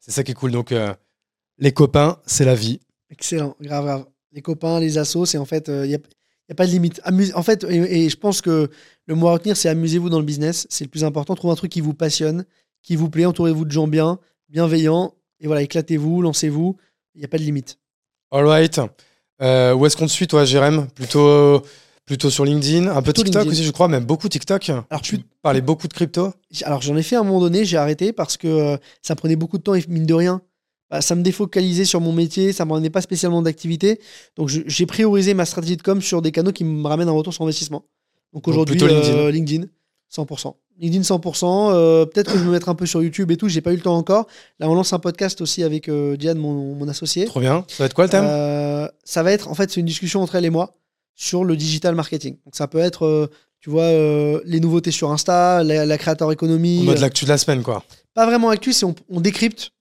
c'est 0.00 0.10
ça 0.10 0.22
qui 0.22 0.32
est 0.32 0.34
cool. 0.34 0.50
Donc 0.50 0.74
les 1.58 1.72
copains, 1.72 2.18
c'est 2.26 2.44
la 2.44 2.54
vie. 2.54 2.80
Excellent, 3.10 3.56
grave, 3.60 3.84
grave. 3.84 4.06
Les 4.32 4.42
copains, 4.42 4.80
les 4.80 4.98
assos, 4.98 5.26
c'est 5.26 5.38
en 5.38 5.44
fait, 5.44 5.68
il 5.68 5.74
euh, 5.74 5.86
n'y 5.86 5.94
a, 5.94 5.98
a, 6.50 6.54
pas 6.54 6.66
de 6.66 6.72
limite. 6.72 7.00
en 7.34 7.42
fait, 7.42 7.64
et, 7.64 8.08
je 8.08 8.16
pense 8.16 8.40
que 8.40 8.68
le 9.06 9.14
mot 9.14 9.28
à 9.28 9.32
retenir, 9.34 9.56
c'est 9.56 9.68
amusez-vous 9.68 10.10
dans 10.10 10.18
le 10.18 10.24
business. 10.24 10.66
C'est 10.70 10.84
le 10.84 10.90
plus 10.90 11.04
important. 11.04 11.34
Trouvez 11.36 11.52
un 11.52 11.56
truc 11.56 11.70
qui 11.70 11.80
vous 11.80 11.94
passionne, 11.94 12.44
qui 12.84 12.94
vous 12.94 13.10
plaît. 13.10 13.26
Entourez-vous 13.26 13.64
de 13.64 13.72
gens 13.72 13.88
bien, 13.88 14.20
bienveillants. 14.48 15.14
Et 15.40 15.48
voilà, 15.48 15.62
éclatez-vous, 15.62 16.22
lancez-vous. 16.22 16.76
Il 17.16 17.18
n'y 17.18 17.24
a 17.24 17.28
pas 17.28 17.38
de 17.38 17.42
limite. 17.42 17.78
All 18.30 18.46
right. 18.46 18.80
Euh, 19.42 19.74
où 19.74 19.84
est-ce 19.86 19.96
qu'on 19.96 20.06
te 20.06 20.12
suit, 20.12 20.28
toi, 20.28 20.44
Jérém? 20.44 20.86
Plutôt. 20.94 21.60
Plutôt 22.06 22.28
sur 22.28 22.44
LinkedIn, 22.44 22.94
un 22.94 23.00
peu 23.00 23.14
TikTok 23.14 23.46
aussi, 23.46 23.64
je 23.64 23.70
crois, 23.70 23.88
même 23.88 24.04
beaucoup 24.04 24.28
TikTok. 24.28 24.68
Alors, 24.68 25.00
tu 25.00 25.20
parlais 25.40 25.62
beaucoup 25.62 25.88
de 25.88 25.94
crypto 25.94 26.34
Alors, 26.64 26.82
j'en 26.82 26.94
ai 26.98 27.02
fait 27.02 27.16
à 27.16 27.20
un 27.20 27.22
moment 27.22 27.40
donné, 27.40 27.64
j'ai 27.64 27.78
arrêté 27.78 28.12
parce 28.12 28.36
que 28.36 28.46
euh, 28.46 28.76
ça 29.00 29.16
prenait 29.16 29.36
beaucoup 29.36 29.56
de 29.56 29.62
temps 29.62 29.74
et 29.74 29.82
mine 29.88 30.04
de 30.04 30.12
rien, 30.12 30.42
bah, 30.90 31.00
ça 31.00 31.14
me 31.14 31.22
défocalisait 31.22 31.86
sur 31.86 32.02
mon 32.02 32.12
métier, 32.12 32.52
ça 32.52 32.64
ne 32.64 32.70
me 32.70 32.74
donnait 32.74 32.90
pas 32.90 33.00
spécialement 33.00 33.40
d'activité. 33.40 34.00
Donc 34.36 34.48
j'ai 34.48 34.86
priorisé 34.86 35.32
ma 35.32 35.46
stratégie 35.46 35.78
de 35.78 35.82
com 35.82 36.02
sur 36.02 36.20
des 36.20 36.30
canaux 36.30 36.52
qui 36.52 36.64
me 36.64 36.86
ramènent 36.86 37.08
un 37.08 37.12
retour 37.12 37.32
sur 37.32 37.42
investissement. 37.42 37.86
Donc 38.34 38.48
aujourd'hui, 38.48 38.78
euh, 38.82 39.30
LinkedIn. 39.30 39.64
100%. 40.14 40.54
LinkedIn 40.78 41.02
100%. 41.02 41.72
Euh, 41.72 42.06
peut-être 42.06 42.32
que 42.32 42.38
je 42.38 42.42
vais 42.42 42.48
me 42.48 42.52
mettre 42.52 42.68
un 42.68 42.74
peu 42.74 42.86
sur 42.86 43.02
YouTube 43.02 43.30
et 43.30 43.36
tout. 43.36 43.48
J'ai 43.48 43.60
pas 43.60 43.72
eu 43.72 43.76
le 43.76 43.82
temps 43.82 43.96
encore. 43.96 44.26
Là, 44.58 44.68
on 44.68 44.74
lance 44.74 44.92
un 44.92 44.98
podcast 44.98 45.40
aussi 45.40 45.62
avec 45.62 45.88
euh, 45.88 46.16
Diane, 46.16 46.38
mon, 46.38 46.74
mon, 46.74 46.88
associé. 46.88 47.24
Trop 47.26 47.40
bien. 47.40 47.64
Ça 47.68 47.76
va 47.82 47.86
être 47.86 47.94
quoi 47.94 48.04
le 48.04 48.10
thème? 48.10 48.90
Ça 49.04 49.22
va 49.22 49.32
être, 49.32 49.48
en 49.48 49.54
fait, 49.54 49.70
c'est 49.70 49.80
une 49.80 49.86
discussion 49.86 50.22
entre 50.22 50.34
elle 50.36 50.44
et 50.44 50.50
moi 50.50 50.72
sur 51.14 51.44
le 51.44 51.56
digital 51.56 51.94
marketing. 51.94 52.38
Donc 52.44 52.56
ça 52.56 52.66
peut 52.66 52.78
être, 52.78 53.30
tu 53.60 53.70
vois, 53.70 53.90
les 54.44 54.60
nouveautés 54.60 54.90
sur 54.90 55.10
Insta, 55.12 55.62
la, 55.62 55.98
créateur 55.98 56.32
économie. 56.32 56.80
En 56.80 56.84
mode 56.84 56.98
l'actu 56.98 57.24
de 57.24 57.30
la 57.30 57.38
semaine, 57.38 57.62
quoi. 57.62 57.84
Pas 58.14 58.26
vraiment 58.26 58.50
actu, 58.50 58.72
c'est 58.72 58.84
on, 58.84 58.94
on 59.08 59.20
décrypte 59.20 59.72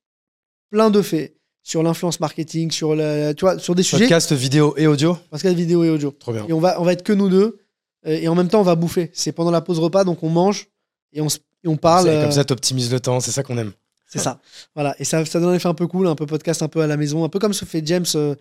plein 0.70 0.90
de 0.90 1.02
faits 1.02 1.36
sur 1.64 1.82
l'influence 1.82 2.20
marketing, 2.20 2.70
sur, 2.72 2.94
la, 2.94 3.34
tu 3.34 3.46
vois, 3.46 3.58
sur 3.58 3.74
des 3.74 3.84
sujets. 3.84 4.04
Podcast 4.04 4.34
vidéo 4.34 4.76
et 4.78 4.86
audio? 4.86 5.18
Podcast 5.32 5.56
vidéo 5.56 5.84
et 5.84 5.90
audio. 5.90 6.12
Trop 6.12 6.34
bien. 6.34 6.46
Et 6.48 6.54
on 6.54 6.60
va, 6.60 6.80
on 6.80 6.84
va 6.84 6.94
être 6.94 7.04
que 7.04 7.14
nous 7.14 7.30
deux. 7.30 7.58
Euh, 8.06 8.20
et 8.22 8.28
en 8.28 8.36
même 8.36 8.48
temps, 8.48 8.60
on 8.60 8.64
va 8.64 8.76
bouffer. 8.76 9.12
C'est 9.14 9.32
pendant 9.32 9.52
la 9.52 9.62
pause 9.62 9.80
repas, 9.80 10.04
donc 10.04 10.24
on 10.24 10.30
mange 10.30 10.68
et 11.12 11.22
on, 11.22 11.28
et 11.28 11.68
on 11.68 11.78
parle. 11.78 12.06
Comme 12.06 12.32
ça, 12.32 12.44
tu 12.44 12.54
optimises 12.54 12.92
le 12.92 13.00
temps. 13.00 13.20
C'est 13.20 13.32
ça 13.32 13.44
qu'on 13.44 13.58
aime. 13.58 13.72
C'est 14.08 14.20
ça. 14.20 14.40
Voilà. 14.76 14.96
Et 15.00 15.06
ça, 15.06 15.26
ça 15.26 15.40
donne 15.40 15.50
un 15.50 15.56
effet 15.56 15.68
un 15.68 15.74
peu 15.74 15.88
cool, 15.88 16.08
un 16.08 16.16
peu 16.16 16.28
podcast 16.28 16.62
un 16.62 16.68
peu 16.68 16.82
à 16.82 16.88
la 16.88 16.98
maison. 16.98 17.24
Un 17.24 17.30
peu 17.30 17.40
comme 17.40 17.54
ce 17.54 17.66
fait 17.66 17.82
James. 17.86 18.06
Euh, 18.16 18.36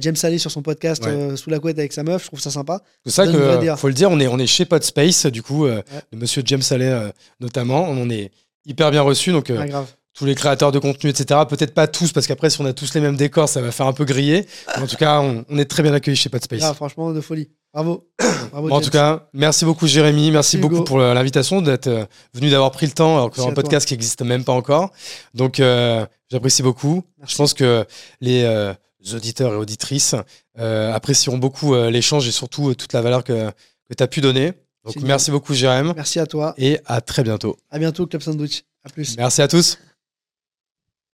James 0.00 0.16
sur 0.16 0.50
son 0.50 0.62
podcast 0.62 1.06
euh, 1.06 1.36
sous 1.36 1.50
la 1.50 1.58
couette 1.58 1.78
avec 1.78 1.92
sa 1.92 2.02
meuf, 2.02 2.22
je 2.22 2.28
trouve 2.28 2.40
ça 2.40 2.50
sympa. 2.50 2.80
C'est 3.04 3.12
ça 3.12 3.26
que 3.26 3.76
faut 3.76 3.88
le 3.88 3.92
dire, 3.92 4.10
on 4.10 4.18
est 4.20 4.26
on 4.26 4.38
est 4.38 4.46
chez 4.46 4.64
Podspace 4.64 5.26
du 5.26 5.42
coup, 5.42 5.66
de 5.66 5.82
Monsieur 6.14 6.42
James 6.46 6.62
Salé 6.62 7.10
notamment, 7.40 7.84
on 7.90 8.08
est 8.08 8.30
hyper 8.64 8.90
bien 8.90 9.02
reçu 9.02 9.32
donc. 9.32 9.50
Ah, 9.50 9.66
grave 9.66 9.92
tous 10.14 10.24
les 10.24 10.34
créateurs 10.34 10.72
de 10.72 10.78
contenu, 10.78 11.10
etc. 11.10 11.40
Peut-être 11.48 11.74
pas 11.74 11.86
tous, 11.86 12.12
parce 12.12 12.26
qu'après, 12.26 12.50
si 12.50 12.60
on 12.60 12.66
a 12.66 12.72
tous 12.72 12.94
les 12.94 13.00
mêmes 13.00 13.16
décors, 13.16 13.48
ça 13.48 13.60
va 13.60 13.72
faire 13.72 13.86
un 13.86 13.92
peu 13.92 14.04
griller. 14.04 14.46
en 14.76 14.86
tout 14.86 14.96
cas, 14.96 15.20
on, 15.20 15.58
est 15.58 15.64
très 15.64 15.82
bien 15.82 15.94
accueillis 15.94 16.16
chez 16.16 16.28
Podspace. 16.28 16.62
Ah, 16.62 16.74
franchement, 16.74 17.12
de 17.12 17.20
folie. 17.20 17.48
Bravo. 17.72 18.06
en 18.52 18.80
tout 18.80 18.90
cas, 18.90 19.28
merci 19.32 19.64
beaucoup, 19.64 19.86
Jérémy. 19.86 20.30
Merci, 20.30 20.58
beaucoup 20.58 20.84
pour 20.84 20.98
l'invitation, 20.98 21.62
d'être 21.62 21.86
euh, 21.86 22.04
venu, 22.34 22.50
d'avoir 22.50 22.70
pris 22.70 22.86
le 22.86 22.92
temps, 22.92 23.16
alors 23.16 23.30
que 23.30 23.40
un 23.40 23.52
podcast 23.52 23.86
qui 23.86 23.94
n'existe 23.94 24.22
même 24.22 24.44
pas 24.44 24.52
encore. 24.52 24.90
Donc, 25.34 25.58
euh, 25.58 26.04
j'apprécie 26.30 26.62
beaucoup. 26.62 27.02
Je 27.26 27.34
pense 27.36 27.54
que 27.54 27.86
les 28.20 28.42
euh, 28.44 28.74
auditeurs 29.14 29.52
et 29.54 29.56
auditrices 29.56 30.14
apprécieront 30.56 31.38
beaucoup 31.38 31.74
l'échange 31.74 32.28
et 32.28 32.32
surtout 32.32 32.74
toute 32.74 32.92
la 32.92 33.00
valeur 33.00 33.24
que, 33.24 33.50
que 33.88 33.94
tu 33.96 34.02
as 34.02 34.08
pu 34.08 34.20
donner. 34.20 34.52
Donc, 34.84 34.96
merci 35.02 35.30
beaucoup, 35.30 35.54
Jérémy. 35.54 35.92
Merci 35.96 36.18
à 36.20 36.26
toi. 36.26 36.54
Et 36.58 36.78
à 36.86 37.00
très 37.00 37.22
bientôt. 37.22 37.56
À 37.70 37.78
bientôt, 37.78 38.06
Club 38.06 38.20
Sandwich. 38.20 38.64
À 38.84 38.90
plus. 38.90 39.16
Merci 39.16 39.42
à 39.42 39.48
tous. 39.48 39.78